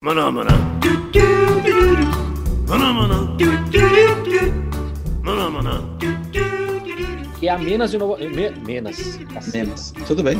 Maná, 0.00 0.30
maná. 0.30 0.54
Maná, 2.68 2.92
maná. 2.92 3.36
Maná, 5.22 5.50
maná. 5.50 5.98
Que 7.40 7.48
é 7.48 7.50
a 7.50 7.58
Menas 7.58 7.90
de 7.90 7.96
Inovação. 7.96 8.30
Menas. 8.64 9.18
Menos. 9.52 9.92
Tudo 10.06 10.22
bem. 10.22 10.38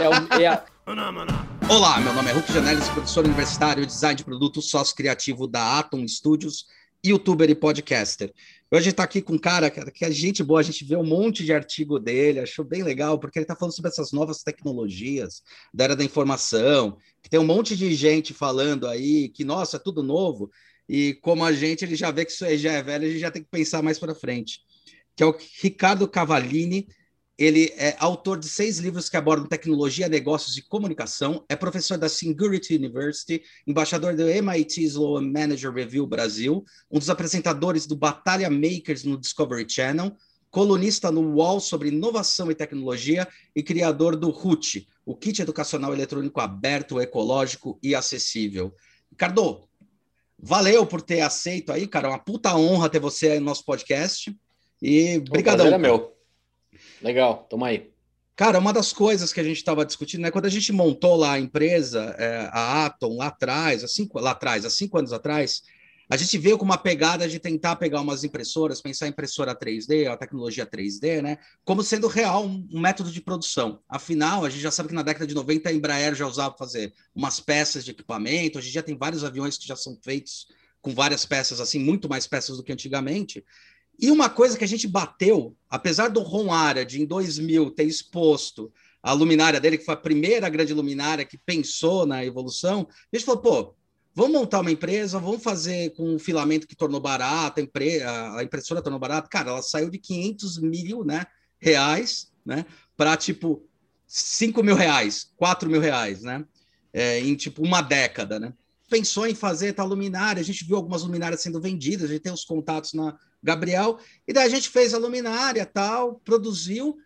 É, 0.00 0.08
o- 0.08 0.40
é 0.40 0.46
a- 0.46 0.64
Maná, 0.86 1.12
maná. 1.12 1.46
Olá, 1.68 2.00
meu 2.00 2.14
nome 2.14 2.30
é 2.30 2.32
Hulk 2.32 2.50
Janelis, 2.50 2.88
professor 2.88 3.26
universitário, 3.26 3.84
design 3.84 4.16
de 4.16 4.24
produto, 4.24 4.62
sócio 4.62 4.96
criativo 4.96 5.46
da 5.46 5.78
Atom 5.78 6.08
Studios, 6.08 6.64
youtuber 7.04 7.50
e 7.50 7.54
podcaster. 7.54 8.32
Hoje 8.74 8.88
está 8.88 9.02
aqui 9.02 9.20
com 9.20 9.34
um 9.34 9.38
cara 9.38 9.70
cara, 9.70 9.90
que 9.90 10.02
é 10.02 10.10
gente 10.10 10.42
boa, 10.42 10.60
a 10.60 10.62
gente 10.62 10.82
vê 10.82 10.96
um 10.96 11.04
monte 11.04 11.44
de 11.44 11.52
artigo 11.52 11.98
dele, 11.98 12.40
achou 12.40 12.64
bem 12.64 12.82
legal, 12.82 13.18
porque 13.18 13.38
ele 13.38 13.44
está 13.44 13.54
falando 13.54 13.74
sobre 13.74 13.90
essas 13.90 14.12
novas 14.12 14.42
tecnologias 14.42 15.42
da 15.74 15.84
era 15.84 15.94
da 15.94 16.02
informação, 16.02 16.96
que 17.22 17.28
tem 17.28 17.38
um 17.38 17.44
monte 17.44 17.76
de 17.76 17.92
gente 17.92 18.32
falando 18.32 18.88
aí 18.88 19.28
que, 19.28 19.44
nossa, 19.44 19.76
é 19.76 19.78
tudo 19.78 20.02
novo, 20.02 20.50
e 20.88 21.12
como 21.20 21.44
a 21.44 21.52
gente, 21.52 21.84
ele 21.84 21.94
já 21.94 22.10
vê 22.10 22.24
que 22.24 22.32
isso 22.32 22.46
aí 22.46 22.56
já 22.56 22.72
é 22.72 22.82
velho, 22.82 23.04
a 23.04 23.08
gente 23.08 23.20
já 23.20 23.30
tem 23.30 23.42
que 23.42 23.50
pensar 23.50 23.82
mais 23.82 23.98
para 23.98 24.14
frente. 24.14 24.60
Que 25.14 25.22
é 25.22 25.26
o 25.26 25.36
Ricardo 25.60 26.08
Cavallini, 26.08 26.88
ele 27.42 27.74
é 27.76 27.96
autor 27.98 28.38
de 28.38 28.48
seis 28.48 28.78
livros 28.78 29.08
que 29.08 29.16
abordam 29.16 29.48
tecnologia, 29.48 30.08
negócios 30.08 30.56
e 30.56 30.62
comunicação, 30.62 31.44
é 31.48 31.56
professor 31.56 31.98
da 31.98 32.08
Singularity 32.08 32.76
University, 32.76 33.42
embaixador 33.66 34.14
do 34.14 34.28
MIT 34.28 34.84
Sloan 34.84 35.22
Manager 35.22 35.72
Review 35.72 36.06
Brasil, 36.06 36.64
um 36.88 37.00
dos 37.00 37.10
apresentadores 37.10 37.84
do 37.84 37.96
Batalha 37.96 38.48
Makers 38.48 39.02
no 39.02 39.18
Discovery 39.18 39.66
Channel, 39.68 40.12
colunista 40.52 41.10
no 41.10 41.34
UOL 41.34 41.58
sobre 41.58 41.88
inovação 41.88 42.48
e 42.48 42.54
tecnologia 42.54 43.26
e 43.56 43.60
criador 43.60 44.14
do 44.14 44.30
RUT, 44.30 44.86
o 45.04 45.16
kit 45.16 45.42
educacional 45.42 45.92
eletrônico 45.92 46.40
aberto, 46.40 47.00
ecológico 47.00 47.76
e 47.82 47.92
acessível. 47.92 48.72
Ricardo, 49.10 49.66
valeu 50.38 50.86
por 50.86 51.02
ter 51.02 51.22
aceito 51.22 51.72
aí, 51.72 51.88
cara, 51.88 52.08
uma 52.08 52.20
puta 52.20 52.54
honra 52.54 52.88
ter 52.88 53.00
você 53.00 53.32
aí 53.32 53.40
no 53.40 53.46
nosso 53.46 53.64
podcast. 53.64 54.32
E 54.80 55.16
o 55.16 55.22
brigadão. 55.22 55.68
prazer 55.68 55.72
é 55.72 55.78
meu. 55.78 56.21
Legal, 57.02 57.46
tamo 57.50 57.64
aí. 57.64 57.92
Cara, 58.34 58.58
uma 58.58 58.72
das 58.72 58.92
coisas 58.92 59.32
que 59.32 59.40
a 59.40 59.44
gente 59.44 59.58
estava 59.58 59.84
discutindo, 59.84 60.22
né, 60.22 60.30
quando 60.30 60.46
a 60.46 60.50
gente 60.50 60.72
montou 60.72 61.16
lá 61.16 61.32
a 61.32 61.38
empresa, 61.38 62.14
é, 62.18 62.48
a 62.50 62.86
Atom, 62.86 63.16
lá 63.16 63.26
atrás, 63.26 63.84
há 63.84 63.88
cinco, 63.88 64.18
lá 64.18 64.30
atrás, 64.30 64.64
há 64.64 64.70
cinco 64.70 64.98
anos 64.98 65.12
atrás, 65.12 65.62
a 66.08 66.16
gente 66.16 66.38
veio 66.38 66.56
com 66.56 66.64
uma 66.64 66.78
pegada 66.78 67.28
de 67.28 67.38
tentar 67.38 67.76
pegar 67.76 68.00
umas 68.00 68.24
impressoras, 68.24 68.80
pensar 68.80 69.06
em 69.06 69.10
impressora 69.10 69.54
3D, 69.54 70.10
a 70.10 70.16
tecnologia 70.16 70.66
3D, 70.66 71.20
né, 71.22 71.38
como 71.64 71.82
sendo 71.82 72.06
real 72.06 72.46
um, 72.46 72.66
um 72.72 72.80
método 72.80 73.10
de 73.10 73.20
produção. 73.20 73.80
Afinal, 73.88 74.44
a 74.44 74.50
gente 74.50 74.62
já 74.62 74.70
sabe 74.70 74.88
que 74.88 74.94
na 74.94 75.02
década 75.02 75.26
de 75.26 75.34
90 75.34 75.68
a 75.68 75.72
Embraer 75.72 76.14
já 76.14 76.26
usava 76.26 76.56
fazer 76.56 76.92
umas 77.14 77.38
peças 77.38 77.84
de 77.84 77.90
equipamento, 77.90 78.58
hoje 78.58 78.68
em 78.68 78.72
dia 78.72 78.82
tem 78.82 78.96
vários 78.96 79.24
aviões 79.24 79.58
que 79.58 79.66
já 79.66 79.76
são 79.76 79.98
feitos 80.02 80.46
com 80.82 80.92
várias 80.92 81.24
peças, 81.24 81.60
assim, 81.60 81.78
muito 81.78 82.08
mais 82.08 82.26
peças 82.26 82.56
do 82.56 82.62
que 82.62 82.72
antigamente. 82.72 83.44
E 84.02 84.10
uma 84.10 84.28
coisa 84.28 84.58
que 84.58 84.64
a 84.64 84.68
gente 84.68 84.88
bateu, 84.88 85.56
apesar 85.70 86.08
do 86.08 86.20
Ron 86.22 86.52
Arad, 86.52 86.92
em 86.94 87.06
2000, 87.06 87.70
ter 87.70 87.84
exposto 87.84 88.72
a 89.00 89.12
luminária 89.12 89.60
dele, 89.60 89.78
que 89.78 89.84
foi 89.84 89.94
a 89.94 89.96
primeira 89.96 90.48
grande 90.48 90.74
luminária 90.74 91.24
que 91.24 91.38
pensou 91.38 92.04
na 92.04 92.24
evolução, 92.24 92.88
a 92.90 93.16
gente 93.16 93.24
falou, 93.24 93.40
pô, 93.40 93.74
vamos 94.12 94.32
montar 94.32 94.58
uma 94.58 94.72
empresa, 94.72 95.20
vamos 95.20 95.40
fazer 95.40 95.90
com 95.94 96.16
um 96.16 96.18
filamento 96.18 96.66
que 96.66 96.74
tornou 96.74 97.00
barato, 97.00 97.60
a, 97.60 97.62
impre- 97.62 98.02
a- 98.02 98.38
a 98.40 98.42
impressora 98.42 98.82
tornou 98.82 98.98
barato. 98.98 99.30
Cara, 99.30 99.50
ela 99.50 99.62
saiu 99.62 99.88
de 99.88 99.98
500 99.98 100.58
mil 100.58 101.04
né, 101.04 101.24
reais 101.60 102.32
né, 102.44 102.66
para, 102.96 103.16
tipo, 103.16 103.64
5 104.04 104.64
mil 104.64 104.74
reais, 104.74 105.30
4 105.36 105.70
mil 105.70 105.80
reais, 105.80 106.22
né? 106.22 106.44
É, 106.92 107.20
em, 107.20 107.34
tipo, 107.36 107.62
uma 107.64 107.80
década, 107.80 108.38
né? 108.40 108.52
Pensou 108.90 109.26
em 109.28 109.34
fazer 109.34 109.72
tal 109.72 109.86
luminária, 109.86 110.40
a 110.40 110.44
gente 110.44 110.64
viu 110.64 110.76
algumas 110.76 111.02
luminárias 111.02 111.40
sendo 111.40 111.60
vendidas, 111.60 112.10
a 112.10 112.12
gente 112.12 112.22
tem 112.22 112.32
os 112.32 112.44
contatos 112.44 112.92
na, 112.92 113.16
Gabriel, 113.42 113.98
e 114.26 114.32
daí 114.32 114.46
a 114.46 114.48
gente 114.48 114.68
fez 114.68 114.94
a 114.94 114.98
luminária, 114.98 115.66
tal, 115.66 116.20
produziu, 116.24 116.96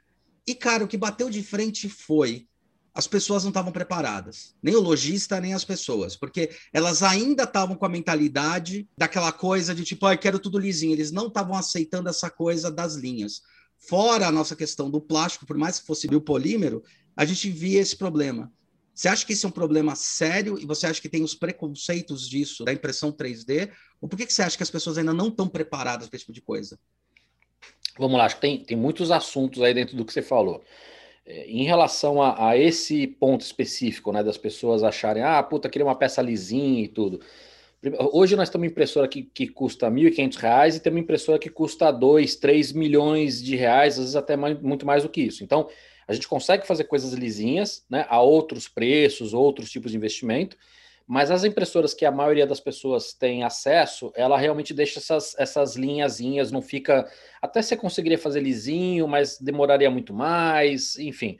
e, 0.46 0.54
cara, 0.54 0.84
o 0.84 0.88
que 0.88 0.96
bateu 0.96 1.30
de 1.30 1.42
frente 1.42 1.88
foi 1.88 2.46
as 2.96 3.06
pessoas 3.06 3.44
não 3.44 3.50
estavam 3.50 3.70
preparadas, 3.70 4.54
nem 4.62 4.74
o 4.74 4.80
lojista, 4.80 5.38
nem 5.38 5.52
as 5.52 5.66
pessoas, 5.66 6.16
porque 6.16 6.50
elas 6.72 7.02
ainda 7.02 7.42
estavam 7.42 7.76
com 7.76 7.84
a 7.84 7.90
mentalidade 7.90 8.88
daquela 8.96 9.30
coisa 9.30 9.74
de 9.74 9.84
tipo, 9.84 10.08
eu 10.08 10.16
quero 10.16 10.38
tudo 10.38 10.58
lisinho, 10.58 10.94
eles 10.94 11.12
não 11.12 11.26
estavam 11.26 11.54
aceitando 11.54 12.08
essa 12.08 12.30
coisa 12.30 12.70
das 12.70 12.94
linhas. 12.94 13.42
Fora 13.76 14.26
a 14.26 14.32
nossa 14.32 14.56
questão 14.56 14.90
do 14.90 14.98
plástico, 14.98 15.44
por 15.44 15.58
mais 15.58 15.78
que 15.78 15.86
fosse 15.86 16.08
biopolímero, 16.08 16.82
a 17.14 17.26
gente 17.26 17.50
via 17.50 17.82
esse 17.82 17.94
problema. 17.94 18.50
Você 18.96 19.08
acha 19.08 19.26
que 19.26 19.34
isso 19.34 19.46
é 19.46 19.50
um 19.50 19.52
problema 19.52 19.94
sério 19.94 20.58
e 20.58 20.64
você 20.64 20.86
acha 20.86 21.02
que 21.02 21.08
tem 21.08 21.22
os 21.22 21.34
preconceitos 21.34 22.26
disso, 22.26 22.64
da 22.64 22.72
impressão 22.72 23.12
3D? 23.12 23.70
Ou 24.00 24.08
por 24.08 24.16
que, 24.16 24.24
que 24.24 24.32
você 24.32 24.40
acha 24.40 24.56
que 24.56 24.62
as 24.62 24.70
pessoas 24.70 24.96
ainda 24.96 25.12
não 25.12 25.28
estão 25.28 25.46
preparadas 25.46 26.08
para 26.08 26.16
esse 26.16 26.24
tipo 26.24 26.32
de 26.32 26.40
coisa? 26.40 26.78
Vamos 27.98 28.16
lá, 28.16 28.24
acho 28.24 28.36
que 28.36 28.40
tem, 28.40 28.58
tem 28.64 28.76
muitos 28.76 29.10
assuntos 29.10 29.62
aí 29.62 29.74
dentro 29.74 29.98
do 29.98 30.04
que 30.04 30.14
você 30.14 30.22
falou. 30.22 30.64
É, 31.26 31.46
Em 31.46 31.64
relação 31.64 32.22
a, 32.22 32.50
a 32.50 32.58
esse 32.58 33.06
ponto 33.06 33.42
específico, 33.42 34.12
né, 34.12 34.22
das 34.24 34.38
pessoas 34.38 34.82
acharem, 34.82 35.22
ah, 35.22 35.42
puta, 35.42 35.68
queria 35.68 35.86
uma 35.86 35.94
peça 35.98 36.22
lisinha 36.22 36.82
e 36.84 36.88
tudo. 36.88 37.20
Hoje 38.12 38.34
nós 38.34 38.48
temos 38.48 38.64
uma 38.64 38.70
impressora 38.70 39.06
que, 39.06 39.22
que 39.24 39.46
custa 39.46 39.90
1.500 39.90 40.38
reais 40.38 40.76
e 40.76 40.80
temos 40.80 40.96
uma 40.96 41.04
impressora 41.04 41.38
que 41.38 41.50
custa 41.50 41.90
2, 41.92 42.34
3 42.36 42.72
milhões 42.72 43.42
de 43.42 43.56
reais, 43.56 43.94
às 43.94 44.00
vezes 44.00 44.16
até 44.16 44.36
mais- 44.36 44.58
muito 44.60 44.86
mais 44.86 45.02
do 45.02 45.08
que 45.10 45.20
isso. 45.20 45.44
Então, 45.44 45.68
a 46.06 46.12
gente 46.12 46.28
consegue 46.28 46.66
fazer 46.66 46.84
coisas 46.84 47.12
lisinhas, 47.12 47.84
né, 47.90 48.06
a 48.08 48.20
outros 48.20 48.68
preços, 48.68 49.34
outros 49.34 49.70
tipos 49.70 49.90
de 49.90 49.96
investimento, 49.96 50.56
mas 51.06 51.30
as 51.30 51.44
impressoras 51.44 51.94
que 51.94 52.04
a 52.04 52.10
maioria 52.10 52.46
das 52.46 52.58
pessoas 52.58 53.12
tem 53.12 53.44
acesso, 53.44 54.12
ela 54.16 54.36
realmente 54.36 54.74
deixa 54.74 54.98
essas, 54.98 55.36
essas 55.38 55.76
linhazinhas, 55.76 56.50
não 56.50 56.60
fica. 56.60 57.08
Até 57.40 57.62
você 57.62 57.76
conseguiria 57.76 58.18
fazer 58.18 58.40
lisinho, 58.40 59.06
mas 59.06 59.38
demoraria 59.38 59.88
muito 59.88 60.12
mais, 60.12 60.98
enfim. 60.98 61.38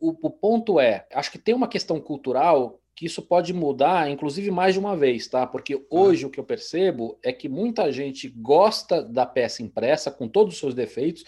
O, 0.00 0.28
o 0.28 0.30
ponto 0.30 0.80
é, 0.80 1.06
acho 1.12 1.30
que 1.30 1.38
tem 1.38 1.54
uma 1.54 1.68
questão 1.68 2.00
cultural 2.00 2.80
que 2.96 3.04
isso 3.04 3.22
pode 3.22 3.52
mudar, 3.52 4.10
inclusive 4.10 4.50
mais 4.50 4.74
de 4.74 4.80
uma 4.80 4.96
vez, 4.96 5.26
tá? 5.26 5.46
Porque 5.46 5.86
hoje 5.90 6.24
o 6.24 6.30
que 6.30 6.40
eu 6.40 6.44
percebo 6.44 7.18
é 7.22 7.32
que 7.32 7.48
muita 7.48 7.90
gente 7.92 8.28
gosta 8.28 9.02
da 9.02 9.24
peça 9.26 9.62
impressa 9.62 10.10
com 10.10 10.26
todos 10.26 10.54
os 10.54 10.60
seus 10.60 10.74
defeitos, 10.74 11.24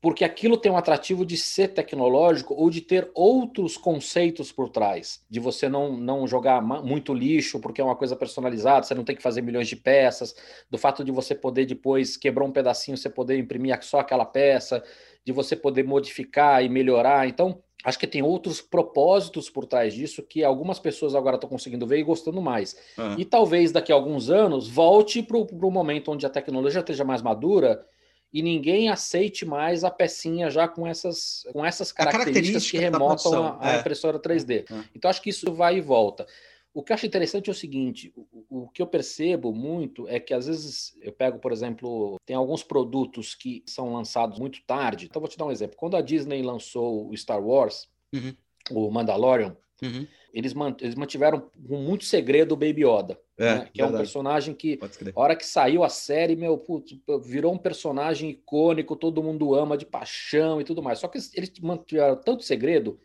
porque 0.00 0.24
aquilo 0.24 0.56
tem 0.56 0.70
um 0.70 0.76
atrativo 0.76 1.26
de 1.26 1.36
ser 1.36 1.68
tecnológico 1.68 2.54
ou 2.54 2.70
de 2.70 2.80
ter 2.80 3.10
outros 3.14 3.76
conceitos 3.76 4.52
por 4.52 4.68
trás, 4.68 5.24
de 5.28 5.40
você 5.40 5.68
não, 5.68 5.96
não 5.96 6.26
jogar 6.26 6.62
muito 6.62 7.12
lixo 7.12 7.58
porque 7.58 7.80
é 7.80 7.84
uma 7.84 7.96
coisa 7.96 8.14
personalizada, 8.14 8.84
você 8.86 8.94
não 8.94 9.04
tem 9.04 9.16
que 9.16 9.22
fazer 9.22 9.42
milhões 9.42 9.66
de 9.66 9.74
peças, 9.74 10.34
do 10.70 10.78
fato 10.78 11.02
de 11.02 11.10
você 11.10 11.34
poder 11.34 11.66
depois 11.66 12.16
quebrar 12.16 12.44
um 12.44 12.52
pedacinho, 12.52 12.96
você 12.96 13.10
poder 13.10 13.38
imprimir 13.38 13.76
só 13.82 13.98
aquela 13.98 14.24
peça, 14.24 14.82
de 15.24 15.32
você 15.32 15.56
poder 15.56 15.82
modificar 15.84 16.64
e 16.64 16.68
melhorar. 16.68 17.28
Então, 17.28 17.60
acho 17.84 17.98
que 17.98 18.06
tem 18.06 18.22
outros 18.22 18.60
propósitos 18.60 19.50
por 19.50 19.66
trás 19.66 19.94
disso 19.94 20.22
que 20.22 20.44
algumas 20.44 20.78
pessoas 20.78 21.14
agora 21.14 21.34
estão 21.36 21.50
conseguindo 21.50 21.86
ver 21.86 21.98
e 21.98 22.02
gostando 22.04 22.40
mais. 22.40 22.76
Ah, 22.96 23.14
E 23.18 23.24
talvez 23.24 23.72
daqui 23.72 23.90
a 23.90 23.96
alguns 23.96 24.30
anos 24.30 24.68
volte 24.68 25.22
para 25.24 25.36
o 25.36 25.70
momento 25.70 26.12
onde 26.12 26.24
a 26.24 26.30
tecnologia 26.30 26.80
esteja 26.80 27.04
mais 27.04 27.20
madura 27.20 27.84
e 28.32 28.42
ninguém 28.42 28.88
aceite 28.88 29.44
mais 29.44 29.84
a 29.84 29.90
pecinha 29.90 30.50
já 30.50 30.68
com 30.68 30.86
essas, 30.86 31.44
com 31.52 31.64
essas 31.64 31.92
características 31.92 32.70
que 32.70 32.78
característica 32.78 32.90
da 32.90 32.98
remontam 32.98 33.58
à 33.60 33.76
é. 33.76 33.80
impressora 33.80 34.18
3D. 34.18 34.70
É. 34.70 34.84
Então 34.94 35.10
acho 35.10 35.22
que 35.22 35.30
isso 35.30 35.52
vai 35.52 35.76
e 35.76 35.80
volta. 35.80 36.26
O 36.74 36.82
que 36.82 36.92
eu 36.92 36.94
acho 36.94 37.06
interessante 37.06 37.48
é 37.48 37.52
o 37.52 37.56
seguinte: 37.56 38.12
o, 38.14 38.64
o 38.64 38.68
que 38.68 38.82
eu 38.82 38.86
percebo 38.86 39.52
muito 39.52 40.06
é 40.08 40.20
que 40.20 40.34
às 40.34 40.46
vezes 40.46 40.96
eu 41.00 41.12
pego, 41.12 41.38
por 41.38 41.52
exemplo, 41.52 42.16
tem 42.26 42.36
alguns 42.36 42.62
produtos 42.62 43.34
que 43.34 43.62
são 43.66 43.92
lançados 43.92 44.38
muito 44.38 44.62
tarde. 44.66 45.06
Então 45.06 45.20
vou 45.20 45.28
te 45.28 45.38
dar 45.38 45.46
um 45.46 45.50
exemplo. 45.50 45.76
Quando 45.76 45.96
a 45.96 46.02
Disney 46.02 46.42
lançou 46.42 47.08
o 47.08 47.16
Star 47.16 47.42
Wars, 47.42 47.88
Uhum. 48.12 48.34
o 48.70 48.90
Mandalorian, 48.90 49.56
uhum, 49.82 50.06
eles, 50.32 50.52
man- 50.54 50.76
eles 50.80 50.94
mantiveram 50.94 51.50
com 51.66 51.76
muito 51.78 52.04
segredo 52.04 52.52
o 52.52 52.56
Baby 52.56 52.84
Yoda, 52.84 53.18
É, 53.38 53.54
né? 53.54 53.70
que 53.72 53.80
é 53.80 53.84
um 53.84 53.88
verdade. 53.88 54.04
personagem 54.04 54.54
que 54.54 54.78
a 55.14 55.20
hora 55.20 55.36
que 55.36 55.46
saiu 55.46 55.82
a 55.84 55.88
série, 55.88 56.36
meu, 56.36 56.58
putz, 56.58 56.96
virou 57.24 57.52
um 57.52 57.58
personagem 57.58 58.30
icônico, 58.30 58.94
todo 58.96 59.22
mundo 59.22 59.54
ama 59.54 59.76
de 59.76 59.86
paixão 59.86 60.60
e 60.60 60.64
tudo 60.64 60.82
mais. 60.82 60.98
Só 60.98 61.08
que 61.08 61.18
eles- 61.18 61.34
eles 61.34 61.52
mantiveram 61.60 62.16
tanto 62.16 62.42
segredo 62.42 62.98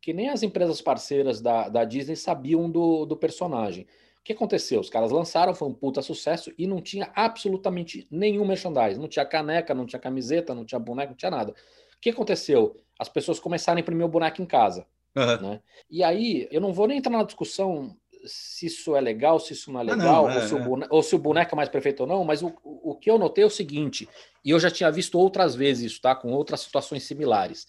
que 0.00 0.12
nem 0.12 0.28
as 0.30 0.42
empresas 0.42 0.80
parceiras 0.80 1.40
da, 1.40 1.68
da 1.68 1.84
Disney 1.84 2.16
sabiam 2.16 2.68
do, 2.70 3.04
do 3.06 3.16
personagem. 3.16 3.84
O 4.18 4.24
que 4.24 4.32
aconteceu? 4.32 4.80
Os 4.80 4.90
caras 4.90 5.10
lançaram, 5.10 5.54
foi 5.54 5.68
um 5.68 5.74
puta 5.74 6.00
sucesso 6.02 6.52
e 6.56 6.66
não 6.66 6.80
tinha 6.80 7.10
absolutamente 7.14 8.06
nenhum 8.10 8.44
merchandising. 8.44 9.00
Não 9.00 9.08
tinha 9.08 9.24
caneca, 9.24 9.74
não 9.74 9.84
tinha 9.86 9.98
camiseta, 10.00 10.54
não 10.54 10.64
tinha 10.64 10.78
boneco, 10.78 11.10
não 11.10 11.16
tinha 11.16 11.30
nada. 11.30 11.52
O 11.52 12.00
que 12.00 12.10
aconteceu? 12.10 12.76
As 12.98 13.08
pessoas 13.08 13.38
começaram 13.40 13.78
a 13.78 13.80
imprimir 13.80 14.04
o 14.06 14.08
boneco 14.08 14.40
em 14.42 14.46
casa. 14.46 14.86
Aham. 15.16 15.40
né? 15.42 15.62
E 15.90 16.02
aí, 16.02 16.48
eu 16.50 16.60
não 16.60 16.72
vou 16.72 16.86
nem 16.86 16.98
entrar 16.98 17.12
na 17.12 17.24
discussão 17.24 17.96
se 18.24 18.66
isso 18.66 18.94
é 18.94 19.00
legal, 19.00 19.38
se 19.40 19.52
isso 19.52 19.72
não 19.72 19.80
é 19.80 19.82
Ah, 19.82 19.86
não, 19.86 19.96
legal, 19.96 20.28
é, 20.28 20.36
ou, 20.36 20.40
se 20.42 20.54
o 20.54 20.58
é. 20.58 20.60
boneco, 20.60 20.94
ou 20.94 21.02
se 21.02 21.14
o 21.14 21.18
boneco 21.18 21.54
é 21.54 21.56
mais 21.56 21.68
perfeito 21.68 22.00
ou 22.00 22.06
não, 22.06 22.24
mas 22.24 22.42
o, 22.42 22.52
o 22.64 22.94
que 22.94 23.10
eu 23.10 23.18
notei 23.18 23.44
é 23.44 23.46
o 23.46 23.50
seguinte, 23.50 24.08
e 24.44 24.50
eu 24.50 24.60
já 24.60 24.70
tinha 24.70 24.90
visto 24.90 25.18
outras 25.18 25.54
vezes 25.54 25.92
isso, 25.92 26.00
tá? 26.00 26.14
Com 26.14 26.32
outras 26.32 26.60
situações 26.60 27.02
similares. 27.02 27.66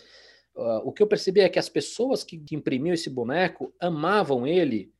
Uh, 0.55 0.81
o 0.87 0.91
que 0.91 1.01
eu 1.01 1.07
percebi 1.07 1.41
é 1.41 1.49
que 1.49 1.57
as 1.57 1.69
pessoas 1.69 2.23
que, 2.23 2.37
que 2.37 2.55
imprimiam 2.55 2.93
esse 2.93 3.09
boneco 3.09 3.73
amavam 3.79 4.45
ele 4.45 4.93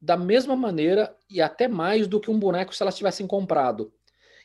da 0.00 0.16
mesma 0.16 0.56
maneira 0.56 1.14
e 1.28 1.40
até 1.40 1.68
mais 1.68 2.06
do 2.06 2.20
que 2.20 2.30
um 2.30 2.38
boneco 2.38 2.74
se 2.74 2.82
elas 2.82 2.96
tivessem 2.96 3.26
comprado. 3.26 3.92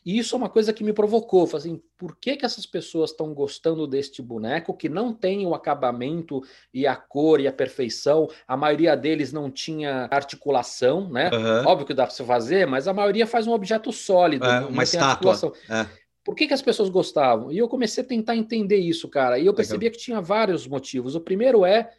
E 0.05 0.17
isso 0.17 0.35
é 0.35 0.37
uma 0.37 0.49
coisa 0.49 0.71
que 0.71 0.83
me 0.83 0.93
provocou. 0.93 1.47
Assim, 1.53 1.81
por 1.97 2.15
que, 2.15 2.37
que 2.37 2.45
essas 2.45 2.65
pessoas 2.65 3.11
estão 3.11 3.33
gostando 3.33 3.85
deste 3.85 4.21
boneco 4.21 4.73
que 4.73 4.87
não 4.87 5.13
tem 5.13 5.45
o 5.45 5.53
acabamento 5.53 6.41
e 6.73 6.87
a 6.87 6.95
cor 6.95 7.39
e 7.39 7.47
a 7.47 7.53
perfeição? 7.53 8.29
A 8.47 8.55
maioria 8.55 8.95
deles 8.95 9.33
não 9.33 9.51
tinha 9.51 10.07
articulação, 10.09 11.09
né? 11.09 11.29
Uhum. 11.31 11.67
Óbvio 11.67 11.87
que 11.87 11.93
dá 11.93 12.05
para 12.05 12.15
você 12.15 12.23
fazer, 12.23 12.65
mas 12.65 12.87
a 12.87 12.93
maioria 12.93 13.27
faz 13.27 13.47
um 13.47 13.51
objeto 13.51 13.91
sólido. 13.91 14.45
É, 14.45 14.61
uma 14.61 14.83
estátua. 14.83 15.35
É. 15.69 15.85
Por 16.23 16.35
que, 16.35 16.47
que 16.47 16.53
as 16.53 16.61
pessoas 16.61 16.89
gostavam? 16.89 17.51
E 17.51 17.57
eu 17.57 17.67
comecei 17.67 18.03
a 18.03 18.07
tentar 18.07 18.35
entender 18.35 18.77
isso, 18.77 19.07
cara. 19.09 19.39
E 19.39 19.45
eu 19.45 19.53
percebia 19.53 19.87
Legal. 19.87 19.99
que 19.99 20.05
tinha 20.05 20.21
vários 20.21 20.67
motivos. 20.67 21.15
O 21.15 21.21
primeiro 21.21 21.65
é 21.65 21.91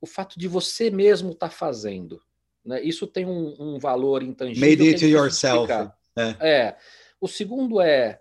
o 0.00 0.06
fato 0.06 0.38
de 0.38 0.46
você 0.46 0.90
mesmo 0.90 1.32
estar 1.32 1.48
tá 1.48 1.54
fazendo. 1.54 2.20
Né? 2.64 2.82
Isso 2.82 3.06
tem 3.06 3.24
um, 3.24 3.54
um 3.58 3.78
valor 3.78 4.22
intangível. 4.22 4.68
Made 4.68 4.88
it 4.88 5.06
yourself. 5.06 5.72
É. 6.16 6.36
é. 6.40 6.76
O 7.20 7.26
segundo 7.26 7.80
é 7.80 8.20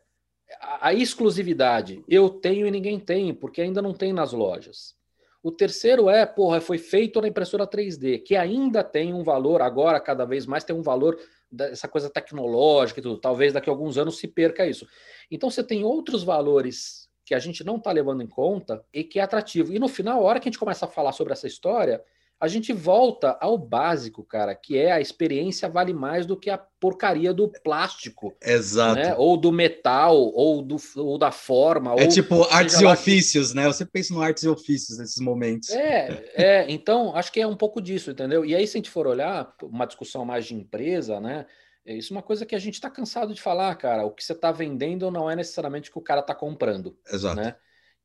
a 0.81 0.93
exclusividade. 0.93 2.03
Eu 2.07 2.29
tenho 2.29 2.67
e 2.67 2.71
ninguém 2.71 2.99
tem, 2.99 3.33
porque 3.33 3.61
ainda 3.61 3.81
não 3.81 3.93
tem 3.93 4.13
nas 4.13 4.31
lojas. 4.33 4.95
O 5.43 5.51
terceiro 5.51 6.09
é, 6.09 6.25
porra, 6.25 6.59
foi 6.59 6.77
feito 6.77 7.21
na 7.21 7.27
impressora 7.27 7.67
3D, 7.67 8.23
que 8.23 8.35
ainda 8.35 8.83
tem 8.83 9.13
um 9.13 9.23
valor, 9.23 9.61
agora 9.61 9.99
cada 9.99 10.25
vez 10.25 10.45
mais 10.45 10.63
tem 10.63 10.75
um 10.75 10.81
valor 10.81 11.17
dessa 11.49 11.87
coisa 11.87 12.09
tecnológica 12.09 12.99
e 12.99 13.03
tudo. 13.03 13.17
Talvez 13.17 13.53
daqui 13.53 13.69
a 13.69 13.73
alguns 13.73 13.97
anos 13.97 14.17
se 14.17 14.27
perca 14.27 14.65
isso. 14.65 14.87
Então 15.31 15.49
você 15.49 15.63
tem 15.63 15.83
outros 15.83 16.23
valores 16.23 17.07
que 17.23 17.35
a 17.35 17.39
gente 17.39 17.63
não 17.63 17.77
está 17.77 17.91
levando 17.91 18.23
em 18.23 18.27
conta 18.27 18.83
e 18.93 19.03
que 19.03 19.19
é 19.19 19.23
atrativo. 19.23 19.73
E 19.73 19.79
no 19.79 19.87
final, 19.87 20.19
a 20.19 20.23
hora 20.23 20.39
que 20.39 20.47
a 20.47 20.51
gente 20.51 20.59
começa 20.59 20.85
a 20.85 20.89
falar 20.89 21.11
sobre 21.11 21.33
essa 21.33 21.47
história, 21.47 22.01
a 22.39 22.47
gente 22.47 22.71
volta 22.71 23.35
ao 23.41 23.57
básico, 23.57 24.23
cara, 24.23 24.53
que 24.53 24.77
é 24.77 24.91
a 24.91 25.01
experiência 25.01 25.67
vale 25.67 25.91
mais 25.91 26.25
do 26.25 26.37
que 26.37 26.51
a 26.51 26.57
porcaria 26.57 27.33
do 27.33 27.47
plástico. 27.63 28.35
Exato. 28.41 28.95
Né? 28.95 29.15
Ou 29.17 29.35
do 29.35 29.51
metal, 29.51 30.15
ou, 30.15 30.61
do, 30.61 30.77
ou 30.97 31.17
da 31.17 31.31
forma. 31.31 31.95
É 31.95 32.03
ou, 32.03 32.09
tipo 32.09 32.43
artes 32.43 32.79
e 32.79 32.85
ofícios, 32.85 33.49
que... 33.49 33.55
né? 33.55 33.71
Sempre 33.73 33.93
penso 33.93 34.13
no 34.13 34.21
artes 34.21 34.43
e 34.43 34.47
ofícios 34.47 34.99
nesses 34.99 35.19
momentos. 35.19 35.71
É, 35.71 36.31
é, 36.35 36.65
então 36.71 37.15
acho 37.15 37.31
que 37.31 37.39
é 37.39 37.47
um 37.47 37.57
pouco 37.57 37.81
disso, 37.81 38.11
entendeu? 38.11 38.45
E 38.45 38.55
aí, 38.55 38.67
se 38.67 38.77
a 38.77 38.79
gente 38.79 38.91
for 38.91 39.07
olhar 39.07 39.51
uma 39.63 39.87
discussão 39.87 40.23
mais 40.23 40.45
de 40.45 40.53
empresa, 40.53 41.19
né? 41.19 41.47
Isso 41.83 42.13
é 42.13 42.17
uma 42.17 42.23
coisa 42.23 42.45
que 42.45 42.53
a 42.53 42.59
gente 42.59 42.73
está 42.73 42.89
cansado 42.89 43.33
de 43.33 43.41
falar, 43.41 43.73
cara. 43.75 44.05
O 44.05 44.11
que 44.11 44.23
você 44.23 44.33
está 44.33 44.51
vendendo 44.51 45.09
não 45.09 45.31
é 45.31 45.35
necessariamente 45.35 45.89
o 45.89 45.93
que 45.93 45.99
o 45.99 46.03
cara 46.03 46.19
está 46.19 46.35
comprando. 46.35 46.97
Exato. 47.09 47.37
Né? 47.37 47.55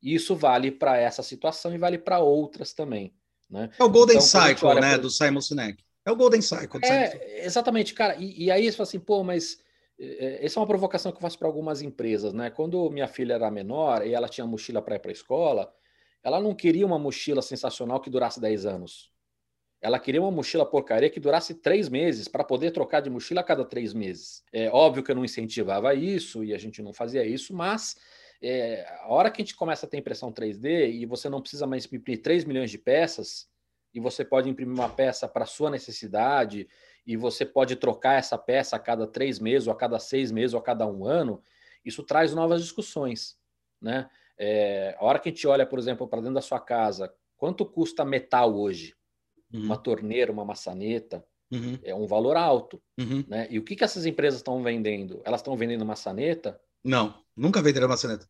E 0.00 0.14
isso 0.14 0.36
vale 0.36 0.70
para 0.70 0.96
essa 0.96 1.22
situação 1.22 1.74
e 1.74 1.78
vale 1.78 1.98
para 1.98 2.20
outras 2.20 2.72
também. 2.72 3.12
Né? 3.52 3.68
É 3.78 3.84
o 3.84 3.88
Golden 3.90 4.16
então, 4.16 4.26
Cycle, 4.26 4.74
né? 4.80 4.94
Pro... 4.94 5.02
Do 5.02 5.10
Simon 5.10 5.42
Sinek. 5.42 5.84
É 6.06 6.10
o 6.10 6.16
Golden 6.16 6.40
Cycle. 6.40 6.80
É, 6.82 7.44
exatamente, 7.44 7.92
cara. 7.92 8.16
E, 8.16 8.44
e, 8.44 8.50
aí 8.50 8.64
você 8.64 8.76
fala 8.76 8.88
assim, 8.88 8.98
pô, 8.98 9.22
mas 9.22 9.58
é, 10.00 10.44
essa 10.44 10.58
é 10.58 10.60
uma 10.60 10.66
provocação 10.66 11.12
que 11.12 11.18
eu 11.18 11.22
faço 11.22 11.38
para 11.38 11.46
algumas 11.46 11.82
empresas, 11.82 12.32
né? 12.32 12.48
Quando 12.50 12.88
minha 12.90 13.06
filha 13.06 13.34
era 13.34 13.50
menor 13.50 14.06
e 14.06 14.14
ela 14.14 14.26
tinha 14.26 14.46
mochila 14.46 14.80
para 14.80 14.96
ir 14.96 15.00
para 15.00 15.10
a 15.10 15.12
escola, 15.12 15.72
ela 16.24 16.40
não 16.40 16.54
queria 16.54 16.86
uma 16.86 16.98
mochila 16.98 17.42
sensacional 17.42 18.00
que 18.00 18.08
durasse 18.08 18.40
10 18.40 18.64
anos. 18.64 19.12
Ela 19.82 19.98
queria 19.98 20.22
uma 20.22 20.30
mochila 20.30 20.64
porcaria 20.64 21.10
que 21.10 21.20
durasse 21.20 21.54
três 21.54 21.88
meses 21.88 22.28
para 22.28 22.44
poder 22.44 22.70
trocar 22.70 23.00
de 23.00 23.10
mochila 23.10 23.42
a 23.42 23.44
cada 23.44 23.64
três 23.64 23.92
meses. 23.92 24.42
É 24.52 24.70
óbvio 24.70 25.02
que 25.02 25.10
eu 25.10 25.16
não 25.16 25.24
incentivava 25.24 25.92
isso 25.94 26.42
e 26.42 26.54
a 26.54 26.58
gente 26.58 26.80
não 26.80 26.92
fazia 26.92 27.24
isso, 27.24 27.52
mas 27.52 27.96
é, 28.42 28.86
a 29.00 29.08
hora 29.08 29.30
que 29.30 29.40
a 29.40 29.44
gente 29.44 29.54
começa 29.54 29.86
a 29.86 29.88
ter 29.88 29.98
impressão 29.98 30.32
3D 30.32 30.92
e 30.92 31.06
você 31.06 31.28
não 31.28 31.40
precisa 31.40 31.66
mais 31.66 31.86
imprimir 31.86 32.20
3 32.20 32.44
milhões 32.44 32.70
de 32.70 32.78
peças, 32.78 33.48
e 33.94 34.00
você 34.00 34.24
pode 34.24 34.48
imprimir 34.48 34.74
uma 34.74 34.88
peça 34.88 35.28
para 35.28 35.46
sua 35.46 35.70
necessidade, 35.70 36.66
e 37.06 37.16
você 37.16 37.44
pode 37.44 37.76
trocar 37.76 38.18
essa 38.18 38.38
peça 38.38 38.76
a 38.76 38.78
cada 38.78 39.06
três 39.06 39.38
meses, 39.38 39.68
ou 39.68 39.72
a 39.72 39.76
cada 39.76 39.98
seis 39.98 40.32
meses, 40.32 40.54
ou 40.54 40.60
a 40.60 40.62
cada 40.62 40.86
um 40.86 41.04
ano, 41.04 41.42
isso 41.84 42.02
traz 42.02 42.34
novas 42.34 42.62
discussões. 42.62 43.36
Né? 43.80 44.08
É, 44.38 44.96
a 44.98 45.04
hora 45.04 45.18
que 45.18 45.28
a 45.28 45.32
gente 45.32 45.46
olha, 45.46 45.66
por 45.66 45.78
exemplo, 45.78 46.08
para 46.08 46.20
dentro 46.20 46.34
da 46.34 46.40
sua 46.40 46.60
casa, 46.60 47.12
quanto 47.36 47.66
custa 47.66 48.04
metal 48.04 48.54
hoje? 48.54 48.94
Uhum. 49.52 49.64
Uma 49.64 49.76
torneira, 49.76 50.32
uma 50.32 50.44
maçaneta, 50.44 51.24
uhum. 51.50 51.78
é 51.82 51.94
um 51.94 52.06
valor 52.06 52.36
alto. 52.36 52.80
Uhum. 52.98 53.24
Né? 53.28 53.46
E 53.50 53.58
o 53.58 53.64
que, 53.64 53.76
que 53.76 53.84
essas 53.84 54.06
empresas 54.06 54.38
estão 54.40 54.62
vendendo? 54.62 55.20
Elas 55.24 55.40
estão 55.40 55.56
vendendo 55.56 55.84
maçaneta 55.84 56.58
não, 56.84 57.14
nunca 57.36 57.62
venderam 57.62 57.88
maçaneta. 57.88 58.26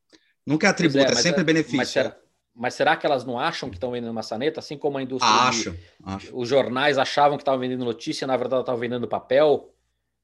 Nunca 0.46 0.66
é 0.66 0.70
atributo, 0.70 0.98
é, 0.98 1.12
é, 1.12 1.14
sempre 1.14 1.42
é, 1.42 1.44
benefício. 1.44 1.76
Mas 1.76 1.88
será, 1.88 2.16
mas 2.54 2.74
será, 2.74 2.96
que 2.96 3.06
elas 3.06 3.24
não 3.24 3.38
acham 3.38 3.70
que 3.70 3.76
estão 3.76 3.90
vendendo 3.90 4.12
maçaneta, 4.12 4.60
assim 4.60 4.76
como 4.76 4.98
a 4.98 5.02
indústria? 5.02 5.32
Acho, 5.32 5.70
de, 5.70 5.80
acho. 6.04 6.36
Os 6.36 6.48
jornais 6.48 6.98
achavam 6.98 7.36
que 7.36 7.42
estavam 7.42 7.60
vendendo 7.60 7.84
notícia, 7.84 8.26
na 8.26 8.36
verdade 8.36 8.62
estavam 8.62 8.80
vendendo 8.80 9.08
papel, 9.08 9.72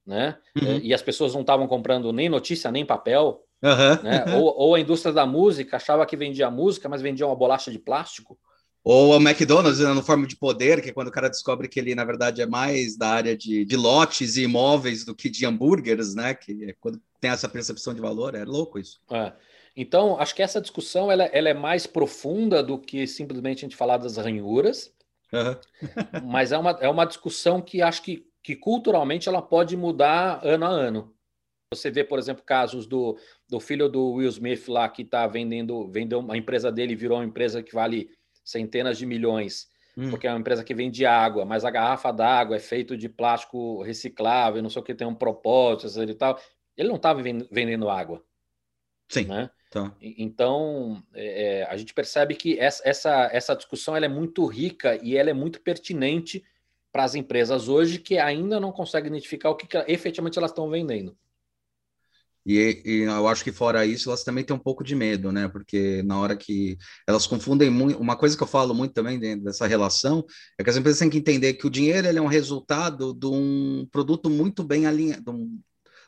né? 0.05 0.37
Uhum. 0.55 0.79
E 0.83 0.93
as 0.93 1.01
pessoas 1.01 1.33
não 1.33 1.41
estavam 1.41 1.67
comprando 1.67 2.11
nem 2.11 2.29
notícia, 2.29 2.71
nem 2.71 2.85
papel. 2.85 3.43
Uhum. 3.61 4.03
Né? 4.03 4.25
ou, 4.37 4.53
ou 4.57 4.75
a 4.75 4.79
indústria 4.79 5.13
da 5.13 5.25
música 5.25 5.77
achava 5.77 6.05
que 6.05 6.17
vendia 6.17 6.51
música, 6.51 6.87
mas 6.89 7.01
vendia 7.01 7.25
uma 7.25 7.35
bolacha 7.35 7.71
de 7.71 7.79
plástico. 7.79 8.37
Ou 8.83 9.17
o 9.17 9.21
McDonald's 9.21 9.79
né, 9.79 9.93
no 9.93 10.01
forma 10.01 10.25
de 10.25 10.35
poder, 10.35 10.81
que 10.81 10.89
é 10.89 10.93
quando 10.93 11.09
o 11.09 11.11
cara 11.11 11.29
descobre 11.29 11.67
que 11.67 11.79
ele, 11.79 11.93
na 11.93 12.05
verdade, 12.05 12.41
é 12.41 12.45
mais 12.45 12.97
da 12.97 13.09
área 13.09 13.35
de, 13.35 13.65
de 13.65 13.75
lotes 13.75 14.37
e 14.37 14.43
imóveis 14.43 15.03
do 15.03 15.13
que 15.13 15.29
de 15.29 15.45
hambúrgueres, 15.45 16.15
né? 16.15 16.33
Que 16.33 16.69
é 16.69 16.75
quando 16.79 17.01
tem 17.19 17.29
essa 17.29 17.49
percepção 17.49 17.93
de 17.93 18.01
valor, 18.01 18.35
é 18.35 18.45
louco 18.45 18.79
isso. 18.79 18.99
É. 19.11 19.33
Então, 19.75 20.19
acho 20.19 20.33
que 20.33 20.41
essa 20.41 20.61
discussão 20.61 21.11
ela, 21.11 21.25
ela, 21.25 21.49
é 21.49 21.53
mais 21.53 21.85
profunda 21.85 22.63
do 22.63 22.77
que 22.79 23.05
simplesmente 23.05 23.59
a 23.59 23.61
gente 23.67 23.75
falar 23.75 23.97
das 23.97 24.17
ranhuras, 24.17 24.93
uhum. 25.31 25.55
mas 26.29 26.51
é 26.51 26.57
uma, 26.57 26.71
é 26.81 26.89
uma 26.89 27.05
discussão 27.05 27.61
que 27.61 27.81
acho 27.81 28.01
que, 28.01 28.25
que 28.41 28.55
culturalmente 28.55 29.27
ela 29.27 29.41
pode 29.41 29.75
mudar 29.77 30.39
ano 30.43 30.65
a 30.65 30.69
ano. 30.69 31.13
Você 31.71 31.91
vê, 31.91 32.03
por 32.03 32.17
exemplo, 32.17 32.43
casos 32.43 32.87
do, 32.87 33.15
do 33.47 33.59
filho 33.59 33.87
do 33.87 34.13
Will 34.13 34.29
Smith 34.29 34.67
lá 34.67 34.89
que 34.89 35.03
está 35.03 35.27
vendendo, 35.27 35.87
vendeu 35.87 36.25
a 36.31 36.35
empresa 36.35 36.71
dele 36.71 36.95
virou 36.95 37.19
uma 37.19 37.25
empresa 37.25 37.61
que 37.61 37.75
vale 37.75 38.09
centenas 38.49 38.97
de 38.97 39.05
milhões, 39.05 39.67
hum. 39.97 40.09
porque 40.09 40.27
é 40.27 40.31
uma 40.31 40.39
empresa 40.39 40.63
que 40.63 40.73
vende 40.73 41.05
água, 41.05 41.45
mas 41.45 41.63
a 41.63 41.71
garrafa 41.71 42.11
d'água 42.11 42.55
é 42.55 42.59
feito 42.59 42.97
de 42.97 43.07
plástico 43.07 43.81
reciclável, 43.83 44.61
não 44.61 44.69
sei 44.69 44.81
o 44.81 44.85
que, 44.85 44.95
tem 44.95 45.07
um 45.07 45.15
propósito 45.15 46.01
e 46.01 46.13
tal. 46.15 46.39
Ele 46.75 46.89
não 46.89 46.95
estava 46.95 47.21
vendendo 47.21 47.89
água. 47.89 48.23
Sim. 49.09 49.25
Né? 49.25 49.49
Então, 49.67 49.95
então 50.01 51.03
é, 51.13 51.59
é, 51.59 51.63
a 51.65 51.77
gente 51.77 51.93
percebe 51.93 52.35
que 52.35 52.59
essa, 52.59 52.81
essa, 52.87 53.29
essa 53.31 53.55
discussão 53.55 53.95
ela 53.95 54.05
é 54.05 54.09
muito 54.09 54.45
rica 54.45 54.99
e 55.03 55.15
ela 55.15 55.29
é 55.29 55.33
muito 55.33 55.61
pertinente 55.61 56.43
para 56.91 57.03
as 57.03 57.13
empresas 57.13 57.67
hoje 57.67 57.99
que 57.99 58.17
ainda 58.17 58.59
não 58.59 58.71
conseguem 58.71 59.09
identificar 59.09 59.51
o 59.51 59.55
que, 59.55 59.67
que 59.67 59.77
efetivamente 59.87 60.39
elas 60.39 60.51
estão 60.51 60.69
vendendo. 60.69 61.15
E, 62.45 62.81
e, 62.85 63.01
eu 63.01 63.27
acho 63.27 63.43
que 63.43 63.51
fora 63.51 63.85
isso, 63.85 64.09
elas 64.09 64.23
também 64.23 64.43
têm 64.43 64.55
um 64.55 64.59
pouco 64.59 64.83
de 64.83 64.95
medo, 64.95 65.31
né? 65.31 65.47
Porque 65.47 66.01
na 66.03 66.17
hora 66.19 66.35
que 66.35 66.77
elas 67.07 67.27
confundem 67.27 67.69
muito, 67.69 67.99
uma 67.99 68.15
coisa 68.15 68.35
que 68.35 68.43
eu 68.43 68.47
falo 68.47 68.73
muito 68.73 68.93
também 68.93 69.19
dentro 69.19 69.45
dessa 69.45 69.67
relação 69.67 70.25
é 70.57 70.63
que 70.63 70.69
as 70.69 70.77
empresas 70.77 70.99
têm 70.99 71.09
que 71.09 71.17
entender 71.17 71.53
que 71.53 71.67
o 71.67 71.69
dinheiro 71.69 72.07
ele 72.07 72.17
é 72.17 72.21
um 72.21 72.27
resultado 72.27 73.13
de 73.13 73.27
um 73.27 73.87
produto 73.91 74.29
muito 74.29 74.63
bem 74.63 74.85
alinhado, 74.85 75.31
um, 75.31 75.59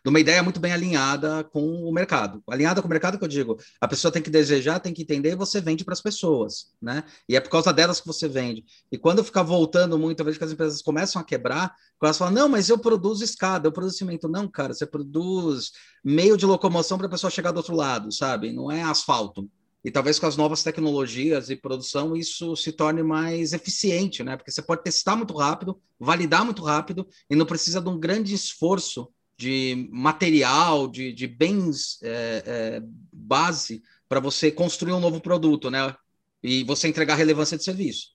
de 0.03 0.09
uma 0.09 0.19
ideia 0.19 0.41
muito 0.41 0.59
bem 0.59 0.73
alinhada 0.73 1.43
com 1.43 1.61
o 1.61 1.93
mercado. 1.93 2.43
Alinhada 2.49 2.81
com 2.81 2.87
o 2.87 2.91
mercado 2.91 3.17
que 3.17 3.23
eu 3.23 3.27
digo, 3.27 3.57
a 3.79 3.87
pessoa 3.87 4.11
tem 4.11 4.21
que 4.21 4.29
desejar, 4.29 4.79
tem 4.79 4.93
que 4.93 5.03
entender 5.03 5.31
e 5.31 5.35
você 5.35 5.61
vende 5.61 5.85
para 5.85 5.93
as 5.93 6.01
pessoas, 6.01 6.71
né? 6.81 7.03
E 7.29 7.35
é 7.35 7.39
por 7.39 7.49
causa 7.49 7.71
delas 7.71 8.01
que 8.01 8.07
você 8.07 8.27
vende. 8.27 8.65
E 8.91 8.97
quando 8.97 9.23
ficar 9.23 9.43
voltando 9.43 9.97
muito, 9.99 10.19
eu 10.19 10.25
vejo 10.25 10.39
que 10.39 10.43
as 10.43 10.51
empresas 10.51 10.81
começam 10.81 11.21
a 11.21 11.25
quebrar, 11.25 11.75
elas 12.01 12.17
falam, 12.17 12.33
não, 12.33 12.49
mas 12.49 12.67
eu 12.69 12.79
produzo 12.79 13.23
escada, 13.23 13.67
eu 13.67 13.71
produzo 13.71 13.97
cimento. 13.97 14.27
Não, 14.27 14.47
cara, 14.47 14.73
você 14.73 14.87
produz 14.87 15.71
meio 16.03 16.35
de 16.35 16.45
locomoção 16.45 16.97
para 16.97 17.05
a 17.07 17.11
pessoa 17.11 17.29
chegar 17.29 17.51
do 17.51 17.57
outro 17.57 17.75
lado, 17.75 18.11
sabe? 18.11 18.51
Não 18.51 18.71
é 18.71 18.81
asfalto. 18.81 19.47
E 19.83 19.89
talvez 19.89 20.19
com 20.19 20.27
as 20.27 20.37
novas 20.37 20.63
tecnologias 20.63 21.49
e 21.49 21.55
produção 21.55 22.15
isso 22.15 22.55
se 22.55 22.71
torne 22.71 23.01
mais 23.01 23.51
eficiente, 23.51 24.23
né? 24.23 24.37
Porque 24.37 24.51
você 24.51 24.61
pode 24.61 24.83
testar 24.83 25.15
muito 25.15 25.35
rápido, 25.35 25.79
validar 25.99 26.45
muito 26.45 26.63
rápido 26.63 27.07
e 27.29 27.35
não 27.35 27.45
precisa 27.45 27.81
de 27.81 27.89
um 27.89 27.99
grande 27.99 28.33
esforço 28.33 29.11
de 29.41 29.89
material, 29.91 30.87
de, 30.87 31.11
de 31.11 31.25
bens 31.25 31.97
é, 32.03 32.43
é, 32.45 32.81
base 33.11 33.81
para 34.07 34.19
você 34.19 34.51
construir 34.51 34.93
um 34.93 34.99
novo 34.99 35.19
produto, 35.19 35.71
né? 35.71 35.95
E 36.43 36.63
você 36.63 36.87
entregar 36.87 37.15
relevância 37.15 37.57
de 37.57 37.63
serviço. 37.63 38.09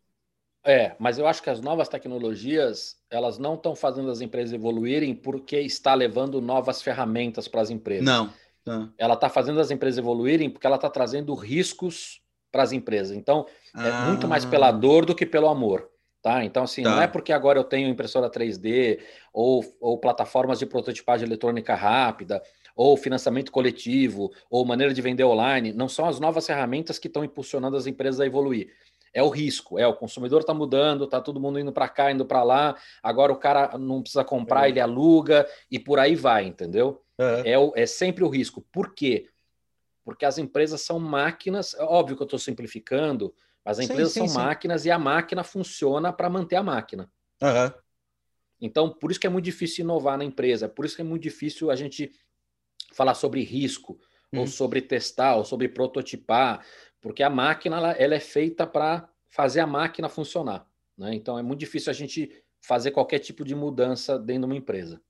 É, 0.65 0.95
mas 1.01 1.19
eu 1.19 1.27
acho 1.27 1.43
que 1.43 1.51
as 1.51 1.61
novas 1.61 1.89
tecnologias 1.89 2.97
elas 3.11 3.39
não 3.39 3.55
estão 3.55 3.75
fazendo 3.75 4.09
as 4.09 4.21
empresas 4.21 4.53
evoluírem 4.53 5.15
porque 5.17 5.59
está 5.59 5.95
levando 5.95 6.41
novas 6.41 6.81
ferramentas 6.81 7.49
para 7.49 7.61
as 7.61 7.71
empresas. 7.71 8.05
Não. 8.05 8.33
não. 8.65 8.93
Ela 8.97 9.15
está 9.15 9.29
fazendo 9.29 9.59
as 9.59 9.73
empresas 9.73 9.99
evoluírem 9.99 10.49
porque 10.49 10.67
ela 10.67 10.77
está 10.77 10.89
trazendo 10.89 11.35
riscos 11.35 12.21
para 12.53 12.63
as 12.63 12.71
empresas. 12.71 13.17
Então, 13.17 13.47
é 13.77 13.89
ah. 13.89 14.07
muito 14.07 14.29
mais 14.29 14.45
pela 14.45 14.71
dor 14.71 15.05
do 15.05 15.15
que 15.15 15.27
pelo 15.27 15.49
amor. 15.49 15.89
Tá? 16.27 16.45
Então, 16.45 16.65
assim, 16.65 16.83
tá. 16.83 16.91
não 16.91 17.01
é 17.01 17.07
porque 17.07 17.33
agora 17.33 17.57
eu 17.57 17.63
tenho 17.63 17.89
impressora 17.89 18.29
3D 18.29 18.99
ou, 19.33 19.65
ou 19.81 19.97
plataformas 19.97 20.59
de 20.59 20.67
prototipagem 20.67 21.25
eletrônica 21.25 21.73
rápida 21.73 22.43
ou 22.75 22.97
financiamento 22.97 23.53
coletivo 23.53 24.33
ou 24.51 24.65
maneira 24.65 24.93
de 24.93 25.01
vender 25.01 25.23
online, 25.23 25.73
não 25.73 25.89
são 25.89 26.05
as 26.05 26.19
novas 26.19 26.45
ferramentas 26.45 26.99
que 26.99 27.07
estão 27.07 27.23
impulsionando 27.23 27.77
as 27.77 27.87
empresas 27.87 28.21
a 28.21 28.27
evoluir. 28.27 28.73
é 29.15 29.23
o 29.23 29.29
risco. 29.29 29.79
É 29.79 29.87
o 29.87 29.95
consumidor 29.95 30.41
está 30.41 30.53
mudando, 30.53 31.05
está 31.05 31.21
todo 31.21 31.39
mundo 31.39 31.61
indo 31.61 31.71
para 31.71 31.89
cá, 31.89 32.11
indo 32.11 32.27
para 32.27 32.43
lá. 32.43 32.75
Agora 33.01 33.33
o 33.33 33.37
cara 33.37 33.79
não 33.79 34.03
precisa 34.03 34.25
comprar, 34.25 34.63
uhum. 34.63 34.67
ele 34.67 34.81
aluga 34.81 35.47
e 35.71 35.79
por 35.79 36.01
aí 36.01 36.17
vai, 36.17 36.45
entendeu? 36.45 37.05
Uhum. 37.21 37.43
É, 37.45 37.57
o, 37.57 37.73
é 37.77 37.87
sempre 37.87 38.25
o 38.25 38.29
risco. 38.29 38.67
Por 38.73 38.97
quê? 38.97 39.29
Porque 40.05 40.25
as 40.25 40.39
empresas 40.39 40.81
são 40.81 40.99
máquinas. 40.99 41.73
É 41.75 41.85
óbvio 41.85 42.17
que 42.17 42.23
eu 42.23 42.27
estou 42.27 42.39
simplificando, 42.41 43.33
mas 43.67 43.81
as 43.81 43.85
empresas 43.85 44.13
sim, 44.13 44.21
sim, 44.21 44.29
são 44.29 44.41
sim. 44.41 44.47
máquinas 44.47 44.87
e 44.87 44.91
a 44.93 44.99
máquina 44.99 45.43
funciona 45.43 46.13
para 46.13 46.31
manter 46.31 46.55
a 46.55 46.63
máquina. 46.63 47.11
Uhum. 47.43 47.73
Então, 48.61 48.89
por 48.89 49.11
isso 49.11 49.19
que 49.19 49.27
é 49.27 49.31
muito 49.31 49.45
difícil 49.45 49.85
inovar 49.85 50.17
na 50.17 50.25
empresa, 50.25 50.69
por 50.69 50.85
isso 50.85 50.95
que 50.95 51.03
é 51.03 51.05
muito 51.05 51.25
difícil 51.25 51.69
a 51.69 51.75
gente 51.75 52.13
falar 52.93 53.15
sobre 53.15 53.43
risco, 53.43 53.99
ou 54.33 54.41
uhum. 54.41 54.47
sobre 54.47 54.81
testar, 54.81 55.35
ou 55.35 55.45
sobre 55.45 55.69
prototipar, 55.69 56.65
porque 57.01 57.25
a 57.25 57.29
máquina 57.29 57.77
ela, 57.77 57.93
ela 57.93 58.15
é 58.15 58.21
feita 58.21 58.65
para 58.67 59.09
fazer 59.29 59.61
a 59.61 59.67
máquina 59.67 60.09
funcionar. 60.09 60.65
Né? 60.97 61.15
Então, 61.15 61.37
é 61.37 61.43
muito 61.43 61.61
difícil 61.61 61.91
a 61.91 61.95
gente 61.95 62.31
fazer 62.61 62.93
qualquer 62.93 63.19
tipo 63.19 63.45
de 63.45 63.55
mudança 63.55 64.17
dentro 64.17 64.43
de 64.43 64.47
uma 64.47 64.57
empresa. 64.57 65.03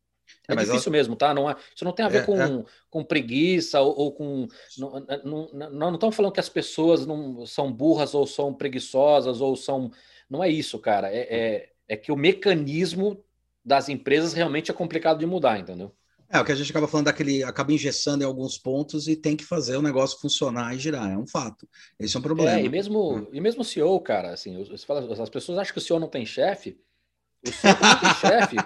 É, 0.49 0.53
é 0.53 0.57
difícil 0.57 0.91
ela... 0.91 0.99
mesmo, 0.99 1.17
tá? 1.17 1.35
Não 1.35 1.51
é, 1.51 1.57
isso 1.75 1.85
não 1.85 1.93
tem 1.93 2.05
a 2.05 2.09
ver 2.09 2.23
é, 2.23 2.23
com, 2.23 2.41
é. 2.41 2.65
com 2.91 3.05
preguiça 3.05 3.81
ou, 3.81 3.97
ou 3.97 4.13
com. 4.13 4.47
Não, 4.79 5.07
não, 5.25 5.51
não, 5.53 5.71
não 5.71 5.95
estamos 5.95 6.15
falando 6.15 6.33
que 6.33 6.41
as 6.41 6.49
pessoas 6.49 7.07
não 7.07 7.45
são 7.47 7.73
burras 7.73 8.15
ou 8.15 8.27
são 8.27 8.55
preguiçosas 8.55 9.41
ou 9.41 9.57
são. 9.57 9.91
Não 10.29 10.43
é 10.43 10.49
isso, 10.49 10.79
cara. 10.79 11.09
É, 11.13 11.21
é, 11.31 11.69
é 11.89 11.97
que 11.97 12.13
o 12.13 12.17
mecanismo 12.17 13.23
das 13.65 13.89
empresas 13.89 14.33
realmente 14.33 14.71
é 14.71 14.75
complicado 14.75 15.19
de 15.19 15.27
mudar, 15.27 15.59
entendeu? 15.59 15.93
É, 16.29 16.41
o 16.41 16.45
que 16.45 16.51
a 16.51 16.55
gente 16.55 16.71
acaba 16.71 16.89
falando 16.89 17.07
daquele, 17.07 17.45
acaba 17.45 17.73
engessando 17.73 18.25
em 18.25 18.27
alguns 18.27 18.59
pontos 18.59 19.07
e 19.07 19.15
tem 19.15 19.37
que 19.37 19.45
fazer 19.45 19.77
o 19.77 19.83
negócio 19.83 20.19
funcionar 20.19 20.75
e 20.75 20.79
girar, 20.79 21.11
é 21.11 21.17
um 21.17 21.27
fato. 21.27 21.69
Esse 21.99 22.17
é 22.17 22.19
um 22.19 22.23
problema. 22.23 22.51
É, 22.51 22.65
e 22.65 22.69
mesmo, 22.69 23.19
hum. 23.19 23.29
e 23.33 23.41
mesmo 23.41 23.63
o 23.63 23.65
CEO, 23.65 24.01
cara, 24.01 24.33
assim, 24.33 24.57
você 24.65 24.85
fala, 24.85 25.01
as 25.23 25.31
pessoas 25.31 25.59
acham 25.59 25.73
que 25.73 25.79
o 25.79 25.83
CEO 25.83 26.01
não 26.01 26.09
tem 26.09 26.27
chefe, 26.27 26.79
o 27.51 28.01
tem 28.01 28.15
chefe, 28.21 28.57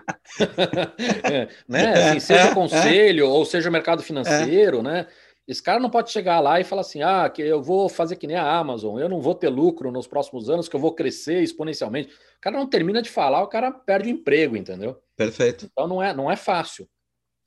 é, 1.30 1.48
né? 1.68 1.92
Assim, 1.92 2.16
é, 2.16 2.20
seja 2.20 2.48
é, 2.50 2.54
conselho 2.54 3.28
ou 3.28 3.44
seja 3.44 3.70
mercado 3.70 4.02
financeiro, 4.02 4.82
né? 4.82 5.06
Esse 5.46 5.62
cara 5.62 5.80
não 5.80 5.90
pode 5.90 6.12
chegar 6.12 6.38
lá 6.38 6.60
e 6.60 6.64
falar 6.64 6.82
assim: 6.82 7.02
ah, 7.02 7.28
que 7.28 7.42
eu 7.42 7.60
vou 7.60 7.88
fazer 7.88 8.16
que 8.16 8.26
nem 8.26 8.36
a 8.36 8.58
Amazon, 8.58 9.00
eu 9.00 9.08
não 9.08 9.20
vou 9.20 9.34
ter 9.34 9.48
lucro 9.48 9.90
nos 9.90 10.06
próximos 10.06 10.48
anos, 10.48 10.68
que 10.68 10.76
eu 10.76 10.80
vou 10.80 10.94
crescer 10.94 11.42
exponencialmente. 11.42 12.12
O 12.12 12.40
cara 12.40 12.56
não 12.56 12.68
termina 12.68 13.02
de 13.02 13.10
falar, 13.10 13.42
o 13.42 13.48
cara 13.48 13.72
perde 13.72 14.08
o 14.08 14.12
emprego, 14.12 14.56
entendeu? 14.56 15.02
Perfeito. 15.16 15.68
Então 15.70 15.88
não 15.88 16.00
é, 16.00 16.14
não 16.14 16.30
é 16.30 16.36
fácil. 16.36 16.88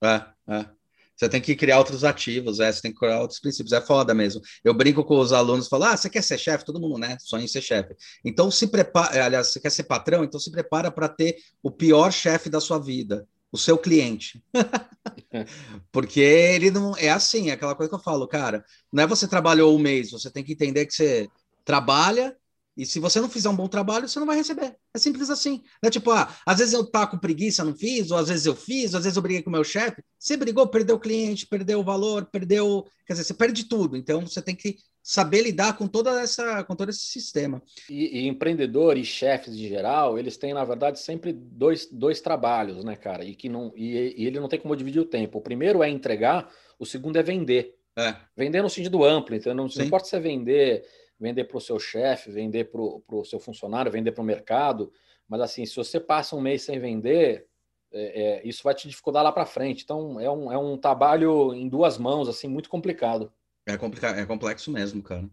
É, 0.03 0.21
é. 0.49 0.65
Você 1.15 1.29
tem 1.29 1.41
que 1.41 1.55
criar 1.55 1.77
outros 1.77 2.03
ativos, 2.03 2.59
é, 2.59 2.71
você 2.71 2.81
tem 2.81 2.91
que 2.91 2.99
criar 2.99 3.21
outros 3.21 3.39
princípios, 3.39 3.71
é 3.71 3.81
foda 3.81 4.13
mesmo. 4.13 4.41
Eu 4.63 4.73
brinco 4.73 5.03
com 5.03 5.19
os 5.19 5.31
alunos, 5.31 5.67
falo, 5.67 5.85
ah, 5.85 5.95
você 5.95 6.09
quer 6.09 6.23
ser 6.23 6.37
chefe? 6.37 6.65
Todo 6.65 6.79
mundo, 6.79 6.97
né? 6.97 7.17
Sonha 7.19 7.45
em 7.45 7.47
ser 7.47 7.61
chefe. 7.61 7.95
Então 8.25 8.49
se 8.49 8.67
prepara, 8.67 9.25
aliás, 9.25 9.47
você 9.47 9.59
quer 9.59 9.69
ser 9.69 9.83
patrão? 9.83 10.23
Então 10.23 10.39
se 10.39 10.51
prepara 10.51 10.91
para 10.91 11.07
ter 11.07 11.37
o 11.61 11.71
pior 11.71 12.11
chefe 12.11 12.49
da 12.49 12.59
sua 12.59 12.79
vida, 12.79 13.27
o 13.51 13.57
seu 13.57 13.77
cliente. 13.77 14.43
Porque 15.91 16.19
ele 16.19 16.71
não 16.71 16.95
é 16.97 17.09
assim, 17.09 17.49
é 17.49 17.53
aquela 17.53 17.75
coisa 17.75 17.89
que 17.89 17.95
eu 17.95 18.03
falo, 18.03 18.27
cara, 18.27 18.63
não 18.91 19.03
é 19.03 19.07
você 19.07 19.27
trabalhou 19.27 19.75
um 19.75 19.79
mês, 19.79 20.11
você 20.11 20.31
tem 20.31 20.43
que 20.43 20.53
entender 20.53 20.85
que 20.85 20.93
você 20.93 21.29
trabalha 21.63 22.35
e 22.75 22.85
se 22.85 22.99
você 22.99 23.21
não 23.21 23.29
fizer 23.29 23.49
um 23.49 23.55
bom 23.55 23.67
trabalho, 23.67 24.07
você 24.07 24.19
não 24.19 24.25
vai 24.25 24.35
receber. 24.35 24.75
É 24.93 24.97
simples 24.97 25.29
assim. 25.29 25.61
Não 25.81 25.87
é 25.87 25.91
tipo, 25.91 26.09
ah, 26.09 26.33
às 26.45 26.57
vezes 26.57 26.73
eu 26.73 26.83
tá 26.83 27.05
com 27.05 27.19
preguiça, 27.19 27.63
não 27.63 27.75
fiz, 27.75 28.09
ou 28.09 28.17
às 28.17 28.29
vezes 28.29 28.47
eu 28.47 28.55
fiz, 28.55 28.93
ou 28.93 28.97
às 28.97 29.03
vezes 29.03 29.15
eu 29.15 29.21
briguei 29.21 29.43
com 29.43 29.49
o 29.49 29.53
meu 29.53 29.63
chefe. 29.63 30.03
Você 30.17 30.35
brigou, 30.35 30.67
perdeu 30.67 30.95
o 30.95 30.99
cliente, 30.99 31.45
perdeu 31.45 31.79
o 31.79 31.83
valor, 31.83 32.25
perdeu. 32.25 32.85
Quer 33.05 33.13
dizer, 33.13 33.25
você 33.25 33.33
perde 33.35 33.65
tudo. 33.65 33.95
Então 33.95 34.25
você 34.25 34.41
tem 34.41 34.55
que 34.55 34.77
saber 35.03 35.41
lidar 35.43 35.77
com 35.77 35.87
toda 35.87 36.19
essa, 36.19 36.63
com 36.63 36.75
todo 36.75 36.89
esse 36.89 37.05
sistema. 37.05 37.61
E, 37.87 38.21
e 38.21 38.27
empreendedor 38.27 38.97
e 38.97 39.05
chefes 39.05 39.53
em 39.53 39.67
geral, 39.67 40.17
eles 40.17 40.35
têm, 40.35 40.53
na 40.53 40.65
verdade, 40.65 40.99
sempre 40.99 41.31
dois, 41.31 41.87
dois 41.91 42.21
trabalhos, 42.21 42.83
né, 42.83 42.95
cara? 42.95 43.23
E 43.23 43.35
que 43.35 43.49
não. 43.49 43.71
E, 43.75 44.15
e 44.17 44.25
ele 44.25 44.39
não 44.39 44.49
tem 44.49 44.59
como 44.59 44.75
dividir 44.75 44.99
o 44.99 45.05
tempo. 45.05 45.37
O 45.37 45.41
primeiro 45.41 45.83
é 45.83 45.89
entregar, 45.89 46.49
o 46.79 46.87
segundo 46.87 47.17
é 47.17 47.23
vender. 47.23 47.75
É. 47.95 48.15
Vender 48.35 48.63
no 48.63 48.69
sentido 48.71 49.03
amplo, 49.03 49.35
então 49.35 49.53
não, 49.53 49.67
não 49.67 49.85
importa 49.85 50.07
se 50.07 50.15
é 50.15 50.19
vender 50.19 50.83
vender 51.23 51.45
para 51.45 51.57
o 51.57 51.61
seu 51.61 51.79
chefe, 51.79 52.29
vender 52.29 52.65
para 52.65 52.81
o 52.81 53.23
seu 53.23 53.39
funcionário, 53.39 53.89
vender 53.89 54.11
para 54.11 54.21
o 54.21 54.25
mercado. 54.25 54.91
Mas 55.25 55.39
assim, 55.39 55.65
se 55.65 55.73
você 55.73 55.97
passa 55.97 56.35
um 56.35 56.41
mês 56.41 56.63
sem 56.63 56.77
vender, 56.81 57.47
é, 57.93 58.41
é, 58.41 58.47
isso 58.47 58.61
vai 58.61 58.75
te 58.75 58.89
dificultar 58.89 59.23
lá 59.23 59.31
para 59.31 59.45
frente. 59.45 59.83
Então 59.83 60.19
é 60.19 60.29
um, 60.29 60.51
é 60.51 60.57
um 60.57 60.77
trabalho 60.77 61.53
em 61.53 61.69
duas 61.69 61.97
mãos, 61.97 62.27
assim, 62.27 62.49
muito 62.49 62.67
complicado. 62.69 63.31
É 63.65 63.77
complicado, 63.77 64.19
é 64.19 64.25
complexo 64.25 64.69
mesmo, 64.69 65.01
cara. 65.01 65.29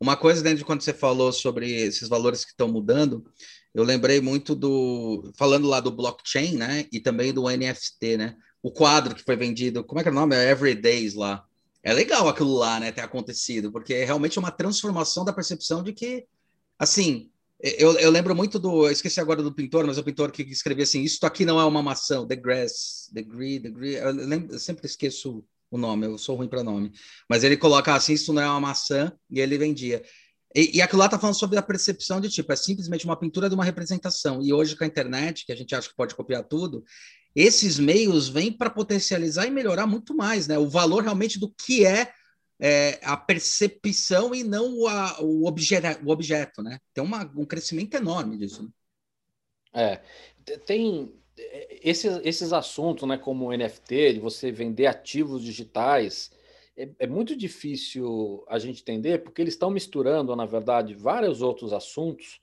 Uma 0.00 0.16
coisa 0.16 0.40
dentro 0.40 0.58
de 0.58 0.64
quando 0.64 0.82
você 0.82 0.94
falou 0.94 1.32
sobre 1.32 1.68
esses 1.68 2.08
valores 2.08 2.44
que 2.44 2.52
estão 2.52 2.68
mudando, 2.68 3.24
eu 3.74 3.82
lembrei 3.82 4.20
muito 4.20 4.54
do 4.54 5.32
falando 5.36 5.66
lá 5.66 5.80
do 5.80 5.90
blockchain, 5.90 6.56
né? 6.56 6.86
E 6.92 7.00
também 7.00 7.32
do 7.32 7.48
NFT, 7.48 8.18
né? 8.18 8.36
O 8.62 8.70
quadro 8.70 9.16
que 9.16 9.24
foi 9.24 9.34
vendido, 9.34 9.82
como 9.82 9.98
é 9.98 10.04
que 10.04 10.08
é 10.08 10.12
o 10.12 10.14
nome? 10.14 10.36
É 10.36 10.48
Everydays 10.48 11.14
lá 11.14 11.44
é 11.84 11.92
legal 11.92 12.26
aquilo 12.28 12.54
lá, 12.54 12.80
né, 12.80 12.90
ter 12.90 13.02
acontecido, 13.02 13.70
porque 13.70 13.92
é 13.92 14.04
realmente 14.04 14.38
uma 14.38 14.50
transformação 14.50 15.24
da 15.24 15.34
percepção 15.34 15.82
de 15.82 15.92
que, 15.92 16.24
assim, 16.78 17.30
eu, 17.60 17.92
eu 17.98 18.10
lembro 18.10 18.34
muito 18.34 18.58
do, 18.58 18.86
eu 18.86 18.90
esqueci 18.90 19.20
agora 19.20 19.42
do 19.42 19.52
pintor, 19.52 19.86
mas 19.86 19.98
o 19.98 20.02
pintor 20.02 20.32
que 20.32 20.42
escrevia 20.42 20.84
assim, 20.84 21.02
isso 21.02 21.24
aqui 21.24 21.44
não 21.44 21.60
é 21.60 21.64
uma 21.64 21.82
maçã, 21.82 22.26
the 22.26 22.36
grass, 22.36 23.10
the 23.14 23.22
green, 23.22 23.60
the 23.60 23.70
green, 23.70 23.92
eu, 23.92 24.12
lembro, 24.12 24.54
eu 24.54 24.58
sempre 24.58 24.86
esqueço 24.86 25.44
o 25.70 25.76
nome, 25.76 26.06
eu 26.06 26.16
sou 26.16 26.36
ruim 26.36 26.48
para 26.48 26.64
nome, 26.64 26.90
mas 27.28 27.44
ele 27.44 27.56
coloca 27.56 27.94
assim, 27.94 28.14
isso 28.14 28.32
não 28.32 28.42
é 28.42 28.48
uma 28.48 28.60
maçã, 28.60 29.12
e 29.30 29.40
ele 29.40 29.58
vendia. 29.58 30.02
E, 30.54 30.78
e 30.78 30.82
aquilo 30.82 31.00
lá 31.00 31.08
tá 31.08 31.18
falando 31.18 31.36
sobre 31.36 31.58
a 31.58 31.62
percepção 31.62 32.20
de 32.20 32.30
tipo, 32.30 32.50
é 32.52 32.56
simplesmente 32.56 33.04
uma 33.04 33.18
pintura 33.18 33.48
de 33.48 33.54
uma 33.54 33.64
representação. 33.64 34.40
E 34.40 34.52
hoje 34.52 34.76
com 34.76 34.84
a 34.84 34.86
internet, 34.86 35.44
que 35.44 35.52
a 35.52 35.56
gente 35.56 35.74
acha 35.74 35.88
que 35.88 35.96
pode 35.96 36.14
copiar 36.14 36.44
tudo, 36.44 36.84
esses 37.34 37.78
meios 37.78 38.28
vêm 38.28 38.52
para 38.52 38.70
potencializar 38.70 39.46
e 39.46 39.50
melhorar 39.50 39.86
muito 39.86 40.14
mais, 40.14 40.46
né? 40.46 40.58
O 40.58 40.68
valor 40.68 41.02
realmente 41.02 41.38
do 41.38 41.50
que 41.50 41.84
é, 41.84 42.12
é 42.60 43.00
a 43.02 43.16
percepção 43.16 44.34
e 44.34 44.44
não 44.44 44.78
o, 44.78 44.88
a, 44.88 45.20
o, 45.20 45.46
objeto, 45.46 46.06
o 46.06 46.10
objeto, 46.10 46.62
né? 46.62 46.78
Tem 46.92 47.02
uma, 47.02 47.30
um 47.36 47.44
crescimento 47.44 47.94
enorme 47.94 48.38
disso. 48.38 48.62
Né? 48.62 48.68
É, 49.72 50.56
tem 50.58 51.12
esses, 51.82 52.20
esses 52.22 52.52
assuntos, 52.52 53.08
né, 53.08 53.18
como 53.18 53.46
o 53.46 53.56
NFT, 53.56 54.14
de 54.14 54.20
você 54.20 54.52
vender 54.52 54.86
ativos 54.86 55.42
digitais, 55.42 56.30
é, 56.76 56.88
é 57.00 57.06
muito 57.06 57.36
difícil 57.36 58.44
a 58.48 58.58
gente 58.58 58.82
entender, 58.82 59.22
porque 59.22 59.42
eles 59.42 59.54
estão 59.54 59.70
misturando, 59.70 60.34
na 60.36 60.46
verdade, 60.46 60.94
vários 60.94 61.42
outros 61.42 61.72
assuntos 61.72 62.40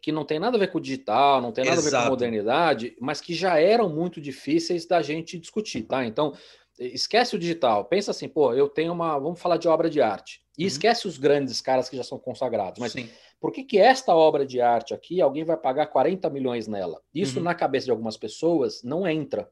que 0.00 0.12
não 0.12 0.24
tem 0.24 0.38
nada 0.38 0.56
a 0.56 0.60
ver 0.60 0.68
com 0.68 0.78
o 0.78 0.80
digital, 0.80 1.40
não 1.40 1.52
tem 1.52 1.64
nada 1.64 1.78
Exato. 1.78 1.88
a 1.88 1.98
ver 1.98 2.02
com 2.02 2.06
a 2.06 2.10
modernidade, 2.10 2.96
mas 3.00 3.20
que 3.20 3.34
já 3.34 3.58
eram 3.58 3.88
muito 3.88 4.20
difíceis 4.20 4.86
da 4.86 5.02
gente 5.02 5.38
discutir, 5.38 5.82
tá? 5.82 6.04
Então, 6.04 6.32
esquece 6.78 7.34
o 7.34 7.38
digital, 7.38 7.84
pensa 7.84 8.10
assim, 8.10 8.28
pô, 8.28 8.52
eu 8.52 8.68
tenho 8.68 8.92
uma, 8.92 9.18
vamos 9.18 9.40
falar 9.40 9.56
de 9.56 9.68
obra 9.68 9.90
de 9.90 10.00
arte, 10.00 10.42
e 10.56 10.62
uhum. 10.62 10.68
esquece 10.68 11.08
os 11.08 11.18
grandes 11.18 11.60
caras 11.60 11.88
que 11.88 11.96
já 11.96 12.04
são 12.04 12.18
consagrados, 12.18 12.78
mas 12.78 12.92
Sim. 12.92 13.08
por 13.40 13.50
que 13.52 13.64
que 13.64 13.78
esta 13.78 14.14
obra 14.14 14.46
de 14.46 14.60
arte 14.60 14.94
aqui, 14.94 15.20
alguém 15.20 15.44
vai 15.44 15.56
pagar 15.56 15.86
40 15.86 16.30
milhões 16.30 16.68
nela? 16.68 17.00
Isso 17.12 17.38
uhum. 17.38 17.44
na 17.44 17.54
cabeça 17.54 17.86
de 17.86 17.90
algumas 17.90 18.16
pessoas 18.16 18.82
não 18.82 19.06
entra. 19.06 19.50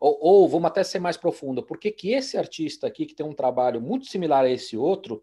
Ou, 0.00 0.18
ou, 0.20 0.48
vamos 0.48 0.68
até 0.68 0.82
ser 0.82 0.98
mais 0.98 1.16
profundo, 1.16 1.62
por 1.62 1.78
que 1.78 1.90
que 1.90 2.12
esse 2.12 2.38
artista 2.38 2.86
aqui, 2.86 3.04
que 3.04 3.14
tem 3.14 3.26
um 3.26 3.34
trabalho 3.34 3.80
muito 3.80 4.06
similar 4.06 4.44
a 4.44 4.50
esse 4.50 4.76
outro, 4.76 5.22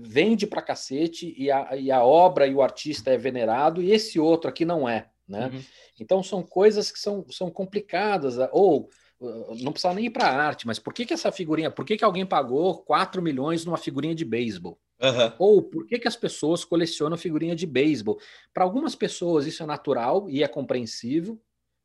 vende 0.00 0.46
pra 0.46 0.62
cacete 0.62 1.34
e 1.36 1.50
a, 1.50 1.76
e 1.76 1.90
a 1.90 2.02
obra 2.04 2.46
e 2.46 2.54
o 2.54 2.62
artista 2.62 3.10
é 3.10 3.16
venerado 3.16 3.82
e 3.82 3.92
esse 3.92 4.18
outro 4.18 4.48
aqui 4.48 4.64
não 4.64 4.88
é, 4.88 5.08
né? 5.28 5.50
Uhum. 5.52 5.62
Então 5.98 6.22
são 6.22 6.42
coisas 6.42 6.90
que 6.90 6.98
são, 6.98 7.24
são 7.30 7.50
complicadas, 7.50 8.36
ou 8.52 8.88
uh, 9.20 9.54
não 9.62 9.72
precisa 9.72 9.94
nem 9.94 10.06
ir 10.06 10.10
para 10.10 10.28
arte, 10.28 10.66
mas 10.66 10.78
por 10.78 10.92
que, 10.92 11.06
que 11.06 11.14
essa 11.14 11.30
figurinha, 11.30 11.70
por 11.70 11.84
que, 11.84 11.96
que 11.96 12.04
alguém 12.04 12.26
pagou 12.26 12.78
4 12.82 13.22
milhões 13.22 13.64
numa 13.64 13.76
figurinha 13.76 14.14
de 14.14 14.24
beisebol? 14.24 14.78
Uhum. 15.00 15.32
Ou 15.38 15.62
por 15.62 15.86
que, 15.86 15.98
que 15.98 16.08
as 16.08 16.16
pessoas 16.16 16.64
colecionam 16.64 17.16
figurinha 17.16 17.56
de 17.56 17.66
beisebol? 17.66 18.18
Para 18.52 18.64
algumas 18.64 18.94
pessoas 18.94 19.46
isso 19.46 19.62
é 19.62 19.66
natural 19.66 20.28
e 20.28 20.42
é 20.42 20.48
compreensível, 20.48 21.40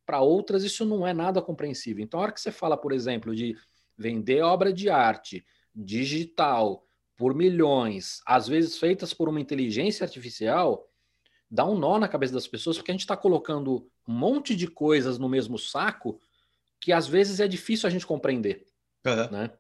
para 0.06 0.22
outras 0.22 0.63
isso 0.63 0.86
não 0.86 1.06
é 1.08 1.13
nada 1.13 1.42
compreensível. 1.42 2.04
Então, 2.04 2.20
a 2.20 2.24
hora 2.24 2.32
que 2.32 2.42
você 2.42 2.51
fala, 2.51 2.77
por 2.77 2.92
exemplo, 2.92 3.36
de 3.36 3.56
vender 3.98 4.42
obra 4.42 4.72
de 4.72 4.89
arte 4.89 5.46
digital 5.74 6.85
por 7.15 7.34
milhões, 7.34 8.22
às 8.25 8.48
vezes 8.48 8.77
feitas 8.77 9.13
por 9.13 9.29
uma 9.29 9.39
inteligência 9.39 10.03
artificial, 10.03 10.88
dá 11.50 11.65
um 11.65 11.77
nó 11.77 11.98
na 11.98 12.07
cabeça 12.07 12.34
das 12.34 12.48
pessoas, 12.48 12.77
porque 12.77 12.91
a 12.91 12.93
gente 12.93 13.01
está 13.01 13.15
colocando 13.15 13.88
um 14.07 14.13
monte 14.13 14.55
de 14.55 14.67
coisas 14.67 15.17
no 15.17 15.29
mesmo 15.29 15.57
saco 15.57 16.19
que 16.79 16.91
às 16.91 17.07
vezes 17.07 17.39
é 17.39 17.48
difícil 17.48 17.88
a 17.88 17.89
gente 17.89 18.05
compreender. 18.05 18.67
Uhum. 19.05 19.31
Né? 19.31 19.51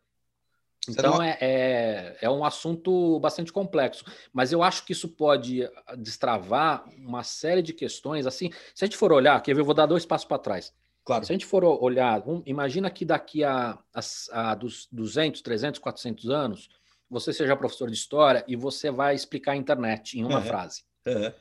Então 0.87 1.21
é, 1.21 1.37
é, 1.41 2.17
é, 2.21 2.29
um 2.29 2.45
assunto 2.45 3.19
bastante 3.19 3.51
complexo, 3.51 4.05
mas 4.31 4.51
eu 4.51 4.61
acho 4.61 4.85
que 4.85 4.91
isso 4.91 5.09
pode 5.09 5.67
destravar 5.97 6.85
uma 6.97 7.23
série 7.23 7.61
de 7.61 7.73
questões. 7.73 8.27
Assim, 8.27 8.51
se 8.73 8.83
a 8.83 8.87
gente 8.87 8.97
for 8.97 9.11
olhar, 9.11 9.35
aqui 9.35 9.51
eu 9.51 9.65
vou 9.65 9.73
dar 9.73 9.85
dois 9.85 10.05
passos 10.05 10.27
para 10.27 10.37
trás. 10.37 10.73
Claro. 11.03 11.25
Se 11.25 11.31
a 11.31 11.35
gente 11.35 11.45
for 11.45 11.63
olhar, 11.63 12.23
imagina 12.45 12.89
que 12.89 13.05
daqui 13.05 13.43
a, 13.43 13.77
a, 13.93 14.51
a 14.51 14.55
dos 14.55 14.87
200, 14.91 15.41
300, 15.41 15.79
400 15.79 16.29
anos, 16.29 16.69
você 17.09 17.31
seja 17.33 17.55
professor 17.55 17.89
de 17.89 17.95
história 17.95 18.43
e 18.47 18.55
você 18.55 18.89
vai 18.89 19.15
explicar 19.15 19.53
a 19.53 19.55
internet 19.55 20.17
em 20.17 20.23
uma 20.23 20.39
uhum. 20.39 20.45
frase. 20.45 20.83
Uhum. 21.05 21.31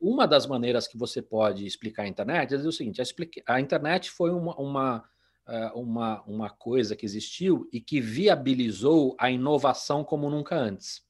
Uma 0.00 0.26
das 0.26 0.46
maneiras 0.46 0.86
que 0.86 0.98
você 0.98 1.22
pode 1.22 1.64
explicar 1.66 2.02
a 2.02 2.08
internet 2.08 2.52
é 2.52 2.56
dizer 2.56 2.68
o 2.68 2.72
seguinte: 2.72 3.00
a, 3.46 3.60
internet 3.60 4.10
foi 4.10 4.30
uma, 4.30 4.54
uma, 4.56 5.04
eh, 5.48 5.72
uma, 5.74 6.22
uma 6.24 6.50
coisa 6.50 6.96
que 6.96 7.06
existiu 7.06 7.68
e 7.72 7.80
que 7.80 8.00
viabilizou 8.00 9.16
a 9.18 9.30
inovação 9.30 10.04
como 10.04 10.28
nunca 10.28 10.56
antes. 10.56 11.02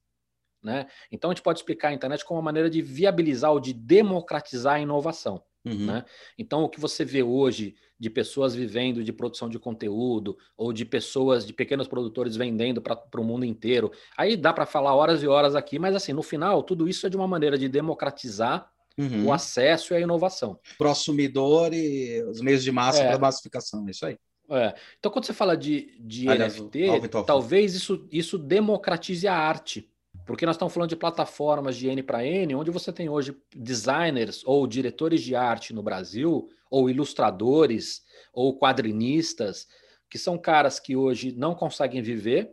Né? 0.62 0.86
Então 1.10 1.30
a 1.30 1.34
gente 1.34 1.42
pode 1.42 1.60
explicar 1.60 1.88
a 1.88 1.92
internet 1.92 2.25
como 2.25 2.38
uma 2.38 2.44
maneira 2.44 2.68
de 2.68 2.82
viabilizar 2.82 3.52
ou 3.52 3.60
de 3.60 3.72
democratizar 3.72 4.75
a 4.75 4.80
inovação. 4.80 5.42
Uhum. 5.66 5.87
Né? 5.87 6.04
Então, 6.38 6.62
o 6.62 6.68
que 6.68 6.80
você 6.80 7.04
vê 7.04 7.23
hoje 7.23 7.75
de 7.99 8.11
pessoas 8.11 8.54
vivendo 8.54 9.02
de 9.02 9.12
produção 9.12 9.49
de 9.49 9.58
conteúdo, 9.58 10.37
ou 10.56 10.73
de 10.73 10.85
pessoas, 10.85 11.46
de 11.46 11.52
pequenos 11.52 11.88
produtores 11.88 12.37
vendendo 12.37 12.80
para 12.80 13.20
o 13.20 13.25
mundo 13.25 13.44
inteiro, 13.44 13.90
aí 14.16 14.37
dá 14.37 14.52
para 14.52 14.66
falar 14.66 14.94
horas 14.94 15.23
e 15.23 15.26
horas 15.26 15.54
aqui, 15.54 15.78
mas 15.78 15.94
assim, 15.94 16.12
no 16.12 16.23
final, 16.23 16.62
tudo 16.62 16.88
isso 16.88 17.06
é 17.06 17.11
de 17.11 17.16
uma 17.16 17.26
maneira 17.26 17.56
de 17.56 17.68
democratizar 17.68 18.70
uhum. 18.99 19.26
o 19.26 19.32
acesso 19.32 19.94
e 19.94 19.96
a 19.96 20.00
inovação. 20.00 20.58
Prosumidor 20.78 21.73
e 21.73 22.23
os 22.25 22.40
meios 22.40 22.62
de 22.62 22.70
massa 22.70 23.02
é. 23.02 23.08
para 23.08 23.18
massificação, 23.18 23.87
é 23.87 23.90
isso 23.90 24.06
aí. 24.06 24.18
É. 24.49 24.75
Então, 24.99 25.11
quando 25.11 25.25
você 25.25 25.32
fala 25.32 25.56
de, 25.56 25.96
de 25.99 26.28
Aliás, 26.28 26.56
NFT, 26.56 27.08
talvez 27.26 27.75
isso, 27.75 28.06
isso 28.12 28.38
democratize 28.38 29.26
a 29.26 29.35
arte. 29.35 29.90
Porque 30.26 30.45
nós 30.45 30.56
estamos 30.56 30.75
falando 30.75 30.90
de 30.90 30.97
plataformas 30.97 31.76
de 31.76 31.88
N 31.88 32.02
para 32.02 32.26
N, 32.26 32.56
onde 32.56 32.71
você 32.71 32.92
tem 32.92 33.09
hoje 33.09 33.37
designers 33.54 34.42
ou 34.45 34.66
diretores 34.66 35.23
de 35.23 35.37
arte 35.37 35.73
no 35.73 35.83
Brasil, 35.83 36.49
ou 36.68 36.90
ilustradores, 36.90 38.02
ou 38.33 38.59
quadrinistas, 38.59 39.68
que 40.11 40.18
são 40.18 40.37
caras 40.37 40.80
que 40.80 40.97
hoje 40.97 41.33
não 41.33 41.54
conseguem 41.54 42.02
viver, 42.02 42.50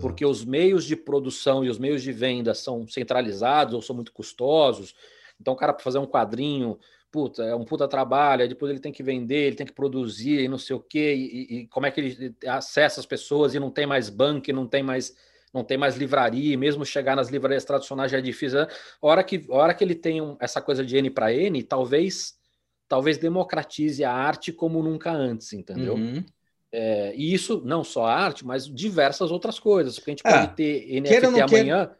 porque 0.00 0.24
os 0.24 0.42
meios 0.42 0.84
de 0.84 0.96
produção 0.96 1.62
e 1.62 1.68
os 1.68 1.78
meios 1.78 2.02
de 2.02 2.12
venda 2.12 2.54
são 2.54 2.88
centralizados 2.88 3.74
ou 3.74 3.82
são 3.82 3.94
muito 3.94 4.12
custosos. 4.12 4.94
Então, 5.38 5.52
o 5.52 5.56
cara, 5.56 5.74
para 5.74 5.84
fazer 5.84 5.98
um 5.98 6.06
quadrinho, 6.06 6.78
puta, 7.10 7.42
é 7.44 7.54
um 7.54 7.64
puta 7.64 7.86
trabalho, 7.86 8.48
depois 8.48 8.70
ele 8.70 8.80
tem 8.80 8.90
que 8.90 9.02
vender, 9.02 9.48
ele 9.48 9.56
tem 9.56 9.66
que 9.66 9.72
produzir 9.72 10.40
e 10.40 10.48
não 10.48 10.56
sei 10.56 10.74
o 10.74 10.80
quê, 10.80 11.14
e, 11.14 11.56
e 11.58 11.66
como 11.66 11.84
é 11.84 11.90
que 11.90 12.00
ele 12.00 12.34
acessa 12.46 13.00
as 13.00 13.06
pessoas 13.06 13.54
e 13.54 13.60
não 13.60 13.70
tem 13.70 13.84
mais 13.86 14.08
banco, 14.08 14.50
não 14.50 14.66
tem 14.66 14.82
mais 14.82 15.14
não 15.52 15.62
tem 15.62 15.76
mais 15.76 15.96
livraria, 15.96 16.56
mesmo 16.56 16.84
chegar 16.84 17.14
nas 17.14 17.28
livrarias 17.28 17.64
tradicionais 17.64 18.10
já 18.10 18.18
é 18.18 18.22
difícil. 18.22 18.60
Né? 18.60 18.66
A 19.02 19.06
hora 19.06 19.22
que, 19.22 19.44
a 19.50 19.54
hora 19.54 19.74
que 19.74 19.84
ele 19.84 19.94
tem 19.94 20.20
um, 20.20 20.36
essa 20.40 20.60
coisa 20.60 20.84
de 20.84 20.96
N 20.96 21.10
para 21.10 21.32
N, 21.32 21.62
talvez 21.62 22.40
talvez 22.88 23.16
democratize 23.16 24.04
a 24.04 24.12
arte 24.12 24.52
como 24.52 24.82
nunca 24.82 25.10
antes, 25.10 25.54
entendeu? 25.54 25.94
Uhum. 25.94 26.22
É, 26.70 27.14
e 27.16 27.32
isso 27.32 27.62
não 27.64 27.82
só 27.82 28.04
a 28.04 28.14
arte, 28.14 28.44
mas 28.46 28.66
diversas 28.66 29.30
outras 29.30 29.58
coisas, 29.58 29.98
porque 29.98 30.10
a 30.10 30.12
gente 30.12 30.26
é, 30.26 30.30
pode 30.30 30.54
ter 30.54 31.00
NFT 31.00 31.26
amanhã. 31.26 31.46
Queira 31.46 31.98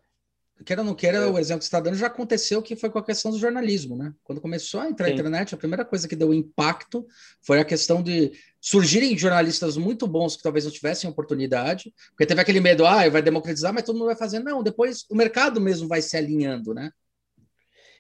queira 0.64 0.82
ou 0.82 0.86
não 0.86 0.94
queira, 0.94 1.18
é. 1.18 1.26
o 1.26 1.38
exemplo 1.38 1.58
que 1.58 1.64
você 1.64 1.68
está 1.68 1.80
dando 1.80 1.96
já 1.96 2.06
aconteceu 2.06 2.62
que 2.62 2.76
foi 2.76 2.90
com 2.90 2.98
a 2.98 3.04
questão 3.04 3.30
do 3.30 3.38
jornalismo, 3.38 3.96
né? 3.96 4.12
Quando 4.22 4.40
começou 4.40 4.80
a 4.80 4.88
entrar 4.88 5.06
Sim. 5.06 5.12
a 5.12 5.14
internet, 5.14 5.54
a 5.54 5.58
primeira 5.58 5.84
coisa 5.84 6.06
que 6.06 6.16
deu 6.16 6.32
impacto 6.32 7.06
foi 7.40 7.58
a 7.58 7.64
questão 7.64 8.02
de 8.02 8.32
surgirem 8.60 9.16
jornalistas 9.18 9.76
muito 9.76 10.06
bons 10.06 10.36
que 10.36 10.42
talvez 10.42 10.64
não 10.64 10.72
tivessem 10.72 11.10
oportunidade, 11.10 11.92
porque 12.10 12.26
teve 12.26 12.40
aquele 12.40 12.60
medo, 12.60 12.86
ah, 12.86 13.08
vai 13.08 13.22
democratizar, 13.22 13.72
mas 13.72 13.82
todo 13.82 13.96
mundo 13.96 14.06
vai 14.06 14.16
fazer. 14.16 14.38
Não, 14.38 14.62
depois 14.62 15.04
o 15.10 15.16
mercado 15.16 15.60
mesmo 15.60 15.88
vai 15.88 16.00
se 16.00 16.16
alinhando, 16.16 16.72
né? 16.72 16.90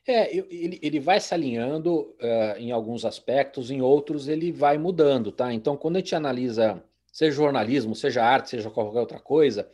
É, 0.06 0.36
ele, 0.36 0.80
ele 0.82 0.98
vai 0.98 1.20
se 1.20 1.32
alinhando 1.32 2.16
uh, 2.20 2.58
em 2.58 2.72
alguns 2.72 3.04
aspectos, 3.04 3.70
em 3.70 3.80
outros 3.80 4.26
ele 4.26 4.50
vai 4.50 4.76
mudando, 4.76 5.30
tá? 5.30 5.52
Então, 5.52 5.76
quando 5.76 5.96
a 5.96 5.98
gente 6.00 6.14
analisa, 6.14 6.82
seja 7.12 7.36
jornalismo, 7.36 7.94
seja 7.94 8.24
arte, 8.24 8.50
seja 8.50 8.68
qualquer 8.68 8.98
outra 8.98 9.20
coisa, 9.20 9.68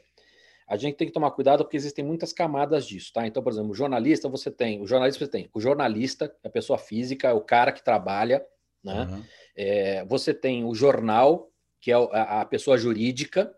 a 0.68 0.76
gente 0.76 0.96
tem 0.96 1.06
que 1.06 1.12
tomar 1.12 1.30
cuidado 1.30 1.64
porque 1.64 1.76
existem 1.76 2.04
muitas 2.04 2.32
camadas 2.32 2.86
disso, 2.86 3.12
tá? 3.12 3.26
Então, 3.26 3.42
por 3.42 3.52
exemplo, 3.52 3.70
o 3.70 3.74
jornalista, 3.74 4.28
você 4.28 4.50
tem, 4.50 4.82
o 4.82 4.86
jornalista 4.86 5.24
você 5.24 5.30
tem 5.30 5.50
o 5.54 5.60
jornalista, 5.60 6.34
a 6.44 6.50
pessoa 6.50 6.78
física, 6.78 7.32
o 7.32 7.40
cara 7.40 7.72
que 7.72 7.82
trabalha, 7.82 8.44
né? 8.84 9.08
Uhum. 9.10 9.24
É, 9.56 10.04
você 10.04 10.32
tem 10.34 10.64
o 10.64 10.74
jornal, 10.74 11.50
que 11.80 11.90
é 11.90 11.94
a, 11.94 12.42
a 12.42 12.44
pessoa 12.44 12.76
jurídica, 12.76 13.52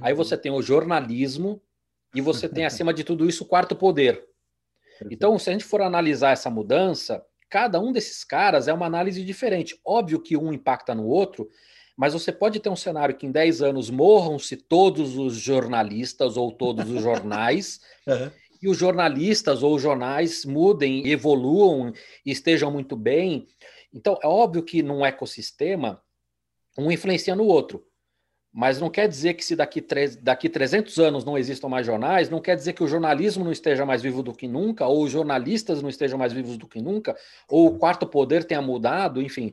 aí 0.00 0.12
você 0.12 0.36
tem 0.36 0.52
o 0.52 0.60
jornalismo, 0.60 1.60
e 2.14 2.20
você 2.20 2.48
tem, 2.48 2.64
acima 2.64 2.92
de 2.92 3.04
tudo 3.04 3.26
isso, 3.26 3.44
o 3.44 3.46
quarto 3.46 3.74
poder. 3.74 4.22
Então, 5.10 5.38
se 5.38 5.48
a 5.48 5.52
gente 5.52 5.64
for 5.64 5.80
analisar 5.80 6.32
essa 6.32 6.50
mudança, 6.50 7.24
cada 7.48 7.80
um 7.80 7.90
desses 7.90 8.22
caras 8.22 8.68
é 8.68 8.72
uma 8.72 8.86
análise 8.86 9.24
diferente. 9.24 9.80
Óbvio 9.84 10.20
que 10.20 10.36
um 10.36 10.52
impacta 10.52 10.94
no 10.94 11.06
outro, 11.06 11.48
mas 11.96 12.12
você 12.12 12.32
pode 12.32 12.58
ter 12.60 12.68
um 12.68 12.76
cenário 12.76 13.16
que 13.16 13.26
em 13.26 13.30
10 13.30 13.62
anos 13.62 13.90
morram-se 13.90 14.56
todos 14.56 15.16
os 15.16 15.34
jornalistas 15.34 16.36
ou 16.36 16.50
todos 16.50 16.90
os 16.90 17.02
jornais, 17.02 17.80
uhum. 18.06 18.30
e 18.62 18.68
os 18.68 18.76
jornalistas 18.78 19.62
ou 19.62 19.78
jornais 19.78 20.44
mudem, 20.44 21.08
evoluam 21.08 21.92
e 22.24 22.30
estejam 22.30 22.70
muito 22.70 22.96
bem. 22.96 23.46
Então, 23.92 24.18
é 24.22 24.26
óbvio 24.26 24.62
que 24.62 24.82
num 24.82 25.04
ecossistema, 25.04 26.02
um 26.78 26.90
influencia 26.90 27.36
no 27.36 27.44
outro. 27.44 27.84
Mas 28.54 28.78
não 28.78 28.90
quer 28.90 29.08
dizer 29.08 29.32
que 29.32 29.42
se 29.42 29.56
daqui, 29.56 29.82
daqui 30.20 30.46
300 30.46 30.98
anos 30.98 31.24
não 31.24 31.38
existam 31.38 31.68
mais 31.68 31.86
jornais, 31.86 32.28
não 32.28 32.38
quer 32.38 32.54
dizer 32.54 32.74
que 32.74 32.84
o 32.84 32.86
jornalismo 32.86 33.42
não 33.42 33.50
esteja 33.50 33.86
mais 33.86 34.02
vivo 34.02 34.22
do 34.22 34.34
que 34.34 34.46
nunca, 34.46 34.86
ou 34.86 35.04
os 35.04 35.10
jornalistas 35.10 35.80
não 35.80 35.88
estejam 35.88 36.18
mais 36.18 36.34
vivos 36.34 36.58
do 36.58 36.68
que 36.68 36.82
nunca, 36.82 37.16
ou 37.48 37.68
o 37.68 37.78
quarto 37.78 38.06
poder 38.06 38.44
tenha 38.44 38.60
mudado, 38.60 39.22
enfim. 39.22 39.52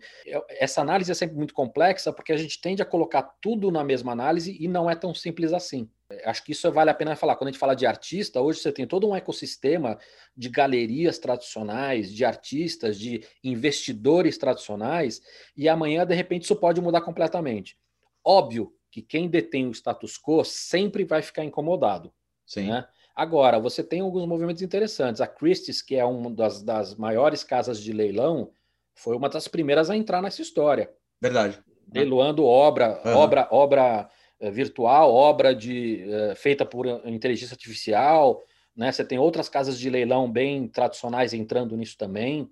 Essa 0.50 0.82
análise 0.82 1.10
é 1.10 1.16
sempre 1.16 1.38
muito 1.38 1.54
complexa 1.54 2.12
porque 2.12 2.34
a 2.34 2.38
gente 2.38 2.60
tende 2.60 2.82
a 2.82 2.86
colocar 2.86 3.24
tudo 3.42 3.72
na 3.72 3.86
mesma 3.86 4.12
análise 4.12 4.58
e 4.60 4.68
não 4.68 4.90
é 4.90 4.96
tão 4.96 5.14
simples 5.14 5.54
assim. 5.54 5.90
Acho 6.26 6.44
que 6.44 6.52
isso 6.52 6.70
vale 6.70 6.90
a 6.90 6.94
pena 6.94 7.16
falar. 7.16 7.38
Quando 7.38 7.50
a 7.50 7.52
gente 7.52 7.60
fala 7.60 7.76
de 7.76 7.86
artista, 7.86 8.42
hoje 8.42 8.60
você 8.60 8.72
tem 8.72 8.86
todo 8.86 9.08
um 9.08 9.16
ecossistema 9.16 9.98
de 10.36 10.50
galerias 10.50 11.20
tradicionais, 11.20 12.12
de 12.12 12.26
artistas, 12.26 13.00
de 13.00 13.24
investidores 13.42 14.38
tradicionais, 14.38 15.22
e 15.56 15.70
amanhã, 15.70 16.06
de 16.06 16.16
repente, 16.16 16.44
isso 16.44 16.56
pode 16.56 16.82
mudar 16.82 17.00
completamente. 17.02 17.78
Óbvio 18.26 18.74
que 18.92 19.02
quem 19.02 19.28
detém 19.28 19.68
o 19.68 19.72
status 19.72 20.18
quo 20.18 20.44
sempre 20.44 21.04
vai 21.04 21.22
ficar 21.22 21.44
incomodado. 21.44 22.12
Sim. 22.46 22.68
Né? 22.68 22.88
Agora, 23.16 23.60
você 23.60 23.84
tem 23.84 24.02
alguns 24.02 24.26
movimentos 24.26 24.62
interessantes. 24.62 25.22
A 25.22 25.28
Christie's, 25.28 25.82
que 25.82 25.96
é 25.96 26.06
uma 26.06 26.32
das, 26.32 26.64
das 26.64 26.96
maiores 26.96 27.44
casas 27.44 27.82
de 27.82 27.92
leilão, 27.92 28.52
foi 28.96 29.16
uma 29.16 29.30
das 29.30 29.48
primeiras 29.48 29.90
a 29.90 29.96
entrar 29.96 30.22
nessa 30.22 30.42
história. 30.42 30.90
Verdade. 31.22 31.60
Leiloando 31.94 32.46
obra, 32.46 33.02
uhum. 33.06 33.16
obra, 33.16 33.48
obra 33.52 34.10
uh, 34.40 34.52
virtual, 34.52 35.14
obra 35.14 35.54
de, 35.54 36.06
uh, 36.06 36.36
feita 36.36 36.66
por 36.66 36.86
inteligência 37.06 37.54
artificial. 37.54 38.42
Né? 38.76 38.92
Você 38.92 39.04
tem 39.04 39.20
outras 39.20 39.50
casas 39.50 39.78
de 39.78 39.90
leilão 39.90 40.32
bem 40.32 40.68
tradicionais 40.68 41.34
entrando 41.34 41.76
nisso 41.76 41.98
também. 41.98 42.50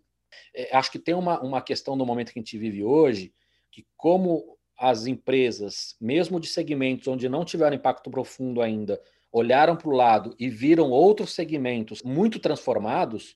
É, 0.53 0.75
acho 0.75 0.91
que 0.91 0.99
tem 0.99 1.15
uma, 1.15 1.39
uma 1.41 1.61
questão 1.61 1.95
no 1.95 2.05
momento 2.05 2.33
que 2.33 2.39
a 2.39 2.41
gente 2.41 2.57
vive 2.57 2.83
hoje, 2.83 3.33
que 3.71 3.85
como 3.95 4.56
as 4.77 5.07
empresas, 5.07 5.95
mesmo 5.99 6.39
de 6.39 6.47
segmentos 6.47 7.07
onde 7.07 7.27
não 7.27 7.43
tiveram 7.43 7.75
impacto 7.75 8.11
profundo 8.11 8.61
ainda, 8.61 9.01
olharam 9.31 9.75
para 9.75 9.89
o 9.89 9.95
lado 9.95 10.35
e 10.39 10.49
viram 10.49 10.91
outros 10.91 11.33
segmentos 11.33 12.03
muito 12.03 12.39
transformados, 12.39 13.35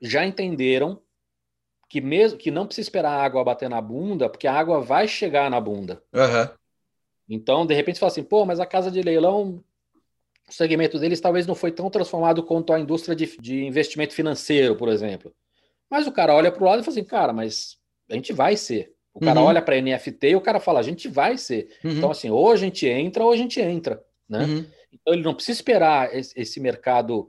já 0.00 0.24
entenderam 0.24 1.00
que 1.88 2.00
mesmo 2.00 2.38
que 2.38 2.50
não 2.50 2.66
precisa 2.66 2.86
esperar 2.86 3.12
a 3.12 3.22
água 3.22 3.42
bater 3.42 3.68
na 3.68 3.80
bunda, 3.80 4.28
porque 4.28 4.46
a 4.46 4.52
água 4.52 4.80
vai 4.80 5.08
chegar 5.08 5.50
na 5.50 5.60
bunda. 5.60 6.02
Uhum. 6.12 6.54
Então, 7.28 7.66
de 7.66 7.74
repente, 7.74 7.96
você 7.96 8.00
fala 8.00 8.12
assim, 8.12 8.22
pô, 8.22 8.44
mas 8.44 8.60
a 8.60 8.66
casa 8.66 8.90
de 8.90 9.00
leilão, 9.00 9.64
o 10.48 10.52
segmento 10.52 10.98
deles 10.98 11.20
talvez 11.20 11.46
não 11.46 11.54
foi 11.54 11.72
tão 11.72 11.88
transformado 11.90 12.42
quanto 12.42 12.72
a 12.72 12.80
indústria 12.80 13.16
de, 13.16 13.36
de 13.38 13.64
investimento 13.64 14.14
financeiro, 14.14 14.76
por 14.76 14.88
exemplo. 14.88 15.34
Mas 15.90 16.06
o 16.06 16.12
cara 16.12 16.34
olha 16.34 16.52
para 16.52 16.62
o 16.62 16.66
lado 16.66 16.80
e 16.80 16.84
fala 16.84 16.94
assim, 16.94 17.04
cara, 17.04 17.32
mas 17.32 17.78
a 18.10 18.14
gente 18.14 18.32
vai 18.32 18.56
ser. 18.56 18.94
O 19.20 19.24
cara 19.24 19.40
uhum. 19.40 19.46
olha 19.46 19.60
para 19.60 19.80
NFT 19.80 20.28
e 20.28 20.36
o 20.36 20.40
cara 20.40 20.60
fala: 20.60 20.78
a 20.78 20.82
gente 20.82 21.08
vai 21.08 21.36
ser. 21.36 21.68
Uhum. 21.84 21.90
Então, 21.90 22.10
assim, 22.10 22.30
ou 22.30 22.52
a 22.52 22.56
gente 22.56 22.86
entra 22.86 23.24
ou 23.24 23.32
a 23.32 23.36
gente 23.36 23.60
entra. 23.60 24.00
Né? 24.28 24.44
Uhum. 24.44 24.64
Então, 24.92 25.12
ele 25.12 25.22
não 25.22 25.34
precisa 25.34 25.58
esperar 25.58 26.14
esse 26.14 26.60
mercado 26.60 27.28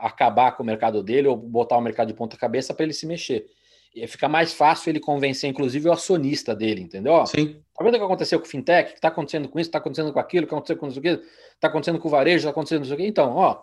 acabar 0.00 0.52
com 0.52 0.64
o 0.64 0.66
mercado 0.66 1.02
dele 1.04 1.28
ou 1.28 1.36
botar 1.36 1.76
o 1.76 1.80
mercado 1.80 2.08
de 2.08 2.14
ponta-cabeça 2.14 2.74
para 2.74 2.84
ele 2.84 2.92
se 2.92 3.06
mexer. 3.06 3.46
E 3.94 4.04
fica 4.08 4.28
mais 4.28 4.52
fácil 4.52 4.90
ele 4.90 4.98
convencer, 4.98 5.48
inclusive, 5.48 5.88
o 5.88 5.92
acionista 5.92 6.52
dele, 6.52 6.80
entendeu? 6.80 7.24
Sim. 7.26 7.62
Tá 7.72 7.84
vendo 7.84 7.94
o 7.94 7.98
que 7.98 8.04
aconteceu 8.04 8.40
com 8.40 8.46
o 8.46 8.48
fintech? 8.48 8.88
O 8.88 8.92
que 8.92 8.98
está 8.98 9.06
acontecendo 9.06 9.48
com 9.48 9.60
isso? 9.60 9.68
Está 9.68 9.78
acontecendo 9.78 10.12
com 10.12 10.18
aquilo? 10.18 10.46
O 10.46 10.48
que 10.48 10.54
aconteceu 10.54 10.76
com 10.76 10.88
isso? 10.88 10.98
Está 10.98 11.68
acontecendo 11.68 12.00
com 12.00 12.08
o 12.08 12.10
varejo? 12.10 12.38
Está 12.38 12.50
acontecendo 12.50 12.80
com 12.80 12.84
isso 12.86 12.94
aqui? 12.94 13.06
Então, 13.06 13.36
ó, 13.36 13.62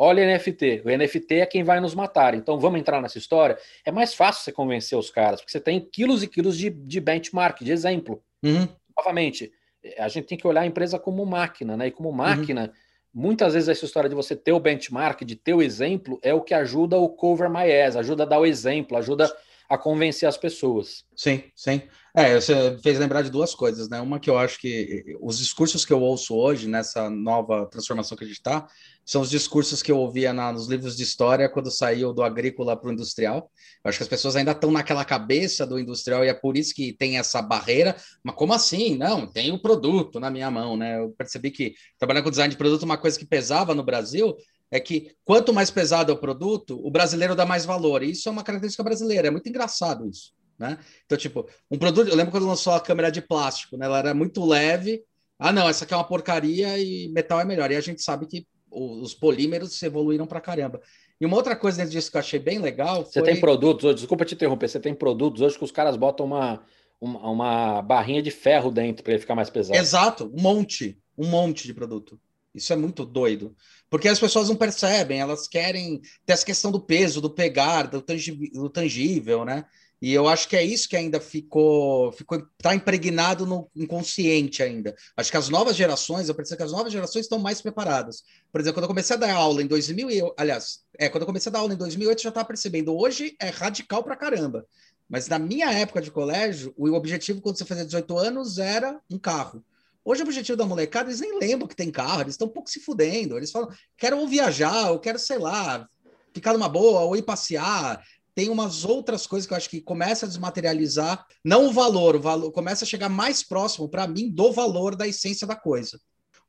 Olha 0.00 0.24
NFT. 0.24 0.82
O 0.84 0.96
NFT 0.96 1.34
é 1.34 1.46
quem 1.46 1.64
vai 1.64 1.80
nos 1.80 1.92
matar. 1.92 2.32
Então 2.34 2.60
vamos 2.60 2.78
entrar 2.78 3.02
nessa 3.02 3.18
história. 3.18 3.58
É 3.84 3.90
mais 3.90 4.14
fácil 4.14 4.44
você 4.44 4.52
convencer 4.52 4.96
os 4.96 5.10
caras, 5.10 5.40
porque 5.40 5.50
você 5.50 5.60
tem 5.60 5.80
quilos 5.80 6.22
e 6.22 6.28
quilos 6.28 6.56
de, 6.56 6.70
de 6.70 7.00
benchmark, 7.00 7.64
de 7.64 7.72
exemplo. 7.72 8.22
Uhum. 8.40 8.68
Novamente, 8.96 9.52
a 9.98 10.08
gente 10.08 10.26
tem 10.26 10.38
que 10.38 10.46
olhar 10.46 10.60
a 10.60 10.66
empresa 10.66 11.00
como 11.00 11.26
máquina, 11.26 11.76
né? 11.76 11.88
E 11.88 11.90
como 11.90 12.12
máquina, 12.12 12.66
uhum. 12.66 13.22
muitas 13.22 13.54
vezes 13.54 13.68
essa 13.68 13.84
história 13.84 14.08
de 14.08 14.14
você 14.14 14.36
ter 14.36 14.52
o 14.52 14.60
benchmark, 14.60 15.22
de 15.22 15.34
ter 15.34 15.54
o 15.54 15.62
exemplo, 15.62 16.20
é 16.22 16.32
o 16.32 16.42
que 16.42 16.54
ajuda 16.54 16.96
o 16.96 17.08
cover 17.08 17.50
my 17.50 17.70
ass, 17.82 17.96
ajuda 17.96 18.22
a 18.22 18.26
dar 18.26 18.38
o 18.38 18.46
exemplo, 18.46 18.96
ajuda 18.96 19.28
a 19.68 19.76
convencer 19.76 20.28
as 20.28 20.36
pessoas. 20.36 21.04
Sim, 21.14 21.42
sim. 21.54 21.82
É, 22.14 22.34
você 22.34 22.78
fez 22.82 22.98
lembrar 22.98 23.22
de 23.22 23.30
duas 23.30 23.54
coisas, 23.54 23.88
né? 23.88 24.00
Uma 24.00 24.18
que 24.18 24.30
eu 24.30 24.38
acho 24.38 24.58
que 24.58 25.04
os 25.20 25.38
discursos 25.38 25.84
que 25.84 25.92
eu 25.92 26.00
ouço 26.00 26.34
hoje, 26.34 26.66
nessa 26.66 27.10
nova 27.10 27.66
transformação 27.66 28.16
que 28.16 28.24
a 28.24 28.26
gente 28.26 28.38
está, 28.38 28.66
são 29.08 29.22
os 29.22 29.30
discursos 29.30 29.82
que 29.82 29.90
eu 29.90 29.96
ouvia 29.96 30.34
na, 30.34 30.52
nos 30.52 30.66
livros 30.66 30.94
de 30.94 31.02
história 31.02 31.48
quando 31.48 31.70
saiu 31.70 32.12
do 32.12 32.22
agrícola 32.22 32.76
para 32.76 32.90
o 32.90 32.92
industrial. 32.92 33.50
Eu 33.82 33.88
acho 33.88 33.96
que 33.96 34.02
as 34.02 34.08
pessoas 34.08 34.36
ainda 34.36 34.50
estão 34.50 34.70
naquela 34.70 35.02
cabeça 35.02 35.66
do 35.66 35.78
industrial 35.78 36.26
e 36.26 36.28
é 36.28 36.34
por 36.34 36.58
isso 36.58 36.74
que 36.74 36.92
tem 36.92 37.16
essa 37.16 37.40
barreira. 37.40 37.96
Mas 38.22 38.34
como 38.34 38.52
assim? 38.52 38.98
Não, 38.98 39.26
tem 39.26 39.50
o 39.50 39.62
produto 39.62 40.20
na 40.20 40.30
minha 40.30 40.50
mão, 40.50 40.76
né? 40.76 40.98
Eu 40.98 41.14
percebi 41.16 41.50
que 41.50 41.72
trabalhando 41.98 42.24
com 42.24 42.30
design 42.30 42.50
de 42.50 42.58
produto, 42.58 42.82
uma 42.82 42.98
coisa 42.98 43.18
que 43.18 43.24
pesava 43.24 43.74
no 43.74 43.82
Brasil 43.82 44.36
é 44.70 44.78
que 44.78 45.16
quanto 45.24 45.54
mais 45.54 45.70
pesado 45.70 46.12
é 46.12 46.14
o 46.14 46.18
produto, 46.18 46.78
o 46.86 46.90
brasileiro 46.90 47.34
dá 47.34 47.46
mais 47.46 47.64
valor. 47.64 48.02
E 48.02 48.10
isso 48.10 48.28
é 48.28 48.32
uma 48.32 48.44
característica 48.44 48.84
brasileira. 48.84 49.28
É 49.28 49.30
muito 49.30 49.48
engraçado 49.48 50.06
isso. 50.06 50.34
Né? 50.58 50.78
Então, 51.06 51.16
tipo, 51.16 51.48
um 51.70 51.78
produto. 51.78 52.08
Eu 52.08 52.14
lembro 52.14 52.30
quando 52.30 52.46
lançou 52.46 52.74
a 52.74 52.80
câmera 52.80 53.10
de 53.10 53.22
plástico, 53.22 53.78
né? 53.78 53.86
Ela 53.86 54.00
era 54.00 54.12
muito 54.12 54.44
leve. 54.44 55.02
Ah, 55.38 55.50
não, 55.50 55.66
essa 55.66 55.84
aqui 55.84 55.94
é 55.94 55.96
uma 55.96 56.06
porcaria 56.06 56.78
e 56.78 57.08
metal 57.08 57.40
é 57.40 57.46
melhor. 57.46 57.70
E 57.70 57.76
a 57.76 57.80
gente 57.80 58.02
sabe 58.02 58.26
que 58.26 58.46
os 58.70 59.14
polímeros 59.14 59.82
evoluíram 59.82 60.26
para 60.26 60.40
caramba. 60.40 60.80
E 61.20 61.26
uma 61.26 61.36
outra 61.36 61.56
coisa 61.56 61.78
dentro 61.78 61.92
disso 61.92 62.10
que 62.10 62.16
eu 62.16 62.20
achei 62.20 62.38
bem 62.38 62.58
legal. 62.58 63.02
Foi... 63.04 63.12
Você 63.12 63.22
tem 63.22 63.40
produtos 63.40 63.84
hoje, 63.84 63.96
desculpa 63.96 64.24
te 64.24 64.34
interromper, 64.34 64.68
você 64.68 64.80
tem 64.80 64.94
produtos 64.94 65.42
hoje 65.42 65.58
que 65.58 65.64
os 65.64 65.72
caras 65.72 65.96
botam 65.96 66.26
uma, 66.26 66.62
uma, 67.00 67.30
uma 67.30 67.82
barrinha 67.82 68.22
de 68.22 68.30
ferro 68.30 68.70
dentro 68.70 69.02
para 69.02 69.12
ele 69.12 69.20
ficar 69.20 69.34
mais 69.34 69.50
pesado. 69.50 69.78
Exato, 69.78 70.32
um 70.34 70.40
monte, 70.40 70.98
um 71.16 71.26
monte 71.26 71.66
de 71.66 71.74
produto. 71.74 72.20
Isso 72.54 72.72
é 72.72 72.76
muito 72.76 73.04
doido. 73.04 73.54
Porque 73.90 74.08
as 74.08 74.18
pessoas 74.18 74.48
não 74.48 74.56
percebem, 74.56 75.20
elas 75.20 75.46
querem 75.46 76.00
ter 76.24 76.32
essa 76.32 76.44
questão 76.44 76.70
do 76.70 76.80
peso, 76.80 77.20
do 77.20 77.30
pegar, 77.30 77.84
do, 77.84 78.04
do 78.52 78.70
tangível, 78.70 79.44
né? 79.44 79.64
E 80.00 80.14
eu 80.14 80.28
acho 80.28 80.48
que 80.48 80.56
é 80.56 80.62
isso 80.62 80.88
que 80.88 80.96
ainda 80.96 81.20
ficou, 81.20 82.12
ficou 82.12 82.46
tá 82.62 82.74
impregnado 82.74 83.44
no 83.44 83.68
inconsciente 83.74 84.62
ainda. 84.62 84.94
Acho 85.16 85.30
que 85.30 85.36
as 85.36 85.48
novas 85.48 85.74
gerações, 85.74 86.28
eu 86.28 86.34
percebo 86.34 86.58
que 86.58 86.62
as 86.62 86.72
novas 86.72 86.92
gerações 86.92 87.24
estão 87.24 87.38
mais 87.38 87.60
preparadas. 87.60 88.22
Por 88.52 88.60
exemplo, 88.60 88.76
quando 88.76 88.84
eu 88.84 88.88
comecei 88.88 89.16
a 89.16 89.18
dar 89.18 89.34
aula 89.34 89.60
em 89.60 89.66
2000, 89.66 90.10
eu, 90.10 90.32
aliás, 90.38 90.84
é, 90.96 91.08
quando 91.08 91.22
eu 91.22 91.26
comecei 91.26 91.50
a 91.50 91.52
dar 91.52 91.58
aula 91.58 91.74
em 91.74 91.76
2008, 91.76 92.18
eu 92.18 92.22
já 92.22 92.28
estava 92.28 92.46
percebendo, 92.46 92.96
hoje 92.96 93.36
é 93.40 93.48
radical 93.48 94.04
pra 94.04 94.16
caramba. 94.16 94.64
Mas 95.08 95.26
na 95.26 95.38
minha 95.38 95.72
época 95.72 96.00
de 96.00 96.10
colégio, 96.12 96.72
o 96.76 96.92
objetivo 96.92 97.40
quando 97.40 97.58
você 97.58 97.64
fazia 97.64 97.84
18 97.84 98.18
anos 98.18 98.58
era 98.58 99.00
um 99.10 99.18
carro. 99.18 99.64
Hoje 100.04 100.22
o 100.22 100.24
objetivo 100.24 100.56
da 100.56 100.64
molecada, 100.64 101.10
eles 101.10 101.20
nem 101.20 101.38
lembram 101.38 101.66
que 101.66 101.74
tem 101.74 101.90
carro, 101.90 102.22
eles 102.22 102.34
estão 102.34 102.46
um 102.46 102.52
pouco 102.52 102.70
se 102.70 102.80
fudendo. 102.80 103.36
Eles 103.36 103.50
falam, 103.50 103.68
quero 103.96 104.18
ou 104.18 104.28
viajar, 104.28 104.90
ou 104.90 104.98
quero, 104.98 105.18
sei 105.18 105.38
lá, 105.38 105.88
ficar 106.32 106.52
numa 106.52 106.68
boa, 106.68 107.00
ou 107.00 107.16
ir 107.16 107.22
passear, 107.22 108.02
tem 108.38 108.50
umas 108.50 108.84
outras 108.84 109.26
coisas 109.26 109.48
que 109.48 109.52
eu 109.52 109.56
acho 109.56 109.68
que 109.68 109.80
começa 109.80 110.24
a 110.24 110.28
desmaterializar, 110.28 111.26
não 111.44 111.66
o 111.66 111.72
valor, 111.72 112.14
o 112.14 112.20
valor 112.20 112.52
começa 112.52 112.84
a 112.84 112.86
chegar 112.86 113.08
mais 113.08 113.42
próximo 113.42 113.88
para 113.88 114.06
mim 114.06 114.30
do 114.30 114.52
valor 114.52 114.94
da 114.94 115.08
essência 115.08 115.44
da 115.44 115.56
coisa. 115.56 115.98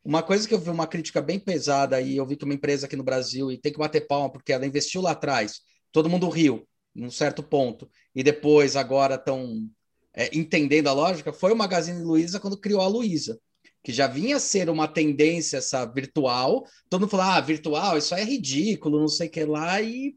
Uma 0.05 0.21
coisa 0.21 0.47
que 0.47 0.53
eu 0.53 0.59
vi 0.59 0.69
uma 0.69 0.85
crítica 0.85 1.19
bem 1.19 1.39
pesada 1.39 1.99
e 1.99 2.15
eu 2.15 2.27
vi 2.27 2.35
que 2.35 2.45
uma 2.45 2.53
empresa 2.53 2.85
aqui 2.85 2.95
no 2.95 3.01
Brasil 3.01 3.51
e 3.51 3.57
tem 3.57 3.71
que 3.73 3.79
bater 3.79 4.05
palma 4.05 4.31
porque 4.31 4.53
ela 4.53 4.67
investiu 4.67 5.01
lá 5.01 5.13
atrás, 5.13 5.61
todo 5.91 6.07
mundo 6.07 6.29
riu 6.29 6.63
num 6.93 7.09
certo 7.09 7.41
ponto 7.41 7.89
e 8.13 8.21
depois 8.21 8.75
agora 8.75 9.15
estão 9.15 9.67
é, 10.13 10.29
entendendo 10.37 10.89
a 10.89 10.93
lógica, 10.93 11.33
foi 11.33 11.51
o 11.51 11.57
Magazine 11.57 12.03
Luiza 12.03 12.39
quando 12.39 12.59
criou 12.59 12.81
a 12.81 12.87
Luiza, 12.87 13.39
que 13.83 13.91
já 13.91 14.05
vinha 14.05 14.35
a 14.35 14.39
ser 14.39 14.69
uma 14.69 14.87
tendência 14.87 15.57
essa 15.57 15.85
virtual, 15.87 16.67
todo 16.87 17.01
mundo 17.01 17.09
falou, 17.09 17.25
ah, 17.25 17.41
virtual, 17.41 17.97
isso 17.97 18.13
é 18.13 18.23
ridículo, 18.23 18.99
não 18.99 19.07
sei 19.07 19.27
o 19.27 19.31
que 19.31 19.43
lá, 19.43 19.81
e 19.81 20.15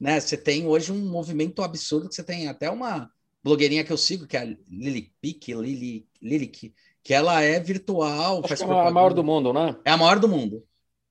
né? 0.00 0.20
Você 0.20 0.36
tem 0.36 0.66
hoje 0.66 0.92
um 0.92 1.08
movimento 1.10 1.62
absurdo 1.62 2.08
que 2.08 2.14
você 2.14 2.22
tem 2.22 2.48
até 2.48 2.70
uma 2.70 3.10
blogueirinha 3.42 3.84
que 3.84 3.92
eu 3.92 3.98
sigo, 3.98 4.26
que 4.26 4.36
é 4.36 4.40
a 4.40 4.44
Lily 4.44 5.12
Pick, 5.20 5.48
Lily, 5.48 6.06
Lilic, 6.20 6.74
que 7.02 7.12
ela 7.12 7.42
é 7.42 7.60
virtual. 7.60 8.40
Acho 8.44 8.56
que 8.56 8.62
é 8.62 8.66
a 8.66 8.90
maior 8.90 9.12
do 9.12 9.22
mundo, 9.22 9.52
né? 9.52 9.76
É 9.84 9.90
a 9.90 9.96
maior 9.96 10.18
do 10.18 10.28
mundo. 10.28 10.64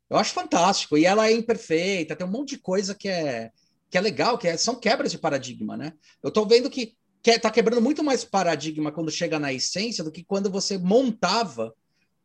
Eu 0.10 0.18
acho 0.18 0.34
fantástico. 0.34 0.98
E 0.98 1.06
ela 1.06 1.28
é 1.28 1.34
imperfeita, 1.34 2.16
tem 2.16 2.26
um 2.26 2.32
monte 2.32 2.56
de 2.56 2.58
coisa 2.58 2.96
que 2.96 3.08
é, 3.08 3.52
que 3.90 3.98
é 3.98 4.02
legal, 4.02 4.38
que 4.38 4.48
é, 4.48 4.58
são 4.58 4.76
quebras 4.76 5.12
de 5.12 5.20
paradigma, 5.20 5.78
né? 5.78 5.94
Eu 6.22 6.32
tô 6.32 6.46
vendo 6.46 6.70
que, 6.70 6.96
que 7.22 7.32
é, 7.32 7.40
tá 7.40 7.52
quebrando 7.52 7.82
muito 7.82 8.04
mais 8.04 8.26
paradigma 8.26 8.92
quando 8.92 9.12
chega 9.12 9.38
na 9.38 9.54
essência 9.54 10.04
do 10.04 10.12
que 10.12 10.24
quando 10.24 10.50
você 10.50 10.78
montava 10.78 11.74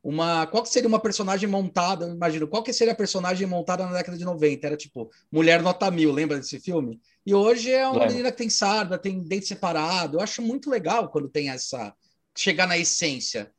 uma. 0.03 0.47
Qual 0.47 0.63
que 0.63 0.69
seria 0.69 0.89
uma 0.89 1.01
personagem 1.01 1.49
montada? 1.49 2.07
Eu 2.07 2.15
imagino, 2.15 2.49
qual 2.49 2.63
que 2.63 2.73
seria 2.73 2.93
a 2.93 2.97
personagem 2.97 3.47
montada 3.47 3.85
na 3.85 3.93
década 3.93 4.17
de 4.17 4.25
90? 4.25 4.67
Era 4.67 4.77
tipo 4.77 5.11
Mulher 5.31 5.63
Nota 5.63 5.91
Mil, 5.91 6.13
lembra 6.13 6.39
desse 6.39 6.61
filme? 6.61 7.01
E 7.27 7.35
hoje 7.35 7.73
é 7.73 7.87
uma 7.87 8.07
menina 8.07 8.31
que 8.31 8.39
tem 8.39 8.51
sarda, 8.51 8.99
tem 8.99 9.21
dente 9.23 9.47
separado. 9.47 10.17
Eu 10.17 10.21
acho 10.21 10.41
muito 10.41 10.71
legal 10.71 11.09
quando 11.09 11.29
tem 11.29 11.51
essa. 11.51 11.95
chegar 12.37 12.67
na 12.67 12.79
essência. 12.79 13.53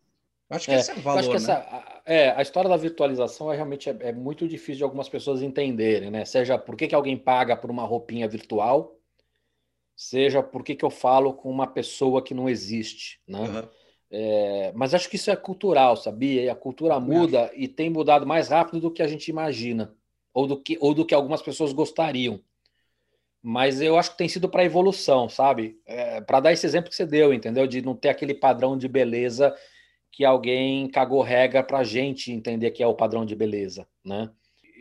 Eu 0.49 0.55
acho 0.55 0.65
que 0.65 0.71
é, 0.71 0.79
esse 0.79 0.91
é 0.91 0.95
o 0.95 1.01
valor. 1.01 1.19
Acho 1.19 1.29
que 1.29 1.35
né? 1.35 1.43
essa, 1.43 2.01
é, 2.05 2.31
a 2.31 2.41
história 2.41 2.69
da 2.69 2.77
virtualização 2.77 3.53
é 3.53 3.55
realmente 3.55 3.87
é, 3.87 3.95
é, 3.99 4.11
muito 4.11 4.47
difícil 4.47 4.77
de 4.77 4.83
algumas 4.83 5.07
pessoas 5.07 5.43
entenderem, 5.43 6.09
né? 6.09 6.25
Seja 6.25 6.57
por 6.57 6.75
que, 6.75 6.87
que 6.87 6.95
alguém 6.95 7.15
paga 7.15 7.55
por 7.55 7.69
uma 7.69 7.83
roupinha 7.83 8.27
virtual, 8.27 8.97
seja 9.95 10.41
por 10.41 10.63
que, 10.63 10.73
que 10.73 10.83
eu 10.83 10.89
falo 10.89 11.33
com 11.33 11.51
uma 11.51 11.67
pessoa 11.67 12.23
que 12.23 12.33
não 12.33 12.49
existe, 12.49 13.21
né? 13.27 13.41
Uhum. 13.41 13.69
É, 14.11 14.71
mas 14.75 14.93
acho 14.93 15.09
que 15.09 15.15
isso 15.15 15.29
é 15.29 15.35
cultural, 15.35 15.95
sabia? 15.95 16.43
E 16.43 16.49
a 16.49 16.55
cultura 16.55 16.99
muda 16.99 17.51
e 17.53 17.67
tem 17.67 17.89
mudado 17.89 18.25
mais 18.25 18.49
rápido 18.49 18.79
do 18.79 18.91
que 18.91 19.03
a 19.03 19.07
gente 19.07 19.27
imagina, 19.27 19.93
ou 20.33 20.47
do 20.47 20.61
que, 20.61 20.77
ou 20.81 20.93
do 20.93 21.05
que 21.05 21.13
algumas 21.13 21.41
pessoas 21.41 21.71
gostariam. 21.71 22.41
Mas 23.41 23.81
eu 23.81 23.97
acho 23.97 24.11
que 24.11 24.17
tem 24.17 24.27
sido 24.27 24.49
para 24.49 24.65
evolução, 24.65 25.29
sabe? 25.29 25.79
É, 25.85 26.19
para 26.21 26.39
dar 26.39 26.51
esse 26.51 26.65
exemplo 26.65 26.89
que 26.89 26.95
você 26.95 27.05
deu, 27.05 27.33
entendeu? 27.33 27.65
De 27.67 27.81
não 27.81 27.95
ter 27.95 28.09
aquele 28.09 28.33
padrão 28.33 28.77
de 28.77 28.87
beleza 28.87 29.55
que 30.11 30.25
alguém 30.25 30.89
cagou 30.89 31.21
regra 31.21 31.63
para 31.63 31.79
a 31.79 31.83
gente 31.83 32.31
entender 32.31 32.71
que 32.71 32.83
é 32.83 32.87
o 32.87 32.95
padrão 32.95 33.25
de 33.25 33.35
beleza, 33.35 33.87
né? 34.03 34.29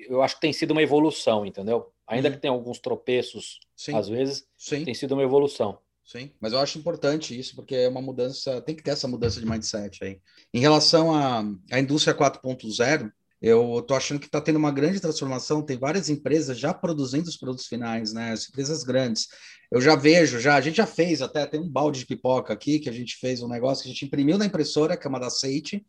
Eu 0.09 0.23
acho 0.23 0.37
que 0.37 0.41
tem 0.41 0.53
sido 0.53 0.73
uma 0.73 0.83
evolução, 0.83 1.45
entendeu? 1.45 1.93
Ainda 2.07 2.29
uhum. 2.29 2.35
que 2.35 2.41
tem 2.41 2.51
alguns 2.51 2.79
tropeços, 2.79 3.61
Sim. 3.77 3.95
às 3.95 4.09
vezes, 4.09 4.49
Sim. 4.57 4.85
tem 4.85 4.95
sido 4.95 5.13
uma 5.13 5.23
evolução. 5.23 5.79
Sim, 6.09 6.31
mas 6.41 6.55
eu 6.55 6.59
acho 6.59 6.79
importante 6.79 7.39
isso, 7.39 7.55
porque 7.55 7.75
é 7.75 7.87
uma 7.87 8.01
mudança, 8.01 8.63
tem 8.63 8.75
que 8.75 8.83
ter 8.83 8.93
essa 8.93 9.07
mudança 9.07 9.39
de 9.39 9.45
mindset 9.45 10.03
aí. 10.03 10.19
Em 10.55 10.59
relação 10.59 11.15
à, 11.15 11.45
à 11.71 11.79
indústria 11.79 12.17
4.0, 12.17 13.13
eu 13.43 13.81
estou 13.81 13.95
achando 13.95 14.19
que 14.19 14.25
está 14.25 14.41
tendo 14.41 14.57
uma 14.57 14.73
grande 14.73 15.01
transformação, 15.01 15.63
tem 15.63 15.77
várias 15.79 16.09
empresas 16.09 16.59
já 16.59 16.73
produzindo 16.73 17.29
os 17.29 17.37
produtos 17.37 17.67
finais, 17.67 18.15
né? 18.15 18.33
As 18.33 18.49
empresas 18.49 18.85
grandes. 18.85 19.27
Eu 19.71 19.83
já 19.83 19.95
vejo, 19.95 20.41
já, 20.41 20.55
a 20.57 20.63
gente 20.63 20.79
já 20.79 20.87
fez 20.87 21.21
até, 21.21 21.45
tem 21.45 21.61
um 21.61 21.69
balde 21.69 22.01
de 22.01 22.07
pipoca 22.07 22.55
aqui, 22.55 22.79
que 22.79 22.89
a 22.89 22.93
gente 22.93 23.17
fez 23.17 23.43
um 23.43 23.49
negócio 23.49 23.83
que 23.83 23.91
a 23.91 23.93
gente 23.93 24.07
imprimiu 24.07 24.39
na 24.39 24.47
impressora, 24.47 24.97
que 24.97 25.07
é 25.07 25.11
uma 25.11 25.21
da 25.21 25.29
Seite, 25.29 25.85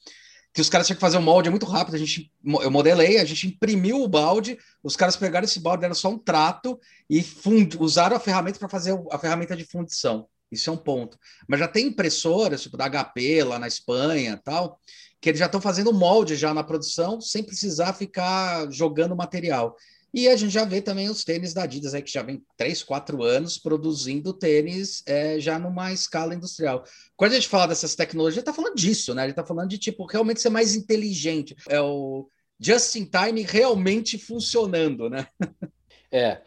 que 0.53 0.61
os 0.61 0.69
caras 0.69 0.87
tinham 0.87 0.95
que 0.95 1.01
fazer 1.01 1.17
um 1.17 1.21
molde 1.21 1.47
é 1.47 1.51
muito 1.51 1.65
rápido. 1.65 1.95
A 1.95 1.97
gente, 1.97 2.31
eu 2.43 2.71
modelei, 2.71 3.17
a 3.17 3.25
gente 3.25 3.47
imprimiu 3.47 4.01
o 4.01 4.07
balde, 4.07 4.57
os 4.83 4.95
caras 4.95 5.15
pegaram 5.15 5.45
esse 5.45 5.59
balde, 5.59 5.81
deram 5.81 5.95
só 5.95 6.09
um 6.09 6.17
trato 6.17 6.79
e 7.09 7.21
fund, 7.21 7.75
usaram 7.79 8.15
a 8.15 8.19
ferramenta 8.19 8.59
para 8.59 8.69
fazer 8.69 8.99
a 9.11 9.17
ferramenta 9.17 9.55
de 9.55 9.63
fundição. 9.63 10.27
Isso 10.51 10.69
é 10.69 10.73
um 10.73 10.77
ponto. 10.77 11.17
Mas 11.47 11.59
já 11.59 11.67
tem 11.67 11.87
impressoras, 11.87 12.63
tipo 12.63 12.75
da 12.75 12.89
HP 12.89 13.43
lá 13.43 13.59
na 13.59 13.67
Espanha 13.67 14.41
tal, 14.43 14.79
que 15.21 15.29
eles 15.29 15.39
já 15.39 15.45
estão 15.45 15.61
fazendo 15.61 15.93
molde 15.93 16.35
já 16.35 16.53
na 16.53 16.63
produção 16.63 17.21
sem 17.21 17.43
precisar 17.43 17.93
ficar 17.93 18.71
jogando 18.71 19.15
material. 19.15 19.75
E 20.13 20.27
a 20.27 20.35
gente 20.35 20.51
já 20.51 20.65
vê 20.65 20.81
também 20.81 21.09
os 21.09 21.23
tênis 21.23 21.53
da 21.53 21.63
Adidas 21.63 21.93
aí, 21.93 22.01
que 22.01 22.11
já 22.11 22.23
vem 22.23 22.43
3, 22.57 22.83
4 22.83 23.23
anos 23.23 23.57
produzindo 23.57 24.33
tênis 24.33 25.03
é, 25.05 25.39
já 25.39 25.59
numa 25.59 25.93
escala 25.93 26.33
industrial. 26.33 26.83
Quando 27.15 27.33
a 27.33 27.35
gente 27.35 27.47
fala 27.47 27.67
dessas 27.67 27.95
tecnologias, 27.95 28.41
está 28.41 28.53
falando 28.53 28.75
disso, 28.75 29.13
né? 29.13 29.23
Ele 29.23 29.31
está 29.31 29.45
falando 29.45 29.69
de 29.69 29.77
tipo 29.77 30.05
realmente 30.05 30.41
ser 30.41 30.49
mais 30.49 30.75
inteligente. 30.75 31.55
É 31.67 31.79
o 31.79 32.27
just 32.59 32.95
in 32.95 33.05
time 33.05 33.43
realmente 33.43 34.17
funcionando, 34.17 35.09
né? 35.09 35.27
É. 36.11 36.41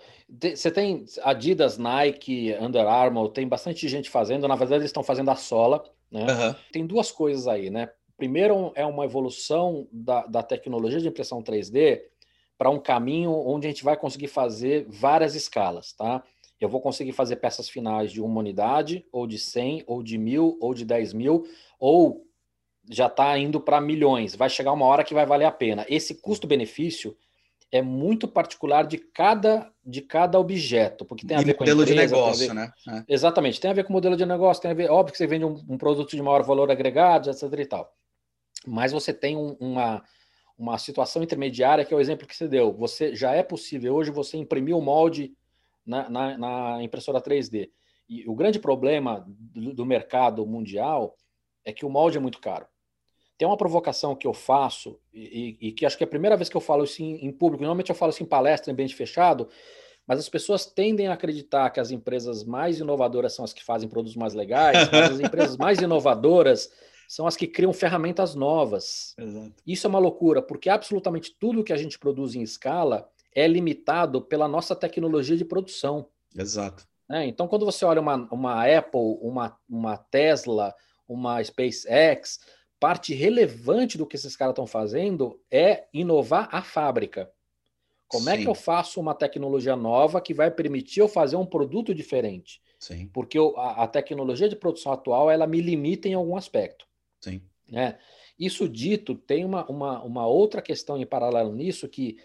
Você 0.56 0.72
tem 0.72 1.04
Adidas, 1.22 1.78
Nike, 1.78 2.52
Under 2.60 2.84
Armour, 2.84 3.28
tem 3.28 3.46
bastante 3.46 3.86
gente 3.86 4.10
fazendo. 4.10 4.48
Na 4.48 4.56
verdade, 4.56 4.80
eles 4.80 4.88
estão 4.88 5.04
fazendo 5.04 5.30
a 5.30 5.36
sola. 5.36 5.84
Né? 6.10 6.22
Uhum. 6.22 6.54
Tem 6.72 6.84
duas 6.84 7.12
coisas 7.12 7.46
aí, 7.46 7.70
né? 7.70 7.88
Primeiro 8.16 8.72
é 8.74 8.84
uma 8.84 9.04
evolução 9.04 9.86
da, 9.92 10.26
da 10.26 10.42
tecnologia 10.42 11.00
de 11.00 11.06
impressão 11.06 11.42
3D 11.42 12.02
para 12.62 12.70
um 12.70 12.78
caminho 12.78 13.32
onde 13.32 13.66
a 13.66 13.70
gente 13.70 13.82
vai 13.82 13.96
conseguir 13.96 14.28
fazer 14.28 14.86
várias 14.88 15.34
escalas, 15.34 15.92
tá? 15.94 16.22
Eu 16.60 16.68
vou 16.68 16.80
conseguir 16.80 17.10
fazer 17.10 17.34
peças 17.34 17.68
finais 17.68 18.12
de 18.12 18.20
uma 18.20 18.38
unidade, 18.38 19.04
ou 19.10 19.26
de 19.26 19.36
100, 19.36 19.82
ou 19.84 20.00
de 20.00 20.16
mil, 20.16 20.56
ou 20.60 20.72
de 20.72 20.84
10 20.84 21.12
mil, 21.12 21.42
ou 21.76 22.24
já 22.88 23.08
está 23.08 23.36
indo 23.36 23.60
para 23.60 23.80
milhões. 23.80 24.36
Vai 24.36 24.48
chegar 24.48 24.70
uma 24.70 24.86
hora 24.86 25.02
que 25.02 25.12
vai 25.12 25.26
valer 25.26 25.46
a 25.46 25.50
pena. 25.50 25.84
Esse 25.88 26.14
custo-benefício 26.14 27.16
é 27.72 27.82
muito 27.82 28.28
particular 28.28 28.86
de 28.86 28.98
cada, 28.98 29.68
de 29.84 30.00
cada 30.00 30.38
objeto, 30.38 31.04
porque 31.04 31.26
tem 31.26 31.38
a 31.38 31.40
e 31.40 31.44
ver 31.44 31.54
com 31.54 31.64
modelo 31.64 31.82
empresa, 31.82 32.00
de 32.00 32.12
negócio, 32.12 32.46
ver... 32.46 32.54
né? 32.54 32.72
É. 32.88 33.04
Exatamente, 33.12 33.60
tem 33.60 33.72
a 33.72 33.74
ver 33.74 33.82
com 33.82 33.92
modelo 33.92 34.16
de 34.16 34.24
negócio, 34.24 34.62
tem 34.62 34.70
a 34.70 34.74
ver, 34.74 34.88
óbvio 34.88 35.10
que 35.10 35.18
você 35.18 35.26
vende 35.26 35.44
um, 35.44 35.60
um 35.68 35.76
produto 35.76 36.14
de 36.14 36.22
maior 36.22 36.44
valor 36.44 36.70
agregado, 36.70 37.28
etc. 37.28 37.42
e 37.58 37.66
tal. 37.66 37.92
Mas 38.64 38.92
você 38.92 39.12
tem 39.12 39.36
um, 39.36 39.56
uma, 39.58 40.00
uma 40.62 40.78
situação 40.78 41.24
intermediária, 41.24 41.84
que 41.84 41.92
é 41.92 41.96
o 41.96 42.00
exemplo 42.00 42.24
que 42.24 42.36
você 42.36 42.46
deu. 42.46 42.72
Você 42.74 43.16
já 43.16 43.32
é 43.32 43.42
possível 43.42 43.96
hoje 43.96 44.12
você 44.12 44.36
imprimir 44.36 44.76
o 44.76 44.80
molde 44.80 45.34
na, 45.84 46.08
na, 46.08 46.38
na 46.38 46.82
impressora 46.84 47.20
3D. 47.20 47.68
E 48.08 48.24
o 48.28 48.34
grande 48.34 48.60
problema 48.60 49.26
do, 49.26 49.74
do 49.74 49.84
mercado 49.84 50.46
mundial 50.46 51.16
é 51.64 51.72
que 51.72 51.84
o 51.84 51.90
molde 51.90 52.16
é 52.16 52.20
muito 52.20 52.38
caro. 52.38 52.64
Tem 53.36 53.48
uma 53.48 53.56
provocação 53.56 54.14
que 54.14 54.24
eu 54.24 54.32
faço, 54.32 55.00
e, 55.12 55.58
e, 55.60 55.72
que 55.72 55.84
acho 55.84 55.98
que 55.98 56.04
é 56.04 56.06
a 56.06 56.10
primeira 56.10 56.36
vez 56.36 56.48
que 56.48 56.56
eu 56.56 56.60
falo 56.60 56.84
isso 56.84 57.02
em, 57.02 57.26
em, 57.26 57.32
público, 57.32 57.64
normalmente 57.64 57.90
eu 57.90 57.96
falo 57.96 58.10
isso 58.10 58.22
em 58.22 58.26
palestra, 58.26 58.70
em 58.70 58.72
ambiente 58.72 58.94
fechado, 58.94 59.48
mas 60.06 60.20
as 60.20 60.28
pessoas 60.28 60.64
tendem 60.64 61.08
a 61.08 61.14
acreditar 61.14 61.70
que 61.70 61.80
as 61.80 61.90
empresas 61.90 62.44
mais 62.44 62.78
inovadoras 62.78 63.32
são 63.32 63.44
as 63.44 63.52
que 63.52 63.64
fazem 63.64 63.88
produtos 63.88 64.14
mais 64.14 64.32
legais, 64.32 64.88
mas 64.92 65.10
as 65.10 65.18
empresas 65.18 65.56
mais 65.56 65.80
inovadoras 65.80 66.70
são 67.12 67.26
as 67.26 67.36
que 67.36 67.46
criam 67.46 67.74
ferramentas 67.74 68.34
novas. 68.34 69.14
Exato. 69.18 69.52
Isso 69.66 69.86
é 69.86 69.90
uma 69.90 69.98
loucura, 69.98 70.40
porque 70.40 70.70
absolutamente 70.70 71.36
tudo 71.38 71.62
que 71.62 71.74
a 71.74 71.76
gente 71.76 71.98
produz 71.98 72.34
em 72.34 72.40
escala 72.40 73.06
é 73.34 73.46
limitado 73.46 74.22
pela 74.22 74.48
nossa 74.48 74.74
tecnologia 74.74 75.36
de 75.36 75.44
produção. 75.44 76.08
Exato. 76.34 76.88
É, 77.10 77.26
então, 77.26 77.46
quando 77.46 77.66
você 77.66 77.84
olha 77.84 78.00
uma, 78.00 78.26
uma 78.32 78.64
Apple, 78.66 79.18
uma, 79.20 79.54
uma 79.68 79.98
Tesla, 79.98 80.74
uma 81.06 81.44
SpaceX, 81.44 82.40
parte 82.80 83.12
relevante 83.12 83.98
do 83.98 84.06
que 84.06 84.16
esses 84.16 84.34
caras 84.34 84.52
estão 84.52 84.66
fazendo 84.66 85.38
é 85.50 85.84
inovar 85.92 86.48
a 86.50 86.62
fábrica. 86.62 87.30
Como 88.08 88.24
Sim. 88.24 88.30
é 88.30 88.38
que 88.38 88.48
eu 88.48 88.54
faço 88.54 88.98
uma 88.98 89.14
tecnologia 89.14 89.76
nova 89.76 90.18
que 90.18 90.32
vai 90.32 90.50
permitir 90.50 91.00
eu 91.00 91.08
fazer 91.08 91.36
um 91.36 91.44
produto 91.44 91.94
diferente? 91.94 92.62
Sim. 92.78 93.10
Porque 93.12 93.38
eu, 93.38 93.54
a, 93.58 93.84
a, 93.84 93.86
tecnologia 93.86 94.48
de 94.48 94.56
produção 94.56 94.92
atual 94.92 95.30
ela 95.30 95.46
me 95.46 95.60
limita 95.60 96.08
em 96.08 96.14
algum 96.14 96.38
aspecto. 96.38 96.90
Sim. 97.22 97.40
Né? 97.68 97.98
Isso 98.38 98.68
dito, 98.68 99.14
tem 99.14 99.44
uma, 99.44 99.64
uma, 99.66 100.02
uma 100.02 100.26
outra 100.26 100.60
questão 100.60 100.98
em 100.98 101.06
paralelo 101.06 101.54
nisso 101.54 101.88
que 101.88 102.16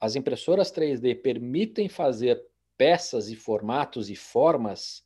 as 0.00 0.14
impressoras 0.16 0.72
3D 0.72 1.20
permitem 1.20 1.88
fazer 1.88 2.42
peças 2.76 3.28
e 3.28 3.36
formatos 3.36 4.10
e 4.10 4.16
formas 4.16 5.04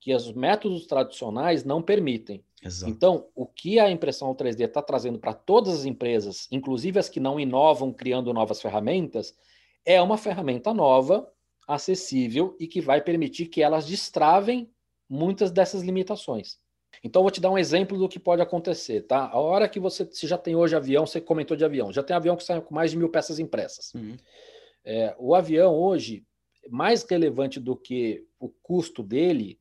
que 0.00 0.14
os 0.14 0.32
métodos 0.32 0.86
tradicionais 0.86 1.64
não 1.64 1.82
permitem. 1.82 2.44
Exato. 2.62 2.90
Então, 2.90 3.28
o 3.34 3.46
que 3.46 3.78
a 3.78 3.90
impressão 3.90 4.34
3D 4.34 4.66
está 4.66 4.82
trazendo 4.82 5.18
para 5.18 5.34
todas 5.34 5.74
as 5.74 5.84
empresas, 5.84 6.48
inclusive 6.50 6.98
as 6.98 7.08
que 7.08 7.20
não 7.20 7.38
inovam 7.38 7.92
criando 7.92 8.32
novas 8.32 8.60
ferramentas, 8.60 9.34
é 9.84 10.00
uma 10.00 10.16
ferramenta 10.16 10.72
nova, 10.72 11.30
acessível 11.66 12.56
e 12.58 12.66
que 12.66 12.80
vai 12.80 13.00
permitir 13.00 13.46
que 13.46 13.62
elas 13.62 13.86
destravem 13.86 14.70
muitas 15.08 15.50
dessas 15.50 15.82
limitações. 15.82 16.58
Então, 17.02 17.22
vou 17.22 17.30
te 17.30 17.40
dar 17.40 17.50
um 17.50 17.58
exemplo 17.58 17.98
do 17.98 18.08
que 18.08 18.18
pode 18.18 18.42
acontecer, 18.42 19.02
tá? 19.02 19.28
A 19.28 19.38
hora 19.38 19.68
que 19.68 19.80
você 19.80 20.06
se 20.10 20.26
já 20.26 20.38
tem 20.38 20.54
hoje 20.54 20.76
avião, 20.76 21.06
você 21.06 21.20
comentou 21.20 21.56
de 21.56 21.64
avião, 21.64 21.92
já 21.92 22.02
tem 22.02 22.16
avião 22.16 22.36
que 22.36 22.44
sai 22.44 22.60
com 22.60 22.74
mais 22.74 22.90
de 22.90 22.96
mil 22.96 23.08
peças 23.08 23.38
impressas. 23.38 23.94
Uhum. 23.94 24.16
É, 24.84 25.14
o 25.18 25.34
avião 25.34 25.74
hoje, 25.74 26.24
mais 26.68 27.02
relevante 27.04 27.58
do 27.58 27.76
que 27.76 28.24
o 28.38 28.48
custo 28.48 29.02
dele, 29.02 29.58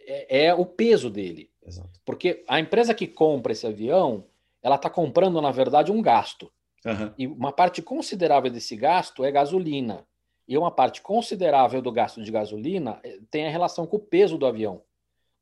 é, 0.00 0.46
é 0.46 0.54
o 0.54 0.66
peso 0.66 1.08
dele. 1.08 1.50
Exato. 1.64 2.00
Porque 2.04 2.44
a 2.48 2.60
empresa 2.60 2.94
que 2.94 3.06
compra 3.06 3.52
esse 3.52 3.66
avião, 3.66 4.26
ela 4.62 4.76
está 4.76 4.90
comprando, 4.90 5.40
na 5.40 5.50
verdade, 5.50 5.92
um 5.92 6.02
gasto. 6.02 6.50
Uhum. 6.84 7.12
E 7.16 7.26
uma 7.26 7.52
parte 7.52 7.80
considerável 7.80 8.50
desse 8.50 8.76
gasto 8.76 9.24
é 9.24 9.32
gasolina. 9.32 10.06
E 10.46 10.58
uma 10.58 10.70
parte 10.70 11.00
considerável 11.00 11.80
do 11.80 11.90
gasto 11.90 12.22
de 12.22 12.30
gasolina 12.30 13.00
eh, 13.02 13.18
tem 13.30 13.46
a 13.46 13.50
relação 13.50 13.86
com 13.86 13.96
o 13.96 14.00
peso 14.00 14.36
do 14.36 14.46
avião. 14.46 14.82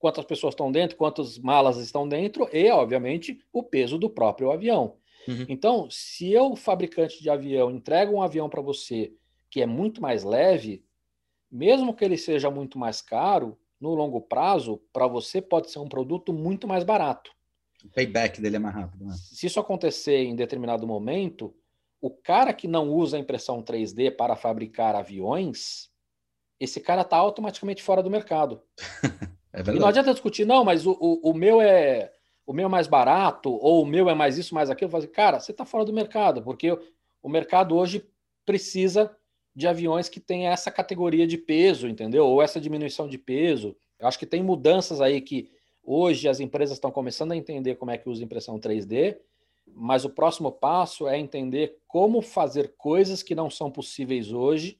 Quantas 0.02 0.24
pessoas 0.24 0.50
estão 0.50 0.72
dentro, 0.72 0.96
quantas 0.96 1.38
malas 1.38 1.76
estão 1.76 2.08
dentro 2.08 2.48
e, 2.52 2.68
obviamente, 2.72 3.38
o 3.52 3.62
peso 3.62 3.96
do 3.96 4.10
próprio 4.10 4.50
avião. 4.50 4.96
Uhum. 5.28 5.46
Então, 5.48 5.86
se 5.88 6.32
eu, 6.32 6.56
fabricante 6.56 7.22
de 7.22 7.30
avião, 7.30 7.70
entrego 7.70 8.12
um 8.12 8.20
avião 8.20 8.48
para 8.48 8.60
você 8.60 9.12
que 9.48 9.62
é 9.62 9.66
muito 9.66 10.02
mais 10.02 10.24
leve, 10.24 10.84
mesmo 11.48 11.94
que 11.94 12.04
ele 12.04 12.18
seja 12.18 12.50
muito 12.50 12.80
mais 12.80 13.00
caro, 13.00 13.56
no 13.80 13.94
longo 13.94 14.20
prazo, 14.20 14.82
para 14.92 15.06
você 15.06 15.40
pode 15.40 15.70
ser 15.70 15.78
um 15.78 15.88
produto 15.88 16.32
muito 16.32 16.66
mais 16.66 16.82
barato. 16.82 17.30
O 17.84 17.88
payback 17.88 18.40
dele 18.40 18.56
é 18.56 18.58
mais 18.58 18.74
rápido. 18.74 19.04
Né? 19.04 19.14
Se 19.16 19.46
isso 19.46 19.60
acontecer 19.60 20.24
em 20.24 20.34
determinado 20.34 20.84
momento, 20.84 21.54
o 22.00 22.10
cara 22.10 22.52
que 22.52 22.66
não 22.66 22.90
usa 22.90 23.20
impressão 23.20 23.62
3D 23.62 24.16
para 24.16 24.34
fabricar 24.34 24.96
aviões, 24.96 25.92
esse 26.58 26.80
cara 26.80 27.02
está 27.02 27.18
automaticamente 27.18 27.84
fora 27.84 28.02
do 28.02 28.10
mercado. 28.10 28.60
é 29.52 29.60
e 29.60 29.78
não 29.78 29.86
adianta 29.86 30.12
discutir, 30.12 30.46
não, 30.46 30.64
mas 30.64 30.86
o, 30.86 30.92
o, 30.98 31.30
o, 31.30 31.34
meu 31.34 31.60
é 31.60 32.10
o 32.46 32.52
meu 32.52 32.66
é 32.66 32.68
mais 32.68 32.86
barato, 32.86 33.52
ou 33.52 33.82
o 33.82 33.86
meu 33.86 34.08
é 34.08 34.14
mais 34.14 34.38
isso, 34.38 34.54
mais 34.54 34.70
aquilo. 34.70 34.90
Fazer, 34.90 35.08
cara, 35.08 35.38
você 35.38 35.52
está 35.52 35.64
fora 35.64 35.84
do 35.84 35.92
mercado, 35.92 36.42
porque 36.42 36.76
o 37.22 37.28
mercado 37.28 37.76
hoje 37.76 38.04
precisa 38.44 39.14
de 39.54 39.68
aviões 39.68 40.08
que 40.08 40.18
têm 40.18 40.48
essa 40.48 40.70
categoria 40.70 41.26
de 41.26 41.36
peso, 41.36 41.86
entendeu? 41.86 42.26
Ou 42.26 42.42
essa 42.42 42.60
diminuição 42.60 43.06
de 43.06 43.18
peso. 43.18 43.76
Eu 43.98 44.08
acho 44.08 44.18
que 44.18 44.26
tem 44.26 44.42
mudanças 44.42 45.00
aí 45.00 45.20
que 45.20 45.50
hoje 45.84 46.28
as 46.28 46.40
empresas 46.40 46.76
estão 46.76 46.90
começando 46.90 47.32
a 47.32 47.36
entender 47.36 47.76
como 47.76 47.90
é 47.90 47.98
que 47.98 48.08
usa 48.08 48.24
impressão 48.24 48.58
3D, 48.58 49.18
mas 49.66 50.04
o 50.04 50.10
próximo 50.10 50.50
passo 50.50 51.06
é 51.06 51.18
entender 51.18 51.78
como 51.86 52.22
fazer 52.22 52.74
coisas 52.76 53.22
que 53.22 53.34
não 53.34 53.50
são 53.50 53.70
possíveis 53.70 54.32
hoje, 54.32 54.78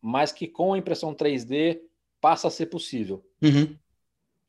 mas 0.00 0.32
que 0.32 0.46
com 0.46 0.72
a 0.72 0.78
impressão 0.78 1.14
3D 1.14 1.80
passa 2.20 2.48
a 2.48 2.50
ser 2.50 2.66
possível. 2.66 3.24
Uhum. 3.42 3.76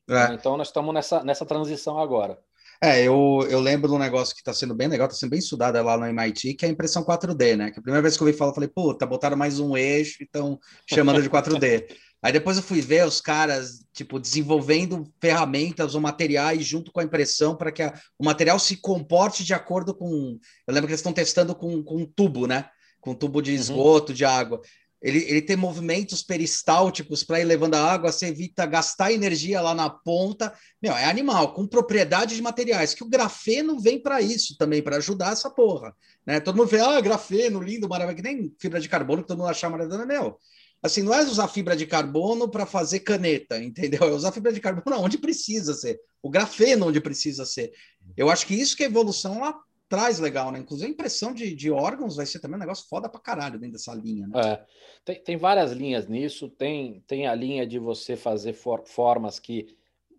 É. 0.09 0.33
Então 0.33 0.57
nós 0.57 0.67
estamos 0.67 0.93
nessa, 0.93 1.23
nessa 1.23 1.45
transição 1.45 1.97
agora. 1.97 2.37
É, 2.83 3.03
eu, 3.03 3.45
eu 3.47 3.59
lembro 3.59 3.87
de 3.87 3.93
um 3.93 3.99
negócio 3.99 4.33
que 4.33 4.41
está 4.41 4.51
sendo 4.51 4.73
bem 4.73 4.87
legal, 4.87 5.05
está 5.05 5.19
sendo 5.19 5.29
bem 5.29 5.39
estudado 5.39 5.81
lá 5.83 5.97
no 5.97 6.07
MIT, 6.07 6.55
que 6.55 6.65
é 6.65 6.67
a 6.67 6.71
impressão 6.71 7.03
4D, 7.03 7.55
né? 7.55 7.69
Que 7.69 7.79
a 7.79 7.81
primeira 7.81 8.01
vez 8.01 8.17
que 8.17 8.23
eu 8.23 8.27
ouvi 8.27 8.37
falar, 8.37 8.49
eu 8.49 8.55
falei, 8.55 8.69
puta, 8.69 9.05
botaram 9.05 9.37
mais 9.37 9.59
um 9.59 9.77
eixo 9.77 10.17
e 10.19 10.25
estão 10.25 10.59
chamando 10.89 11.21
de 11.21 11.29
4D. 11.29 11.85
Aí 12.23 12.31
depois 12.31 12.57
eu 12.57 12.63
fui 12.63 12.81
ver 12.81 13.05
os 13.05 13.21
caras, 13.21 13.85
tipo, 13.93 14.19
desenvolvendo 14.19 15.11
ferramentas 15.19 15.95
ou 15.95 16.01
materiais 16.01 16.65
junto 16.65 16.91
com 16.91 16.99
a 16.99 17.03
impressão 17.03 17.55
para 17.55 17.71
que 17.71 17.83
a, 17.83 17.93
o 18.17 18.25
material 18.25 18.57
se 18.57 18.77
comporte 18.77 19.43
de 19.43 19.53
acordo 19.53 19.93
com. 19.93 20.39
Eu 20.67 20.73
lembro 20.73 20.87
que 20.87 20.93
eles 20.93 20.99
estão 20.99 21.13
testando 21.13 21.55
com, 21.55 21.83
com 21.83 21.97
um 21.97 22.05
tubo, 22.05 22.47
né? 22.47 22.67
Com 22.99 23.11
um 23.11 23.15
tubo 23.15 23.41
de 23.41 23.51
uhum. 23.51 23.57
esgoto, 23.57 24.11
uhum. 24.11 24.15
de 24.15 24.25
água 24.25 24.61
ele, 25.01 25.19
ele 25.27 25.41
tem 25.41 25.55
movimentos 25.55 26.21
peristálticos 26.21 27.23
para 27.23 27.39
ir 27.39 27.45
levando 27.45 27.73
a 27.73 27.91
água, 27.91 28.11
você 28.11 28.27
evita 28.27 28.67
gastar 28.67 29.11
energia 29.11 29.59
lá 29.59 29.73
na 29.73 29.89
ponta. 29.89 30.53
Meu, 30.79 30.93
é 30.93 31.05
animal, 31.05 31.53
com 31.53 31.65
propriedade 31.65 32.35
de 32.35 32.41
materiais, 32.41 32.93
que 32.93 33.03
o 33.03 33.09
grafeno 33.09 33.79
vem 33.79 33.99
para 33.99 34.21
isso 34.21 34.55
também, 34.57 34.81
para 34.81 34.97
ajudar 34.97 35.31
essa 35.31 35.49
porra. 35.49 35.95
Né? 36.25 36.39
Todo 36.39 36.55
mundo 36.55 36.67
vê, 36.67 36.79
ah, 36.79 37.01
grafeno, 37.01 37.59
lindo, 37.59 37.89
maravilhoso, 37.89 38.21
que 38.23 38.29
nem 38.29 38.55
fibra 38.59 38.79
de 38.79 38.87
carbono, 38.87 39.23
que 39.23 39.27
todo 39.27 39.39
mundo 39.39 39.49
acha 39.49 39.67
maravilhoso, 39.67 40.05
meu. 40.05 40.37
Assim, 40.83 41.01
não 41.01 41.13
é 41.13 41.23
usar 41.23 41.47
fibra 41.47 41.75
de 41.75 41.85
carbono 41.87 42.49
para 42.49 42.65
fazer 42.65 42.99
caneta, 42.99 43.57
entendeu? 43.61 44.03
É 44.03 44.11
usar 44.11 44.31
fibra 44.31 44.53
de 44.53 44.59
carbono 44.59 44.97
onde 44.99 45.17
precisa 45.17 45.73
ser. 45.73 45.99
O 46.21 46.29
grafeno 46.29 46.87
onde 46.87 47.01
precisa 47.01 47.45
ser. 47.45 47.71
Eu 48.15 48.29
acho 48.29 48.45
que 48.45 48.53
isso 48.53 48.75
que 48.75 48.83
é 48.83 48.87
evolução 48.87 49.39
lá 49.39 49.59
traz 49.91 50.19
legal, 50.19 50.53
né? 50.53 50.59
Inclusive 50.59 50.87
a 50.87 50.93
impressão 50.93 51.33
de, 51.33 51.53
de 51.53 51.69
órgãos 51.69 52.15
vai 52.15 52.25
ser 52.25 52.39
também 52.39 52.55
um 52.55 52.61
negócio 52.61 52.87
foda 52.87 53.09
pra 53.09 53.19
caralho 53.19 53.59
dentro 53.59 53.73
dessa 53.73 53.93
linha, 53.93 54.25
né? 54.25 54.39
É. 54.41 54.65
Tem, 55.03 55.21
tem 55.21 55.35
várias 55.35 55.73
linhas 55.73 56.07
nisso, 56.07 56.47
tem, 56.47 57.03
tem 57.05 57.27
a 57.27 57.35
linha 57.35 57.67
de 57.67 57.77
você 57.77 58.15
fazer 58.15 58.53
for, 58.53 58.87
formas 58.87 59.37
que 59.37 59.67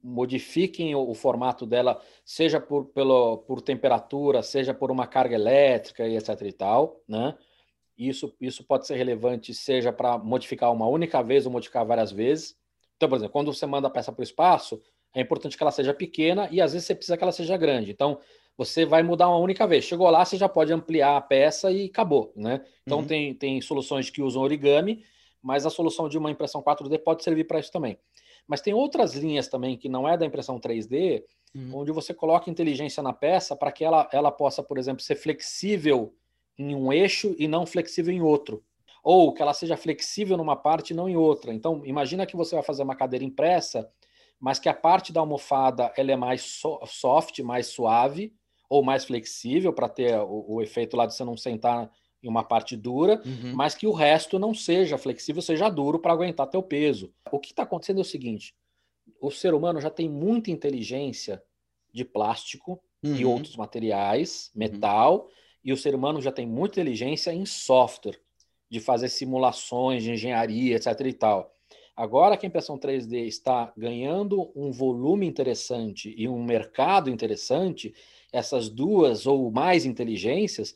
modifiquem 0.04 0.94
o, 0.94 1.08
o, 1.08 1.14
formato 1.14 1.64
dela, 1.64 1.98
seja 2.22 2.60
por, 2.60 2.84
pelo, 2.88 3.38
por 3.38 3.62
temperatura, 3.62 4.42
seja 4.42 4.74
por 4.74 4.90
uma 4.90 5.06
carga 5.06 5.36
elétrica 5.36 6.06
e 6.06 6.18
etc 6.18 6.42
e 6.42 6.52
tal, 6.52 7.00
né? 7.08 7.34
Isso, 7.96 8.36
isso 8.38 8.64
pode 8.64 8.86
ser 8.86 8.96
relevante, 8.96 9.54
seja 9.54 9.90
para 9.90 10.18
modificar 10.18 10.70
uma 10.70 10.86
única 10.86 11.22
vez 11.22 11.46
ou 11.46 11.52
modificar 11.52 11.86
várias 11.86 12.12
vezes. 12.12 12.54
Então, 12.98 13.08
por 13.08 13.16
exemplo, 13.16 13.32
quando 13.32 13.54
você 13.54 13.64
manda 13.64 13.88
a 13.88 13.90
peça 13.90 14.12
para 14.12 14.20
o 14.20 14.24
espaço, 14.24 14.82
é 15.14 15.22
importante 15.22 15.56
que 15.56 15.62
ela 15.62 15.72
seja 15.72 15.94
pequena 15.94 16.46
e 16.50 16.60
às 16.60 16.74
vezes 16.74 16.86
você 16.86 16.94
precisa 16.94 17.16
que 17.16 17.24
ela 17.24 17.32
seja 17.32 17.56
grande. 17.56 17.90
Então, 17.90 18.18
você 18.56 18.84
vai 18.84 19.02
mudar 19.02 19.28
uma 19.28 19.38
única 19.38 19.66
vez. 19.66 19.84
Chegou 19.84 20.08
lá, 20.10 20.24
você 20.24 20.36
já 20.36 20.48
pode 20.48 20.72
ampliar 20.72 21.16
a 21.16 21.20
peça 21.20 21.70
e 21.70 21.86
acabou, 21.86 22.32
né? 22.36 22.64
Então 22.82 22.98
uhum. 22.98 23.06
tem, 23.06 23.34
tem 23.34 23.60
soluções 23.60 24.10
que 24.10 24.22
usam 24.22 24.42
origami, 24.42 25.04
mas 25.42 25.66
a 25.66 25.70
solução 25.70 26.08
de 26.08 26.18
uma 26.18 26.30
impressão 26.30 26.62
4D 26.62 26.98
pode 26.98 27.24
servir 27.24 27.44
para 27.44 27.58
isso 27.58 27.72
também. 27.72 27.98
Mas 28.46 28.60
tem 28.60 28.74
outras 28.74 29.14
linhas 29.14 29.48
também 29.48 29.76
que 29.76 29.88
não 29.88 30.08
é 30.08 30.16
da 30.16 30.26
impressão 30.26 30.58
3D, 30.58 31.24
uhum. 31.54 31.76
onde 31.76 31.92
você 31.92 32.12
coloca 32.12 32.50
inteligência 32.50 33.02
na 33.02 33.12
peça 33.12 33.56
para 33.56 33.72
que 33.72 33.84
ela, 33.84 34.08
ela 34.12 34.30
possa, 34.30 34.62
por 34.62 34.78
exemplo, 34.78 35.02
ser 35.02 35.16
flexível 35.16 36.14
em 36.58 36.74
um 36.74 36.92
eixo 36.92 37.34
e 37.38 37.48
não 37.48 37.66
flexível 37.66 38.12
em 38.12 38.20
outro. 38.20 38.62
Ou 39.02 39.32
que 39.32 39.42
ela 39.42 39.54
seja 39.54 39.76
flexível 39.76 40.36
numa 40.36 40.54
parte 40.54 40.90
e 40.90 40.94
não 40.94 41.08
em 41.08 41.16
outra. 41.16 41.52
Então, 41.52 41.82
imagina 41.84 42.26
que 42.26 42.36
você 42.36 42.54
vai 42.54 42.62
fazer 42.62 42.82
uma 42.82 42.94
cadeira 42.94 43.24
impressa, 43.24 43.90
mas 44.38 44.58
que 44.58 44.68
a 44.68 44.74
parte 44.74 45.12
da 45.12 45.20
almofada 45.20 45.92
ela 45.96 46.12
é 46.12 46.16
mais 46.16 46.42
so 46.42 46.78
soft, 46.86 47.40
mais 47.40 47.66
suave, 47.66 48.32
ou 48.72 48.82
mais 48.82 49.04
flexível 49.04 49.70
para 49.70 49.86
ter 49.86 50.18
o, 50.18 50.46
o, 50.48 50.62
efeito 50.62 50.96
lá 50.96 51.04
de 51.04 51.14
você 51.14 51.22
não 51.22 51.36
sentar 51.36 51.92
em 52.22 52.26
uma 52.26 52.42
parte 52.42 52.74
dura, 52.74 53.20
uhum. 53.22 53.52
mas 53.54 53.74
que 53.74 53.86
o 53.86 53.92
resto 53.92 54.38
não 54.38 54.54
seja 54.54 54.96
flexível, 54.96 55.42
seja 55.42 55.68
duro 55.68 55.98
para 55.98 56.14
aguentar 56.14 56.46
teu 56.46 56.62
peso. 56.62 57.12
O 57.30 57.38
que 57.38 57.50
está 57.50 57.64
acontecendo 57.64 57.98
é 57.98 58.00
o 58.00 58.04
seguinte: 58.04 58.54
o 59.20 59.30
ser 59.30 59.52
humano 59.52 59.78
já 59.78 59.90
tem 59.90 60.08
muita 60.08 60.50
inteligência 60.50 61.42
de 61.92 62.02
plástico 62.02 62.82
uhum. 63.04 63.14
e 63.14 63.26
outros 63.26 63.56
materiais, 63.56 64.50
uhum. 64.54 64.60
metal, 64.60 65.14
uhum. 65.16 65.28
e 65.62 65.70
o 65.70 65.76
ser 65.76 65.94
humano 65.94 66.22
já 66.22 66.32
tem 66.32 66.46
muita 66.46 66.80
inteligência 66.80 67.30
em 67.30 67.44
software, 67.44 68.18
de 68.70 68.80
fazer 68.80 69.10
simulações 69.10 70.02
de 70.02 70.12
engenharia, 70.12 70.76
etc. 70.76 70.98
e 71.04 71.12
tal. 71.12 71.51
Agora 71.96 72.36
que 72.36 72.46
a 72.46 72.48
impressão 72.48 72.78
3D 72.78 73.26
está 73.26 73.72
ganhando 73.76 74.50
um 74.56 74.72
volume 74.72 75.26
interessante 75.26 76.14
e 76.16 76.26
um 76.26 76.42
mercado 76.42 77.10
interessante, 77.10 77.94
essas 78.32 78.68
duas 78.68 79.26
ou 79.26 79.50
mais 79.50 79.84
inteligências 79.84 80.74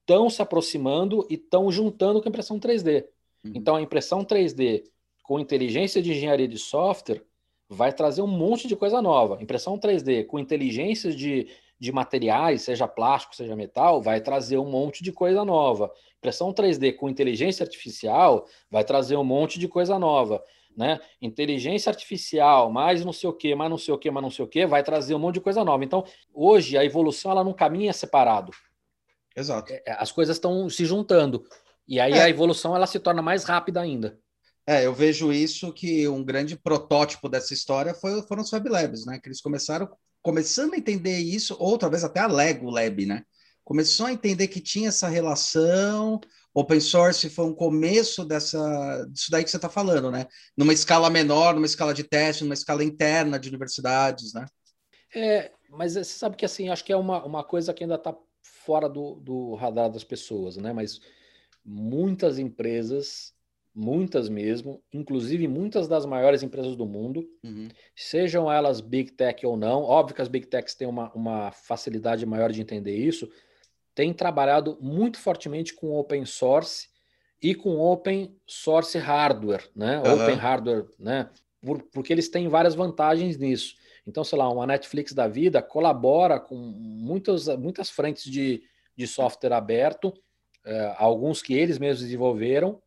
estão 0.00 0.30
se 0.30 0.40
aproximando 0.40 1.26
e 1.28 1.34
estão 1.34 1.70
juntando 1.70 2.20
com 2.20 2.28
a 2.28 2.30
impressão 2.30 2.58
3D. 2.58 3.04
Uhum. 3.44 3.52
Então, 3.54 3.76
a 3.76 3.82
impressão 3.82 4.24
3D 4.24 4.84
com 5.22 5.40
inteligência 5.40 6.02
de 6.02 6.12
engenharia 6.12 6.48
de 6.48 6.58
software 6.58 7.22
vai 7.68 7.92
trazer 7.92 8.22
um 8.22 8.26
monte 8.26 8.68
de 8.68 8.76
coisa 8.76 9.00
nova. 9.00 9.42
Impressão 9.42 9.78
3D 9.78 10.26
com 10.26 10.38
inteligência 10.38 11.14
de, 11.14 11.48
de 11.84 11.92
materiais, 11.92 12.62
seja 12.62 12.88
plástico, 12.88 13.36
seja 13.36 13.54
metal, 13.54 14.00
vai 14.00 14.20
trazer 14.20 14.56
um 14.56 14.70
monte 14.70 15.04
de 15.04 15.12
coisa 15.12 15.44
nova. 15.44 15.92
Impressão 16.16 16.52
3D 16.52 16.96
com 16.96 17.08
inteligência 17.08 17.62
artificial 17.62 18.46
vai 18.70 18.82
trazer 18.82 19.16
um 19.16 19.24
monte 19.24 19.58
de 19.58 19.68
coisa 19.68 19.98
nova. 19.98 20.42
Né? 20.74 20.98
Inteligência 21.20 21.90
artificial, 21.90 22.72
mais 22.72 23.04
não 23.04 23.12
sei 23.12 23.28
o 23.28 23.32
que, 23.32 23.54
mais 23.54 23.70
não 23.70 23.78
sei 23.78 23.94
o 23.94 23.98
que, 23.98 24.10
mais 24.10 24.22
não 24.22 24.30
sei 24.30 24.44
o 24.44 24.48
que, 24.48 24.66
vai 24.66 24.82
trazer 24.82 25.14
um 25.14 25.18
monte 25.18 25.34
de 25.34 25.40
coisa 25.42 25.62
nova. 25.62 25.84
Então, 25.84 26.04
hoje 26.32 26.76
a 26.78 26.84
evolução 26.84 27.30
ela 27.30 27.44
não 27.44 27.52
caminha 27.52 27.92
separado. 27.92 28.50
Exato. 29.36 29.72
É, 29.72 29.82
as 29.98 30.10
coisas 30.10 30.36
estão 30.36 30.68
se 30.70 30.84
juntando. 30.86 31.44
E 31.86 32.00
aí 32.00 32.14
é. 32.14 32.22
a 32.22 32.30
evolução 32.30 32.74
ela 32.74 32.86
se 32.86 32.98
torna 32.98 33.20
mais 33.20 33.44
rápida 33.44 33.80
ainda. 33.80 34.18
É, 34.66 34.86
eu 34.86 34.94
vejo 34.94 35.30
isso 35.30 35.72
que 35.72 36.08
um 36.08 36.24
grande 36.24 36.56
protótipo 36.56 37.28
dessa 37.28 37.52
história 37.52 37.92
foi, 37.94 38.22
foram 38.22 38.42
os 38.42 38.48
Fab 38.48 38.66
Labs, 38.66 39.04
né? 39.04 39.20
Que 39.22 39.28
eles 39.28 39.42
começaram 39.42 39.86
começando 40.24 40.72
a 40.72 40.78
entender 40.78 41.18
isso, 41.18 41.54
ou 41.60 41.76
talvez 41.76 42.02
até 42.02 42.18
a 42.18 42.26
Lego 42.26 42.70
Lab, 42.70 43.04
né? 43.04 43.22
Começou 43.62 44.06
a 44.06 44.12
entender 44.12 44.48
que 44.48 44.58
tinha 44.58 44.88
essa 44.88 45.06
relação. 45.06 46.18
Open 46.54 46.80
source 46.80 47.28
foi 47.28 47.44
um 47.44 47.54
começo 47.54 48.24
dessa, 48.24 49.06
disso 49.12 49.30
daí 49.30 49.44
que 49.44 49.50
você 49.50 49.56
está 49.56 49.68
falando, 49.68 50.10
né? 50.10 50.26
Numa 50.56 50.72
escala 50.72 51.10
menor, 51.10 51.54
numa 51.54 51.66
escala 51.66 51.92
de 51.92 52.02
teste, 52.02 52.42
numa 52.42 52.54
escala 52.54 52.82
interna 52.82 53.38
de 53.38 53.50
universidades, 53.50 54.32
né? 54.32 54.46
É, 55.14 55.52
mas 55.68 55.92
você 55.92 56.04
sabe 56.04 56.36
que 56.36 56.44
assim, 56.46 56.70
acho 56.70 56.84
que 56.84 56.92
é 56.92 56.96
uma, 56.96 57.22
uma 57.22 57.44
coisa 57.44 57.74
que 57.74 57.84
ainda 57.84 57.96
está 57.96 58.16
fora 58.42 58.88
do, 58.88 59.16
do 59.16 59.54
radar 59.56 59.90
das 59.90 60.04
pessoas, 60.04 60.56
né? 60.56 60.72
Mas 60.72 61.00
muitas 61.62 62.38
empresas 62.38 63.33
muitas 63.74 64.28
mesmo, 64.28 64.80
inclusive 64.92 65.48
muitas 65.48 65.88
das 65.88 66.06
maiores 66.06 66.42
empresas 66.42 66.76
do 66.76 66.86
mundo, 66.86 67.28
uhum. 67.42 67.68
sejam 67.96 68.50
elas 68.50 68.80
big 68.80 69.10
tech 69.12 69.44
ou 69.44 69.56
não. 69.56 69.82
Óbvio 69.82 70.14
que 70.14 70.22
as 70.22 70.28
big 70.28 70.46
techs 70.46 70.74
têm 70.74 70.86
uma, 70.86 71.12
uma 71.12 71.50
facilidade 71.50 72.24
maior 72.24 72.52
de 72.52 72.60
entender 72.60 72.96
isso, 72.96 73.28
têm 73.94 74.12
trabalhado 74.12 74.78
muito 74.80 75.18
fortemente 75.18 75.74
com 75.74 75.92
open 75.98 76.24
source 76.24 76.88
e 77.42 77.54
com 77.54 77.78
open 77.80 78.36
source 78.46 78.96
hardware, 78.96 79.68
né? 79.74 80.00
Uhum. 80.00 80.22
Open 80.22 80.36
hardware, 80.36 80.86
né? 80.98 81.28
Por, 81.60 81.82
porque 81.82 82.12
eles 82.12 82.28
têm 82.28 82.46
várias 82.48 82.74
vantagens 82.74 83.36
nisso. 83.36 83.74
Então, 84.06 84.22
sei 84.22 84.38
lá, 84.38 84.48
uma 84.48 84.66
Netflix 84.66 85.12
da 85.12 85.26
vida 85.26 85.62
colabora 85.62 86.38
com 86.38 86.54
muitas, 86.56 87.48
muitas 87.56 87.90
frentes 87.90 88.24
de, 88.30 88.62
de 88.96 89.06
software 89.06 89.52
aberto, 89.52 90.12
eh, 90.64 90.94
alguns 90.98 91.42
que 91.42 91.54
eles 91.54 91.78
mesmos 91.78 92.02
desenvolveram, 92.02 92.82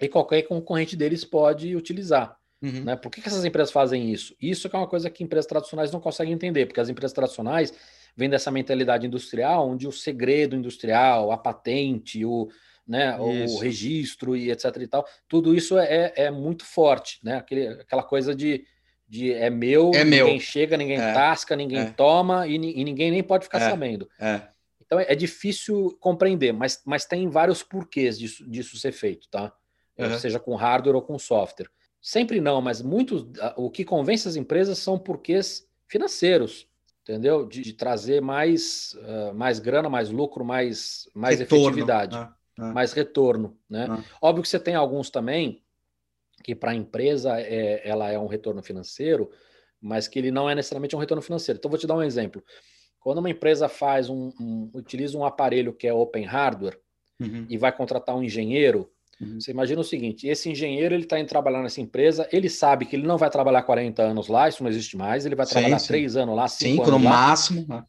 e 0.00 0.08
qualquer 0.08 0.42
concorrente 0.42 0.96
deles 0.96 1.24
pode 1.24 1.74
utilizar. 1.76 2.36
Uhum. 2.62 2.84
Né? 2.84 2.96
Por 2.96 3.10
que, 3.10 3.20
que 3.20 3.28
essas 3.28 3.44
empresas 3.44 3.72
fazem 3.72 4.12
isso? 4.12 4.34
Isso 4.40 4.68
é 4.70 4.76
uma 4.76 4.86
coisa 4.86 5.08
que 5.08 5.24
empresas 5.24 5.46
tradicionais 5.46 5.90
não 5.90 6.00
conseguem 6.00 6.34
entender, 6.34 6.66
porque 6.66 6.80
as 6.80 6.88
empresas 6.88 7.14
tradicionais 7.14 7.72
vêm 8.16 8.28
dessa 8.28 8.50
mentalidade 8.50 9.06
industrial, 9.06 9.68
onde 9.68 9.86
o 9.86 9.92
segredo 9.92 10.56
industrial, 10.56 11.32
a 11.32 11.38
patente, 11.38 12.24
o, 12.24 12.50
né, 12.86 13.16
o 13.18 13.58
registro 13.58 14.36
e 14.36 14.50
etc 14.50 14.76
e 14.76 14.86
tal, 14.86 15.06
tudo 15.28 15.54
isso 15.54 15.78
é, 15.78 16.12
é 16.16 16.30
muito 16.30 16.64
forte, 16.64 17.18
né? 17.22 17.36
Aquele, 17.36 17.68
aquela 17.68 18.02
coisa 18.02 18.34
de, 18.34 18.64
de 19.08 19.32
é 19.32 19.48
meu, 19.48 19.92
é 19.94 20.04
ninguém 20.04 20.34
meu. 20.34 20.40
chega, 20.40 20.76
ninguém 20.76 21.00
é. 21.00 21.12
tasca, 21.12 21.56
ninguém 21.56 21.80
é. 21.80 21.90
toma 21.90 22.46
e, 22.46 22.56
e, 22.56 22.84
ninguém 22.84 23.10
nem 23.10 23.22
pode 23.22 23.44
ficar 23.44 23.60
é. 23.60 23.70
sabendo. 23.70 24.08
É. 24.18 24.42
Então 24.84 24.98
é, 24.98 25.14
difícil 25.14 25.96
compreender, 26.00 26.52
mas, 26.52 26.82
mas 26.84 27.04
tem 27.04 27.28
vários 27.28 27.62
porquês 27.62 28.18
disso, 28.18 28.48
disso 28.50 28.76
ser 28.76 28.92
feito, 28.92 29.28
tá? 29.30 29.52
Uhum. 30.06 30.18
seja 30.18 30.38
com 30.38 30.54
hardware 30.54 30.96
ou 30.96 31.02
com 31.02 31.18
software. 31.18 31.68
Sempre 32.00 32.40
não, 32.40 32.62
mas 32.62 32.80
muitos, 32.80 33.26
o 33.56 33.70
que 33.70 33.84
convence 33.84 34.26
as 34.26 34.36
empresas 34.36 34.78
são 34.78 34.98
porquês 34.98 35.68
financeiros, 35.86 36.66
entendeu? 37.02 37.46
De, 37.46 37.60
de 37.60 37.72
trazer 37.74 38.22
mais, 38.22 38.94
uh, 38.94 39.34
mais 39.34 39.58
grana, 39.58 39.88
mais 39.88 40.10
lucro, 40.10 40.44
mais, 40.44 41.08
mais 41.14 41.38
retorno, 41.38 41.66
efetividade, 41.66 42.16
né? 42.16 42.72
mais 42.72 42.92
retorno, 42.92 43.58
né? 43.68 43.86
Óbvio 44.20 44.42
que 44.42 44.48
você 44.48 44.58
tem 44.58 44.74
alguns 44.74 45.10
também 45.10 45.62
que 46.42 46.54
para 46.54 46.70
a 46.70 46.74
empresa 46.74 47.38
é, 47.38 47.86
ela 47.86 48.10
é 48.10 48.18
um 48.18 48.26
retorno 48.26 48.62
financeiro, 48.62 49.30
mas 49.80 50.08
que 50.08 50.18
ele 50.18 50.30
não 50.30 50.48
é 50.48 50.54
necessariamente 50.54 50.96
um 50.96 50.98
retorno 50.98 51.22
financeiro. 51.22 51.58
Então 51.58 51.70
vou 51.70 51.78
te 51.78 51.86
dar 51.86 51.96
um 51.96 52.02
exemplo. 52.02 52.42
Quando 52.98 53.18
uma 53.18 53.30
empresa 53.30 53.68
faz 53.68 54.08
um, 54.08 54.32
um 54.40 54.70
utiliza 54.74 55.16
um 55.16 55.24
aparelho 55.24 55.72
que 55.72 55.86
é 55.86 55.92
open 55.92 56.24
hardware 56.24 56.78
uhum. 57.18 57.46
e 57.48 57.56
vai 57.56 57.72
contratar 57.72 58.14
um 58.14 58.22
engenheiro, 58.22 58.90
Uhum. 59.20 59.38
Você 59.38 59.50
imagina 59.50 59.80
o 59.80 59.84
seguinte: 59.84 60.26
esse 60.26 60.48
engenheiro 60.50 60.94
ele 60.94 61.04
está 61.04 61.18
indo 61.18 61.28
trabalhar 61.28 61.62
nessa 61.62 61.80
empresa, 61.80 62.28
ele 62.32 62.48
sabe 62.48 62.86
que 62.86 62.96
ele 62.96 63.06
não 63.06 63.18
vai 63.18 63.28
trabalhar 63.28 63.62
40 63.62 64.02
anos 64.02 64.28
lá, 64.28 64.48
isso 64.48 64.62
não 64.62 64.70
existe 64.70 64.96
mais, 64.96 65.26
ele 65.26 65.34
vai 65.34 65.46
trabalhar 65.46 65.78
sim, 65.78 65.88
três 65.88 66.16
anos 66.16 66.34
lá, 66.34 66.48
cinco, 66.48 66.84
cinco 66.84 66.98
no 66.98 67.04
lá. 67.04 67.10
máximo. 67.10 67.66
Né? 67.68 67.84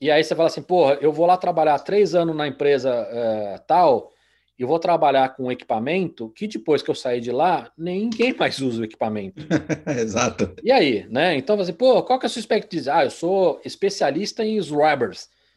E 0.00 0.10
aí 0.10 0.24
você 0.24 0.34
fala 0.34 0.48
assim: 0.48 0.62
porra, 0.62 0.98
eu 1.00 1.12
vou 1.12 1.26
lá 1.26 1.36
trabalhar 1.36 1.78
três 1.80 2.14
anos 2.14 2.34
na 2.34 2.48
empresa 2.48 2.90
uh, 2.90 3.62
tal, 3.66 4.10
e 4.58 4.64
vou 4.64 4.78
trabalhar 4.78 5.30
com 5.30 5.44
um 5.44 5.52
equipamento 5.52 6.28
que 6.30 6.46
depois 6.46 6.82
que 6.82 6.90
eu 6.90 6.94
sair 6.94 7.20
de 7.20 7.32
lá, 7.32 7.70
ninguém 7.78 8.34
mais 8.36 8.60
usa 8.60 8.82
o 8.82 8.84
equipamento. 8.84 9.42
Exato. 9.98 10.54
E 10.62 10.70
aí, 10.70 11.06
né? 11.08 11.34
Então 11.36 11.56
você, 11.56 11.72
pô, 11.72 12.02
qual 12.02 12.18
que 12.18 12.26
é 12.26 12.28
a 12.28 12.30
sua 12.30 12.40
expectativa? 12.40 12.94
Ah, 12.94 13.04
eu 13.04 13.10
sou 13.10 13.60
especialista 13.64 14.44
em 14.44 14.58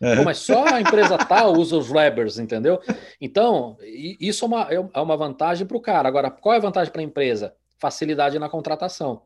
Uhum. 0.01 0.23
Mas 0.23 0.39
só 0.39 0.65
a 0.65 0.81
empresa 0.81 1.17
tal 1.17 1.53
usa 1.53 1.77
os 1.77 1.89
Webers, 1.89 2.37
entendeu? 2.37 2.79
Então, 3.21 3.77
isso 4.19 4.43
é 4.43 4.47
uma, 4.47 4.61
é, 4.69 4.75
é 4.75 4.99
uma 4.99 5.15
vantagem 5.15 5.65
para 5.65 5.77
o 5.77 5.81
cara. 5.81 6.07
Agora, 6.07 6.29
qual 6.29 6.53
é 6.53 6.57
a 6.57 6.61
vantagem 6.61 6.91
para 6.91 7.01
a 7.01 7.05
empresa? 7.05 7.55
Facilidade 7.77 8.37
na 8.37 8.49
contratação. 8.49 9.23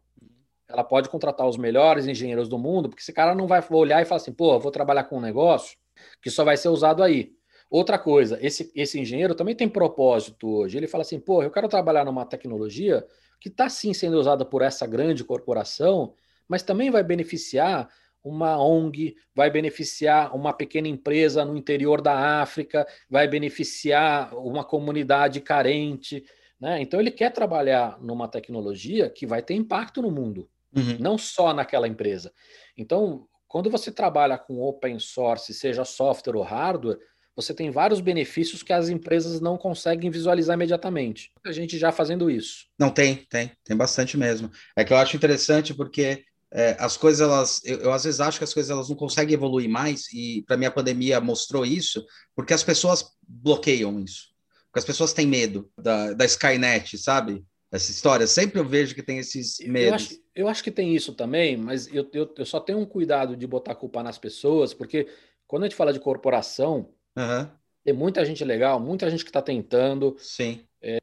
Ela 0.69 0.84
pode 0.84 1.10
contratar 1.10 1.47
os 1.47 1.58
melhores 1.58 2.08
engenheiros 2.08 2.47
do 2.49 2.58
mundo, 2.58 2.89
porque 2.89 3.01
esse 3.01 3.13
cara 3.13 3.34
não 3.34 3.47
vai 3.47 3.63
olhar 3.71 4.01
e 4.01 4.06
falar 4.06 4.21
assim, 4.21 4.34
pô, 4.34 4.60
vou 4.60 4.71
trabalhar 4.71 5.06
com 5.06 5.17
um 5.17 5.21
negócio 5.21 5.77
que 6.21 6.30
só 6.30 6.43
vai 6.43 6.58
ser 6.58 6.69
usado 6.69 7.01
aí. 7.01 7.32
Outra 7.69 7.97
coisa, 7.97 8.38
esse, 8.41 8.71
esse 8.75 8.99
engenheiro 8.99 9.36
também 9.36 9.56
tem 9.56 9.67
propósito 9.67 10.47
hoje. 10.47 10.77
Ele 10.77 10.88
fala 10.88 11.01
assim, 11.01 11.19
pô, 11.19 11.43
eu 11.43 11.51
quero 11.51 11.67
trabalhar 11.67 12.06
numa 12.06 12.25
tecnologia 12.25 13.06
que 13.39 13.49
está 13.49 13.69
sim 13.69 13.93
sendo 13.93 14.17
usada 14.17 14.45
por 14.45 14.62
essa 14.62 14.88
grande 14.88 15.23
corporação, 15.23 16.13
mas 16.47 16.63
também 16.63 16.89
vai 16.89 17.03
beneficiar 17.03 17.89
uma 18.28 18.62
ONG, 18.62 19.16
vai 19.34 19.50
beneficiar 19.50 20.36
uma 20.36 20.54
pequena 20.54 20.88
empresa 20.88 21.46
no 21.46 21.56
interior 21.56 22.02
da 22.02 22.42
África, 22.42 22.88
vai 23.10 23.28
beneficiar 23.28 24.36
uma 24.36 24.63
comunidade 24.63 25.40
carente. 25.42 26.24
Né? 26.60 26.82
Então, 26.82 27.00
ele 27.00 27.12
quer 27.12 27.32
trabalhar 27.32 27.98
numa 28.02 28.28
tecnologia 28.28 29.10
que 29.10 29.26
vai 29.26 29.42
ter 29.42 29.54
impacto 29.54 30.02
no 30.02 30.12
mundo, 30.12 30.50
uhum. 30.76 30.98
não 31.00 31.18
só 31.18 31.54
naquela 31.54 31.88
empresa. 31.88 32.34
Então, 32.78 33.28
quando 33.48 33.70
você 33.70 33.92
trabalha 33.92 34.38
com 34.38 34.62
open 34.62 35.00
source, 35.00 35.54
seja 35.54 35.86
software 35.86 36.36
ou 36.36 36.44
hardware, 36.44 37.00
você 37.38 37.54
tem 37.54 37.70
vários 37.70 38.02
benefícios 38.02 38.63
que 38.63 38.74
as 38.74 38.90
empresas 38.90 39.40
não 39.40 39.58
conseguem 39.58 40.10
visualizar 40.10 40.56
imediatamente. 40.56 41.32
A 41.46 41.52
gente 41.52 41.78
já 41.78 41.92
fazendo 41.92 42.32
isso. 42.32 42.66
Não 42.80 42.90
tem, 42.90 43.28
tem, 43.30 43.52
tem 43.63 43.78
bastante 43.78 44.18
mesmo. 44.18 44.50
É 44.76 44.84
que 44.84 44.92
eu 44.92 44.98
acho 44.98 45.16
interessante 45.16 45.72
porque 45.72 46.24
é, 46.51 46.77
as 46.79 46.95
coisas 46.95 47.21
elas 47.21 47.62
eu, 47.65 47.79
eu, 47.79 47.91
às 47.91 48.05
vezes 48.05 48.19
acho 48.19 48.38
que 48.38 48.43
as 48.43 48.53
coisas 48.53 48.69
elas 48.69 48.89
não 48.89 48.95
conseguem 48.95 49.33
evoluir 49.33 49.69
mais 49.69 50.12
e 50.13 50.43
para 50.47 50.55
mim 50.55 50.65
a 50.65 50.71
pandemia 50.71 51.19
mostrou 51.19 51.65
isso 51.65 52.05
porque 52.36 52.53
as 52.53 52.63
pessoas 52.63 53.12
bloqueiam 53.27 53.99
isso. 53.99 54.27
Porque 54.65 54.79
as 54.79 54.86
pessoas 54.86 55.13
têm 55.13 55.27
medo 55.27 55.69
da, 55.77 56.13
da 56.13 56.25
Skynet 56.25 56.97
sabe? 56.97 57.43
Essa 57.69 57.91
história. 57.91 58.25
Sempre 58.27 58.62
eu 58.62 58.65
vejo 58.65 58.95
que 58.95 59.03
tem 59.03 59.17
esses 59.17 59.60
medos. 59.60 59.88
eu 59.88 59.93
acho, 59.93 60.21
eu 60.36 60.47
acho 60.47 60.63
que 60.63 60.71
tem 60.71 60.95
isso 60.95 61.13
também 61.13 61.57
mas 61.57 61.88
eu, 61.88 62.10
eu, 62.13 62.33
eu, 62.38 62.45
só 62.45 62.60
tenho 62.60 62.79
um 62.79 62.86
cuidado 62.86 63.36
de 63.36 63.45
botar 63.45 63.73
a 63.73 63.75
culpa 63.75 64.01
nas 64.01 64.17
pessoas 64.17 64.73
porque 64.73 65.07
quando 65.45 65.63
a 65.63 65.65
gente 65.65 65.75
fala 65.75 65.91
de 65.91 65.99
corporação 65.99 66.93
uhum. 67.17 67.47
tem 67.83 67.93
muita 67.93 68.23
gente 68.23 68.43
legal 68.45 68.79
muita 68.79 69.10
gente 69.10 69.23
que 69.23 69.29
está 69.29 69.41
tentando. 69.41 70.15
Sim. 70.17 70.62
É, 70.81 70.97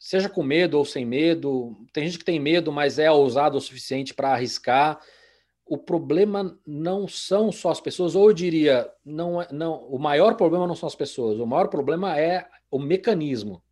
seja 0.00 0.30
com 0.30 0.42
medo 0.42 0.78
ou 0.78 0.84
sem 0.84 1.04
medo. 1.04 1.76
Tem 1.92 2.06
gente 2.06 2.18
que 2.18 2.24
tem 2.24 2.40
medo, 2.40 2.72
mas 2.72 2.98
é 2.98 3.10
ousado 3.10 3.58
o 3.58 3.60
suficiente 3.60 4.14
para 4.14 4.32
arriscar. 4.32 4.98
O 5.66 5.76
problema 5.76 6.58
não 6.66 7.06
são 7.06 7.52
só 7.52 7.70
as 7.70 7.80
pessoas, 7.80 8.16
ou 8.16 8.30
eu 8.30 8.32
diria, 8.32 8.90
não, 9.04 9.42
é, 9.42 9.46
não, 9.52 9.84
o 9.84 9.98
maior 9.98 10.34
problema 10.34 10.66
não 10.66 10.74
são 10.74 10.86
as 10.86 10.96
pessoas, 10.96 11.38
o 11.38 11.46
maior 11.46 11.68
problema 11.68 12.18
é 12.18 12.48
o 12.70 12.78
mecanismo. 12.78 13.62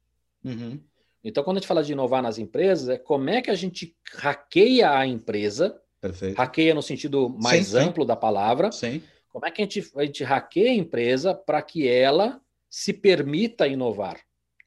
Uhum. 0.44 0.78
Então, 1.24 1.42
quando 1.42 1.56
a 1.56 1.60
gente 1.60 1.66
fala 1.66 1.82
de 1.82 1.92
inovar 1.92 2.22
nas 2.22 2.38
empresas, 2.38 2.88
é 2.88 2.98
como 2.98 3.28
é 3.30 3.42
que 3.42 3.50
a 3.50 3.54
gente 3.54 3.96
hackeia 4.12 4.96
a 4.96 5.06
empresa, 5.06 5.80
Perfeito. 6.00 6.36
hackeia 6.36 6.74
no 6.74 6.82
sentido 6.82 7.28
mais 7.28 7.68
sim, 7.68 7.78
amplo 7.78 8.04
sim. 8.04 8.08
da 8.08 8.14
palavra, 8.14 8.70
sim. 8.70 9.02
como 9.28 9.44
é 9.44 9.50
que 9.50 9.60
a 9.60 9.64
gente, 9.64 9.90
a 9.96 10.04
gente 10.04 10.22
hackeia 10.22 10.70
a 10.70 10.74
empresa 10.74 11.34
para 11.34 11.60
que 11.62 11.88
ela 11.88 12.40
se 12.70 12.92
permita 12.92 13.66
inovar. 13.66 14.20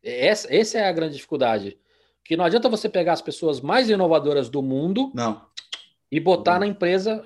Essa, 0.03 0.53
essa 0.53 0.79
é 0.79 0.87
a 0.87 0.91
grande 0.91 1.15
dificuldade. 1.15 1.77
Que 2.23 2.37
não 2.37 2.45
adianta 2.45 2.69
você 2.69 2.87
pegar 2.87 3.13
as 3.13 3.21
pessoas 3.21 3.61
mais 3.61 3.89
inovadoras 3.89 4.49
do 4.49 4.61
mundo 4.61 5.11
não. 5.13 5.41
e 6.11 6.19
botar 6.19 6.59
na 6.59 6.67
empresa. 6.67 7.23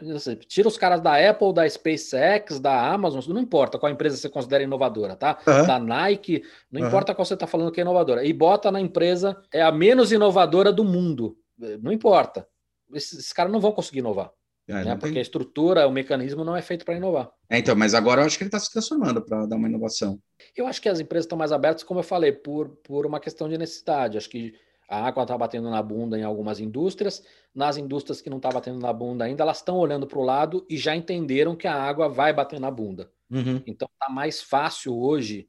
Tira 0.47 0.67
os 0.67 0.77
caras 0.77 1.01
da 1.01 1.29
Apple, 1.29 1.53
da 1.53 1.69
SpaceX, 1.69 2.59
da 2.59 2.91
Amazon, 2.91 3.23
não 3.33 3.41
importa 3.41 3.77
qual 3.77 3.91
empresa 3.91 4.17
você 4.17 4.29
considera 4.29 4.63
inovadora, 4.63 5.15
tá? 5.15 5.37
Uhum. 5.45 5.67
Da 5.67 5.79
Nike, 5.79 6.43
não 6.71 6.81
uhum. 6.81 6.87
importa 6.87 7.13
qual 7.13 7.25
você 7.25 7.33
está 7.33 7.45
falando 7.45 7.71
que 7.71 7.79
é 7.79 7.83
inovadora. 7.83 8.25
E 8.25 8.33
bota 8.33 8.71
na 8.71 8.81
empresa, 8.81 9.37
é 9.53 9.61
a 9.61 9.71
menos 9.71 10.11
inovadora 10.11 10.71
do 10.71 10.83
mundo. 10.83 11.37
Não 11.81 11.91
importa. 11.91 12.47
Esses, 12.93 13.19
esses 13.19 13.33
caras 13.33 13.51
não 13.51 13.59
vão 13.59 13.71
conseguir 13.71 13.99
inovar. 13.99 14.31
É, 14.67 14.83
né? 14.83 14.95
Porque 14.95 15.19
a 15.19 15.21
estrutura, 15.21 15.87
o 15.87 15.91
mecanismo 15.91 16.43
não 16.43 16.55
é 16.55 16.61
feito 16.61 16.83
para 16.83 16.95
inovar. 16.95 17.31
É, 17.49 17.59
então, 17.59 17.75
mas 17.75 17.93
agora 17.93 18.21
eu 18.21 18.25
acho 18.25 18.37
que 18.37 18.43
ele 18.43 18.47
está 18.47 18.59
se 18.59 18.71
transformando 18.71 19.21
para 19.21 19.45
dar 19.45 19.55
uma 19.55 19.67
inovação. 19.67 20.19
Eu 20.55 20.65
acho 20.65 20.81
que 20.81 20.89
as 20.89 20.99
empresas 20.99 21.25
estão 21.25 21.37
mais 21.37 21.51
abertas, 21.51 21.83
como 21.83 21.99
eu 21.99 22.03
falei, 22.03 22.31
por, 22.31 22.69
por 22.83 23.05
uma 23.05 23.19
questão 23.19 23.47
de 23.47 23.57
necessidade. 23.57 24.17
Acho 24.17 24.29
que 24.29 24.55
a 24.89 25.05
água 25.05 25.23
está 25.23 25.37
batendo 25.37 25.69
na 25.69 25.81
bunda 25.81 26.17
em 26.17 26.23
algumas 26.23 26.59
indústrias. 26.59 27.23
Nas 27.53 27.77
indústrias 27.77 28.21
que 28.21 28.29
não 28.29 28.37
estão 28.37 28.49
tá 28.49 28.55
batendo 28.55 28.79
na 28.79 28.91
bunda 28.91 29.25
ainda, 29.25 29.43
elas 29.43 29.57
estão 29.57 29.77
olhando 29.77 30.07
para 30.07 30.19
o 30.19 30.23
lado 30.23 30.65
e 30.67 30.77
já 30.77 30.95
entenderam 30.95 31.55
que 31.55 31.67
a 31.67 31.75
água 31.75 32.09
vai 32.09 32.33
bater 32.33 32.59
na 32.59 32.71
bunda. 32.71 33.11
Uhum. 33.29 33.61
Então 33.67 33.87
está 33.93 34.11
mais 34.11 34.41
fácil 34.41 34.97
hoje 34.97 35.47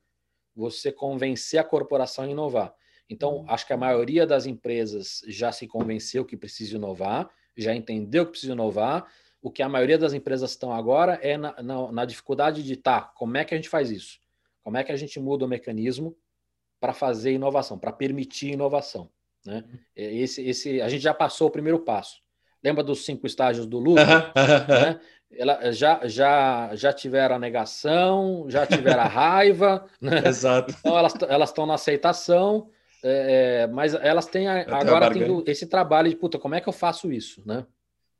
você 0.54 0.92
convencer 0.92 1.58
a 1.58 1.64
corporação 1.64 2.24
a 2.24 2.28
inovar. 2.28 2.74
Então, 3.08 3.44
acho 3.48 3.66
que 3.66 3.72
a 3.72 3.76
maioria 3.76 4.26
das 4.26 4.46
empresas 4.46 5.22
já 5.28 5.52
se 5.52 5.66
convenceu 5.66 6.24
que 6.24 6.36
precisa 6.36 6.76
inovar 6.76 7.30
já 7.57 7.74
entendeu 7.74 8.24
que 8.24 8.32
precisa 8.32 8.52
inovar. 8.52 9.07
O 9.40 9.50
que 9.50 9.62
a 9.62 9.68
maioria 9.68 9.98
das 9.98 10.12
empresas 10.12 10.50
estão 10.50 10.72
agora 10.72 11.18
é 11.22 11.36
na, 11.36 11.62
na, 11.62 11.92
na 11.92 12.04
dificuldade 12.04 12.62
de 12.62 12.76
tá, 12.76 13.00
como 13.00 13.36
é 13.36 13.44
que 13.44 13.54
a 13.54 13.57
gente 13.57 13.68
faz 13.68 13.90
isso? 13.90 14.18
Como 14.62 14.76
é 14.76 14.84
que 14.84 14.90
a 14.90 14.96
gente 14.96 15.20
muda 15.20 15.44
o 15.44 15.48
mecanismo 15.48 16.16
para 16.80 16.92
fazer 16.92 17.32
inovação, 17.32 17.78
para 17.78 17.92
permitir 17.92 18.52
inovação? 18.52 19.09
Né? 19.44 19.64
É, 19.94 20.12
esse, 20.14 20.42
esse, 20.42 20.80
a 20.80 20.88
gente 20.88 21.02
já 21.02 21.14
passou 21.14 21.48
o 21.48 21.50
primeiro 21.50 21.78
passo. 21.78 22.20
Lembra 22.62 22.82
dos 22.82 23.04
cinco 23.04 23.26
estágios 23.26 23.66
do 23.66 23.78
lucro? 23.78 24.04
né? 24.04 25.00
Ela, 25.30 25.70
já, 25.72 26.00
já, 26.07 26.74
já 26.74 26.92
tiveram 26.92 27.36
a 27.36 27.38
negação, 27.38 28.46
já 28.48 28.66
tiveram 28.66 29.02
a 29.02 29.07
raiva. 29.07 29.86
Né? 30.00 30.22
Exato. 30.26 30.74
Então 30.78 30.98
elas 30.98 31.50
estão 31.50 31.66
na 31.66 31.74
aceitação 31.74 32.70
é, 33.07 33.62
é, 33.62 33.66
mas 33.68 33.94
elas 33.94 34.26
têm 34.26 34.48
a, 34.48 34.62
agora 34.78 35.12
tem 35.12 35.42
esse 35.46 35.66
trabalho 35.66 36.09
de 36.09 36.16
puta, 36.16 36.38
como 36.38 36.54
é 36.54 36.61
que 36.61 36.68
eu 36.68 36.72
faço 36.72 37.12
isso, 37.12 37.42
né? 37.46 37.64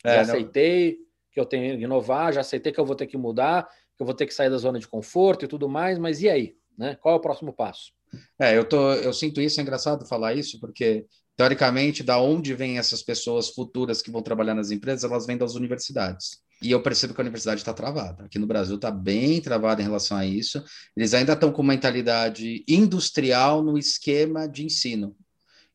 É, 0.05 0.17
já 0.17 0.21
aceitei 0.21 0.93
não... 0.93 1.07
que 1.33 1.41
eu 1.41 1.45
tenho 1.45 1.77
que 1.77 1.85
inovar, 1.85 2.33
já 2.33 2.41
aceitei 2.41 2.73
que 2.73 2.79
eu 2.79 2.87
vou 2.87 2.95
ter 2.95 3.07
que 3.07 3.17
mudar, 3.17 3.69
que 3.97 4.03
eu 4.03 4.07
vou 4.07 4.15
ter 4.15 4.27
que 4.27 4.35
sair 4.35 4.51
da 4.51 4.57
zona 4.59 4.79
de 4.79 4.87
conforto 4.87 5.45
e 5.45 5.49
tudo 5.49 5.69
mais, 5.69 5.99
mas 5.99 6.23
e 6.23 6.29
aí, 6.29 6.57
né? 6.79 6.97
Qual 7.01 7.15
é 7.15 7.19
o 7.19 7.21
próximo 7.21 7.53
passo? 7.53 7.93
É, 8.39 8.57
eu 8.57 8.65
tô, 8.65 8.93
eu 8.93 9.13
sinto 9.13 9.41
isso, 9.41 9.59
é 9.59 9.63
engraçado 9.63 10.07
falar 10.07 10.35
isso, 10.35 10.61
porque 10.61 11.05
teoricamente, 11.37 12.03
da 12.03 12.19
onde 12.19 12.55
vêm 12.55 12.79
essas 12.79 13.03
pessoas 13.03 13.51
futuras 13.51 14.01
que 14.01 14.11
vão 14.11 14.23
trabalhar 14.23 14.55
nas 14.55 14.71
empresas, 14.71 15.11
elas 15.11 15.27
vêm 15.27 15.37
das 15.37 15.55
universidades. 15.55 16.41
E 16.63 16.71
eu 16.71 16.83
percebo 16.83 17.13
que 17.13 17.21
a 17.21 17.25
universidade 17.25 17.61
está 17.61 17.75
travada. 17.75 18.25
Aqui 18.25 18.39
no 18.39 18.47
Brasil 18.47 18.77
está 18.77 18.91
bem 18.91 19.41
travada 19.41 19.83
em 19.83 19.85
relação 19.85 20.17
a 20.17 20.25
isso. 20.25 20.65
Eles 20.97 21.13
ainda 21.13 21.35
estão 21.35 21.53
com 21.53 21.63
mentalidade 21.63 22.65
industrial 22.67 23.63
no 23.63 23.77
esquema 23.77 24.49
de 24.49 24.65
ensino. 24.65 25.15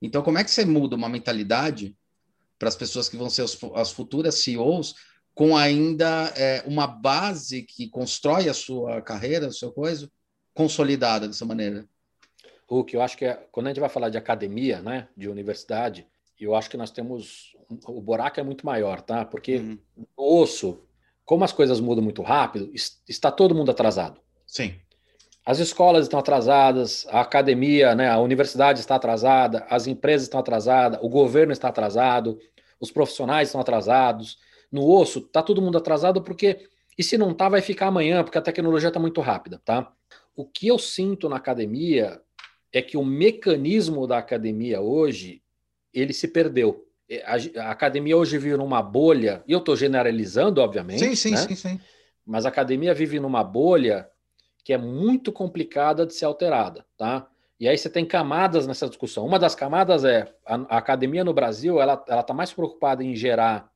Então, 0.01 0.23
como 0.23 0.39
é 0.39 0.43
que 0.43 0.49
você 0.49 0.65
muda 0.65 0.95
uma 0.95 1.07
mentalidade 1.07 1.95
para 2.57 2.67
as 2.67 2.75
pessoas 2.75 3.07
que 3.07 3.17
vão 3.17 3.29
ser 3.29 3.43
os, 3.43 3.57
as 3.75 3.91
futuras 3.91 4.35
CEOs 4.35 4.95
com 5.33 5.55
ainda 5.55 6.33
é, 6.35 6.63
uma 6.65 6.87
base 6.87 7.61
que 7.63 7.87
constrói 7.87 8.49
a 8.49 8.53
sua 8.53 9.01
carreira, 9.01 9.47
a 9.47 9.51
sua 9.51 9.71
coisa, 9.71 10.11
consolidada 10.53 11.27
dessa 11.27 11.45
maneira? 11.45 11.87
Hulk, 12.67 12.93
eu 12.93 13.01
acho 13.01 13.17
que 13.17 13.25
é, 13.25 13.35
quando 13.51 13.67
a 13.67 13.69
gente 13.69 13.79
vai 13.79 13.89
falar 13.89 14.09
de 14.09 14.17
academia, 14.17 14.81
né, 14.81 15.07
de 15.15 15.29
universidade, 15.29 16.07
eu 16.39 16.55
acho 16.55 16.69
que 16.69 16.77
nós 16.77 16.91
temos 16.91 17.55
o 17.87 18.01
buraco 18.01 18.39
é 18.39 18.43
muito 18.43 18.65
maior, 18.65 19.01
tá? 19.01 19.25
Porque 19.25 19.57
uhum. 19.57 19.77
no 19.97 20.07
osso, 20.17 20.79
como 21.25 21.43
as 21.43 21.51
coisas 21.51 21.79
mudam 21.79 22.03
muito 22.03 22.21
rápido, 22.21 22.71
está 23.07 23.31
todo 23.31 23.55
mundo 23.55 23.71
atrasado. 23.71 24.19
Sim. 24.45 24.75
As 25.45 25.59
escolas 25.59 26.03
estão 26.03 26.19
atrasadas, 26.19 27.07
a 27.09 27.21
academia, 27.21 27.95
né, 27.95 28.09
a 28.09 28.19
universidade 28.19 28.79
está 28.79 28.95
atrasada, 28.95 29.65
as 29.69 29.87
empresas 29.87 30.23
estão 30.23 30.39
atrasadas, 30.39 30.99
o 31.01 31.09
governo 31.09 31.51
está 31.51 31.69
atrasado, 31.69 32.39
os 32.79 32.91
profissionais 32.91 33.47
estão 33.47 33.61
atrasados. 33.61 34.37
No 34.71 34.87
osso, 34.87 35.19
está 35.19 35.41
todo 35.41 35.61
mundo 35.61 35.77
atrasado 35.77 36.21
porque 36.21 36.69
e 36.97 37.03
se 37.03 37.17
não 37.17 37.33
tá, 37.33 37.49
vai 37.49 37.61
ficar 37.61 37.87
amanhã, 37.87 38.23
porque 38.23 38.37
a 38.37 38.41
tecnologia 38.41 38.89
está 38.89 38.99
muito 38.99 39.21
rápida, 39.21 39.61
tá? 39.63 39.91
O 40.35 40.45
que 40.45 40.67
eu 40.67 40.77
sinto 40.77 41.27
na 41.29 41.37
academia 41.37 42.21
é 42.71 42.81
que 42.81 42.97
o 42.97 43.03
mecanismo 43.03 44.05
da 44.05 44.17
academia 44.17 44.81
hoje 44.81 45.41
ele 45.93 46.13
se 46.13 46.27
perdeu. 46.27 46.87
É, 47.11 47.23
a, 47.25 47.65
a 47.67 47.71
academia 47.71 48.15
hoje 48.15 48.37
vive 48.37 48.55
numa 48.55 48.81
bolha, 48.81 49.43
e 49.45 49.51
eu 49.51 49.59
estou 49.59 49.75
generalizando, 49.75 50.61
obviamente. 50.61 50.99
Sim, 50.99 51.15
sim, 51.15 51.31
né? 51.31 51.37
sim, 51.37 51.55
sim. 51.55 51.79
Mas 52.25 52.45
a 52.45 52.49
academia 52.49 52.93
vive 52.93 53.19
numa 53.19 53.43
bolha 53.43 54.07
que 54.63 54.71
é 54.71 54.77
muito 54.77 55.31
complicada 55.31 56.05
de 56.05 56.13
ser 56.13 56.23
alterada, 56.23 56.85
tá? 56.97 57.27
E 57.59 57.67
aí 57.67 57.77
você 57.77 57.89
tem 57.89 58.05
camadas 58.05 58.65
nessa 58.65 58.87
discussão. 58.87 59.25
Uma 59.25 59.37
das 59.37 59.53
camadas 59.53 60.05
é 60.05 60.33
a, 60.45 60.55
a 60.69 60.77
academia 60.77 61.23
no 61.23 61.33
Brasil, 61.33 61.81
ela 61.81 62.03
ela 62.07 62.21
está 62.21 62.33
mais 62.33 62.53
preocupada 62.53 63.03
em 63.03 63.15
gerar 63.15 63.69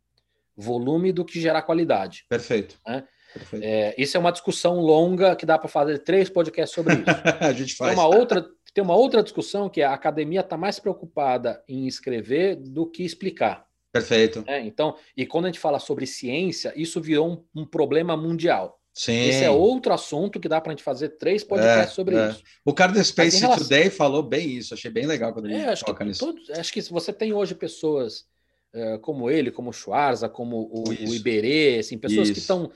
volume 0.55 1.11
do 1.11 1.25
que 1.25 1.39
gerar 1.39 1.63
qualidade. 1.63 2.25
Perfeito. 2.29 2.79
Né? 2.87 3.03
Perfeito. 3.33 3.65
É, 3.65 3.93
isso 3.97 4.15
é 4.15 4.19
uma 4.19 4.31
discussão 4.31 4.79
longa 4.79 5.35
que 5.35 5.45
dá 5.45 5.57
para 5.57 5.67
fazer 5.67 5.99
três 5.99 6.29
podcasts 6.29 6.73
sobre 6.73 6.93
isso. 6.93 7.03
a 7.41 7.51
gente 7.51 7.75
faz. 7.75 7.93
Uma 7.93 8.07
outra 8.07 8.45
tem 8.75 8.83
uma 8.83 8.93
outra 8.93 9.23
discussão 9.23 9.69
que 9.69 9.79
é 9.79 9.85
a 9.85 9.93
academia 9.93 10.41
está 10.41 10.57
mais 10.57 10.79
preocupada 10.79 11.63
em 11.65 11.87
escrever 11.87 12.57
do 12.57 12.85
que 12.85 13.03
explicar. 13.03 13.65
Perfeito. 13.89 14.43
É, 14.45 14.59
então, 14.59 14.97
e 15.15 15.25
quando 15.25 15.45
a 15.45 15.47
gente 15.47 15.61
fala 15.61 15.79
sobre 15.79 16.05
ciência, 16.05 16.73
isso 16.75 16.99
virou 16.99 17.31
um, 17.55 17.61
um 17.61 17.65
problema 17.65 18.17
mundial. 18.17 18.77
Sim. 18.93 19.27
Esse 19.29 19.45
é 19.45 19.49
outro 19.49 19.93
assunto 19.93 20.41
que 20.41 20.49
dá 20.49 20.59
para 20.59 20.73
a 20.73 20.75
gente 20.75 20.83
fazer 20.83 21.09
três 21.17 21.41
podcasts 21.41 21.93
é, 21.93 21.95
sobre 21.95 22.17
é. 22.17 22.31
isso. 22.31 22.43
O 22.65 22.73
cara 22.73 22.91
do 22.91 23.01
Space 23.01 23.39
relação... 23.39 23.63
Today 23.63 23.89
falou 23.89 24.21
bem 24.21 24.57
isso, 24.57 24.73
achei 24.73 24.91
bem 24.91 25.05
legal 25.05 25.31
quando 25.31 25.45
ele 25.45 25.55
é, 25.55 25.69
acho 25.69 25.85
toca 25.85 26.03
nisso. 26.03 26.25
Todos, 26.25 26.49
acho 26.49 26.73
que 26.73 26.81
se 26.81 26.91
você 26.91 27.13
tem 27.13 27.31
hoje 27.31 27.55
pessoas 27.55 28.25
uh, 28.73 28.99
como 28.99 29.31
ele, 29.31 29.51
como 29.51 29.69
o 29.69 29.73
Schwarza, 29.73 30.27
como 30.27 30.69
o, 30.69 30.83
o 30.89 31.15
Iberê, 31.15 31.79
assim, 31.79 31.97
pessoas 31.97 32.27
isso. 32.27 32.33
que 32.33 32.39
estão 32.39 32.69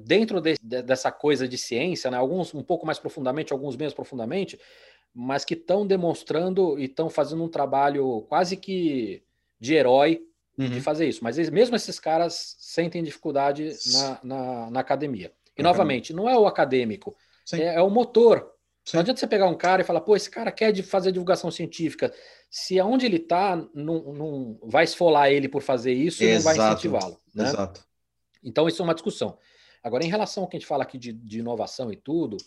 dentro 0.00 0.40
de, 0.40 0.54
de, 0.62 0.82
dessa 0.82 1.10
coisa 1.10 1.48
de 1.48 1.58
ciência, 1.58 2.10
né? 2.10 2.16
alguns 2.16 2.54
um 2.54 2.62
pouco 2.62 2.86
mais 2.86 2.98
profundamente, 2.98 3.52
alguns 3.52 3.76
menos 3.76 3.94
profundamente, 3.94 4.58
mas 5.14 5.44
que 5.44 5.54
estão 5.54 5.86
demonstrando 5.86 6.78
e 6.78 6.84
estão 6.84 7.08
fazendo 7.08 7.44
um 7.44 7.48
trabalho 7.48 8.22
quase 8.28 8.56
que 8.56 9.22
de 9.60 9.74
herói 9.74 10.22
uhum. 10.58 10.68
de 10.68 10.80
fazer 10.80 11.08
isso. 11.08 11.22
Mas 11.22 11.38
eles, 11.38 11.50
mesmo 11.50 11.76
esses 11.76 11.98
caras 11.98 12.56
sentem 12.58 13.02
dificuldade 13.02 13.72
na, 13.92 14.20
na, 14.22 14.70
na 14.70 14.80
academia. 14.80 15.32
E, 15.56 15.62
uhum. 15.62 15.68
novamente, 15.68 16.12
não 16.12 16.28
é 16.28 16.36
o 16.36 16.46
acadêmico, 16.46 17.16
é, 17.52 17.76
é, 17.76 17.82
o 17.82 17.90
motor. 17.90 18.52
Sim. 18.84 18.96
Não 18.96 19.00
adianta 19.00 19.20
você 19.20 19.26
pegar 19.26 19.46
um 19.46 19.56
cara 19.56 19.82
e 19.82 19.84
falar, 19.84 20.00
pô, 20.00 20.14
esse 20.14 20.28
cara 20.28 20.52
quer 20.52 20.74
fazer 20.82 21.10
divulgação 21.12 21.50
científica. 21.50 22.12
Se 22.50 22.78
aonde 22.78 23.06
ele 23.06 23.16
está, 23.16 23.56
não, 23.74 24.12
não 24.12 24.58
vai 24.62 24.84
esfolar 24.84 25.30
ele 25.30 25.48
por 25.48 25.62
fazer 25.62 25.92
isso, 25.92 26.22
Exato. 26.22 26.56
não 26.56 26.64
vai 26.64 26.72
incentivá-lo. 26.72 27.20
Né? 27.34 27.44
Exato. 27.44 27.84
Então, 28.42 28.68
isso 28.68 28.82
é 28.82 28.84
uma 28.84 28.94
discussão. 28.94 29.38
Agora, 29.84 30.02
em 30.02 30.08
relação 30.08 30.42
ao 30.42 30.48
que 30.48 30.56
a 30.56 30.58
gente 30.58 30.66
fala 30.66 30.82
aqui 30.82 30.96
de, 30.96 31.12
de 31.12 31.40
inovação 31.40 31.92
e 31.92 31.96
tudo, 31.96 32.38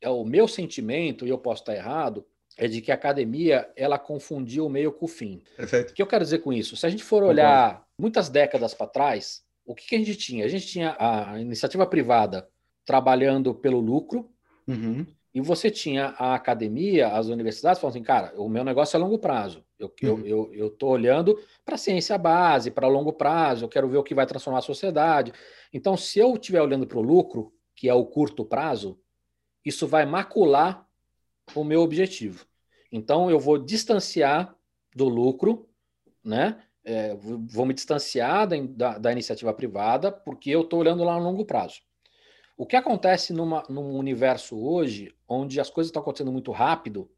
é 0.00 0.10
o 0.10 0.24
meu 0.24 0.46
sentimento, 0.46 1.26
e 1.26 1.30
eu 1.30 1.38
posso 1.38 1.62
estar 1.62 1.74
errado, 1.74 2.24
é 2.56 2.68
de 2.68 2.82
que 2.82 2.92
a 2.92 2.94
academia 2.94 3.70
ela 3.74 3.98
confundiu 3.98 4.66
o 4.66 4.70
meio 4.70 4.92
com 4.92 5.06
o 5.06 5.08
fim. 5.08 5.42
Perfeito. 5.56 5.90
O 5.90 5.94
que 5.94 6.02
eu 6.02 6.06
quero 6.06 6.24
dizer 6.24 6.38
com 6.38 6.52
isso? 6.52 6.76
Se 6.76 6.86
a 6.86 6.90
gente 6.90 7.02
for 7.02 7.22
olhar 7.22 7.86
muitas 7.98 8.28
décadas 8.28 8.74
para 8.74 8.86
trás, 8.86 9.42
o 9.64 9.74
que, 9.74 9.86
que, 9.88 9.96
a 9.96 9.98
gente 9.98 10.16
tinha? 10.16 10.44
A 10.44 10.48
gente 10.48 10.66
tinha 10.66 10.96
a 10.98 11.40
iniciativa 11.40 11.86
privada 11.86 12.46
trabalhando 12.84 13.54
pelo 13.54 13.80
lucro, 13.80 14.30
uhum. 14.68 15.04
e 15.34 15.40
você 15.40 15.70
tinha 15.70 16.14
a 16.18 16.34
academia, 16.34 17.08
as 17.08 17.26
universidades 17.26 17.80
falando 17.80 17.96
assim, 17.96 18.04
cara, 18.04 18.32
o 18.36 18.48
meu 18.48 18.62
negócio 18.62 18.96
é 18.96 19.00
a 19.00 19.02
longo 19.02 19.18
prazo. 19.18 19.64
Eu 19.78 19.88
estou 19.88 20.14
uhum. 20.14 20.26
eu, 20.26 20.54
eu, 20.54 20.74
eu 20.80 20.88
olhando 20.88 21.38
para 21.64 21.74
a 21.74 21.78
ciência 21.78 22.16
base, 22.16 22.70
para 22.70 22.88
longo 22.88 23.12
prazo, 23.12 23.64
eu 23.64 23.68
quero 23.68 23.88
ver 23.88 23.98
o 23.98 24.02
que 24.02 24.14
vai 24.14 24.26
transformar 24.26 24.60
a 24.60 24.62
sociedade. 24.62 25.32
Então, 25.72 25.96
se 25.96 26.18
eu 26.18 26.34
estiver 26.34 26.62
olhando 26.62 26.86
para 26.86 26.98
o 26.98 27.02
lucro, 27.02 27.52
que 27.74 27.88
é 27.88 27.94
o 27.94 28.06
curto 28.06 28.44
prazo, 28.44 28.98
isso 29.64 29.86
vai 29.86 30.06
macular 30.06 30.88
o 31.54 31.62
meu 31.62 31.82
objetivo. 31.82 32.46
Então, 32.90 33.30
eu 33.30 33.38
vou 33.38 33.58
distanciar 33.58 34.56
do 34.94 35.08
lucro, 35.08 35.68
né? 36.24 36.62
É, 36.82 37.14
vou 37.16 37.66
me 37.66 37.74
distanciar 37.74 38.46
da, 38.46 38.56
da, 38.60 38.98
da, 38.98 39.12
iniciativa 39.12 39.52
privada, 39.52 40.12
porque 40.12 40.50
eu 40.50 40.62
estou 40.62 40.78
olhando 40.78 41.02
lá 41.02 41.18
no 41.18 41.24
longo 41.24 41.44
prazo. 41.44 41.80
O 42.56 42.64
que 42.64 42.76
acontece 42.76 43.32
numa, 43.32 43.64
num 43.68 43.96
universo 43.96 44.56
hoje, 44.56 45.12
onde 45.28 45.60
as 45.60 45.68
coisas 45.68 45.88
estão 45.88 46.00
acontecendo 46.00 46.32
muito 46.32 46.52
rápido, 46.52 47.10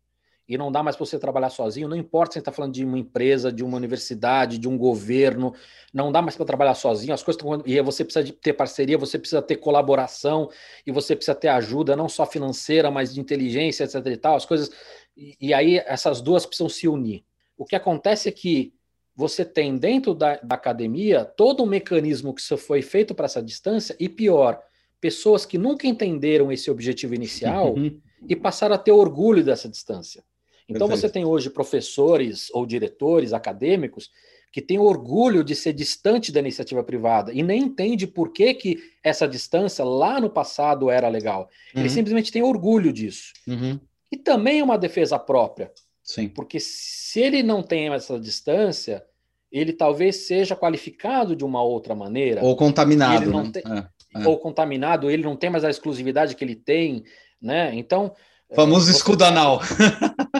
e 0.48 0.56
não 0.56 0.72
dá 0.72 0.82
mais 0.82 0.96
para 0.96 1.04
você 1.04 1.18
trabalhar 1.18 1.50
sozinho, 1.50 1.86
não 1.86 1.96
importa 1.96 2.32
se 2.32 2.34
você 2.34 2.38
está 2.38 2.50
falando 2.50 2.72
de 2.72 2.82
uma 2.82 2.98
empresa, 2.98 3.52
de 3.52 3.62
uma 3.62 3.76
universidade, 3.76 4.56
de 4.56 4.66
um 4.66 4.78
governo, 4.78 5.54
não 5.92 6.10
dá 6.10 6.22
mais 6.22 6.36
para 6.36 6.46
trabalhar 6.46 6.74
sozinho, 6.74 7.12
as 7.12 7.22
coisas 7.22 7.42
estão. 7.42 7.62
E 7.66 7.78
você 7.82 8.02
precisa 8.02 8.24
de 8.24 8.32
ter 8.32 8.54
parceria, 8.54 8.96
você 8.96 9.18
precisa 9.18 9.42
ter 9.42 9.56
colaboração, 9.56 10.48
e 10.86 10.90
você 10.90 11.14
precisa 11.14 11.34
ter 11.34 11.48
ajuda, 11.48 11.94
não 11.94 12.08
só 12.08 12.24
financeira, 12.24 12.90
mas 12.90 13.12
de 13.12 13.20
inteligência, 13.20 13.84
etc. 13.84 14.06
e 14.06 14.16
tal, 14.16 14.36
as 14.36 14.46
coisas. 14.46 14.70
E, 15.14 15.36
e 15.38 15.52
aí 15.52 15.76
essas 15.86 16.22
duas 16.22 16.46
precisam 16.46 16.68
se 16.70 16.88
unir. 16.88 17.24
O 17.56 17.66
que 17.66 17.76
acontece 17.76 18.30
é 18.30 18.32
que 18.32 18.72
você 19.14 19.44
tem 19.44 19.76
dentro 19.76 20.14
da, 20.14 20.36
da 20.36 20.54
academia 20.54 21.24
todo 21.26 21.62
um 21.62 21.66
mecanismo 21.66 22.32
que 22.32 22.40
foi 22.56 22.80
feito 22.80 23.14
para 23.14 23.26
essa 23.26 23.42
distância, 23.42 23.94
e 24.00 24.08
pior, 24.08 24.62
pessoas 24.98 25.44
que 25.44 25.58
nunca 25.58 25.86
entenderam 25.86 26.50
esse 26.50 26.70
objetivo 26.70 27.14
inicial 27.14 27.74
uhum. 27.74 28.00
e 28.26 28.34
passaram 28.34 28.74
a 28.74 28.78
ter 28.78 28.92
orgulho 28.92 29.44
dessa 29.44 29.68
distância. 29.68 30.24
Então 30.68 30.86
Perfeito. 30.86 31.00
você 31.00 31.08
tem 31.08 31.24
hoje 31.24 31.50
professores 31.50 32.48
ou 32.52 32.66
diretores 32.66 33.32
acadêmicos 33.32 34.10
que 34.52 34.62
têm 34.62 34.78
orgulho 34.78 35.44
de 35.44 35.54
ser 35.54 35.72
distante 35.72 36.32
da 36.32 36.40
iniciativa 36.40 36.82
privada 36.82 37.32
e 37.32 37.42
nem 37.42 37.62
entende 37.62 38.06
por 38.06 38.32
que, 38.32 38.54
que 38.54 38.78
essa 39.02 39.28
distância 39.28 39.84
lá 39.84 40.20
no 40.20 40.30
passado 40.30 40.90
era 40.90 41.08
legal. 41.08 41.48
Uhum. 41.74 41.80
Ele 41.80 41.90
simplesmente 41.90 42.32
tem 42.32 42.42
orgulho 42.42 42.92
disso. 42.92 43.32
Uhum. 43.46 43.78
E 44.10 44.16
também 44.16 44.60
é 44.60 44.64
uma 44.64 44.78
defesa 44.78 45.18
própria. 45.18 45.70
Sim. 46.02 46.28
Porque 46.28 46.58
se 46.58 47.20
ele 47.20 47.42
não 47.42 47.62
tem 47.62 47.92
essa 47.92 48.18
distância, 48.18 49.04
ele 49.52 49.72
talvez 49.72 50.26
seja 50.26 50.56
qualificado 50.56 51.36
de 51.36 51.44
uma 51.44 51.62
outra 51.62 51.94
maneira. 51.94 52.42
Ou 52.42 52.56
contaminado. 52.56 53.30
Né? 53.30 53.50
Tem, 53.52 53.62
é, 53.70 54.22
é. 54.22 54.26
Ou 54.26 54.38
contaminado, 54.38 55.10
ele 55.10 55.22
não 55.22 55.36
tem 55.36 55.50
mais 55.50 55.64
a 55.64 55.70
exclusividade 55.70 56.34
que 56.34 56.44
ele 56.44 56.56
tem, 56.56 57.04
né? 57.40 57.74
Então. 57.74 58.14
Famoso 58.54 58.90
é, 58.90 58.94
escudo 58.94 59.24
anal. 59.24 59.60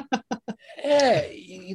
É, 0.89 1.31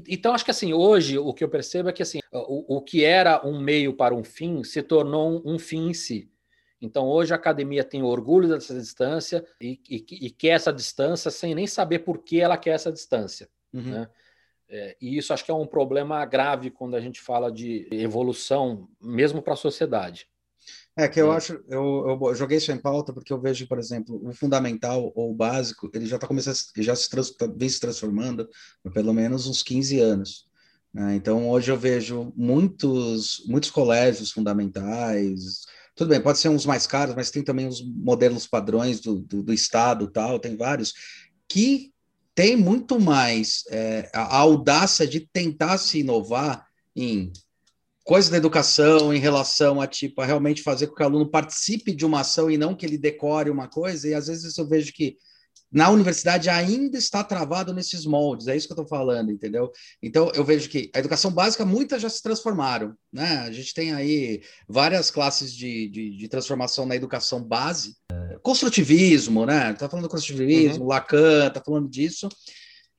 então 0.07 0.34
acho 0.34 0.43
que 0.43 0.51
assim, 0.51 0.74
hoje 0.74 1.18
o 1.18 1.34
que 1.34 1.43
eu 1.43 1.49
percebo 1.49 1.89
é 1.89 1.93
que 1.93 2.01
assim, 2.01 2.20
o, 2.32 2.78
o 2.78 2.82
que 2.82 3.03
era 3.03 3.45
um 3.45 3.59
meio 3.59 3.93
para 3.93 4.16
um 4.16 4.24
fim 4.24 4.64
se 4.64 4.82
tornou 4.82 5.43
um, 5.45 5.53
um 5.55 5.59
fim 5.59 5.89
em 5.89 5.93
si. 5.93 6.32
Então 6.82 7.07
hoje 7.07 7.32
a 7.32 7.36
academia 7.36 7.84
tem 7.84 8.03
orgulho 8.03 8.49
dessa 8.49 8.74
distância 8.74 9.45
e, 9.61 9.80
e, 9.89 10.05
e, 10.26 10.30
quer 10.30 10.49
essa 10.49 10.74
distância 10.74 11.32
sem 11.32 11.55
nem 11.55 11.68
saber 11.68 11.99
por 11.99 12.24
que 12.24 12.41
ela 12.41 12.57
quer 12.57 12.72
essa 12.72 12.91
distância. 12.91 13.47
Uhum. 13.72 13.84
Né? 13.84 14.09
É, 14.68 14.97
e 14.99 15.18
isso 15.18 15.32
acho 15.34 15.45
que 15.45 15.51
é 15.51 15.53
um 15.53 15.68
problema 15.68 16.26
grave 16.26 16.72
quando 16.72 16.95
a 16.95 16.99
gente 16.99 17.22
fala 17.22 17.51
de 17.51 17.88
evolução, 17.91 18.89
mesmo 18.99 19.41
para 19.41 19.53
a 19.53 19.57
sociedade. 19.57 20.28
É 20.96 21.08
que 21.08 21.20
eu 21.20 21.34
é. 21.34 21.38
acho, 21.38 21.54
eu, 21.68 22.20
eu, 22.22 22.36
joguei 22.36 22.60
isso 22.60 22.72
em 22.72 22.78
pauta 22.78 23.12
porque 23.12 23.34
eu 23.34 23.41
vejo, 23.41 23.68
por 23.68 23.80
exemplo, 23.80 24.22
o 24.24 24.32
fundamental 24.32 25.12
ou 25.16 25.32
o 25.32 25.36
básico, 25.36 25.89
ele 25.94 26.06
já 26.06 26.18
está 26.18 26.28
começando, 26.28 26.56
já 26.78 26.96
se, 26.96 27.10
trans, 27.10 27.32
tá, 27.32 27.48
vem 27.48 27.68
se 27.68 27.80
transformando 27.80 28.48
por 28.84 28.94
pelo 28.94 29.14
menos 29.14 29.48
uns 29.48 29.64
15 29.64 30.00
anos. 30.00 30.48
Né? 30.94 31.16
Então, 31.16 31.50
hoje 31.50 31.72
eu 31.72 31.78
vejo 31.78 32.32
muitos, 32.36 33.44
muitos 33.48 33.72
colégios 33.72 34.32
fundamentais, 34.32 35.62
tudo 35.96 36.10
bem, 36.10 36.22
pode 36.22 36.38
ser 36.38 36.50
uns 36.50 36.66
mais 36.66 36.86
caros, 36.86 37.16
mas 37.16 37.32
tem 37.32 37.44
também 37.44 37.68
os 37.68 37.84
modelos 37.84 38.46
padrões 38.46 39.00
do, 39.00 39.20
do, 39.20 39.41
do 39.41 39.54
Estado 39.54 40.08
tal, 40.08 40.39
tem 40.39 40.56
vários, 40.56 40.94
que 41.48 41.91
tem 42.36 42.56
muito 42.56 43.00
mais 43.00 43.64
é, 43.70 44.10
a 44.14 44.38
audácia 44.38 45.08
de 45.08 45.22
tentar 45.22 45.78
se 45.80 46.00
inovar 46.00 46.68
em 46.96 47.32
coisas 48.04 48.30
da 48.30 48.38
educação 48.38 49.14
em 49.14 49.20
relação 49.20 49.80
a 49.80 49.88
tipo 49.88 50.22
a 50.22 50.26
realmente 50.26 50.62
fazer 50.62 50.88
com 50.88 50.95
que 50.95 51.04
o 51.04 51.06
aluno 51.06 51.30
participe 51.30 51.93
de 51.93 52.06
uma 52.06 52.22
ação 52.22 52.51
e 52.51 52.58
não 52.58 52.76
que 52.76 52.86
ele 52.86 52.97
decore 52.97 53.49
uma 53.49 53.68
coisa 53.68 54.08
e 54.08 54.14
às 54.14 54.28
vezes 54.28 54.58
eu 54.58 54.68
vejo 54.68 54.91
que 54.93 55.18
na 55.72 55.89
universidade 55.89 56.49
ainda 56.49 56.99
está 56.99 57.24
travado 57.24 57.74
nesses 57.74 58.06
moldes, 58.06 58.47
é 58.47 58.56
isso 58.56 58.68
que 58.68 58.74
eu 58.74 58.84
estou 58.84 58.88
falando, 58.88 59.32
entendeu? 59.32 59.72
Então 60.04 60.32
eu 60.36 60.45
vejo 60.45 60.70
que 60.70 60.91
a 60.93 60.99
educação 60.99 61.32
básica 61.32 61.66
muitas 61.66 61.99
já 61.99 62.10
se 62.10 62.22
transformaram, 62.22 62.93
né? 63.12 63.39
A 63.39 63.51
gente 63.51 63.74
tem 63.74 63.91
aí 63.91 64.43
várias 64.70 65.10
classes 65.10 65.51
de, 65.51 65.88
de, 65.88 66.16
de 66.16 66.28
transformação 66.28 66.86
na 66.86 66.95
educação 66.95 67.43
base, 67.43 67.95
construtivismo, 68.43 69.47
né? 69.47 69.74
Tá 69.74 69.89
falando 69.89 70.06
do 70.06 70.12
construtivismo, 70.12 70.84
uhum. 70.84 70.89
Lacan, 70.89 71.49
tá 71.49 71.62
falando 71.66 71.89
disso. 71.89 72.30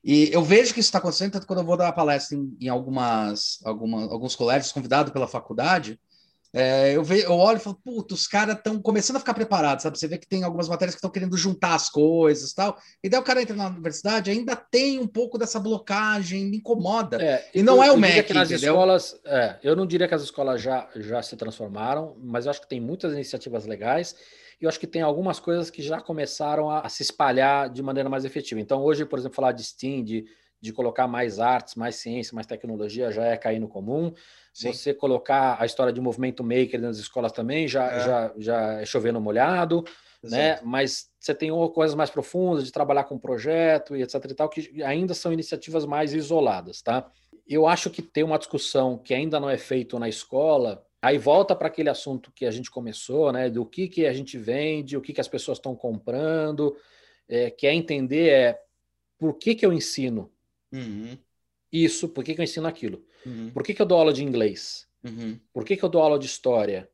E 0.04 0.28
eu 0.30 0.42
vejo 0.42 0.74
que 0.74 0.80
isso 0.80 0.88
está 0.88 0.98
acontecendo, 0.98 1.32
tanto 1.32 1.46
quando 1.46 1.60
eu 1.60 1.64
vou 1.64 1.78
dar 1.78 1.86
uma 1.86 1.92
palestra 1.92 2.36
em, 2.36 2.54
em 2.60 2.68
algumas, 2.68 3.58
alguma, 3.64 4.02
alguns 4.02 4.36
colégios, 4.36 4.70
convidado 4.70 5.10
pela 5.10 5.26
faculdade, 5.26 5.98
é, 6.56 6.92
eu, 6.94 7.02
ve, 7.02 7.22
eu 7.22 7.32
olho 7.32 7.56
e 7.56 7.60
falo, 7.60 7.80
puta, 7.82 8.14
os 8.14 8.28
caras 8.28 8.56
estão 8.56 8.80
começando 8.80 9.16
a 9.16 9.18
ficar 9.18 9.34
preparados, 9.34 9.82
sabe? 9.82 9.98
Você 9.98 10.06
vê 10.06 10.18
que 10.18 10.28
tem 10.28 10.44
algumas 10.44 10.68
matérias 10.68 10.94
que 10.94 10.98
estão 10.98 11.10
querendo 11.10 11.36
juntar 11.36 11.74
as 11.74 11.90
coisas 11.90 12.52
tal. 12.52 12.78
E 13.02 13.08
daí 13.08 13.18
o 13.18 13.24
cara 13.24 13.42
entra 13.42 13.56
na 13.56 13.66
universidade, 13.66 14.30
ainda 14.30 14.54
tem 14.54 15.00
um 15.00 15.06
pouco 15.06 15.36
dessa 15.36 15.58
blocagem, 15.58 16.44
me 16.44 16.58
incomoda. 16.58 17.20
É, 17.20 17.48
e 17.52 17.60
não 17.60 17.78
eu, 17.78 17.82
é 17.84 17.92
o 17.92 17.96
MEC, 17.96 18.28
que 18.28 18.34
nas 18.34 18.48
entendeu? 18.48 18.74
escolas, 18.74 19.20
é, 19.24 19.56
Eu 19.64 19.74
não 19.74 19.84
diria 19.84 20.06
que 20.06 20.14
as 20.14 20.22
escolas 20.22 20.62
já, 20.62 20.88
já 20.94 21.20
se 21.22 21.34
transformaram, 21.34 22.14
mas 22.22 22.44
eu 22.44 22.50
acho 22.50 22.60
que 22.60 22.68
tem 22.68 22.80
muitas 22.80 23.14
iniciativas 23.14 23.66
legais 23.66 24.14
e 24.60 24.64
eu 24.64 24.68
acho 24.68 24.80
que 24.80 24.86
tem 24.86 25.02
algumas 25.02 25.38
coisas 25.38 25.70
que 25.70 25.82
já 25.82 26.00
começaram 26.00 26.70
a, 26.70 26.80
a, 26.80 26.88
se 26.88 27.02
espalhar 27.02 27.68
de 27.68 27.82
maneira 27.82 28.08
mais 28.08 28.24
efetiva. 28.24 28.60
Então, 28.60 28.82
hoje, 28.82 29.04
por 29.04 29.18
exemplo, 29.18 29.34
falar 29.34 29.52
de 29.52 29.64
STEAM, 29.64 30.04
de, 30.04 30.24
de 30.60 30.72
colocar 30.72 31.06
mais 31.06 31.38
artes, 31.38 31.74
mais 31.74 31.96
ciência, 31.96 32.34
mais 32.34 32.46
tecnologia, 32.46 33.10
já 33.10 33.24
é 33.24 33.36
cair 33.36 33.58
no 33.58 33.68
comum. 33.68 34.12
Sim. 34.52 34.72
Você 34.72 34.94
colocar 34.94 35.56
a 35.60 35.66
história 35.66 35.92
de 35.92 36.00
movimento 36.00 36.44
maker 36.44 36.80
nas 36.80 36.98
escolas 36.98 37.32
também 37.32 37.66
já 37.66 37.90
é, 37.90 38.00
já, 38.00 38.34
já 38.38 38.72
é 38.80 38.86
chover 38.86 39.12
no 39.12 39.20
molhado. 39.20 39.84
Né? 40.22 40.58
Mas 40.62 41.10
você 41.20 41.34
tem 41.34 41.50
coisas 41.72 41.94
mais 41.94 42.08
profundas 42.08 42.64
de 42.64 42.72
trabalhar 42.72 43.04
com 43.04 43.18
projeto 43.18 43.94
e 43.94 44.02
etc 44.02 44.24
e 44.24 44.34
tal, 44.34 44.48
que 44.48 44.82
ainda 44.82 45.12
são 45.12 45.32
iniciativas 45.32 45.84
mais 45.84 46.14
isoladas, 46.14 46.80
tá? 46.80 47.10
Eu 47.46 47.66
acho 47.66 47.90
que 47.90 48.00
tem 48.00 48.24
uma 48.24 48.38
discussão 48.38 48.96
que 48.96 49.12
ainda 49.12 49.38
não 49.38 49.50
é 49.50 49.58
feita 49.58 49.98
na 49.98 50.08
escola, 50.08 50.82
Aí 51.04 51.18
volta 51.18 51.54
para 51.54 51.68
aquele 51.68 51.90
assunto 51.90 52.32
que 52.32 52.46
a 52.46 52.50
gente 52.50 52.70
começou, 52.70 53.30
né? 53.30 53.50
Do 53.50 53.66
que, 53.66 53.88
que 53.88 54.06
a 54.06 54.12
gente 54.14 54.38
vende, 54.38 54.96
o 54.96 55.02
que, 55.02 55.12
que 55.12 55.20
as 55.20 55.28
pessoas 55.28 55.58
estão 55.58 55.76
comprando, 55.76 56.74
é, 57.28 57.50
que 57.50 57.66
é 57.66 57.74
entender 57.74 58.30
é 58.30 58.60
por 59.18 59.34
que, 59.34 59.54
que 59.54 59.66
eu 59.66 59.70
ensino 59.70 60.32
uhum. 60.72 61.18
isso, 61.70 62.08
por 62.08 62.24
que, 62.24 62.34
que 62.34 62.40
eu 62.40 62.44
ensino 62.44 62.66
aquilo, 62.66 63.04
uhum. 63.26 63.50
por 63.50 63.62
que, 63.62 63.74
que 63.74 63.82
eu 63.82 63.86
dou 63.86 63.98
aula 63.98 64.14
de 64.14 64.24
inglês, 64.24 64.88
uhum. 65.04 65.38
por 65.52 65.62
que, 65.62 65.76
que 65.76 65.84
eu 65.84 65.90
dou 65.90 66.00
aula 66.00 66.18
de 66.18 66.24
história, 66.24 66.88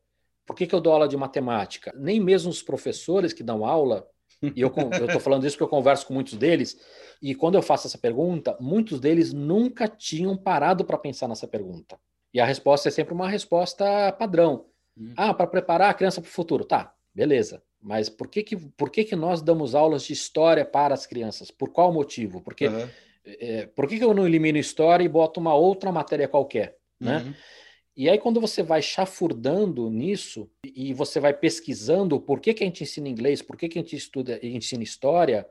por 0.44 0.56
que, 0.56 0.66
que 0.66 0.74
eu 0.74 0.80
dou 0.80 0.92
aula 0.92 1.06
de 1.06 1.16
matemática. 1.16 1.92
Nem 1.96 2.18
mesmo 2.18 2.50
os 2.50 2.64
professores 2.64 3.32
que 3.32 3.44
dão 3.44 3.64
aula, 3.64 4.08
e 4.42 4.61
eu 4.61 4.74
estou 5.06 5.20
falando 5.20 5.46
isso 5.46 5.54
porque 5.54 5.72
eu 5.72 5.78
converso 5.78 6.04
com 6.04 6.14
muitos 6.14 6.36
deles, 6.36 6.76
e 7.22 7.32
quando 7.32 7.54
eu 7.54 7.62
faço 7.62 7.86
essa 7.86 7.98
pergunta, 7.98 8.56
muitos 8.61 8.98
deles 8.98 9.32
nunca 9.32 9.86
tinham 9.86 10.36
parado 10.36 10.84
para 10.84 10.98
pensar 10.98 11.28
nessa 11.28 11.46
pergunta. 11.46 11.96
E 12.32 12.40
a 12.40 12.44
resposta 12.44 12.88
é 12.88 12.92
sempre 12.92 13.12
uma 13.12 13.28
resposta 13.28 14.12
padrão. 14.12 14.66
Uhum. 14.96 15.14
Ah, 15.16 15.34
para 15.34 15.46
preparar 15.46 15.90
a 15.90 15.94
criança 15.94 16.20
para 16.20 16.28
o 16.28 16.32
futuro. 16.32 16.64
Tá, 16.64 16.94
beleza. 17.14 17.62
Mas 17.82 18.08
por 18.08 18.28
que, 18.28 18.42
que, 18.42 18.56
por 18.56 18.90
que, 18.90 19.04
que 19.04 19.16
nós 19.16 19.40
damos 19.40 19.74
aulas 19.74 20.04
de 20.04 20.12
história 20.12 20.64
para 20.64 20.94
as 20.94 21.06
crianças? 21.06 21.50
Por 21.50 21.70
qual 21.70 21.92
motivo? 21.92 22.40
Porque, 22.42 22.68
uhum. 22.68 22.88
é, 23.24 23.66
por 23.66 23.88
que, 23.88 23.98
que 23.98 24.04
eu 24.04 24.14
não 24.14 24.26
elimino 24.26 24.58
história 24.58 25.02
e 25.04 25.08
boto 25.08 25.40
uma 25.40 25.54
outra 25.54 25.90
matéria 25.90 26.28
qualquer? 26.28 26.76
Né? 27.00 27.18
Uhum. 27.18 27.34
E 27.96 28.08
aí, 28.08 28.18
quando 28.18 28.40
você 28.40 28.62
vai 28.62 28.80
chafurdando 28.80 29.90
nisso 29.90 30.48
e 30.64 30.92
você 30.94 31.18
vai 31.18 31.34
pesquisando 31.34 32.20
por 32.20 32.40
que, 32.40 32.54
que 32.54 32.62
a 32.62 32.66
gente 32.66 32.82
ensina 32.82 33.08
inglês, 33.08 33.42
por 33.42 33.56
que, 33.56 33.68
que 33.68 33.78
a 33.78 33.82
gente 33.82 33.96
estuda 33.96 34.38
e 34.42 34.56
ensina 34.56 34.82
história, 34.82 35.46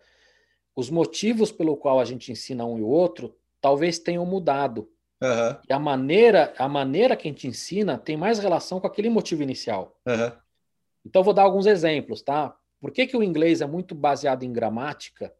os 0.76 0.90
motivos 0.90 1.52
pelo 1.52 1.76
qual 1.76 2.00
a 2.00 2.06
gente 2.06 2.32
ensina 2.32 2.66
um 2.66 2.78
e 2.78 2.82
o 2.82 2.88
outro 2.88 3.36
talvez 3.60 4.00
tenham 4.00 4.26
mudado. 4.26 4.90
Uhum. 5.22 5.58
E 5.68 5.74
a 5.74 5.80
maneira, 5.80 6.54
a 6.58 6.68
maneira 6.68 7.16
que 7.16 7.28
a 7.28 7.32
gente 7.32 7.48
ensina 7.48 7.98
tem 7.98 8.16
mais 8.16 8.40
relação 8.40 8.80
com 8.80 8.88
aquele 8.88 9.10
motivo 9.10 9.44
inicial. 9.44 10.00
Uhum. 10.06 10.32
Então, 11.06 11.24
vou 11.24 11.34
dar 11.34 11.44
alguns 11.44 11.66
exemplos, 11.66 12.22
tá? 12.22 12.56
Por 12.80 12.92
que, 12.92 13.06
que 13.06 13.18
o 13.18 13.24
inglês 13.24 13.62
é 13.62 13.66
muito 13.66 13.94
baseado 13.94 14.44
em 14.44 14.54
gramática 14.54 15.34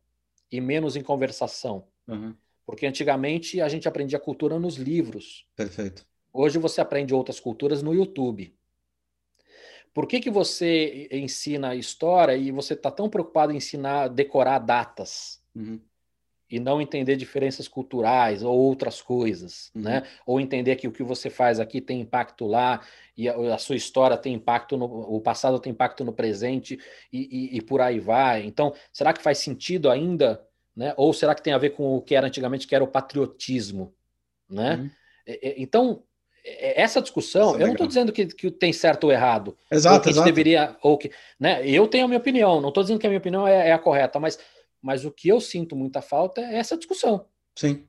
e 0.52 0.60
menos 0.60 0.96
em 0.96 1.02
conversação? 1.02 1.88
Uhum. 2.08 2.36
Porque 2.66 2.86
antigamente 2.86 3.62
a 3.62 3.70
gente 3.70 3.88
aprendia 3.88 4.20
cultura 4.20 4.60
nos 4.60 4.76
livros. 4.76 5.48
Perfeito. 5.56 6.06
Hoje 6.32 6.60
você 6.60 6.82
aprende 6.82 7.14
outras 7.14 7.40
culturas 7.40 7.82
no 7.82 7.94
YouTube. 7.94 8.54
Por 9.94 10.06
que, 10.06 10.20
que 10.20 10.30
você 10.30 11.08
ensina 11.12 11.74
história 11.74 12.36
e 12.36 12.52
você 12.52 12.74
está 12.74 12.92
tão 12.92 13.10
preocupado 13.10 13.52
em 13.52 13.58
ensinar, 13.58 14.08
decorar 14.08 14.60
datas? 14.60 15.42
Uhum 15.56 15.80
e 16.50 16.60
não 16.60 16.82
entender 16.82 17.16
diferenças 17.16 17.68
culturais 17.68 18.42
ou 18.42 18.58
outras 18.58 19.02
coisas, 19.02 19.72
uhum. 19.76 19.84
né? 19.84 20.04
Ou 20.26 20.40
entender 20.40 20.76
que 20.78 20.88
o 20.88 20.92
que 20.92 21.04
você 21.04 21.30
faz 21.30 21.60
aqui 21.60 21.80
tem 21.80 22.02
impacto 22.02 22.48
lá 22.48 22.82
e 23.16 23.30
a, 23.30 23.56
a 23.56 23.58
sua 23.58 23.76
história 23.76 24.18
tem 24.18 24.34
impacto 24.34 24.76
no 24.76 24.86
o 24.86 25.22
passado 25.22 25.60
tem 25.60 25.72
impacto 25.72 26.04
no 26.04 26.12
presente 26.12 26.80
e, 27.14 27.54
e, 27.54 27.58
e, 27.58 27.62
por 27.62 27.82
aí 27.82 28.00
vai. 28.00 28.44
Então, 28.46 28.74
será 28.92 29.14
que 29.14 29.22
faz 29.22 29.38
sentido 29.38 29.90
ainda, 29.90 30.44
né? 30.76 30.94
Ou 30.98 31.14
será 31.14 31.36
que 31.36 31.44
tem 31.44 31.54
a 31.54 31.58
ver 31.58 31.72
com 31.72 31.96
o 31.96 32.02
que 32.02 32.16
era 32.16 32.26
antigamente, 32.26 32.68
que 32.68 32.74
era 32.74 32.84
o 32.84 32.88
patriotismo, 32.88 33.94
né? 34.50 34.76
Uhum. 34.76 34.90
Então, 35.58 36.04
essa 36.44 37.02
discussão, 37.02 37.52
é 37.52 37.62
eu 37.62 37.68
não 37.68 37.74
estou 37.74 37.86
dizendo 37.86 38.12
que, 38.12 38.26
que 38.26 38.50
tem 38.50 38.74
certo 38.74 39.04
ou 39.04 39.12
errado, 39.12 39.56
exato, 39.72 39.96
ou 39.98 40.02
que 40.02 40.10
exato. 40.10 40.26
deveria, 40.26 40.76
ou 40.82 40.98
que, 40.98 41.12
né? 41.40 41.62
Eu 41.68 41.88
tenho 41.88 42.06
a 42.06 42.08
minha 42.08 42.20
opinião, 42.20 42.60
não 42.60 42.70
estou 42.70 42.82
dizendo 42.82 43.00
que 43.00 43.06
a 43.06 43.10
minha 43.10 43.20
opinião 43.20 43.48
é, 43.48 43.70
é 43.70 43.72
a 43.72 43.78
correta, 43.78 44.20
mas 44.20 44.40
mas 44.82 45.06
o 45.06 45.12
que 45.12 45.28
eu 45.28 45.40
sinto 45.40 45.76
muita 45.76 46.02
falta 46.02 46.42
é 46.42 46.56
essa 46.56 46.78
discussão. 46.78 47.26
Sim. 47.56 47.88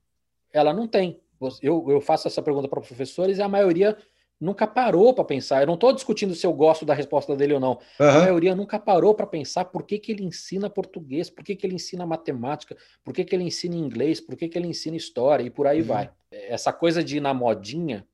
Ela 0.52 0.72
não 0.72 0.86
tem. 0.86 1.20
Eu, 1.62 1.86
eu 1.88 2.00
faço 2.00 2.28
essa 2.28 2.42
pergunta 2.42 2.68
para 2.68 2.80
professores 2.80 3.38
e 3.38 3.42
a 3.42 3.48
maioria 3.48 3.96
nunca 4.40 4.66
parou 4.66 5.12
para 5.12 5.24
pensar. 5.24 5.60
Eu 5.60 5.66
não 5.66 5.74
estou 5.74 5.92
discutindo 5.92 6.34
se 6.34 6.46
eu 6.46 6.52
gosto 6.52 6.84
da 6.84 6.94
resposta 6.94 7.36
dele 7.36 7.54
ou 7.54 7.60
não. 7.60 7.78
Uhum. 7.98 8.08
A 8.08 8.18
maioria 8.20 8.54
nunca 8.54 8.78
parou 8.78 9.14
para 9.14 9.26
pensar 9.26 9.66
por 9.66 9.82
que, 9.82 9.98
que 9.98 10.10
ele 10.10 10.24
ensina 10.24 10.70
português, 10.70 11.28
por 11.28 11.44
que, 11.44 11.54
que 11.54 11.66
ele 11.66 11.74
ensina 11.74 12.06
matemática, 12.06 12.76
por 13.04 13.12
que, 13.12 13.24
que 13.24 13.34
ele 13.34 13.44
ensina 13.44 13.74
inglês, 13.74 14.20
por 14.20 14.36
que, 14.36 14.48
que 14.48 14.58
ele 14.58 14.68
ensina 14.68 14.96
história 14.96 15.44
e 15.44 15.50
por 15.50 15.66
aí 15.66 15.80
uhum. 15.80 15.86
vai. 15.86 16.10
Essa 16.30 16.72
coisa 16.72 17.04
de 17.04 17.18
ir 17.18 17.20
na 17.20 17.34
modinha. 17.34 18.06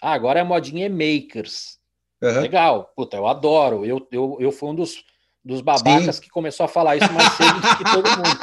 Ah, 0.00 0.12
agora 0.12 0.40
a 0.40 0.44
modinha 0.44 0.86
é 0.86 0.88
makers. 0.88 1.78
Uhum. 2.22 2.40
Legal, 2.40 2.92
puta, 2.96 3.16
eu 3.16 3.26
adoro. 3.26 3.84
Eu, 3.84 4.06
eu, 4.10 4.36
eu 4.40 4.50
fui 4.50 4.70
um 4.70 4.74
dos, 4.74 5.04
dos 5.44 5.60
babacas 5.60 6.16
Sim. 6.16 6.22
que 6.22 6.28
começou 6.28 6.64
a 6.64 6.68
falar 6.68 6.96
isso 6.96 7.12
mais 7.12 7.32
cedo 7.32 7.60
do 7.60 7.76
que 7.76 7.84
todo 7.84 8.08
mundo. 8.10 8.38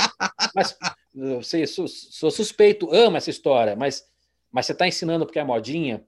Mas 0.56 0.78
eu 1.16 1.44
sei, 1.44 1.66
sou, 1.68 2.32
suspeito, 2.32 2.94
amo 2.94 3.18
essa 3.18 3.30
história, 3.30 3.76
mas, 3.76 4.04
mas 4.52 4.66
você 4.66 4.72
está 4.72 4.88
ensinando 4.88 5.26
porque 5.26 5.40
é 5.40 5.44
modinha. 5.44 6.04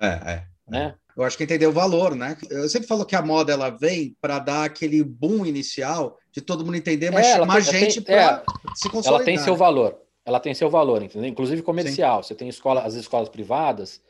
É, 0.00 0.06
é. 0.06 0.46
Né? 0.68 0.94
Eu 1.16 1.24
acho 1.24 1.36
que 1.36 1.44
entendeu 1.44 1.70
o 1.70 1.72
valor, 1.72 2.14
né? 2.14 2.36
Eu 2.48 2.68
sempre 2.68 2.88
falo 2.88 3.04
que 3.04 3.14
a 3.14 3.22
moda 3.22 3.52
ela 3.52 3.70
vem 3.70 4.16
para 4.20 4.38
dar 4.38 4.64
aquele 4.64 5.02
boom 5.02 5.44
inicial 5.44 6.16
de 6.30 6.40
todo 6.40 6.64
mundo 6.64 6.76
entender, 6.76 7.10
mas 7.10 7.26
é, 7.26 7.36
chamar 7.36 7.62
tem, 7.62 7.62
gente 7.62 8.00
para 8.00 8.14
é, 8.14 8.42
se 8.74 8.88
consolidar. 8.88 9.14
Ela 9.20 9.24
tem 9.24 9.38
seu 9.38 9.54
valor. 9.54 9.98
Ela 10.24 10.40
tem 10.40 10.54
seu 10.54 10.70
valor, 10.70 11.02
entendeu? 11.02 11.28
Inclusive 11.28 11.62
comercial. 11.62 12.22
Sim. 12.22 12.28
Você 12.28 12.34
tem 12.34 12.48
escola, 12.48 12.82
as 12.82 12.94
escolas 12.94 13.28
privadas, 13.28 14.00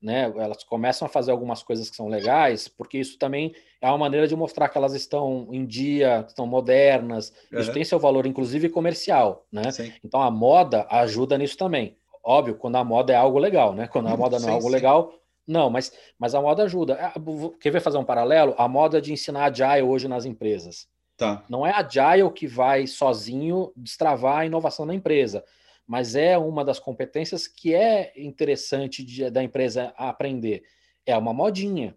né? 0.00 0.32
Elas 0.36 0.62
começam 0.64 1.06
a 1.06 1.08
fazer 1.08 1.30
algumas 1.30 1.62
coisas 1.62 1.90
que 1.90 1.96
são 1.96 2.08
legais, 2.08 2.68
porque 2.68 2.98
isso 2.98 3.18
também 3.18 3.54
é 3.80 3.88
uma 3.88 3.98
maneira 3.98 4.26
de 4.26 4.36
mostrar 4.36 4.68
que 4.68 4.78
elas 4.78 4.94
estão 4.94 5.48
em 5.50 5.66
dia, 5.66 6.24
estão 6.26 6.46
modernas. 6.46 7.32
Uhum. 7.52 7.60
Isso 7.60 7.72
tem 7.72 7.84
seu 7.84 7.98
valor, 7.98 8.26
inclusive 8.26 8.68
comercial, 8.68 9.46
né? 9.50 9.70
Sim. 9.70 9.92
Então 10.04 10.22
a 10.22 10.30
moda 10.30 10.86
ajuda 10.90 11.36
nisso 11.36 11.56
também. 11.56 11.96
Óbvio, 12.22 12.56
quando 12.56 12.76
a 12.76 12.84
moda 12.84 13.12
é 13.12 13.16
algo 13.16 13.38
legal, 13.38 13.74
né? 13.74 13.88
Quando 13.88 14.08
a 14.08 14.16
moda 14.16 14.36
não 14.36 14.44
sim, 14.44 14.50
é 14.50 14.52
algo 14.52 14.66
sim. 14.66 14.72
legal, 14.72 15.12
não, 15.48 15.70
mas, 15.70 15.90
mas 16.18 16.34
a 16.34 16.42
moda 16.42 16.64
ajuda. 16.64 16.92
É, 16.94 17.12
quer 17.58 17.70
ver 17.70 17.80
fazer 17.80 17.96
um 17.96 18.04
paralelo? 18.04 18.54
A 18.58 18.68
moda 18.68 19.00
de 19.00 19.14
ensinar 19.14 19.46
Agile 19.46 19.82
hoje 19.82 20.06
nas 20.06 20.26
empresas. 20.26 20.86
Tá. 21.16 21.42
Não 21.48 21.66
é 21.66 21.72
Agile 21.72 22.30
que 22.30 22.46
vai 22.46 22.86
sozinho 22.86 23.72
destravar 23.74 24.40
a 24.40 24.46
inovação 24.46 24.84
na 24.84 24.94
empresa, 24.94 25.42
mas 25.88 26.14
é 26.14 26.36
uma 26.36 26.62
das 26.62 26.78
competências 26.78 27.48
que 27.48 27.74
é 27.74 28.12
interessante 28.14 29.02
de, 29.02 29.30
da 29.30 29.42
empresa 29.42 29.94
aprender. 29.96 30.62
É 31.06 31.16
uma 31.16 31.32
modinha, 31.32 31.96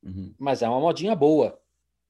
uhum. 0.00 0.32
mas 0.38 0.62
é 0.62 0.68
uma 0.68 0.78
modinha 0.78 1.16
boa. 1.16 1.58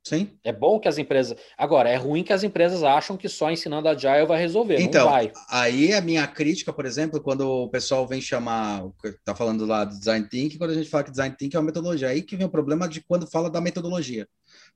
Sim. 0.04 0.30
É 0.42 0.52
bom 0.52 0.80
que 0.80 0.88
as 0.88 0.98
empresas. 0.98 1.38
Agora, 1.56 1.88
é 1.88 1.96
ruim 1.96 2.24
que 2.24 2.32
as 2.32 2.42
empresas 2.42 2.82
acham 2.82 3.16
que 3.16 3.28
só 3.28 3.50
ensinando 3.50 3.88
Agile 3.88 4.26
vai 4.26 4.38
resolver. 4.38 4.80
Então, 4.80 5.08
vai. 5.08 5.32
aí 5.48 5.94
a 5.94 6.00
minha 6.00 6.26
crítica, 6.26 6.72
por 6.72 6.84
exemplo, 6.84 7.20
quando 7.20 7.48
o 7.48 7.68
pessoal 7.68 8.06
vem 8.06 8.20
chamar, 8.20 8.82
tá 9.24 9.34
falando 9.34 9.64
lá 9.64 9.84
do 9.84 9.96
design 9.96 10.28
thinking, 10.28 10.58
quando 10.58 10.72
a 10.72 10.74
gente 10.74 10.90
fala 10.90 11.04
que 11.04 11.12
design 11.12 11.34
thinking 11.36 11.56
é 11.56 11.60
uma 11.60 11.66
metodologia, 11.66 12.08
aí 12.08 12.20
que 12.20 12.36
vem 12.36 12.46
o 12.46 12.50
problema 12.50 12.88
de 12.88 13.00
quando 13.00 13.30
fala 13.30 13.48
da 13.48 13.60
metodologia. 13.60 14.28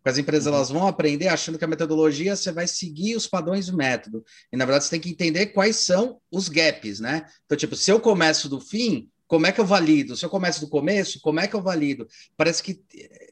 As 0.07 0.19
empresas 0.19 0.47
uhum. 0.47 0.55
elas 0.55 0.71
vão 0.71 0.87
aprender 0.87 1.29
achando 1.29 1.59
que 1.59 1.65
a 1.65 1.69
metodologia 1.69 2.37
você 2.37 2.53
vai 2.53 2.67
seguir 2.67 3.17
os 3.17 3.27
padrões 3.27 3.67
do 3.67 3.77
método. 3.77 4.25
E 4.53 4.57
na 4.57 4.65
verdade 4.65 4.85
você 4.85 4.91
tem 4.91 5.01
que 5.01 5.11
entender 5.11 5.47
quais 5.47 5.77
são 5.77 6.21
os 6.31 6.49
gaps, 6.49 7.01
né? 7.01 7.27
Então, 7.45 7.59
tipo, 7.59 7.75
se 7.75 7.91
eu 7.91 7.99
começo 7.99 8.49
do 8.49 8.61
fim, 8.61 9.09
como 9.27 9.47
é 9.47 9.53
que 9.53 9.61
eu 9.61 9.67
valido? 9.67 10.17
Se 10.17 10.25
eu 10.25 10.31
começo 10.31 10.61
do 10.61 10.69
começo, 10.69 11.21
como 11.21 11.41
é 11.41 11.49
que 11.49 11.57
eu 11.57 11.63
valido? 11.63 12.07
Parece 12.37 12.63
que 12.63 12.81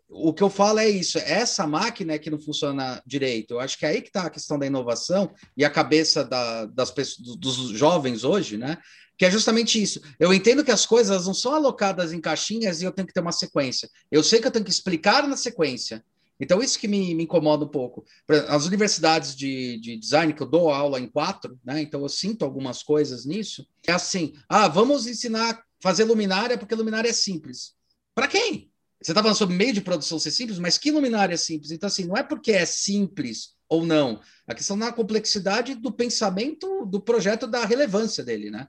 o 0.08 0.34
que 0.34 0.42
eu 0.42 0.50
falo 0.50 0.80
é 0.80 0.88
isso, 0.88 1.18
é 1.18 1.32
essa 1.32 1.66
máquina 1.66 2.14
é 2.14 2.18
que 2.18 2.30
não 2.30 2.40
funciona 2.40 3.00
direito. 3.06 3.54
Eu 3.54 3.60
acho 3.60 3.78
que 3.78 3.86
é 3.86 3.90
aí 3.90 4.02
que 4.02 4.08
está 4.08 4.22
a 4.22 4.30
questão 4.30 4.58
da 4.58 4.66
inovação 4.66 5.32
e 5.56 5.64
a 5.64 5.70
cabeça 5.70 6.24
da, 6.24 6.66
das 6.66 6.90
pessoas, 6.90 7.36
dos 7.36 7.56
jovens 7.70 8.24
hoje, 8.24 8.56
né? 8.56 8.78
Que 9.16 9.26
é 9.26 9.30
justamente 9.30 9.80
isso. 9.80 10.00
Eu 10.18 10.34
entendo 10.34 10.64
que 10.64 10.72
as 10.72 10.84
coisas 10.84 11.26
não 11.26 11.34
são 11.34 11.54
alocadas 11.54 12.12
em 12.12 12.20
caixinhas 12.20 12.82
e 12.82 12.84
eu 12.84 12.90
tenho 12.90 13.06
que 13.06 13.14
ter 13.14 13.20
uma 13.20 13.30
sequência. 13.30 13.88
Eu 14.10 14.24
sei 14.24 14.40
que 14.40 14.48
eu 14.48 14.50
tenho 14.50 14.64
que 14.64 14.72
explicar 14.72 15.28
na 15.28 15.36
sequência. 15.36 16.04
Então, 16.40 16.60
isso 16.60 16.78
que 16.78 16.88
me, 16.88 17.14
me 17.14 17.24
incomoda 17.24 17.64
um 17.64 17.68
pouco. 17.68 18.04
As 18.48 18.66
universidades 18.66 19.36
de, 19.36 19.78
de, 19.78 19.96
design, 19.96 20.32
que 20.32 20.42
eu 20.42 20.48
dou 20.48 20.70
aula 20.70 20.98
em 20.98 21.06
quatro, 21.06 21.58
né? 21.64 21.80
Então 21.80 22.02
eu 22.02 22.08
sinto 22.08 22.44
algumas 22.44 22.82
coisas 22.82 23.24
nisso. 23.24 23.66
É 23.86 23.92
assim: 23.92 24.34
ah, 24.48 24.66
vamos 24.68 25.06
ensinar 25.06 25.62
fazer 25.80 26.04
luminária 26.04 26.58
porque 26.58 26.74
luminária 26.74 27.08
é 27.08 27.12
simples. 27.12 27.74
Para 28.14 28.26
quem? 28.26 28.70
Você 29.00 29.12
está 29.12 29.20
falando 29.20 29.36
sobre 29.36 29.54
meio 29.54 29.72
de 29.72 29.82
produção 29.82 30.18
ser 30.18 30.30
simples, 30.30 30.58
mas 30.58 30.78
que 30.78 30.90
luminária 30.90 31.34
é 31.34 31.36
simples? 31.36 31.70
Então, 31.70 31.86
assim, 31.86 32.04
não 32.04 32.16
é 32.16 32.22
porque 32.22 32.52
é 32.52 32.64
simples 32.64 33.50
ou 33.68 33.84
não. 33.84 34.20
A 34.46 34.54
questão 34.54 34.78
da 34.78 34.92
complexidade 34.92 35.74
do 35.74 35.92
pensamento 35.92 36.86
do 36.86 37.00
projeto, 37.00 37.46
da 37.46 37.64
relevância 37.66 38.24
dele, 38.24 38.50
né? 38.50 38.66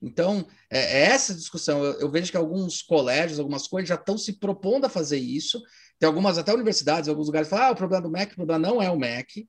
Então, 0.00 0.46
é, 0.70 0.78
é 0.78 1.02
essa 1.06 1.34
discussão. 1.34 1.84
Eu, 1.84 2.00
eu, 2.00 2.10
vejo 2.10 2.30
que 2.30 2.36
alguns 2.36 2.82
colégios, 2.82 3.38
algumas 3.38 3.66
coisas 3.68 3.88
já 3.88 3.94
estão 3.94 4.18
se 4.18 4.34
propondo 4.34 4.84
a 4.84 4.88
fazer 4.88 5.18
isso. 5.18 5.62
Tem 5.98 6.06
algumas, 6.06 6.38
até 6.38 6.52
universidades, 6.52 7.08
alguns 7.08 7.26
lugares 7.26 7.48
falam: 7.48 7.66
ah, 7.66 7.70
o 7.70 7.76
problema 7.76 8.02
do 8.02 8.10
MEC, 8.10 8.32
o 8.32 8.36
problema 8.36 8.58
não 8.58 8.82
é 8.82 8.90
o 8.90 8.98
MEC. 8.98 9.48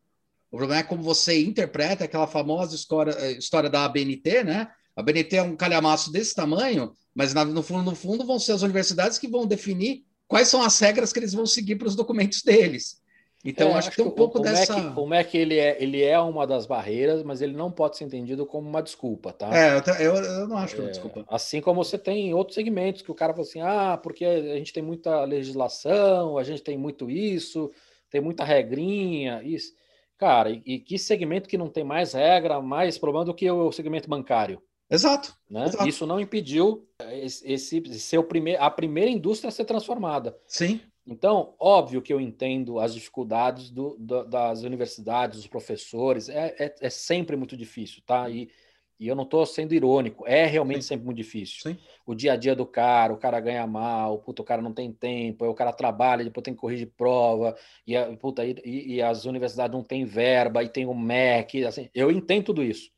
O 0.51 0.57
problema 0.57 0.81
é 0.81 0.83
como 0.83 1.01
você 1.01 1.43
interpreta 1.43 2.03
aquela 2.03 2.27
famosa 2.27 2.75
história, 2.75 3.31
história 3.31 3.69
da 3.69 3.85
ABNT, 3.85 4.43
né? 4.43 4.67
A 4.95 5.01
BNT 5.01 5.37
é 5.37 5.41
um 5.41 5.55
calhamaço 5.55 6.11
desse 6.11 6.35
tamanho, 6.35 6.93
mas 7.15 7.33
no 7.33 7.63
fundo, 7.63 7.89
no 7.89 7.95
fundo 7.95 8.25
vão 8.25 8.37
ser 8.37 8.51
as 8.51 8.61
universidades 8.61 9.17
que 9.17 9.27
vão 9.27 9.47
definir 9.47 10.03
quais 10.27 10.47
são 10.47 10.61
as 10.61 10.77
regras 10.79 11.11
que 11.11 11.19
eles 11.19 11.33
vão 11.33 11.45
seguir 11.45 11.77
para 11.77 11.87
os 11.87 11.95
documentos 11.95 12.43
deles. 12.43 13.01
Então, 13.45 13.71
é, 13.71 13.73
acho, 13.73 13.91
que 13.91 13.97
tem 13.97 14.05
um 14.05 14.11
pouco 14.11 14.39
o, 14.39 14.41
dessa. 14.41 14.77
Mac, 14.77 14.97
o 14.97 15.05
MEC 15.05 15.37
ele 15.37 15.59
é, 15.59 15.81
ele 15.83 16.01
é 16.01 16.17
uma 16.17 16.47
das 16.47 16.65
barreiras, 16.65 17.23
mas 17.23 17.41
ele 17.41 17.53
não 17.53 17.69
pode 17.69 17.97
ser 17.97 18.05
entendido 18.05 18.45
como 18.45 18.69
uma 18.69 18.81
desculpa, 18.81 19.33
tá? 19.33 19.49
É, 19.53 19.77
eu, 19.99 20.15
eu 20.15 20.47
não 20.47 20.57
acho 20.57 20.75
que 20.75 20.79
é 20.79 20.83
uma 20.85 20.89
é, 20.89 20.91
desculpa. 20.91 21.25
Assim 21.27 21.59
como 21.59 21.83
você 21.83 21.97
tem 21.97 22.33
outros 22.33 22.55
segmentos 22.55 23.01
que 23.01 23.11
o 23.11 23.15
cara 23.15 23.33
fala 23.33 23.45
assim: 23.45 23.59
ah, 23.59 23.99
porque 24.01 24.23
a 24.23 24.55
gente 24.57 24.71
tem 24.71 24.81
muita 24.81 25.25
legislação, 25.25 26.37
a 26.37 26.43
gente 26.43 26.63
tem 26.63 26.77
muito 26.77 27.09
isso, 27.09 27.69
tem 28.09 28.21
muita 28.21 28.45
regrinha, 28.45 29.41
isso. 29.43 29.73
Cara, 30.17 30.49
e, 30.49 30.61
e 30.65 30.79
que 30.79 30.97
segmento 30.97 31.49
que 31.49 31.57
não 31.57 31.67
tem 31.67 31.83
mais 31.83 32.13
regra, 32.13 32.61
mais 32.61 32.97
problema 32.97 33.25
do 33.25 33.33
que 33.33 33.49
o 33.51 33.71
segmento 33.73 34.09
bancário? 34.09 34.61
Exato, 34.89 35.35
né? 35.49 35.65
exato. 35.65 35.87
Isso 35.89 36.05
não 36.05 36.19
impediu 36.19 36.87
esse, 37.11 37.51
esse 37.51 37.99
ser 37.99 38.19
o 38.19 38.23
primeir, 38.23 38.61
a 38.61 38.69
primeira 38.69 39.09
indústria 39.09 39.49
a 39.49 39.51
ser 39.51 39.65
transformada. 39.65 40.37
Sim. 40.47 40.79
Então, 41.06 41.54
óbvio 41.60 42.01
que 42.01 42.14
eu 42.14 42.22
entendo 42.22 42.80
as 42.80 42.93
dificuldades 42.93 43.70
do, 43.70 43.97
do, 43.99 44.24
das 44.24 44.64
universidades, 44.64 45.38
dos 45.38 45.47
professores, 45.47 46.30
é, 46.30 46.56
é, 46.58 46.76
é, 46.80 46.89
sempre 46.89 47.36
muito 47.36 47.58
difícil, 47.58 48.01
tá? 48.06 48.30
E, 48.30 48.49
e 48.97 49.08
eu 49.08 49.16
não 49.16 49.24
estou 49.24 49.45
sendo 49.45 49.74
irônico, 49.74 50.26
é 50.26 50.45
realmente 50.45 50.84
Sim. 50.84 50.89
sempre 50.89 51.06
muito 51.06 51.18
difícil. 51.18 51.60
Sim. 51.62 51.78
O 52.06 52.16
dia 52.16 52.34
a 52.34 52.36
dia 52.38 52.56
do 52.56 52.66
cara, 52.66 53.14
o 53.14 53.18
cara 53.18 53.41
ganha 53.41 53.68
mal, 53.68 54.20
puta, 54.20 54.41
o 54.41 54.45
cara 54.45 54.62
não 54.62 54.74
tem 54.74 54.93
tempo, 54.93 55.43
aí 55.43 55.49
o 55.49 55.54
cara 55.54 55.74
trabalha, 55.74 56.24
depois 56.24 56.43
tem 56.43 56.54
que 56.54 56.62
corrigir 56.62 56.89
prova, 56.95 57.54
e, 57.86 57.97
a, 57.97 58.16
puta, 58.16 58.45
e, 58.45 58.62
e 58.64 59.01
as 59.01 59.26
universidades 59.26 59.76
não 59.76 59.84
têm 59.84 60.06
verba, 60.06 60.64
e 60.64 60.70
tem 60.70 60.86
o 60.86 60.93
MEC, 60.93 61.66
assim, 61.66 61.89
eu 61.93 62.10
entendo 62.12 62.45
tudo 62.45 62.64
isso. 62.64 62.89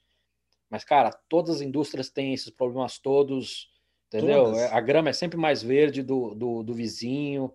Mas, 0.70 0.84
cara, 0.84 1.12
todas 1.28 1.56
as 1.56 1.62
indústrias 1.62 2.10
têm 2.10 2.34
esses 2.34 2.52
problemas 2.52 3.00
todos, 3.00 3.70
entendeu? 4.08 4.46
Todas. 4.46 4.60
É, 4.60 4.74
a 4.74 4.82
grama 4.82 5.10
é 5.10 5.14
sempre 5.14 5.38
mais 5.38 5.64
verde 5.64 6.04
do, 6.04 6.36
do, 6.36 6.64
do 6.64 6.74
vizinho. 6.74 7.52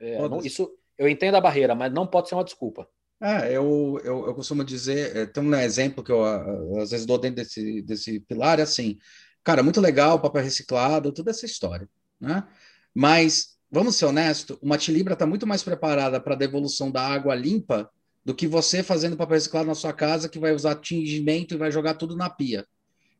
É, 0.00 0.28
não, 0.28 0.40
isso 0.40 0.70
eu 0.98 1.08
entendo 1.08 1.34
a 1.36 1.40
barreira, 1.40 1.74
mas 1.74 1.92
não 1.92 2.06
pode 2.06 2.28
ser 2.28 2.34
uma 2.34 2.44
desculpa. 2.44 2.88
É, 3.22 3.54
eu, 3.54 4.00
eu, 4.02 4.26
eu 4.26 4.34
costumo 4.34 4.64
dizer, 4.64 5.14
é, 5.14 5.26
tem 5.26 5.42
um 5.42 5.54
exemplo 5.54 6.02
que 6.02 6.10
eu 6.10 6.24
às 6.80 6.90
vezes 6.90 7.04
dou 7.04 7.18
dentro 7.18 7.36
desse, 7.36 7.82
desse 7.82 8.20
pilar, 8.20 8.58
é 8.58 8.62
assim, 8.62 8.98
cara, 9.44 9.62
muito 9.62 9.80
legal, 9.80 10.18
papel 10.20 10.42
reciclado, 10.42 11.12
toda 11.12 11.30
essa 11.30 11.44
história, 11.44 11.88
né? 12.18 12.46
Mas, 12.94 13.58
vamos 13.70 13.96
ser 13.96 14.06
honestos, 14.06 14.56
uma 14.62 14.78
Tilibra 14.78 15.12
está 15.12 15.26
muito 15.26 15.46
mais 15.46 15.62
preparada 15.62 16.18
para 16.18 16.34
a 16.34 16.38
devolução 16.38 16.90
da 16.90 17.06
água 17.06 17.34
limpa 17.34 17.90
do 18.24 18.34
que 18.34 18.46
você 18.46 18.82
fazendo 18.82 19.16
papel 19.16 19.34
reciclado 19.34 19.66
na 19.68 19.74
sua 19.74 19.92
casa, 19.92 20.28
que 20.28 20.38
vai 20.38 20.54
usar 20.54 20.76
tingimento 20.76 21.54
e 21.54 21.58
vai 21.58 21.70
jogar 21.70 21.94
tudo 21.94 22.16
na 22.16 22.28
pia. 22.28 22.66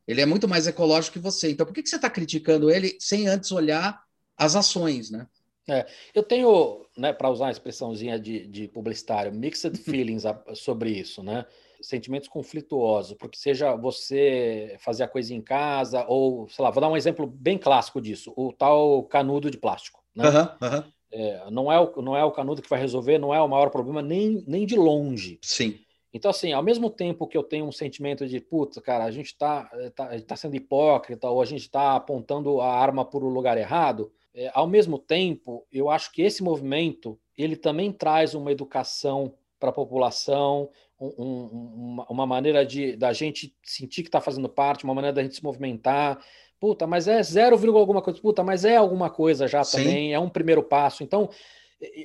Ele 0.07 0.21
é 0.21 0.27
muito 0.27 0.49
mais 0.49 0.67
ecológico 0.67 1.15
que 1.15 1.23
você. 1.23 1.51
Então, 1.51 1.65
por 1.65 1.73
que, 1.73 1.83
que 1.83 1.89
você 1.89 1.97
está 1.97 2.11
criticando 2.11 2.71
ele 2.71 2.97
sem 2.99 3.29
antes 3.29 3.53
olhar 3.53 4.03
as 4.37 4.57
ações, 4.57 5.11
né? 5.11 5.27
É, 5.69 5.87
eu 6.15 6.23
tenho, 6.23 6.87
né, 6.97 7.13
para 7.13 7.31
usar 7.31 7.47
uma 7.47 7.51
expressãozinha 7.51 8.19
de, 8.19 8.47
de 8.47 8.69
publicitário, 8.69 9.33
mixed 9.33 9.77
feelings 9.79 10.25
sobre 10.55 10.91
isso, 10.91 11.23
né? 11.23 11.47
Sentimentos 11.81 12.29
conflituosos, 12.29 13.17
porque 13.17 13.39
seja 13.39 13.75
você 13.75 14.77
fazer 14.81 15.05
a 15.05 15.09
coisa 15.09 15.35
em 15.35 15.41
casa, 15.41 16.05
ou, 16.09 16.49
sei 16.49 16.63
lá, 16.63 16.71
vou 16.71 16.81
dar 16.81 16.89
um 16.89 16.97
exemplo 16.97 17.27
bem 17.27 17.57
clássico 17.57 18.01
disso, 18.01 18.33
o 18.37 18.53
tal 18.53 19.05
canudo 19.05 19.51
de 19.51 19.57
plástico. 19.57 20.03
Né? 20.15 20.25
Uhum, 20.29 20.83
é, 21.13 21.51
não, 21.51 21.73
é 21.73 21.81
o, 21.81 22.03
não 22.03 22.17
é 22.17 22.25
o 22.25 22.33
canudo 22.33 22.61
que 22.61 22.69
vai 22.69 22.79
resolver, 22.79 23.19
não 23.19 23.35
é 23.35 23.41
o 23.41 23.49
maior 23.49 23.71
problema, 23.71 24.03
nem, 24.03 24.45
nem 24.47 24.67
de 24.67 24.77
longe. 24.77 25.39
Sim. 25.43 25.79
Então, 26.13 26.31
assim, 26.31 26.53
ao 26.53 26.63
mesmo 26.63 26.91
tempo 26.91 27.27
que 27.27 27.37
eu 27.37 27.43
tenho 27.43 27.65
um 27.65 27.73
sentimento 27.73 28.27
de, 28.27 28.41
puta, 28.41 28.81
cara, 28.81 29.05
a 29.05 29.11
gente 29.11 29.27
está 29.27 29.71
tá, 29.95 30.11
tá 30.21 30.37
sendo 30.37 30.57
hipócrita 30.57 31.31
ou 31.31 31.41
a 31.41 31.45
gente 31.45 31.63
está 31.63 31.95
apontando 31.95 32.61
a 32.61 32.73
arma 32.75 33.05
para 33.05 33.25
o 33.25 33.29
lugar 33.29 33.57
errado, 33.57 34.13
é, 34.35 34.51
ao 34.55 34.67
mesmo 34.67 34.99
tempo, 34.99 35.67
eu 35.73 35.91
acho 35.91 36.13
que 36.13 36.23
esse 36.23 36.43
movimento, 36.43 37.19
ele 37.37 37.57
também 37.57 37.93
traz 37.93 38.35
uma 38.35 38.53
educação 38.53 39.35
para 39.59 39.71
a 39.71 39.73
população, 39.73 40.71
um, 40.99 41.13
um, 41.19 41.47
uma, 41.93 42.07
uma, 42.09 42.27
maneira 42.27 42.65
de 42.65 42.97
da 42.97 43.13
gente 43.13 43.55
sentir 43.63 44.03
que 44.03 44.09
está 44.09 44.21
fazendo 44.21 44.49
parte, 44.49 44.85
uma 44.85 44.95
maneira 44.95 45.15
da 45.15 45.23
gente 45.23 45.37
se 45.37 45.45
movimentar, 45.45 46.23
Puta, 46.61 46.87
mas 46.87 47.09
é 47.09 47.23
0, 47.23 47.57
alguma 47.75 48.03
coisa. 48.03 48.21
Puta, 48.21 48.45
mas 48.45 48.67
é 48.67 48.77
alguma 48.77 49.09
coisa 49.09 49.49
já 49.49 49.65
Sim. 49.65 49.79
também, 49.79 50.13
é 50.13 50.19
um 50.19 50.29
primeiro 50.29 50.63
passo. 50.63 51.03
Então, 51.03 51.31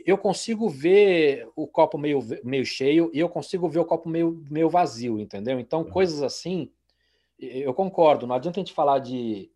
eu 0.06 0.18
consigo 0.18 0.70
ver 0.70 1.46
o 1.58 1.68
copo 1.68 1.98
meio, 1.98 2.26
meio 2.42 2.66
cheio 2.66 3.12
e 3.14 3.20
eu 3.20 3.28
consigo 3.28 3.68
ver 3.68 3.80
o 3.80 3.86
copo 3.86 4.08
meio, 4.08 4.42
meio 4.50 4.70
vazio, 4.70 5.20
entendeu? 5.20 5.60
Então, 5.60 5.82
Uhum. 5.82 5.90
coisas 5.90 6.24
assim, 6.24 6.72
eu 7.38 7.74
concordo. 7.74 8.26
Não 8.26 8.34
adianta 8.34 8.58
a 8.58 8.64
gente 8.64 8.72
falar 8.72 9.00
de 9.00 9.52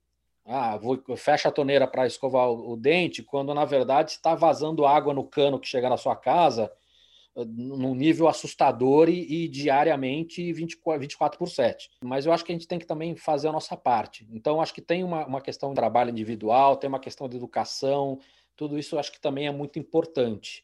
ah, 0.50 0.80
fecha 1.16 1.47
a 1.47 1.52
torneira 1.52 1.86
para 1.88 2.08
escovar 2.08 2.50
o, 2.50 2.72
o 2.72 2.76
dente, 2.76 3.22
quando 3.22 3.54
na 3.54 3.66
verdade 3.66 4.12
está 4.12 4.34
vazando 4.34 4.86
água 4.86 5.14
no 5.14 5.24
cano 5.24 5.60
que 5.60 5.68
chega 5.68 5.88
na 5.88 5.95
sua 5.95 6.16
casa 6.16 6.72
eh, 7.36 7.45
num 7.45 7.93
nível 7.93 8.28
assustador 8.28 9.10
e, 9.10 9.45
e 9.45 9.47
diariamente 9.47 10.52
24, 10.52 11.00
24 11.02 11.38
por 11.38 11.47
7. 11.47 11.91
Mas 12.04 12.26
eu 12.26 12.34
acho 12.34 12.43
que 12.43 12.52
a 12.52 12.56
gente 12.56 12.68
tem 12.68 12.80
que 12.80 12.88
também 12.88 13.16
fazer 13.16 13.47
a 13.47 13.52
nossa 13.52 13.78
parte. 13.78 14.28
Então, 14.32 14.60
acho 14.60 14.74
que 14.74 14.82
tem 14.82 15.04
uma, 15.04 15.24
uma 15.28 15.41
questão 15.41 15.70
de 15.70 15.76
trabalho 15.76 16.10
individual, 16.10 16.78
tem 16.78 16.88
uma 16.88 17.00
questão 17.00 17.30
de 17.30 17.38
educação, 17.38 18.20
tudo 18.56 18.78
isso 18.78 18.97
acho 18.97 19.12
que 19.12 19.22
também 19.22 19.45
é 19.45 19.52
muito 19.52 19.78
importante. 19.78 20.64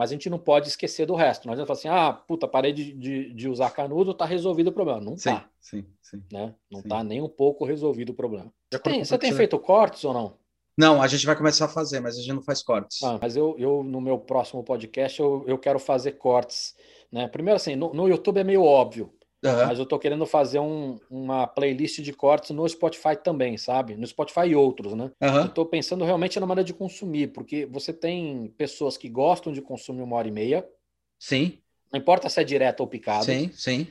Mas 0.00 0.08
a 0.08 0.14
gente 0.14 0.30
não 0.30 0.38
pode 0.38 0.66
esquecer 0.66 1.04
do 1.04 1.14
resto. 1.14 1.44
Não 1.44 1.52
adianta 1.52 1.66
falar 1.66 1.78
assim, 1.78 1.88
ah, 1.88 2.10
puta, 2.10 2.48
parei 2.48 2.72
de, 2.72 2.90
de, 2.94 3.34
de 3.34 3.48
usar 3.50 3.68
canudo, 3.68 4.14
tá 4.14 4.24
resolvido 4.24 4.68
o 4.68 4.72
problema. 4.72 4.98
Não 4.98 5.14
sim, 5.14 5.28
tá. 5.28 5.46
Sim, 5.60 5.84
sim. 6.00 6.22
Né? 6.32 6.54
Não 6.72 6.80
Sim. 6.80 6.88
tá 6.88 7.04
nem 7.04 7.20
um 7.20 7.28
pouco 7.28 7.66
resolvido 7.66 8.08
o 8.08 8.14
problema. 8.14 8.50
Tem, 8.82 9.04
você 9.04 9.18
tem 9.18 9.30
feito 9.30 9.58
cortes 9.58 10.02
ou 10.02 10.14
não? 10.14 10.38
Não, 10.74 11.02
a 11.02 11.06
gente 11.06 11.26
vai 11.26 11.36
começar 11.36 11.66
a 11.66 11.68
fazer, 11.68 12.00
mas 12.00 12.16
a 12.16 12.20
gente 12.22 12.32
não 12.32 12.40
faz 12.40 12.62
cortes. 12.62 13.02
Ah, 13.02 13.18
mas 13.20 13.36
eu, 13.36 13.54
eu, 13.58 13.82
no 13.82 14.00
meu 14.00 14.18
próximo 14.18 14.64
podcast, 14.64 15.20
eu, 15.20 15.44
eu 15.46 15.58
quero 15.58 15.78
fazer 15.78 16.12
cortes. 16.12 16.74
Né? 17.12 17.28
Primeiro, 17.28 17.56
assim, 17.56 17.76
no, 17.76 17.92
no 17.92 18.08
YouTube 18.08 18.38
é 18.38 18.44
meio 18.44 18.64
óbvio, 18.64 19.12
Aham. 19.44 19.66
mas 19.66 19.78
eu 19.78 19.86
tô 19.86 19.98
querendo 19.98 20.26
fazer 20.26 20.58
um- 20.58 20.98
uma 21.10 21.46
playlist 21.46 22.00
de 22.00 22.12
cortes 22.12 22.50
no 22.50 22.68
Spotify 22.68 23.16
também, 23.16 23.58
sabe? 23.58 23.96
No 23.96 24.06
Spotify 24.06 24.48
e 24.48 24.56
outros, 24.56 24.94
né? 24.94 25.10
Eu 25.42 25.48
Aham. 25.48 25.50
tô 25.50 25.66
pensando 25.66 26.04
realmente 26.04 26.40
na 26.40 26.46
maneira 26.46 26.66
de 26.66 26.74
consumir, 26.74 27.28
porque 27.32 27.66
você 27.66 27.92
tem 27.92 28.48
pessoas 28.58 28.96
que 28.96 29.08
gostam 29.08 29.52
de 29.52 29.62
consumir 29.62 30.02
uma 30.02 30.16
hora 30.16 30.28
e 30.28 30.30
meia, 30.30 30.66
Sim, 31.18 31.62
não 31.92 31.98
importa 32.00 32.28
se 32.28 32.40
é 32.40 32.44
direto 32.44 32.80
ou 32.80 32.86
picado, 32.86 33.30
sim, 33.32 33.52
sim. 33.52 33.86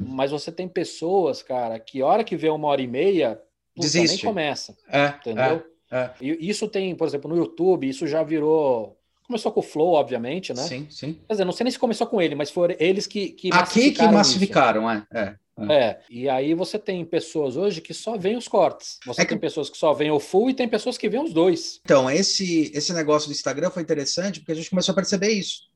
mas 0.00 0.30
você 0.30 0.50
tem 0.52 0.68
pessoas, 0.68 1.42
cara, 1.42 1.78
que 1.78 2.02
hora 2.02 2.24
que 2.24 2.36
vê 2.36 2.48
uma 2.48 2.68
hora 2.68 2.82
e 2.82 2.86
meia, 2.86 3.40
puta, 3.74 4.04
nem 4.04 4.18
Desiste. 4.18 4.26
começa, 4.26 4.76
É, 4.88 5.06
entendeu? 5.20 5.64
é, 5.90 5.96
é. 5.96 6.14
E 6.20 6.48
isso 6.48 6.68
tem, 6.68 6.94
por 6.96 7.06
exemplo, 7.06 7.30
no 7.30 7.36
YouTube, 7.36 7.88
isso 7.88 8.06
já 8.06 8.22
virou. 8.22 8.98
Começou 9.26 9.52
com 9.52 9.60
o 9.60 9.62
Flow, 9.62 9.92
obviamente, 9.94 10.52
né? 10.52 10.62
Sim, 10.62 10.86
sim. 10.90 11.14
Quer 11.26 11.34
dizer, 11.34 11.44
não 11.44 11.52
sei 11.52 11.64
nem 11.64 11.70
se 11.70 11.78
começou 11.78 12.06
com 12.06 12.20
ele, 12.20 12.34
mas 12.34 12.50
foram 12.50 12.74
eles 12.78 13.06
que, 13.06 13.30
que 13.30 13.48
Aqui 13.52 13.90
que 13.92 14.02
massificaram 14.02 14.82
massificaram, 14.82 14.90
é. 14.90 15.06
é, 15.12 15.20
é. 15.20 15.24
isso. 15.62 15.72
É, 15.72 16.00
e 16.10 16.28
aí 16.28 16.54
você 16.54 16.78
tem 16.78 17.04
pessoas 17.04 17.56
hoje 17.56 17.80
que 17.80 17.94
só 17.94 18.16
veem 18.16 18.36
os 18.36 18.48
cortes. 18.48 18.98
Você 19.06 19.20
É 19.20 19.24
que- 19.24 19.30
tem 19.30 19.38
pessoas 19.38 19.70
que 19.70 19.76
só 19.78 19.92
veem 19.92 20.10
o 20.10 20.18
full 20.20 20.50
e 20.50 20.54
tem 20.54 20.68
pessoas 20.68 20.98
que 20.98 21.08
veem 21.08 21.22
os 21.24 21.32
dois. 21.32 21.80
Então, 21.84 22.10
esse, 22.10 22.70
esse 22.74 22.92
negócio 22.92 23.28
do 23.28 23.32
Instagram 23.32 23.70
foi 23.70 23.82
interessante 23.82 24.40
porque 24.40 24.52
a 24.52 24.56
gente 24.56 24.70
começou 24.70 24.92
a 24.92 24.96
perceber 24.96 25.30
isso. 25.30 25.70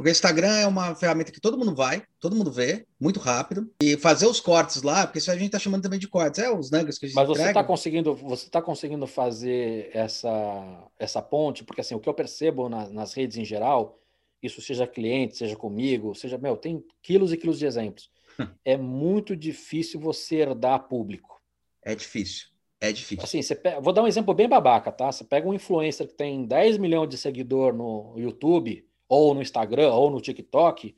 Porque 0.00 0.08
o 0.08 0.12
Instagram 0.12 0.56
é 0.56 0.66
uma 0.66 0.94
ferramenta 0.94 1.30
que 1.30 1.42
todo 1.42 1.58
mundo 1.58 1.74
vai, 1.74 2.02
todo 2.18 2.34
mundo 2.34 2.50
vê, 2.50 2.86
muito 2.98 3.20
rápido. 3.20 3.70
E 3.82 3.98
fazer 3.98 4.24
os 4.24 4.40
cortes 4.40 4.82
lá, 4.82 5.06
porque 5.06 5.18
isso 5.18 5.30
a 5.30 5.34
gente 5.34 5.44
está 5.48 5.58
chamando 5.58 5.82
também 5.82 5.98
de 5.98 6.08
cortes, 6.08 6.40
é 6.42 6.50
os 6.50 6.70
nuggets 6.70 6.98
que 6.98 7.04
a 7.04 7.08
gente 7.10 7.16
Mas 7.16 7.28
você 7.28 7.46
está 7.46 7.62
conseguindo, 7.62 8.14
você 8.14 8.48
tá 8.48 8.62
conseguindo 8.62 9.06
fazer 9.06 9.90
essa, 9.92 10.88
essa 10.98 11.20
ponte, 11.20 11.64
porque 11.64 11.82
assim, 11.82 11.94
o 11.94 12.00
que 12.00 12.08
eu 12.08 12.14
percebo 12.14 12.66
na- 12.66 12.88
nas 12.88 13.12
redes 13.12 13.36
em 13.36 13.44
geral, 13.44 14.00
isso 14.42 14.62
seja 14.62 14.86
cliente, 14.86 15.36
seja 15.36 15.54
comigo, 15.54 16.14
seja, 16.14 16.38
meu, 16.38 16.56
tem 16.56 16.82
quilos 17.02 17.30
e 17.30 17.36
quilos 17.36 17.58
de 17.58 17.66
exemplos. 17.66 18.10
é 18.64 18.78
muito 18.78 19.36
difícil 19.36 20.00
você 20.00 20.36
herdar 20.36 20.88
público. 20.88 21.38
É 21.84 21.94
difícil, 21.94 22.46
é 22.80 22.90
difícil. 22.90 23.22
Assim, 23.22 23.42
você 23.42 23.54
pega, 23.54 23.78
vou 23.82 23.92
dar 23.92 24.02
um 24.02 24.08
exemplo 24.08 24.32
bem 24.32 24.48
babaca, 24.48 24.90
tá? 24.90 25.12
Você 25.12 25.24
pega 25.24 25.46
um 25.46 25.52
influencer 25.52 26.06
que 26.06 26.14
tem 26.14 26.46
10 26.46 26.78
milhões 26.78 27.10
de 27.10 27.18
seguidor 27.18 27.74
no 27.74 28.14
YouTube, 28.16 28.88
ou 29.10 29.34
no 29.34 29.42
Instagram, 29.42 29.92
ou 29.92 30.08
no 30.08 30.20
TikTok, 30.20 30.96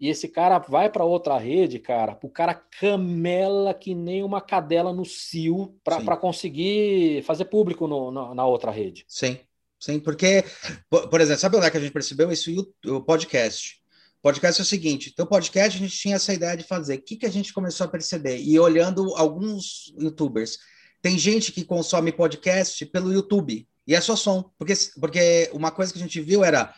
e 0.00 0.08
esse 0.08 0.26
cara 0.26 0.58
vai 0.58 0.90
para 0.90 1.04
outra 1.04 1.38
rede, 1.38 1.78
cara, 1.78 2.18
o 2.22 2.28
cara 2.30 2.54
camela 2.54 3.72
que 3.74 3.94
nem 3.94 4.24
uma 4.24 4.40
cadela 4.40 4.92
no 4.92 5.04
cio 5.04 5.76
para 5.84 6.16
conseguir 6.16 7.22
fazer 7.22 7.44
público 7.44 7.86
no- 7.86 8.10
na, 8.10 8.34
na 8.34 8.46
outra 8.46 8.72
rede. 8.72 9.04
Sim, 9.06 9.38
sim, 9.78 10.00
porque, 10.00 10.44
por, 10.90 11.08
por 11.08 11.20
exemplo, 11.20 11.40
sabe 11.40 11.56
onde 11.58 11.66
é 11.66 11.70
que 11.70 11.76
a 11.76 11.80
gente 11.80 11.92
percebeu 11.92 12.32
isso? 12.32 12.50
O 12.86 13.00
podcast. 13.02 13.80
Podcast 14.22 14.60
é 14.60 14.64
o 14.64 14.66
seguinte: 14.66 15.10
então, 15.12 15.26
podcast 15.26 15.76
a 15.76 15.80
gente 15.80 15.96
tinha 15.96 16.16
essa 16.16 16.32
ideia 16.32 16.56
de 16.56 16.64
fazer. 16.64 16.96
O 16.96 17.02
que, 17.02 17.16
que 17.16 17.26
a 17.26 17.30
gente 17.30 17.52
começou 17.52 17.84
a 17.84 17.90
perceber? 17.90 18.38
E 18.38 18.58
olhando 18.58 19.14
alguns 19.14 19.92
youtubers, 20.00 20.58
tem 21.00 21.18
gente 21.18 21.52
que 21.52 21.64
consome 21.64 22.12
podcast 22.12 22.86
pelo 22.86 23.12
YouTube 23.12 23.68
e 23.86 23.94
é 23.94 24.00
só 24.00 24.16
som. 24.16 24.50
Porque, 24.58 24.74
porque 25.00 25.50
uma 25.52 25.70
coisa 25.70 25.92
que 25.92 25.98
a 25.98 26.02
gente 26.02 26.20
viu 26.20 26.42
era 26.44 26.72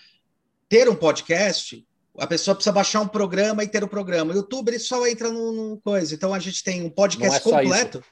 ter 0.68 0.88
um 0.88 0.94
podcast. 0.94 1.84
A 2.18 2.26
pessoa 2.26 2.54
precisa 2.54 2.72
baixar 2.72 3.00
um 3.00 3.08
programa 3.08 3.64
e 3.64 3.68
ter 3.68 3.82
o 3.82 3.88
programa. 3.88 4.32
O 4.32 4.36
YouTube 4.36 4.68
ele 4.68 4.78
só 4.78 5.06
entra 5.06 5.30
no, 5.30 5.52
no 5.52 5.80
coisa. 5.80 6.14
Então 6.14 6.32
a 6.32 6.38
gente 6.38 6.62
tem 6.62 6.82
um 6.82 6.90
podcast 6.90 7.48
Não 7.48 7.58
é 7.58 7.62
completo. 7.62 8.04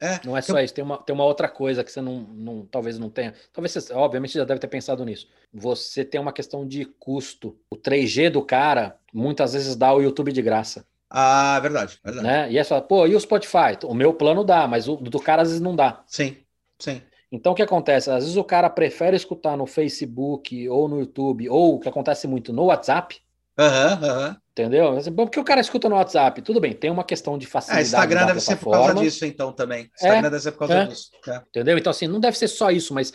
É, 0.00 0.20
Não 0.24 0.36
é 0.36 0.42
só 0.42 0.60
isso, 0.60 0.74
tem 0.74 0.84
uma, 0.84 0.98
tem 0.98 1.14
uma 1.14 1.24
outra 1.24 1.48
coisa 1.48 1.82
que 1.82 1.90
você 1.90 2.00
não, 2.00 2.20
não 2.20 2.66
talvez 2.66 2.98
não 2.98 3.08
tenha. 3.08 3.32
Talvez 3.52 3.72
você, 3.72 3.92
obviamente, 3.92 4.34
já 4.34 4.44
deve 4.44 4.60
ter 4.60 4.66
pensado 4.66 5.04
nisso. 5.04 5.28
Você 5.52 6.04
tem 6.04 6.20
uma 6.20 6.32
questão 6.32 6.66
de 6.66 6.84
custo. 6.84 7.56
O 7.70 7.76
3G 7.76 8.28
do 8.28 8.42
cara 8.42 8.98
muitas 9.12 9.54
vezes 9.54 9.76
dá 9.76 9.94
o 9.94 10.02
YouTube 10.02 10.32
de 10.32 10.42
graça. 10.42 10.84
Ah, 11.08 11.58
verdade, 11.60 11.98
verdade. 12.04 12.26
né? 12.26 12.50
E 12.50 12.58
aí 12.58 12.64
você 12.64 12.68
fala, 12.68 12.82
pô, 12.82 13.06
e 13.06 13.14
o 13.14 13.20
Spotify? 13.20 13.78
O 13.84 13.94
meu 13.94 14.12
plano 14.12 14.42
dá, 14.44 14.66
mas 14.66 14.88
o 14.88 14.96
do 14.96 15.20
cara 15.20 15.42
às 15.42 15.48
vezes 15.48 15.62
não 15.62 15.74
dá. 15.74 16.02
Sim, 16.06 16.36
sim. 16.78 17.00
Então 17.34 17.52
o 17.52 17.54
que 17.54 17.62
acontece? 17.62 18.10
Às 18.10 18.24
vezes 18.24 18.36
o 18.36 18.44
cara 18.44 18.70
prefere 18.70 19.16
escutar 19.16 19.56
no 19.56 19.66
Facebook 19.66 20.68
ou 20.68 20.88
no 20.88 21.00
YouTube, 21.00 21.48
ou 21.48 21.74
o 21.76 21.80
que 21.80 21.88
acontece 21.88 22.26
muito 22.28 22.52
no 22.52 22.64
WhatsApp, 22.66 23.20
Aham, 23.58 24.00
aham. 24.02 24.36
entendeu? 24.52 25.00
Bom, 25.12 25.26
Porque 25.26 25.38
o 25.40 25.44
cara 25.44 25.60
escuta 25.60 25.88
no 25.88 25.96
WhatsApp, 25.96 26.42
tudo 26.42 26.60
bem, 26.60 26.72
tem 26.74 26.90
uma 26.90 27.04
questão 27.04 27.38
de 27.38 27.46
É, 27.46 27.48
facilidade 27.48 27.86
Instagram 27.86 28.20
da 28.20 28.26
deve 28.26 28.40
ser 28.40 28.56
por 28.56 28.70
causa 28.70 28.94
disso, 28.94 29.24
então, 29.26 29.52
também. 29.52 29.90
Instagram 29.94 30.30
deve 30.30 30.42
ser 30.42 30.52
por 30.52 30.58
causa 30.60 30.74
é. 30.74 30.86
disso. 30.86 31.10
É. 31.28 31.36
entendeu? 31.48 31.78
Então 31.78 31.90
assim, 31.90 32.06
não 32.06 32.20
deve 32.20 32.36
ser 32.38 32.48
só 32.48 32.70
isso, 32.70 32.94
mas 32.94 33.12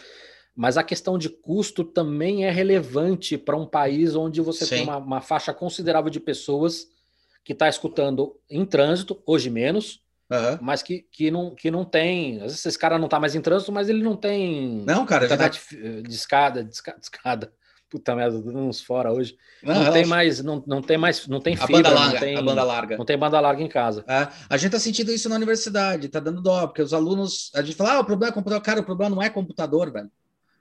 mas 0.56 0.76
a 0.78 0.84
questão 0.84 1.18
de 1.18 1.30
custo 1.30 1.86
também 1.86 2.44
é 2.46 2.52
relevante 2.52 3.38
para 3.38 3.56
um 3.56 3.66
país 3.66 4.16
onde 4.16 4.42
você 4.42 4.66
Sim. 4.66 4.76
tem 4.76 4.84
uma, 4.84 4.98
uma 4.98 5.22
faixa 5.22 5.54
considerável 5.54 6.10
de 6.10 6.20
pessoas 6.20 6.88
que 7.46 7.54
está 7.54 7.70
escutando 7.70 8.36
em 8.50 8.66
trânsito, 8.66 9.22
hoje 9.26 9.50
menos, 9.50 10.02
Aham. 10.32 10.60
mas 10.62 10.84
que, 10.84 11.06
que, 11.12 11.32
não, 11.32 11.56
que 11.56 11.72
não 11.72 11.84
tem. 11.84 12.36
Às 12.38 12.52
vezes 12.52 12.66
esse 12.66 12.78
cara 12.78 12.98
não 12.98 13.06
está 13.06 13.20
mais 13.20 13.34
em 13.36 13.42
trânsito, 13.42 13.72
mas 13.72 13.90
ele 13.90 14.04
não 14.04 14.16
tem 14.16 14.84
Não, 14.86 15.06
cara, 15.06 15.28
já 15.28 15.36
tá... 15.38 15.46
internet 15.48 15.76
eh, 15.76 16.02
de 16.04 16.14
escada, 16.16 16.64
de 16.64 16.74
esca- 16.74 16.94
de 16.98 17.04
escada. 17.04 17.52
Puta 17.90 18.16
merda, 18.16 18.40
dando 18.40 18.60
uns 18.60 18.80
fora 18.82 19.12
hoje. 19.12 19.36
Não, 19.64 19.86
Não, 19.86 19.92
tem 19.92 20.06
mais, 20.06 20.44
não, 20.44 20.64
não 20.68 20.80
tem 20.80 20.96
mais, 20.96 21.26
não 21.28 21.40
tem 21.42 21.56
a 21.56 21.66
fibra, 21.66 21.82
banda 21.82 21.90
não 21.90 21.96
larga, 22.02 22.20
tem, 22.20 22.36
a 22.38 22.42
banda 22.44 22.64
larga. 22.64 22.98
não 22.98 23.06
tem 23.06 23.18
banda 23.18 23.40
larga 23.40 23.64
em 23.64 23.68
casa. 23.68 24.06
É, 24.08 24.28
a 24.48 24.58
gente 24.58 24.72
tá 24.74 24.80
sentindo 24.80 25.12
isso 25.12 25.28
na 25.28 25.36
universidade, 25.36 26.08
tá 26.08 26.20
dando 26.20 26.40
dó, 26.40 26.68
porque 26.68 26.84
os 26.84 26.94
alunos, 26.94 27.50
a 27.56 27.64
gente 27.64 27.76
fala, 27.76 27.94
ah, 27.94 28.00
o 28.02 28.06
problema 28.06 28.32
é 28.32 28.34
computador. 28.36 28.62
Cara, 28.64 28.82
o 28.82 28.84
problema 28.86 29.16
não 29.16 29.24
é 29.24 29.30
computador, 29.32 29.92
velho. 29.92 30.12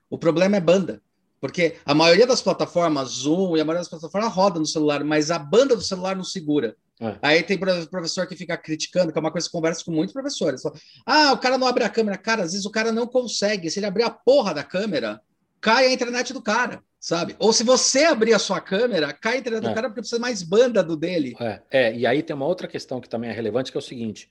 O 0.09 0.17
problema 0.17 0.57
é 0.57 0.61
banda. 0.61 1.03
Porque 1.39 1.77
a 1.85 1.93
maioria 1.95 2.27
das 2.27 2.41
plataformas, 2.41 3.11
Zoom 3.11 3.59
e 3.59 3.61
a 3.61 3.65
maioria 3.65 3.81
das 3.83 3.89
plataformas 3.91 4.33
roda 4.33 4.59
no 4.59 4.65
celular, 4.67 5.05
mas 5.05 5.31
a 5.31 5.39
banda 5.39 5.77
do 5.77 5.83
celular 5.83 6.17
não 6.17 6.25
segura. 6.25 6.77
É. 7.01 7.17
Aí 7.23 7.43
tem 7.43 7.57
pro- 7.59 7.87
professor 7.89 8.27
que 8.27 8.35
fica 8.37 8.57
criticando, 8.57 9.13
que 9.13 9.19
é 9.19 9.21
uma 9.21 9.31
coisa 9.31 9.49
que 9.49 9.55
eu 9.57 9.59
converso 9.61 9.85
com 9.85 9.93
muitos 9.93 10.13
professores. 10.13 10.63
Fala, 10.63 10.75
ah, 11.07 11.33
o 11.33 11.39
cara 11.39 11.57
não 11.57 11.67
abre 11.67 11.85
a 11.85 11.89
câmera. 11.89 12.19
Cara, 12.19 12.43
às 12.43 12.53
vezes 12.53 12.67
o 12.67 12.71
cara 12.71 12.91
não 12.93 13.07
consegue. 13.07 13.71
Se 13.71 13.79
ele 13.79 13.87
abrir 13.87 14.03
a 14.03 14.11
porra 14.11 14.53
da 14.53 14.65
câmera, 14.65 15.21
cai 15.61 15.87
a 15.87 15.93
internet 15.93 16.33
do 16.33 16.43
cara, 16.43 16.83
sabe? 16.99 17.37
Ou 17.39 17.53
se 17.53 17.63
você 17.63 18.05
abrir 18.05 18.35
a 18.35 18.39
sua 18.39 18.61
câmera, 18.61 19.13
cai 19.13 19.37
a 19.37 19.39
internet 19.39 19.65
É. 19.65 19.69
do 19.69 19.75
cara 19.75 19.89
porque 19.89 20.01
precisa 20.01 20.21
mais 20.21 20.43
banda 20.43 20.83
do 20.83 20.97
dele. 20.97 21.37
É, 21.41 21.63
é, 21.71 21.97
e 21.97 22.07
aí 22.07 22.23
tem 22.23 22.35
uma 22.35 22.47
outra 22.47 22.67
questão 22.67 23.01
que 23.01 23.09
também 23.09 23.31
é 23.31 23.33
relevante, 23.33 23.71
que 23.71 23.79
é 23.79 23.81
o 23.81 23.83
seguinte: 23.83 24.31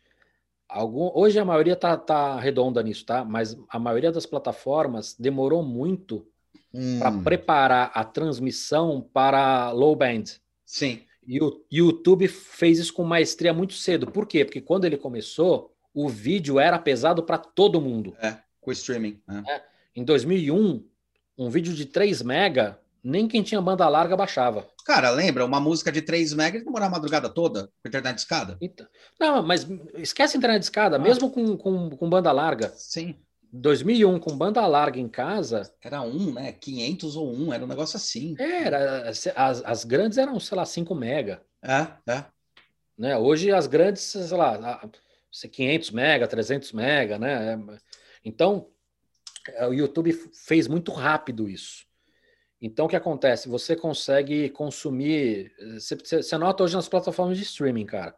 algum, 0.67 1.09
hoje 1.13 1.39
a 1.39 1.45
maioria 1.45 1.75
tá, 1.75 1.95
tá 1.95 2.39
redonda 2.39 2.83
nisso, 2.83 3.05
tá? 3.05 3.23
Mas 3.23 3.55
a 3.69 3.79
maioria 3.79 4.11
das 4.11 4.25
plataformas 4.25 5.15
demorou 5.17 5.63
muito 5.63 6.27
para 6.99 7.09
Hum, 7.11 7.23
preparar 7.23 7.91
a 7.93 8.03
transmissão 8.03 9.01
para 9.13 9.71
low 9.71 9.95
band. 9.95 10.23
sim. 10.65 11.01
E 11.27 11.39
o 11.43 11.61
YouTube 11.71 12.27
fez 12.27 12.79
isso 12.79 12.93
com 12.93 13.03
maestria 13.03 13.53
muito 13.53 13.73
cedo. 13.73 14.07
Por 14.09 14.25
quê? 14.25 14.45
Porque 14.45 14.61
quando 14.61 14.85
ele 14.85 14.95
começou, 14.97 15.73
o 15.93 16.07
vídeo 16.07 16.57
era 16.59 16.79
pesado 16.79 17.21
para 17.23 17.37
todo 17.37 17.81
mundo. 17.81 18.15
É, 18.21 18.37
com 18.61 18.69
o 18.69 18.73
streaming. 18.73 19.19
é. 19.47 19.61
Em 19.95 20.03
2001, 20.05 20.85
um 21.37 21.49
vídeo 21.49 21.73
de 21.73 21.85
3 21.85 22.21
mega, 22.21 22.79
nem 23.03 23.27
quem 23.27 23.41
tinha 23.43 23.59
banda 23.61 23.87
larga 23.89 24.15
baixava. 24.15 24.67
Cara, 24.85 25.09
lembra? 25.09 25.43
Uma 25.43 25.59
música 25.59 25.91
de 25.91 26.01
3 26.01 26.33
megas 26.33 26.63
demorar 26.63 26.85
a 26.85 26.89
madrugada 26.89 27.27
toda 27.29 27.63
com 27.81 27.87
internet 27.87 28.15
de 28.15 28.21
escada? 28.21 28.57
Então, 28.61 28.87
não, 29.19 29.43
mas 29.43 29.67
esquece 29.95 30.35
a 30.35 30.39
internet 30.39 30.59
de 30.59 30.65
escada, 30.65 30.95
Ah. 30.95 30.99
mesmo 30.99 31.29
com, 31.29 31.57
com, 31.57 31.89
com 31.89 32.09
banda 32.09 32.31
larga. 32.31 32.71
Sim. 32.75 33.15
2001, 33.51 34.19
com 34.19 34.37
banda 34.37 34.65
larga 34.67 34.99
em 34.99 35.07
casa, 35.07 35.73
Era 35.81 36.01
um, 36.01 36.33
né? 36.33 36.51
500 36.51 37.15
ou 37.15 37.33
um, 37.33 37.53
era 37.53 37.63
um 37.63 37.67
negócio 37.67 37.97
assim. 37.97 38.35
era 38.39 39.09
as, 39.09 39.27
as 39.63 39.83
grandes 39.83 40.17
eram, 40.17 40.39
sei 40.39 40.57
lá, 40.57 40.65
5 40.65 40.93
mega. 40.93 41.41
É, 41.61 42.11
é. 42.11 42.25
Né? 42.97 43.17
Hoje 43.17 43.51
as 43.51 43.67
grandes, 43.67 44.01
sei 44.01 44.37
lá, 44.37 44.55
a- 44.55 44.89
500 45.51 45.91
mega, 45.91 46.27
300 46.27 46.71
mega, 46.71 47.19
né? 47.19 47.57
Então, 48.23 48.67
o 49.67 49.73
YouTube 49.73 50.11
fez 50.33 50.67
muito 50.67 50.91
rápido 50.91 51.47
isso. 51.47 51.85
Então, 52.59 52.85
o 52.85 52.89
que 52.89 52.95
acontece? 52.95 53.47
Você 53.47 53.75
consegue 53.75 54.49
consumir. 54.49 55.51
Você, 55.75 55.95
você 55.95 56.37
nota 56.37 56.63
hoje 56.63 56.75
nas 56.75 56.89
plataformas 56.89 57.37
de 57.37 57.43
streaming, 57.43 57.85
cara. 57.85 58.15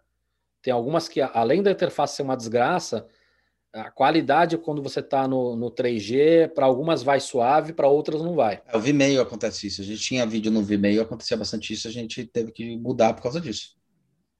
Tem 0.62 0.72
algumas 0.74 1.08
que, 1.10 1.22
além 1.22 1.62
da 1.62 1.72
interface 1.72 2.16
ser 2.16 2.22
uma 2.24 2.38
desgraça, 2.38 3.08
a 3.74 3.92
qualidade 3.92 4.58
quando 4.58 4.82
você 4.82 5.00
está 5.00 5.28
no, 5.28 5.56
no 5.56 5.72
3G, 5.72 6.50
para 6.50 6.66
algumas 6.66 7.04
vai 7.04 7.20
suave, 7.20 7.74
para 7.74 7.88
outras 7.88 8.22
não 8.22 8.36
vai. 8.36 8.62
É, 8.68 8.76
o 8.76 8.80
Vimeo 8.80 9.22
acontece 9.22 9.68
isso. 9.68 9.82
A 9.82 9.86
gente 9.86 10.02
tinha 10.02 10.26
vídeo 10.26 10.52
no 10.52 10.64
Vimeo, 10.64 11.02
acontecia 11.02 11.38
bastante 11.38 11.74
isso, 11.74 11.88
a 11.88 11.92
gente 11.92 12.26
teve 12.26 12.52
que 12.52 12.78
mudar 12.78 13.14
por 13.14 13.22
causa 13.22 13.40
disso. 13.40 13.78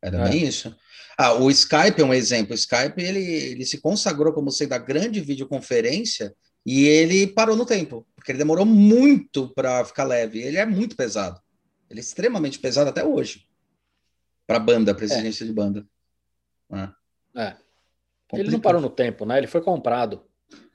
Era 0.02 0.28
é. 0.28 0.30
bem 0.30 0.44
isso. 0.44 0.76
Ah, 1.18 1.34
o 1.34 1.52
Skype 1.52 2.02
é 2.02 2.06
um 2.06 2.14
exemplo. 2.14 2.54
O 2.54 2.56
Skype 2.56 3.02
ele, 3.02 3.20
ele 3.20 3.66
se 3.66 3.80
consagrou 3.80 4.34
como 4.34 4.52
sendo 4.52 4.74
a 4.74 4.78
grande 4.78 5.20
videoconferência 5.20 6.34
e 6.66 6.86
ele 6.86 7.28
parou 7.28 7.56
no 7.56 7.66
tempo, 7.66 8.08
porque 8.16 8.32
ele 8.32 8.40
demorou 8.40 8.66
muito 8.66 9.54
para 9.54 9.84
ficar 9.86 10.06
leve. 10.06 10.40
Ele 10.40 10.58
é 10.58 10.66
muito 10.66 10.96
pesado. 10.96 11.40
Ele 11.90 12.00
é 12.00 12.04
extremamente 12.04 12.60
pesado 12.60 12.90
até 12.90 13.04
hoje. 13.04 13.46
Para 14.48 14.60
banda, 14.60 14.96
para 14.96 15.06
exigência 15.06 15.44
é. 15.44 15.48
de 15.48 15.54
banda. 15.54 15.86
É. 17.36 17.56
é. 18.34 18.40
Ele 18.40 18.52
não 18.52 18.60
parou 18.60 18.82
no 18.82 18.90
tempo, 18.90 19.26
né? 19.26 19.38
Ele 19.38 19.48
foi 19.48 19.62
comprado. 19.62 20.22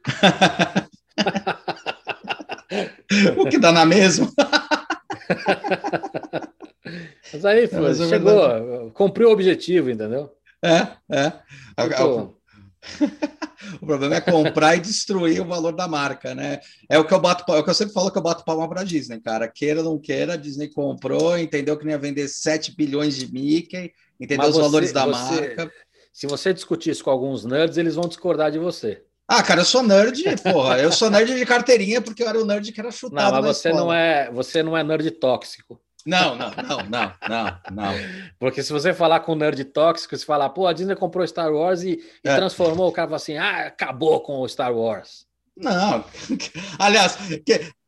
o 3.37 3.49
que 3.49 3.59
dá 3.59 3.73
na 3.73 3.85
mesma. 3.85 4.31
Mas 7.33 7.45
aí, 7.45 7.67
pô, 7.67 7.87
é, 7.87 7.95
chegou, 7.95 8.91
cumpriu 8.93 9.29
o 9.29 9.33
objetivo, 9.33 9.91
entendeu? 9.91 10.31
É, 10.63 10.87
é. 11.11 11.33
Muito... 11.79 12.37
o 13.81 13.87
problema 13.87 14.17
é 14.17 14.21
comprar 14.21 14.77
e 14.77 14.81
destruir 14.81 15.41
o 15.41 15.47
valor 15.47 15.73
da 15.73 15.89
marca, 15.89 16.35
né? 16.35 16.61
É 16.89 16.99
o 16.99 17.05
que 17.05 17.15
eu 17.15 17.21
bato, 17.21 17.51
é 17.53 17.59
o 17.59 17.65
que 17.65 17.71
eu 17.71 17.75
sempre 17.75 17.95
falo 17.95 18.11
que 18.11 18.19
eu 18.19 18.23
bato 18.23 18.45
palma 18.45 18.69
para 18.69 18.85
Disney, 18.85 19.21
cara. 19.21 19.49
Queira 19.49 19.81
ou 19.81 19.93
não 19.93 19.99
queira, 19.99 20.35
a 20.35 20.37
Disney 20.37 20.69
comprou, 20.69 21.39
entendeu 21.39 21.77
que 21.77 21.85
nem 21.85 21.95
ia 21.95 21.99
vender 21.99 22.29
7 22.29 22.77
bilhões 22.77 23.17
de 23.17 23.33
Mickey, 23.33 23.93
entendeu 24.21 24.47
Mas 24.47 24.51
os 24.51 24.57
você, 24.57 24.63
valores 24.63 24.93
da 24.93 25.07
você, 25.07 25.13
marca. 25.13 25.73
Se 26.15 26.29
você 26.29 26.55
discutir 26.55 26.91
isso 26.91 27.03
com 27.03 27.11
alguns 27.11 27.45
nerds, 27.45 27.77
eles 27.77 27.97
vão 27.97 28.07
discordar 28.07 28.53
de 28.53 28.59
você. 28.59 29.03
Ah, 29.27 29.43
cara, 29.43 29.63
eu 29.63 29.65
sou 29.65 29.83
nerd, 29.83 30.23
porra. 30.45 30.79
Eu 30.79 30.93
sou 30.93 31.11
nerd 31.11 31.35
de 31.35 31.45
carteirinha 31.45 32.01
porque 32.01 32.23
eu 32.23 32.29
era 32.29 32.41
o 32.41 32.45
nerd 32.45 32.71
que 32.71 32.79
era 32.79 32.93
chutado. 32.93 33.33
Não, 33.33 33.43
mas 33.43 33.57
você 33.57 33.71
escola. 33.71 33.85
não 33.85 33.93
é, 33.93 34.31
você 34.31 34.63
não 34.63 34.77
é 34.77 34.85
nerd 34.85 35.11
tóxico. 35.11 35.81
Não, 36.07 36.37
não, 36.37 36.51
não, 36.51 36.79
não, 36.89 37.13
não, 37.29 37.61
não. 37.73 37.95
Porque 38.39 38.63
se 38.63 38.73
você 38.73 38.95
falar 38.95 39.21
com 39.21 39.35
nerd 39.35 39.65
tóxico, 39.65 40.17
você 40.17 40.25
falar, 40.25 40.51
pô, 40.51 40.69
a 40.69 40.73
Disney 40.73 40.95
comprou 40.95 41.27
Star 41.27 41.53
Wars 41.53 41.83
e, 41.83 41.99
e 42.23 42.29
é. 42.29 42.37
transformou, 42.37 42.89
o 42.89 42.93
cara 42.93 43.17
assim, 43.17 43.37
ah, 43.37 43.67
acabou 43.67 44.21
com 44.21 44.39
o 44.39 44.49
Star 44.49 44.73
Wars. 44.73 45.27
Não. 45.57 46.05
Aliás, 46.79 47.19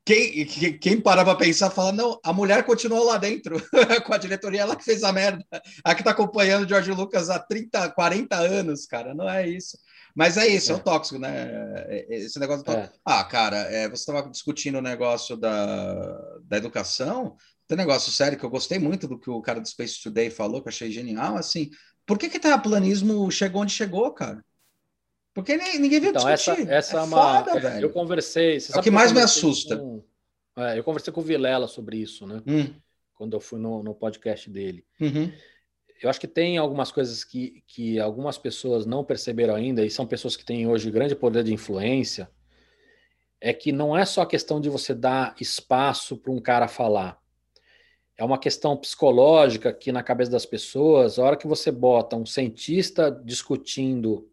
quem, 0.06 0.78
quem 0.78 1.00
parar 1.00 1.24
para 1.24 1.34
pensar 1.34 1.68
fala, 1.68 1.90
não, 1.90 2.20
a 2.22 2.32
mulher 2.32 2.62
continuou 2.64 3.04
lá 3.04 3.18
dentro 3.18 3.60
com 4.06 4.14
a 4.14 4.16
diretoria, 4.16 4.60
ela 4.60 4.76
que 4.76 4.84
fez 4.84 5.02
a 5.02 5.12
merda. 5.12 5.44
A 5.82 5.96
que 5.96 6.00
está 6.00 6.12
acompanhando 6.12 6.64
o 6.64 6.68
George 6.68 6.92
Lucas 6.92 7.28
há 7.28 7.40
30, 7.40 7.90
40 7.90 8.36
anos, 8.36 8.86
cara, 8.86 9.12
não 9.12 9.28
é 9.28 9.48
isso. 9.48 9.76
Mas 10.14 10.36
é 10.36 10.46
isso, 10.46 10.70
é, 10.70 10.74
é 10.74 10.78
o 10.78 10.80
tóxico, 10.80 11.18
né? 11.18 11.50
É, 11.88 12.06
é, 12.08 12.16
esse 12.18 12.38
negócio. 12.38 12.62
É. 12.70 12.88
Ah, 13.04 13.24
cara, 13.24 13.56
é, 13.56 13.88
você 13.88 14.08
estava 14.08 14.30
discutindo 14.30 14.78
o 14.78 14.82
negócio 14.82 15.36
da, 15.36 16.38
da 16.44 16.56
educação. 16.56 17.36
Tem 17.66 17.74
um 17.74 17.80
negócio 17.80 18.12
sério 18.12 18.38
que 18.38 18.44
eu 18.44 18.50
gostei 18.50 18.78
muito 18.78 19.08
do 19.08 19.18
que 19.18 19.28
o 19.28 19.42
cara 19.42 19.60
do 19.60 19.66
Space 19.66 20.00
Today 20.00 20.30
falou, 20.30 20.62
que 20.62 20.68
eu 20.68 20.72
achei 20.72 20.88
genial. 20.88 21.36
Assim, 21.36 21.68
por 22.06 22.16
que 22.16 22.28
que 22.28 22.38
terraplanismo 22.38 23.28
chegou 23.28 23.62
onde 23.62 23.72
chegou, 23.72 24.12
cara? 24.12 24.40
Porque 25.36 25.54
ninguém 25.54 26.00
veio 26.00 26.10
então, 26.12 26.32
discutir. 26.32 26.62
Essa, 26.62 26.72
essa 26.72 26.96
é, 26.96 27.00
é 27.00 27.02
uma. 27.02 27.44
Foda, 27.44 27.60
velho. 27.60 27.84
Eu 27.84 27.90
conversei. 27.90 28.56
é 28.56 28.78
o 28.78 28.82
que 28.82 28.90
mais 28.90 29.12
me 29.12 29.20
assusta. 29.20 29.76
Com, 29.76 30.02
é, 30.56 30.78
eu 30.78 30.82
conversei 30.82 31.12
com 31.12 31.20
o 31.20 31.22
Vilela 31.24 31.68
sobre 31.68 31.98
isso, 31.98 32.26
né? 32.26 32.42
Hum. 32.46 32.72
Quando 33.14 33.34
eu 33.34 33.40
fui 33.40 33.60
no, 33.60 33.82
no 33.82 33.94
podcast 33.94 34.48
dele. 34.48 34.82
Uhum. 34.98 35.30
Eu 36.02 36.08
acho 36.08 36.18
que 36.18 36.26
tem 36.26 36.56
algumas 36.56 36.90
coisas 36.90 37.22
que, 37.22 37.62
que 37.66 38.00
algumas 38.00 38.38
pessoas 38.38 38.86
não 38.86 39.04
perceberam 39.04 39.54
ainda, 39.54 39.84
e 39.84 39.90
são 39.90 40.06
pessoas 40.06 40.36
que 40.36 40.44
têm 40.44 40.66
hoje 40.66 40.90
grande 40.90 41.14
poder 41.14 41.44
de 41.44 41.52
influência, 41.52 42.30
é 43.38 43.52
que 43.52 43.70
não 43.72 43.94
é 43.94 44.06
só 44.06 44.22
a 44.22 44.26
questão 44.26 44.58
de 44.58 44.70
você 44.70 44.94
dar 44.94 45.34
espaço 45.38 46.16
para 46.16 46.32
um 46.32 46.40
cara 46.40 46.66
falar. 46.66 47.20
É 48.16 48.24
uma 48.24 48.38
questão 48.38 48.74
psicológica 48.74 49.70
que 49.70 49.92
na 49.92 50.02
cabeça 50.02 50.30
das 50.30 50.46
pessoas, 50.46 51.18
a 51.18 51.24
hora 51.24 51.36
que 51.36 51.46
você 51.46 51.70
bota 51.70 52.16
um 52.16 52.24
cientista 52.24 53.10
discutindo 53.10 54.26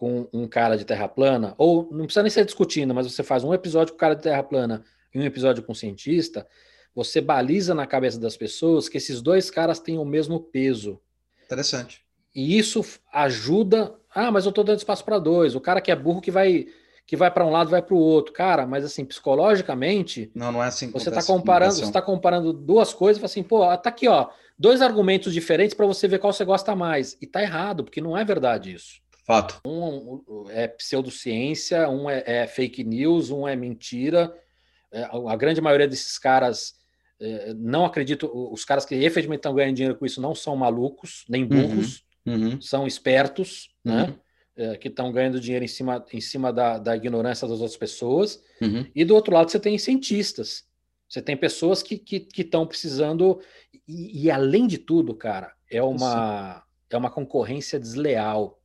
com 0.00 0.26
um 0.32 0.48
cara 0.48 0.78
de 0.78 0.84
terra 0.86 1.06
plana, 1.06 1.54
ou 1.58 1.86
não 1.92 2.06
precisa 2.06 2.22
nem 2.22 2.30
ser 2.30 2.46
discutindo, 2.46 2.94
mas 2.94 3.12
você 3.12 3.22
faz 3.22 3.44
um 3.44 3.52
episódio 3.52 3.92
com 3.92 3.98
o 3.98 4.00
cara 4.00 4.14
de 4.14 4.22
terra 4.22 4.42
plana 4.42 4.82
e 5.14 5.20
um 5.20 5.22
episódio 5.22 5.62
com 5.62 5.72
um 5.72 5.74
cientista, 5.74 6.46
você 6.94 7.20
baliza 7.20 7.74
na 7.74 7.86
cabeça 7.86 8.18
das 8.18 8.34
pessoas 8.34 8.88
que 8.88 8.96
esses 8.96 9.20
dois 9.20 9.50
caras 9.50 9.78
têm 9.78 9.98
o 9.98 10.04
mesmo 10.06 10.40
peso. 10.40 10.98
Interessante. 11.44 12.02
E 12.34 12.58
isso 12.58 12.82
ajuda. 13.12 13.94
Ah, 14.14 14.30
mas 14.30 14.46
eu 14.46 14.48
estou 14.48 14.64
dando 14.64 14.78
espaço 14.78 15.04
para 15.04 15.18
dois. 15.18 15.54
O 15.54 15.60
cara 15.60 15.82
que 15.82 15.90
é 15.90 15.96
burro 15.96 16.22
que 16.22 16.30
vai 16.30 16.66
que 17.06 17.16
vai 17.16 17.30
para 17.30 17.44
um 17.44 17.50
lado 17.50 17.68
vai 17.68 17.82
para 17.82 17.94
o 17.94 17.98
outro, 17.98 18.32
cara. 18.32 18.66
Mas 18.66 18.86
assim, 18.86 19.04
psicologicamente, 19.04 20.30
não, 20.34 20.50
não 20.50 20.64
é 20.64 20.68
assim. 20.68 20.90
Você 20.92 21.10
está 21.10 21.22
comparando, 21.22 21.74
você 21.74 21.92
tá 21.92 22.00
comparando 22.00 22.54
duas 22.54 22.94
coisas, 22.94 23.22
assim, 23.22 23.42
pô, 23.42 23.66
tá 23.76 23.90
aqui, 23.90 24.08
ó, 24.08 24.28
dois 24.58 24.80
argumentos 24.80 25.34
diferentes 25.34 25.74
para 25.74 25.86
você 25.86 26.08
ver 26.08 26.20
qual 26.20 26.32
você 26.32 26.44
gosta 26.44 26.74
mais. 26.74 27.18
E 27.20 27.26
tá 27.26 27.42
errado, 27.42 27.84
porque 27.84 28.00
não 28.00 28.16
é 28.16 28.24
verdade 28.24 28.72
isso. 28.72 29.02
Fato. 29.26 29.60
Um 29.66 30.22
é 30.50 30.66
pseudociência, 30.68 31.88
um 31.88 32.08
é, 32.08 32.22
é 32.26 32.46
fake 32.46 32.82
news, 32.84 33.30
um 33.30 33.46
é 33.46 33.54
mentira. 33.54 34.34
É, 34.92 35.04
a 35.04 35.36
grande 35.36 35.60
maioria 35.60 35.86
desses 35.86 36.18
caras, 36.18 36.74
é, 37.20 37.54
não 37.54 37.84
acredito, 37.84 38.30
os 38.52 38.64
caras 38.64 38.84
que 38.84 38.94
efetivamente 38.94 39.38
estão 39.38 39.54
ganhando 39.54 39.76
dinheiro 39.76 39.98
com 39.98 40.06
isso 40.06 40.20
não 40.20 40.34
são 40.34 40.56
malucos, 40.56 41.24
nem 41.28 41.42
uhum, 41.42 41.48
burros, 41.48 42.04
uhum, 42.26 42.52
uhum. 42.52 42.60
são 42.60 42.86
espertos, 42.86 43.70
né? 43.84 44.04
Uhum. 44.04 44.18
É, 44.56 44.76
que 44.76 44.88
estão 44.88 45.10
ganhando 45.10 45.40
dinheiro 45.40 45.64
em 45.64 45.68
cima, 45.68 46.04
em 46.12 46.20
cima 46.20 46.52
da, 46.52 46.76
da 46.76 46.94
ignorância 46.94 47.48
das 47.48 47.60
outras 47.60 47.78
pessoas. 47.78 48.42
Uhum. 48.60 48.84
E 48.94 49.04
do 49.04 49.14
outro 49.14 49.32
lado, 49.32 49.50
você 49.50 49.60
tem 49.60 49.78
cientistas. 49.78 50.64
Você 51.08 51.22
tem 51.22 51.36
pessoas 51.36 51.82
que 51.82 51.94
estão 51.94 52.06
que, 52.06 52.44
que 52.44 52.66
precisando. 52.66 53.40
E, 53.88 54.24
e, 54.24 54.30
além 54.30 54.66
de 54.66 54.76
tudo, 54.76 55.14
cara, 55.14 55.54
é 55.70 55.82
uma, 55.82 56.62
é 56.90 56.96
uma 56.96 57.10
concorrência 57.10 57.80
desleal 57.80 58.59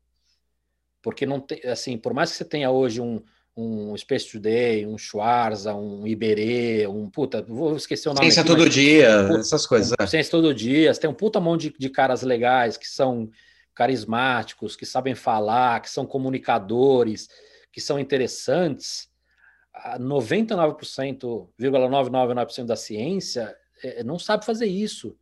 porque 1.05 1.23
não 1.23 1.39
tem, 1.39 1.61
assim, 1.65 1.99
por 1.99 2.15
mais 2.15 2.31
que 2.31 2.37
você 2.37 2.43
tenha 2.43 2.71
hoje 2.71 2.99
um, 2.99 3.21
um 3.55 3.95
Space 3.95 4.27
Today, 4.27 4.87
um 4.87 4.97
Schwarza, 4.97 5.75
um 5.75 6.07
Iberê, 6.07 6.87
um 6.87 7.07
puta, 7.11 7.43
vou 7.43 7.75
esquecer 7.75 8.09
o 8.09 8.13
nome. 8.15 8.25
Ciência 8.25 8.41
aqui, 8.41 8.49
todo 8.49 8.67
dia, 8.67 9.25
puta, 9.27 9.41
essas 9.41 9.67
coisas. 9.67 9.91
Um, 9.91 9.95
é. 9.99 10.07
Ciência 10.07 10.31
todo 10.31 10.51
dia, 10.51 10.91
você 10.91 10.99
tem 10.99 11.07
um 11.07 11.13
puta 11.13 11.39
mão 11.39 11.57
de, 11.57 11.71
de 11.77 11.89
caras 11.91 12.23
legais 12.23 12.75
que 12.75 12.87
são 12.87 13.29
carismáticos, 13.75 14.75
que 14.75 14.83
sabem 14.83 15.13
falar, 15.13 15.79
que 15.79 15.91
são 15.91 16.07
comunicadores, 16.07 17.29
que 17.71 17.79
são 17.79 17.99
interessantes. 17.99 19.07
99,999% 19.99 22.65
da 22.65 22.75
ciência 22.75 23.55
é, 23.83 24.03
não 24.03 24.17
sabe 24.17 24.43
fazer 24.43 24.65
isso 24.65 25.15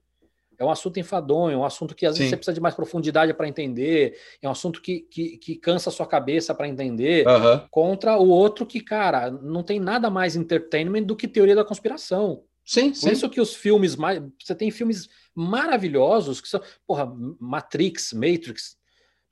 é 0.63 0.67
um 0.67 0.71
assunto 0.71 0.99
enfadonho, 0.99 1.55
é 1.55 1.57
um 1.57 1.65
assunto 1.65 1.93
que 1.93 2.05
às 2.05 2.17
vezes 2.17 2.25
Sim. 2.25 2.29
você 2.29 2.37
precisa 2.37 2.53
de 2.53 2.61
mais 2.61 2.75
profundidade 2.75 3.33
para 3.33 3.47
entender, 3.47 4.17
é 4.41 4.47
um 4.47 4.51
assunto 4.51 4.81
que, 4.81 5.01
que, 5.01 5.37
que 5.37 5.55
cansa 5.55 5.89
a 5.89 5.93
sua 5.93 6.07
cabeça 6.07 6.53
para 6.55 6.67
entender, 6.67 7.27
uhum. 7.27 7.61
contra 7.69 8.17
o 8.17 8.27
outro 8.27 8.65
que, 8.65 8.79
cara, 8.79 9.29
não 9.29 9.63
tem 9.63 9.79
nada 9.79 10.09
mais 10.09 10.35
entertainment 10.35 11.03
do 11.03 11.15
que 11.15 11.27
teoria 11.27 11.55
da 11.55 11.65
conspiração. 11.65 12.43
Sim, 12.65 12.91
Por 12.91 12.95
sim. 12.95 13.11
isso 13.11 13.29
que 13.29 13.41
os 13.41 13.53
filmes 13.53 13.95
mais. 13.95 14.21
Você 14.41 14.55
tem 14.55 14.71
filmes 14.71 15.09
maravilhosos 15.35 16.39
que 16.39 16.47
são. 16.47 16.61
Porra, 16.87 17.11
Matrix, 17.39 18.13
Matrix. 18.13 18.77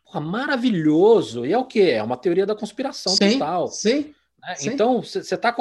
Porra, 0.04 0.20
maravilhoso. 0.20 1.46
E 1.46 1.54
é 1.54 1.58
o 1.58 1.66
quê? 1.66 1.92
É 1.92 2.04
uma 2.04 2.18
teoria 2.18 2.46
da 2.46 2.56
conspiração 2.56 3.16
sim, 3.16 3.34
total. 3.34 3.68
Sim. 3.68 4.14
Né? 4.38 4.56
sim. 4.56 4.70
Então, 4.70 5.02
você 5.02 5.20
está 5.20 5.54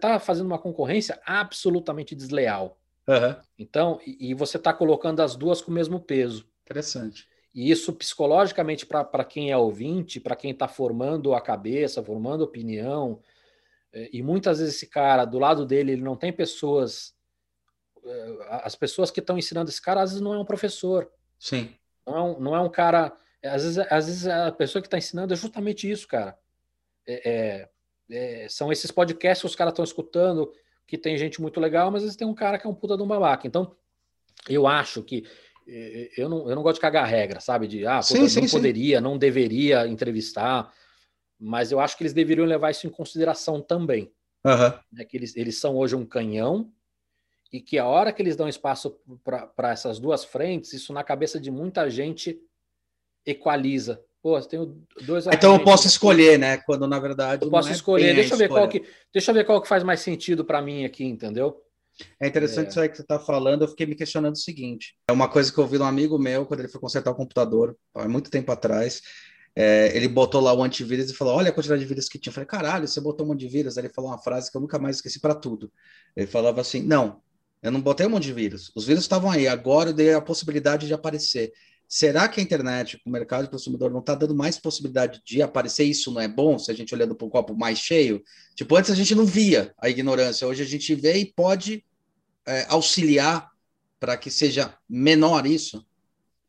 tá 0.00 0.18
fazendo 0.20 0.46
uma 0.46 0.58
concorrência 0.58 1.20
absolutamente 1.26 2.14
desleal. 2.14 2.78
Uhum. 3.08 3.36
Então, 3.58 4.00
e, 4.06 4.30
e 4.30 4.34
você 4.34 4.56
está 4.56 4.72
colocando 4.72 5.20
as 5.20 5.36
duas 5.36 5.60
com 5.60 5.70
o 5.70 5.74
mesmo 5.74 6.00
peso. 6.00 6.48
Interessante. 6.64 7.28
E 7.54 7.70
isso 7.70 7.92
psicologicamente 7.92 8.84
para 8.84 9.24
quem 9.24 9.50
é 9.50 9.56
ouvinte, 9.56 10.20
para 10.20 10.36
quem 10.36 10.50
está 10.50 10.68
formando 10.68 11.34
a 11.34 11.40
cabeça, 11.40 12.02
formando 12.02 12.44
opinião, 12.44 13.20
é, 13.96 14.10
e 14.12 14.22
muitas 14.22 14.58
vezes 14.58 14.74
esse 14.74 14.86
cara, 14.86 15.24
do 15.24 15.38
lado 15.38 15.64
dele, 15.64 15.92
ele 15.92 16.02
não 16.02 16.16
tem 16.16 16.30
pessoas. 16.30 17.14
É, 18.04 18.60
as 18.62 18.76
pessoas 18.76 19.10
que 19.10 19.20
estão 19.20 19.38
ensinando 19.38 19.70
esse 19.70 19.80
cara, 19.80 20.02
às 20.02 20.10
vezes 20.10 20.22
não 20.22 20.34
é 20.34 20.38
um 20.38 20.44
professor. 20.44 21.10
Sim. 21.38 21.74
Não 22.06 22.16
é 22.16 22.22
um, 22.22 22.40
não 22.40 22.56
é 22.56 22.60
um 22.60 22.68
cara. 22.68 23.16
Às 23.42 23.62
vezes, 23.62 23.78
às 23.78 24.06
vezes 24.06 24.26
a 24.26 24.52
pessoa 24.52 24.82
que 24.82 24.86
está 24.86 24.98
ensinando 24.98 25.32
é 25.32 25.36
justamente 25.36 25.90
isso, 25.90 26.06
cara. 26.06 26.36
É, 27.06 27.30
é, 27.30 27.68
é, 28.44 28.48
são 28.50 28.70
esses 28.70 28.90
podcasts 28.90 29.40
que 29.40 29.46
os 29.46 29.56
caras 29.56 29.72
estão 29.72 29.84
escutando, 29.84 30.52
que 30.86 30.96
tem 30.96 31.16
gente 31.16 31.40
muito 31.40 31.60
legal, 31.60 31.90
mas 31.90 32.02
às 32.02 32.04
vezes 32.04 32.16
tem 32.16 32.26
um 32.26 32.34
cara 32.34 32.58
que 32.58 32.66
é 32.66 32.70
um 32.70 32.74
puta 32.74 32.96
de 32.96 33.02
um 33.02 33.06
babaca. 33.06 33.46
Então, 33.46 33.74
eu 34.48 34.66
acho 34.66 35.02
que 35.02 35.26
eh, 35.66 36.10
eu 36.16 36.28
não, 36.28 36.48
eu 36.48 36.54
não 36.54 36.62
gosto 36.62 36.76
de 36.76 36.82
cagar 36.82 37.06
regra, 37.06 37.40
sabe? 37.40 37.66
De 37.66 37.86
ah, 37.86 38.00
sim, 38.02 38.28
sim, 38.28 38.40
não 38.40 38.48
sim. 38.48 38.56
poderia, 38.56 39.00
não 39.00 39.18
deveria 39.18 39.86
entrevistar. 39.86 40.72
mas 41.38 41.72
eu 41.72 41.80
acho 41.80 41.96
que 41.96 42.02
eles 42.02 42.12
deveriam 42.12 42.46
levar 42.46 42.70
isso 42.70 42.86
em 42.86 42.90
consideração 42.90 43.60
também. 43.60 44.12
Uhum. 44.44 44.78
Né? 44.92 45.04
Que 45.04 45.16
eles, 45.16 45.36
eles 45.36 45.58
são 45.58 45.76
hoje 45.76 45.96
um 45.96 46.06
canhão 46.06 46.72
e 47.52 47.60
que 47.60 47.78
a 47.78 47.86
hora 47.86 48.12
que 48.12 48.22
eles 48.22 48.36
dão 48.36 48.48
espaço 48.48 48.98
para 49.24 49.70
essas 49.70 49.98
duas 49.98 50.24
frentes, 50.24 50.72
isso 50.72 50.92
na 50.92 51.02
cabeça 51.02 51.40
de 51.40 51.50
muita 51.50 51.88
gente 51.90 52.40
equaliza. 53.24 54.04
Pô, 54.26 54.40
tenho 54.40 54.76
dois. 55.06 55.24
Então 55.28 55.54
eu 55.54 55.62
posso 55.62 55.86
escolher, 55.86 56.36
né? 56.36 56.56
Quando 56.56 56.84
na 56.88 56.98
verdade. 56.98 57.44
Eu 57.44 57.48
posso 57.48 57.68
é 57.68 57.72
escolher. 57.72 58.12
Deixa 58.12 58.34
eu 58.34 58.38
ver 58.38 58.48
qual 58.48 58.68
que, 58.68 58.82
deixa 59.12 59.30
eu 59.30 59.34
ver 59.36 59.44
qual 59.44 59.62
que 59.62 59.68
faz 59.68 59.84
mais 59.84 60.00
sentido 60.00 60.44
para 60.44 60.60
mim 60.60 60.84
aqui, 60.84 61.04
entendeu? 61.04 61.62
É 62.18 62.26
interessante 62.26 62.66
é. 62.66 62.70
isso 62.70 62.80
aí 62.80 62.88
que 62.88 62.96
você 62.96 63.02
está 63.02 63.20
falando. 63.20 63.62
Eu 63.62 63.68
fiquei 63.68 63.86
me 63.86 63.94
questionando 63.94 64.34
o 64.34 64.38
seguinte: 64.38 64.96
é 65.08 65.12
uma 65.12 65.28
coisa 65.28 65.52
que 65.52 65.56
eu 65.56 65.62
ouvi 65.62 65.76
de 65.76 65.84
um 65.84 65.86
amigo 65.86 66.18
meu 66.18 66.44
quando 66.44 66.58
ele 66.58 66.68
foi 66.68 66.80
consertar 66.80 67.12
o 67.12 67.14
computador, 67.14 67.78
há 67.94 68.08
muito 68.08 68.28
tempo 68.28 68.50
atrás. 68.50 69.00
É, 69.54 69.96
ele 69.96 70.08
botou 70.08 70.40
lá 70.40 70.52
o 70.52 70.60
antivírus 70.60 71.08
e 71.08 71.14
falou: 71.14 71.36
Olha 71.36 71.50
a 71.50 71.52
quantidade 71.52 71.80
de 71.80 71.86
vírus 71.86 72.08
que 72.08 72.18
tinha. 72.18 72.32
Eu 72.32 72.34
falei: 72.34 72.48
Caralho, 72.48 72.88
você 72.88 73.00
botou 73.00 73.24
um 73.24 73.28
monte 73.28 73.38
de 73.38 73.48
vírus. 73.48 73.78
Aí 73.78 73.84
ele 73.84 73.94
falou 73.94 74.10
uma 74.10 74.18
frase 74.18 74.50
que 74.50 74.56
eu 74.56 74.60
nunca 74.60 74.76
mais 74.76 74.96
esqueci 74.96 75.20
para 75.20 75.36
tudo. 75.36 75.70
Ele 76.16 76.26
falava 76.26 76.60
assim: 76.60 76.82
Não, 76.82 77.20
eu 77.62 77.70
não 77.70 77.80
botei 77.80 78.04
um 78.08 78.10
monte 78.10 78.24
de 78.24 78.32
vírus. 78.32 78.72
Os 78.74 78.86
vírus 78.86 79.04
estavam 79.04 79.30
aí, 79.30 79.46
agora 79.46 79.90
eu 79.90 79.94
dei 79.94 80.14
a 80.14 80.20
possibilidade 80.20 80.88
de 80.88 80.94
aparecer. 80.94 81.52
Será 81.88 82.28
que 82.28 82.40
a 82.40 82.42
internet, 82.42 83.00
o 83.06 83.10
mercado 83.10 83.44
de 83.44 83.50
consumidor, 83.50 83.90
não 83.90 84.00
está 84.00 84.14
dando 84.14 84.34
mais 84.34 84.58
possibilidade 84.58 85.22
de 85.24 85.40
aparecer? 85.40 85.84
Isso 85.84 86.10
não 86.10 86.20
é 86.20 86.26
bom 86.26 86.58
se 86.58 86.70
a 86.70 86.74
gente 86.74 86.94
olhando 86.94 87.14
para 87.14 87.26
o 87.26 87.30
copo 87.30 87.54
mais 87.54 87.78
cheio? 87.78 88.22
Tipo, 88.54 88.76
antes 88.76 88.90
a 88.90 88.94
gente 88.94 89.14
não 89.14 89.24
via 89.24 89.72
a 89.78 89.88
ignorância, 89.88 90.46
hoje 90.46 90.62
a 90.62 90.66
gente 90.66 90.94
vê 90.94 91.18
e 91.18 91.26
pode 91.26 91.84
é, 92.46 92.66
auxiliar 92.68 93.50
para 94.00 94.16
que 94.16 94.30
seja 94.30 94.74
menor 94.88 95.46
isso. 95.46 95.86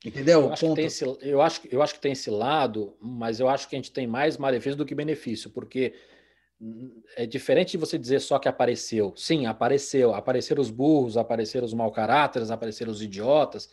Entendeu? 0.06 0.42
Eu 0.42 0.54
acho, 0.54 0.80
esse, 0.80 1.04
eu, 1.22 1.42
acho, 1.42 1.62
eu 1.72 1.82
acho 1.82 1.94
que 1.96 2.00
tem 2.00 2.12
esse 2.12 2.30
lado, 2.30 2.96
mas 3.02 3.40
eu 3.40 3.50
acho 3.50 3.68
que 3.68 3.76
a 3.76 3.80
gente 3.80 3.92
tem 3.92 4.08
mais 4.08 4.38
malefício 4.38 4.78
do 4.78 4.86
que 4.86 4.96
benefício, 4.96 5.50
porque 5.50 5.94
é 7.16 7.26
diferente 7.26 7.72
de 7.72 7.78
você 7.78 7.98
dizer 7.98 8.20
só 8.22 8.40
que 8.40 8.48
apareceu. 8.48 9.14
Sim, 9.16 9.46
apareceu. 9.46 10.14
Apareceram 10.14 10.62
os 10.62 10.72
burros, 10.72 11.18
apareceram 11.18 11.66
os 11.66 11.74
mau 11.74 11.92
caráteres, 11.92 12.50
apareceram 12.50 12.92
os 12.92 13.02
idiotas. 13.02 13.70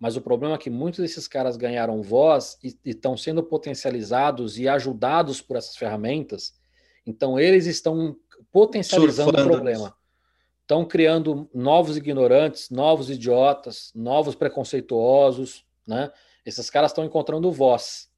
Mas 0.00 0.16
o 0.16 0.22
problema 0.22 0.54
é 0.54 0.58
que 0.58 0.70
muitos 0.70 1.00
desses 1.00 1.28
caras 1.28 1.58
ganharam 1.58 2.02
voz 2.02 2.58
e 2.64 2.74
estão 2.86 3.18
sendo 3.18 3.42
potencializados 3.42 4.58
e 4.58 4.66
ajudados 4.66 5.42
por 5.42 5.58
essas 5.58 5.76
ferramentas. 5.76 6.58
Então, 7.06 7.38
eles 7.38 7.66
estão 7.66 8.16
potencializando 8.50 9.30
Surfando. 9.30 9.48
o 9.48 9.52
problema. 9.52 9.94
Estão 10.62 10.86
criando 10.86 11.50
novos 11.52 11.98
ignorantes, 11.98 12.70
novos 12.70 13.10
idiotas, 13.10 13.92
novos 13.94 14.34
preconceituosos. 14.34 15.66
Né? 15.86 16.10
Esses 16.46 16.70
caras 16.70 16.92
estão 16.92 17.04
encontrando 17.04 17.52
voz, 17.52 18.08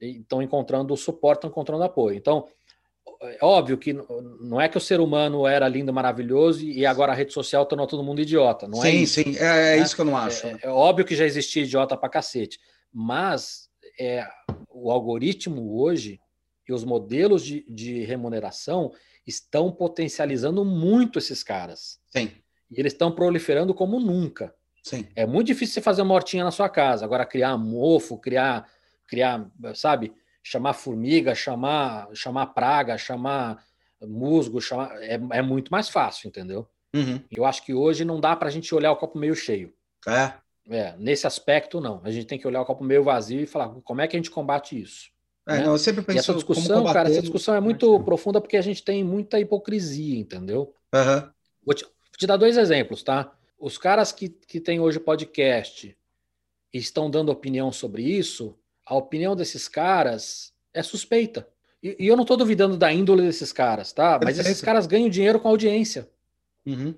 estão 0.00 0.40
encontrando 0.40 0.96
suporte, 0.96 1.38
estão 1.38 1.50
encontrando 1.50 1.82
apoio. 1.82 2.16
Então, 2.16 2.46
óbvio 3.40 3.78
que 3.78 3.92
não 3.92 4.60
é 4.60 4.68
que 4.68 4.76
o 4.76 4.80
ser 4.80 5.00
humano 5.00 5.46
era 5.46 5.68
lindo, 5.68 5.92
maravilhoso 5.92 6.64
e 6.64 6.84
agora 6.84 7.12
a 7.12 7.14
rede 7.14 7.32
social 7.32 7.66
tornou 7.66 7.86
todo 7.86 8.02
mundo 8.02 8.20
idiota. 8.20 8.66
Não 8.66 8.80
sim, 8.80 8.88
é 8.88 8.94
isso, 8.94 9.14
sim, 9.14 9.36
é, 9.36 9.74
é 9.74 9.76
né? 9.76 9.78
isso 9.78 9.94
que 9.94 10.00
eu 10.00 10.06
não 10.06 10.16
acho. 10.16 10.46
É, 10.46 10.58
é, 10.62 10.68
óbvio 10.68 11.04
que 11.04 11.14
já 11.14 11.24
existia 11.24 11.62
idiota 11.62 11.96
pra 11.96 12.08
cacete, 12.08 12.58
mas 12.92 13.68
é, 13.98 14.26
o 14.68 14.90
algoritmo 14.90 15.80
hoje 15.80 16.20
e 16.68 16.72
os 16.72 16.84
modelos 16.84 17.44
de, 17.44 17.64
de 17.68 18.04
remuneração 18.04 18.92
estão 19.26 19.70
potencializando 19.70 20.64
muito 20.64 21.18
esses 21.18 21.42
caras. 21.42 22.00
Sim. 22.10 22.30
E 22.70 22.80
eles 22.80 22.92
estão 22.92 23.12
proliferando 23.12 23.74
como 23.74 24.00
nunca. 24.00 24.54
Sim. 24.82 25.06
É 25.14 25.26
muito 25.26 25.46
difícil 25.48 25.74
você 25.74 25.80
fazer 25.80 26.02
uma 26.02 26.14
hortinha 26.14 26.44
na 26.44 26.50
sua 26.50 26.68
casa. 26.68 27.04
Agora, 27.04 27.24
criar 27.24 27.56
mofo, 27.56 28.18
criar, 28.18 28.68
criar, 29.06 29.48
sabe? 29.74 30.12
Chamar 30.42 30.72
formiga, 30.72 31.34
chamar, 31.34 32.08
chamar 32.14 32.46
praga, 32.46 32.98
chamar 32.98 33.64
musgo, 34.00 34.60
chamar, 34.60 35.00
é, 35.02 35.20
é 35.30 35.42
muito 35.42 35.70
mais 35.70 35.88
fácil, 35.88 36.28
entendeu? 36.28 36.66
Uhum. 36.94 37.20
Eu 37.30 37.44
acho 37.44 37.64
que 37.64 37.72
hoje 37.72 38.04
não 38.04 38.20
dá 38.20 38.34
para 38.36 38.48
a 38.48 38.50
gente 38.50 38.74
olhar 38.74 38.92
o 38.92 38.96
copo 38.96 39.18
meio 39.18 39.34
cheio. 39.34 39.72
É. 40.06 40.32
É, 40.68 40.94
nesse 40.98 41.26
aspecto, 41.26 41.80
não. 41.80 42.00
A 42.04 42.10
gente 42.10 42.26
tem 42.26 42.38
que 42.38 42.46
olhar 42.46 42.60
o 42.60 42.64
copo 42.64 42.84
meio 42.84 43.02
vazio 43.02 43.40
e 43.40 43.46
falar 43.46 43.68
como 43.82 44.00
é 44.00 44.06
que 44.06 44.16
a 44.16 44.18
gente 44.18 44.30
combate 44.30 44.80
isso. 44.80 45.10
É, 45.46 45.58
né? 45.58 45.64
não, 45.64 45.72
eu 45.72 45.78
sempre 45.78 46.02
penso 46.02 46.18
e 46.18 46.20
essa 46.20 46.34
discussão, 46.34 46.84
cara, 46.92 47.08
essa 47.08 47.20
discussão 47.20 47.54
é 47.54 47.60
muito 47.60 47.98
profunda 48.00 48.40
porque 48.40 48.56
a 48.56 48.62
gente 48.62 48.82
tem 48.84 49.02
muita 49.02 49.40
hipocrisia, 49.40 50.18
entendeu? 50.18 50.72
Uhum. 50.94 51.30
Vou, 51.64 51.74
te, 51.74 51.84
vou 51.84 51.92
te 52.16 52.26
dar 52.26 52.36
dois 52.36 52.56
exemplos, 52.56 53.02
tá? 53.02 53.32
Os 53.58 53.76
caras 53.76 54.12
que, 54.12 54.28
que 54.28 54.60
têm 54.60 54.78
hoje 54.78 55.00
podcast 55.00 55.96
e 56.72 56.78
estão 56.78 57.10
dando 57.10 57.32
opinião 57.32 57.72
sobre 57.72 58.02
isso, 58.02 58.56
a 58.86 58.94
opinião 58.94 59.36
desses 59.36 59.68
caras 59.68 60.52
é 60.72 60.82
suspeita. 60.82 61.48
E, 61.82 61.96
e 61.98 62.06
eu 62.06 62.16
não 62.16 62.22
estou 62.22 62.36
duvidando 62.36 62.76
da 62.76 62.92
índole 62.92 63.22
desses 63.22 63.52
caras, 63.52 63.92
tá? 63.92 64.20
Mas 64.22 64.38
esses 64.38 64.60
caras 64.60 64.86
ganham 64.86 65.08
dinheiro 65.08 65.40
com 65.40 65.48
audiência. 65.48 66.08
Uhum. 66.64 66.94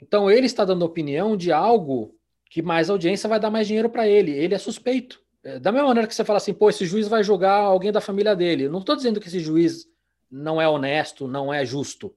Então 0.00 0.30
ele 0.30 0.46
está 0.46 0.64
dando 0.64 0.84
opinião 0.84 1.36
de 1.36 1.50
algo 1.50 2.14
que 2.50 2.62
mais 2.62 2.90
audiência 2.90 3.28
vai 3.28 3.40
dar 3.40 3.50
mais 3.50 3.66
dinheiro 3.66 3.88
para 3.88 4.06
ele. 4.06 4.32
Ele 4.32 4.54
é 4.54 4.58
suspeito. 4.58 5.20
É, 5.42 5.58
da 5.58 5.72
mesma 5.72 5.88
maneira 5.88 6.08
que 6.08 6.14
você 6.14 6.24
fala 6.24 6.36
assim, 6.38 6.52
pô, 6.52 6.68
esse 6.68 6.84
juiz 6.84 7.08
vai 7.08 7.22
julgar 7.22 7.54
alguém 7.54 7.92
da 7.92 8.00
família 8.00 8.34
dele. 8.34 8.64
Eu 8.64 8.72
não 8.72 8.80
estou 8.80 8.96
dizendo 8.96 9.20
que 9.20 9.28
esse 9.28 9.40
juiz 9.40 9.86
não 10.30 10.60
é 10.60 10.68
honesto, 10.68 11.26
não 11.28 11.52
é 11.52 11.64
justo, 11.64 12.14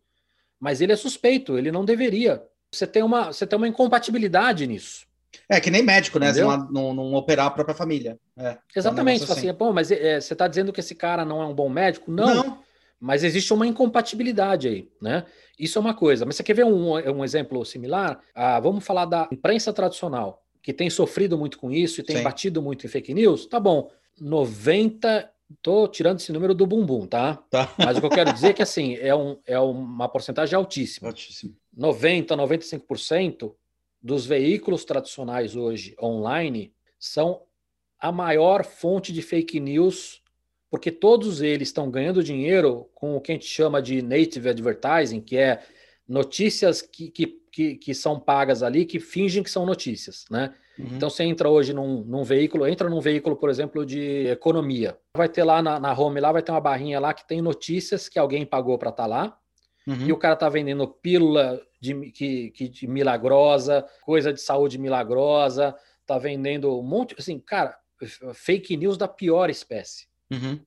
mas 0.59 0.81
ele 0.81 0.91
é 0.91 0.95
suspeito, 0.95 1.57
ele 1.57 1.71
não 1.71 1.85
deveria. 1.85 2.43
Você 2.71 2.85
tem 2.85 3.03
uma, 3.03 3.31
você 3.31 3.45
tem 3.45 3.57
uma 3.57 3.67
incompatibilidade 3.67 4.65
nisso. 4.67 5.07
É 5.47 5.59
que 5.59 5.69
nem 5.69 5.83
médico, 5.83 6.19
né? 6.19 6.31
Não, 6.33 6.57
não, 6.71 6.93
não, 6.93 7.13
operar 7.13 7.47
a 7.47 7.51
própria 7.51 7.75
família. 7.75 8.19
É, 8.37 8.57
Exatamente. 8.75 9.23
É 9.23 9.27
um 9.27 9.31
assim. 9.31 9.49
assim, 9.49 9.73
mas 9.73 9.91
é, 9.91 10.19
você 10.19 10.33
está 10.33 10.47
dizendo 10.47 10.73
que 10.73 10.79
esse 10.79 10.95
cara 10.95 11.25
não 11.25 11.41
é 11.41 11.45
um 11.45 11.53
bom 11.53 11.69
médico? 11.69 12.11
Não. 12.11 12.33
não. 12.33 12.59
Mas 12.99 13.23
existe 13.23 13.53
uma 13.53 13.65
incompatibilidade 13.65 14.67
aí, 14.67 14.89
né? 15.01 15.23
Isso 15.57 15.77
é 15.77 15.81
uma 15.81 15.93
coisa. 15.93 16.25
Mas 16.25 16.35
você 16.35 16.43
quer 16.43 16.53
ver 16.53 16.65
um, 16.65 16.93
um 16.93 17.23
exemplo 17.23 17.63
similar? 17.63 18.19
Ah, 18.35 18.59
vamos 18.59 18.85
falar 18.85 19.05
da 19.05 19.27
imprensa 19.31 19.71
tradicional, 19.71 20.43
que 20.61 20.73
tem 20.73 20.89
sofrido 20.89 21.37
muito 21.37 21.57
com 21.57 21.71
isso 21.71 22.01
e 22.01 22.03
tem 22.03 22.17
Sim. 22.17 22.23
batido 22.23 22.61
muito 22.61 22.85
em 22.85 22.89
fake 22.89 23.13
news. 23.13 23.45
Tá 23.45 23.59
bom. 23.59 23.89
90 24.19 25.31
Tô 25.63 25.87
tirando 25.87 26.19
esse 26.19 26.31
número 26.31 26.53
do 26.53 26.67
bumbum, 26.67 27.07
tá? 27.07 27.35
tá? 27.49 27.73
Mas 27.77 27.97
o 27.97 28.01
que 28.01 28.05
eu 28.05 28.11
quero 28.11 28.31
dizer 28.31 28.49
é 28.49 28.53
que 28.53 28.61
assim, 28.61 28.95
é, 28.97 29.15
um, 29.15 29.37
é 29.47 29.59
uma 29.59 30.07
porcentagem 30.07 30.55
altíssima. 30.55 31.09
Altíssimo. 31.09 31.55
90, 31.75 32.37
95% 32.37 33.53
dos 34.01 34.25
veículos 34.25 34.85
tradicionais 34.85 35.55
hoje 35.55 35.95
online 36.01 36.73
são 36.97 37.41
a 37.99 38.11
maior 38.11 38.63
fonte 38.63 39.11
de 39.11 39.21
fake 39.21 39.59
news, 39.59 40.21
porque 40.69 40.91
todos 40.91 41.41
eles 41.41 41.67
estão 41.67 41.91
ganhando 41.91 42.23
dinheiro 42.23 42.89
com 42.95 43.15
o 43.15 43.21
que 43.21 43.31
a 43.31 43.35
gente 43.35 43.47
chama 43.47 43.81
de 43.81 44.01
native 44.01 44.49
advertising, 44.49 45.19
que 45.19 45.37
é 45.37 45.61
notícias 46.07 46.81
que, 46.81 47.09
que, 47.11 47.27
que, 47.51 47.75
que 47.75 47.93
são 47.93 48.19
pagas 48.19 48.63
ali, 48.63 48.85
que 48.85 48.99
fingem 48.99 49.43
que 49.43 49.51
são 49.51 49.65
notícias, 49.65 50.25
né? 50.29 50.53
Uhum. 50.77 50.87
Então 50.95 51.09
você 51.09 51.23
entra 51.23 51.49
hoje 51.49 51.73
num, 51.73 52.03
num, 52.05 52.23
veículo, 52.23 52.65
entra 52.65 52.89
num 52.89 53.01
veículo, 53.01 53.35
por 53.35 53.49
exemplo, 53.49 53.85
de 53.85 54.27
economia. 54.27 54.97
Vai 55.15 55.27
ter 55.27 55.43
lá 55.43 55.61
na, 55.61 55.77
na 55.77 55.93
home, 55.93 56.21
lá 56.21 56.31
vai 56.31 56.41
ter 56.41 56.51
uma 56.51 56.61
barrinha 56.61 57.01
lá 57.01 57.13
que 57.13 57.27
tem 57.27 57.41
notícias 57.41 58.07
que 58.07 58.17
alguém 58.17 58.45
pagou 58.45 58.77
para 58.77 58.89
estar 58.89 59.03
tá 59.03 59.07
lá, 59.07 59.37
uhum. 59.87 60.07
e 60.07 60.11
o 60.11 60.17
cara 60.17 60.35
tá 60.35 60.49
vendendo 60.49 60.87
pílula 60.87 61.61
de, 61.79 62.11
que, 62.11 62.51
que, 62.51 62.67
de 62.67 62.87
milagrosa, 62.87 63.85
coisa 64.01 64.33
de 64.33 64.41
saúde 64.41 64.77
milagrosa, 64.77 65.75
tá 66.05 66.17
vendendo 66.17 66.77
um 66.79 66.83
monte, 66.83 67.15
assim, 67.17 67.39
cara, 67.39 67.77
fake 68.33 68.75
news 68.75 68.97
da 68.97 69.07
pior 69.07 69.49
espécie. 69.49 70.07
Uhum. 70.31 70.59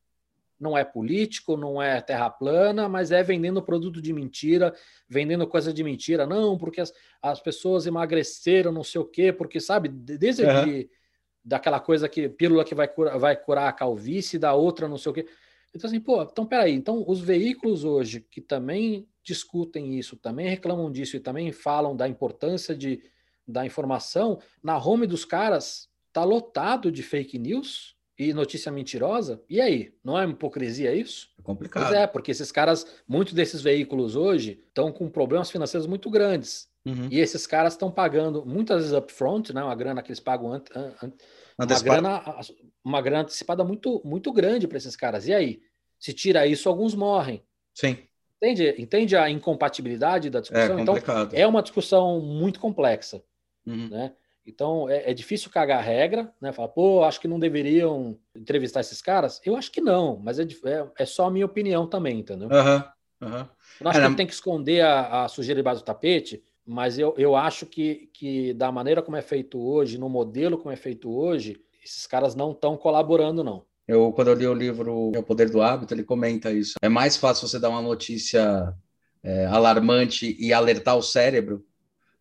Não 0.58 0.78
é 0.78 0.84
político, 0.84 1.56
não 1.56 1.82
é 1.82 2.00
terra 2.00 2.30
plana, 2.30 2.88
mas 2.88 3.10
é 3.10 3.22
vendendo 3.22 3.62
produto 3.62 4.00
de 4.00 4.12
mentira, 4.12 4.72
vendendo 5.08 5.46
coisa 5.46 5.72
de 5.72 5.82
mentira. 5.82 6.24
Não, 6.24 6.56
porque 6.56 6.80
as, 6.80 6.92
as 7.20 7.40
pessoas 7.40 7.84
emagreceram, 7.86 8.70
não 8.70 8.84
sei 8.84 9.00
o 9.00 9.04
quê, 9.04 9.32
porque, 9.32 9.58
sabe, 9.58 9.88
desde 9.88 10.44
uhum. 10.44 10.64
de, 10.64 10.90
daquela 11.44 11.80
coisa 11.80 12.08
que 12.08 12.28
pílula 12.28 12.64
que 12.64 12.74
vai 12.74 12.86
curar, 12.86 13.18
vai 13.18 13.36
curar 13.36 13.68
a 13.68 13.72
calvície, 13.72 14.38
da 14.38 14.54
outra, 14.54 14.86
não 14.88 14.98
sei 14.98 15.10
o 15.10 15.14
quê. 15.14 15.26
Então, 15.74 15.88
assim, 15.88 16.00
pô, 16.00 16.22
então 16.22 16.46
peraí. 16.46 16.72
Então, 16.72 17.04
os 17.06 17.20
veículos 17.20 17.84
hoje 17.84 18.24
que 18.30 18.40
também 18.40 19.06
discutem 19.22 19.98
isso, 19.98 20.16
também 20.16 20.48
reclamam 20.48 20.90
disso 20.90 21.16
e 21.16 21.20
também 21.20 21.52
falam 21.52 21.96
da 21.96 22.08
importância 22.08 22.74
de, 22.74 23.02
da 23.46 23.64
informação, 23.64 24.38
na 24.62 24.76
home 24.76 25.06
dos 25.06 25.24
caras 25.24 25.88
tá 26.12 26.24
lotado 26.24 26.92
de 26.92 27.02
fake 27.02 27.38
news 27.38 27.96
e 28.18 28.34
notícia 28.34 28.70
mentirosa. 28.70 29.42
E 29.48 29.60
aí, 29.60 29.94
não 30.04 30.18
é 30.18 30.28
hipocrisia 30.28 30.94
isso? 30.94 31.30
É 31.38 31.42
complicado. 31.42 31.84
Pois 31.84 31.94
é, 31.94 32.06
porque 32.06 32.30
esses 32.30 32.52
caras, 32.52 32.86
muitos 33.08 33.32
desses 33.32 33.62
veículos 33.62 34.14
hoje 34.14 34.62
estão 34.68 34.92
com 34.92 35.08
problemas 35.08 35.50
financeiros 35.50 35.86
muito 35.86 36.10
grandes. 36.10 36.68
Uhum. 36.84 37.08
E 37.10 37.20
esses 37.20 37.46
caras 37.46 37.74
estão 37.74 37.90
pagando, 37.90 38.44
muitas 38.44 38.78
vezes 38.78 38.92
upfront, 38.92 39.52
né, 39.52 39.62
uma 39.62 39.74
grana 39.74 40.02
que 40.02 40.10
eles 40.10 40.20
pagam 40.20 40.52
an, 40.52 40.62
an, 40.74 41.12
uma, 41.56 41.80
grana, 41.80 42.22
uma 42.84 43.00
grana 43.00 43.22
antecipada 43.22 43.64
muito, 43.64 44.00
muito 44.04 44.32
grande 44.32 44.66
para 44.66 44.78
esses 44.78 44.96
caras. 44.96 45.26
E 45.26 45.34
aí? 45.34 45.62
Se 45.98 46.12
tira 46.12 46.46
isso, 46.46 46.68
alguns 46.68 46.94
morrem. 46.94 47.42
Sim. 47.74 47.96
Entende, 48.36 48.74
entende 48.76 49.16
a 49.16 49.30
incompatibilidade 49.30 50.28
da 50.28 50.40
discussão? 50.40 50.78
É 50.78 50.82
então, 50.82 50.96
é 51.32 51.46
uma 51.46 51.62
discussão 51.62 52.20
muito 52.20 52.58
complexa. 52.58 53.22
Uhum. 53.64 53.88
Né? 53.88 54.12
Então 54.44 54.88
é, 54.88 55.10
é, 55.10 55.14
difícil 55.14 55.50
cagar 55.50 55.78
a 55.78 55.82
regra, 55.82 56.32
né? 56.40 56.52
Falar, 56.52 56.68
pô, 56.68 57.04
acho 57.04 57.20
que 57.20 57.28
não 57.28 57.38
deveriam 57.38 58.18
entrevistar 58.34 58.80
esses 58.80 59.00
caras. 59.00 59.40
Eu 59.44 59.54
acho 59.56 59.70
que 59.70 59.80
não, 59.80 60.18
mas 60.18 60.38
é, 60.38 60.42
é, 60.42 60.88
é 60.98 61.06
só 61.06 61.26
a 61.26 61.30
minha 61.30 61.46
opinião 61.46 61.86
também, 61.86 62.18
entendeu? 62.18 62.48
Uhum, 62.48 63.28
uhum. 63.28 63.48
Eu 63.80 63.88
acho 63.88 64.00
é, 64.00 64.08
que 64.08 64.16
tem 64.16 64.26
que 64.26 64.32
esconder 64.32 64.80
a, 64.80 65.24
a 65.24 65.28
sujeira 65.28 65.60
debaixo 65.60 65.82
do 65.82 65.84
tapete, 65.84 66.42
mas 66.66 66.98
eu, 66.98 67.14
eu 67.16 67.36
acho 67.36 67.66
que, 67.66 68.10
que 68.12 68.52
da 68.54 68.72
maneira 68.72 69.02
como 69.02 69.16
é 69.16 69.22
feito 69.22 69.60
hoje, 69.60 69.98
no 69.98 70.08
modelo 70.08 70.58
como 70.58 70.72
é 70.72 70.76
feito 70.76 71.10
hoje, 71.12 71.60
esses 71.82 72.06
caras 72.06 72.34
não 72.34 72.52
estão 72.52 72.76
colaborando, 72.76 73.42
não. 73.42 73.64
Eu, 73.86 74.12
quando 74.12 74.28
eu 74.28 74.34
li 74.34 74.46
o 74.46 74.54
livro 74.54 75.10
O 75.16 75.22
Poder 75.22 75.50
do 75.50 75.60
Hábito, 75.60 75.92
ele 75.92 76.04
comenta 76.04 76.52
isso. 76.52 76.74
É 76.80 76.88
mais 76.88 77.16
fácil 77.16 77.48
você 77.48 77.58
dar 77.58 77.68
uma 77.68 77.82
notícia 77.82 78.72
é, 79.22 79.46
alarmante 79.46 80.36
e 80.38 80.52
alertar 80.52 80.96
o 80.96 81.02
cérebro 81.02 81.64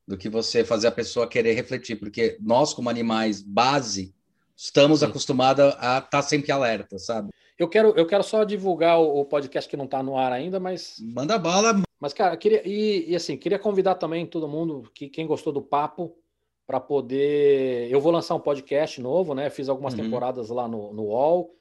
do 0.07 0.17
que 0.17 0.27
você 0.27 0.63
fazer 0.63 0.87
a 0.87 0.91
pessoa 0.91 1.27
querer 1.27 1.53
refletir, 1.53 1.95
porque 1.95 2.37
nós, 2.41 2.73
como 2.73 2.89
animais 2.89 3.41
base, 3.41 4.13
estamos 4.57 5.03
acostumados 5.03 5.65
a 5.77 5.97
estar 5.97 6.01
tá 6.01 6.21
sempre 6.21 6.51
alerta, 6.51 6.97
sabe? 6.97 7.29
Eu 7.57 7.69
quero, 7.69 7.93
eu 7.95 8.07
quero 8.07 8.23
só 8.23 8.43
divulgar 8.43 8.99
o, 8.99 9.21
o 9.21 9.25
podcast 9.25 9.69
que 9.69 9.77
não 9.77 9.85
está 9.85 10.01
no 10.01 10.17
ar 10.17 10.31
ainda, 10.31 10.59
mas. 10.59 10.95
Manda 10.99 11.37
bala. 11.37 11.79
Mas, 11.99 12.11
cara, 12.11 12.35
queria, 12.35 12.67
e, 12.67 13.11
e 13.11 13.15
assim, 13.15 13.37
queria 13.37 13.59
convidar 13.59 13.95
também 13.95 14.25
todo 14.25 14.47
mundo, 14.47 14.89
que 14.95 15.07
quem 15.07 15.27
gostou 15.27 15.53
do 15.53 15.61
papo, 15.61 16.17
para 16.65 16.79
poder. 16.79 17.89
Eu 17.91 17.99
vou 17.99 18.11
lançar 18.11 18.35
um 18.35 18.39
podcast 18.39 19.01
novo, 19.01 19.33
né? 19.33 19.49
Fiz 19.49 19.69
algumas 19.69 19.93
uhum. 19.93 20.03
temporadas 20.03 20.49
lá 20.49 20.67
no, 20.67 20.93
no 20.93 21.03
UOL, 21.03 21.55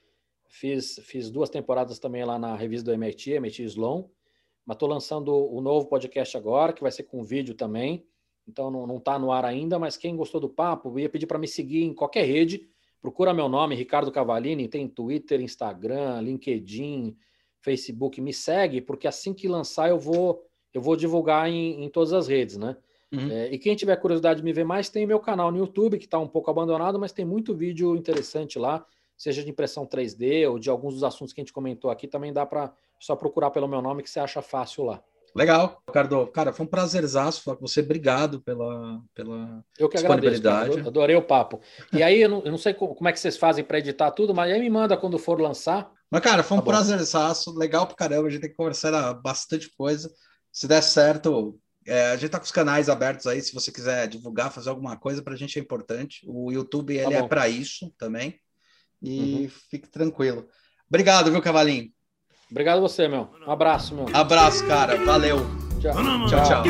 fiz, 0.49 1.01
fiz 1.05 1.31
duas 1.31 1.51
temporadas 1.51 1.99
também 1.99 2.25
lá 2.25 2.39
na 2.39 2.55
revista 2.55 2.85
do 2.87 2.93
MIT, 2.93 3.33
MIT 3.33 3.65
Sloan, 3.65 4.05
mas 4.65 4.77
estou 4.77 4.89
lançando 4.89 5.35
o 5.35 5.61
novo 5.61 5.87
podcast 5.87 6.37
agora, 6.37 6.73
que 6.73 6.83
vai 6.83 6.93
ser 6.93 7.05
com 7.05 7.23
vídeo 7.23 7.55
também. 7.55 8.07
Então 8.47 8.71
não 8.71 8.97
está 8.97 9.19
no 9.19 9.31
ar 9.31 9.45
ainda, 9.45 9.79
mas 9.79 9.97
quem 9.97 10.17
gostou 10.17 10.41
do 10.41 10.49
papo, 10.49 10.99
ia 10.99 11.09
pedir 11.09 11.27
para 11.27 11.39
me 11.39 11.47
seguir 11.47 11.83
em 11.85 11.95
qualquer 11.95 12.25
rede. 12.25 12.69
Procura 13.01 13.33
meu 13.33 13.49
nome, 13.49 13.75
Ricardo 13.75 14.11
Cavalini, 14.11 14.69
tem 14.69 14.87
Twitter, 14.89 15.41
Instagram, 15.41 16.21
LinkedIn, 16.21 17.17
Facebook, 17.61 18.21
me 18.21 18.33
segue, 18.33 18.81
porque 18.81 19.07
assim 19.07 19.33
que 19.33 19.49
lançar 19.49 19.89
eu 19.89 19.99
vou 19.99 20.45
eu 20.73 20.81
vou 20.81 20.95
divulgar 20.95 21.49
em, 21.49 21.85
em 21.85 21.89
todas 21.89 22.13
as 22.13 22.29
redes, 22.29 22.57
né? 22.57 22.77
Uhum. 23.13 23.31
É, 23.31 23.49
e 23.53 23.59
quem 23.59 23.75
tiver 23.75 23.97
curiosidade 23.97 24.39
de 24.39 24.45
me 24.45 24.53
ver 24.53 24.65
mais, 24.65 24.89
tem 24.89 25.07
meu 25.07 25.19
canal 25.19 25.51
no 25.51 25.59
YouTube, 25.59 25.99
que 25.99 26.05
está 26.05 26.19
um 26.19 26.29
pouco 26.29 26.51
abandonado, 26.51 26.99
mas 26.99 27.13
tem 27.13 27.25
muito 27.25 27.55
vídeo 27.55 27.97
interessante 27.97 28.59
lá, 28.59 28.85
seja 29.17 29.43
de 29.43 29.51
impressão 29.51 29.87
3D 29.87 30.49
ou 30.49 30.59
de 30.59 30.71
alguns 30.71 30.95
dos 30.95 31.05
assuntos 31.05 31.33
que 31.33 31.41
a 31.41 31.43
gente 31.43 31.53
comentou 31.53 31.91
aqui, 31.91 32.07
também 32.07 32.33
dá 32.33 32.47
para 32.47 32.73
só 32.99 33.17
procurar 33.17 33.51
pelo 33.51 33.67
meu 33.67 33.83
nome 33.83 34.03
que 34.03 34.11
você 34.11 34.21
acha 34.21 34.41
fácil 34.41 34.85
lá. 34.85 35.03
Legal, 35.35 35.81
Ricardo. 35.87 36.27
Cara, 36.29 36.53
foi 36.53 36.67
um 36.67 36.69
prazerzaço 36.69 37.43
falar 37.43 37.57
com 37.57 37.67
você. 37.67 37.81
Obrigado 37.81 38.41
pela, 38.41 39.01
pela 39.15 39.65
eu 39.79 39.89
que 39.89 39.97
disponibilidade. 39.97 40.65
Agradeço, 40.65 40.89
adorei 40.89 41.17
o 41.17 41.23
papo. 41.23 41.61
E 41.93 42.03
aí, 42.03 42.23
eu 42.23 42.29
não, 42.29 42.43
eu 42.45 42.51
não 42.51 42.59
sei 42.59 42.75
como 42.75 43.09
é 43.09 43.13
que 43.13 43.21
vocês 43.21 43.37
fazem 43.37 43.65
para 43.65 43.79
editar 43.79 44.11
tudo, 44.11 44.35
mas 44.35 44.53
aí 44.53 44.61
me 44.61 44.69
manda 44.69 44.97
quando 44.97 45.19
for 45.19 45.41
lançar. 45.41 45.91
Mas, 46.11 46.21
cara, 46.21 46.43
foi 46.43 46.57
um 46.57 46.61
tá 46.61 46.67
prazerzaço. 46.67 47.57
Legal 47.57 47.87
pra 47.87 47.95
caramba. 47.95 48.27
A 48.27 48.31
gente 48.31 48.41
tem 48.41 48.51
que 48.51 48.57
conversar 48.57 49.15
bastante 49.15 49.71
coisa. 49.77 50.13
Se 50.51 50.67
der 50.67 50.83
certo, 50.83 51.57
é, 51.87 52.11
a 52.13 52.17
gente 52.17 52.31
tá 52.31 52.39
com 52.39 52.45
os 52.45 52.53
canais 52.53 52.89
abertos 52.89 53.27
aí. 53.27 53.41
Se 53.41 53.55
você 53.55 53.73
quiser 53.73 54.07
divulgar, 54.09 54.53
fazer 54.53 54.71
alguma 54.71 54.97
coisa, 54.97 55.23
pra 55.23 55.37
gente 55.37 55.59
é 55.59 55.63
importante. 55.63 56.23
O 56.27 56.53
YouTube, 56.53 56.97
ele 56.97 57.15
tá 57.15 57.25
é 57.25 57.29
para 57.29 57.49
isso 57.49 57.93
também. 57.99 58.39
E 59.03 59.45
uhum. 59.45 59.51
fique 59.71 59.89
tranquilo. 59.89 60.47
Obrigado, 60.89 61.31
viu, 61.31 61.41
Cavalinho? 61.41 61.91
Obrigado 62.51 62.79
a 62.79 62.81
você, 62.81 63.09
meu. 63.09 63.31
Um 63.47 63.51
abraço, 63.51 63.95
meu. 63.95 64.07
Abraço, 64.13 64.67
cara. 64.67 64.97
Valeu. 65.05 65.39
Tchau. 65.81 65.95
Tchau, 66.29 66.43
tchau. 66.45 66.63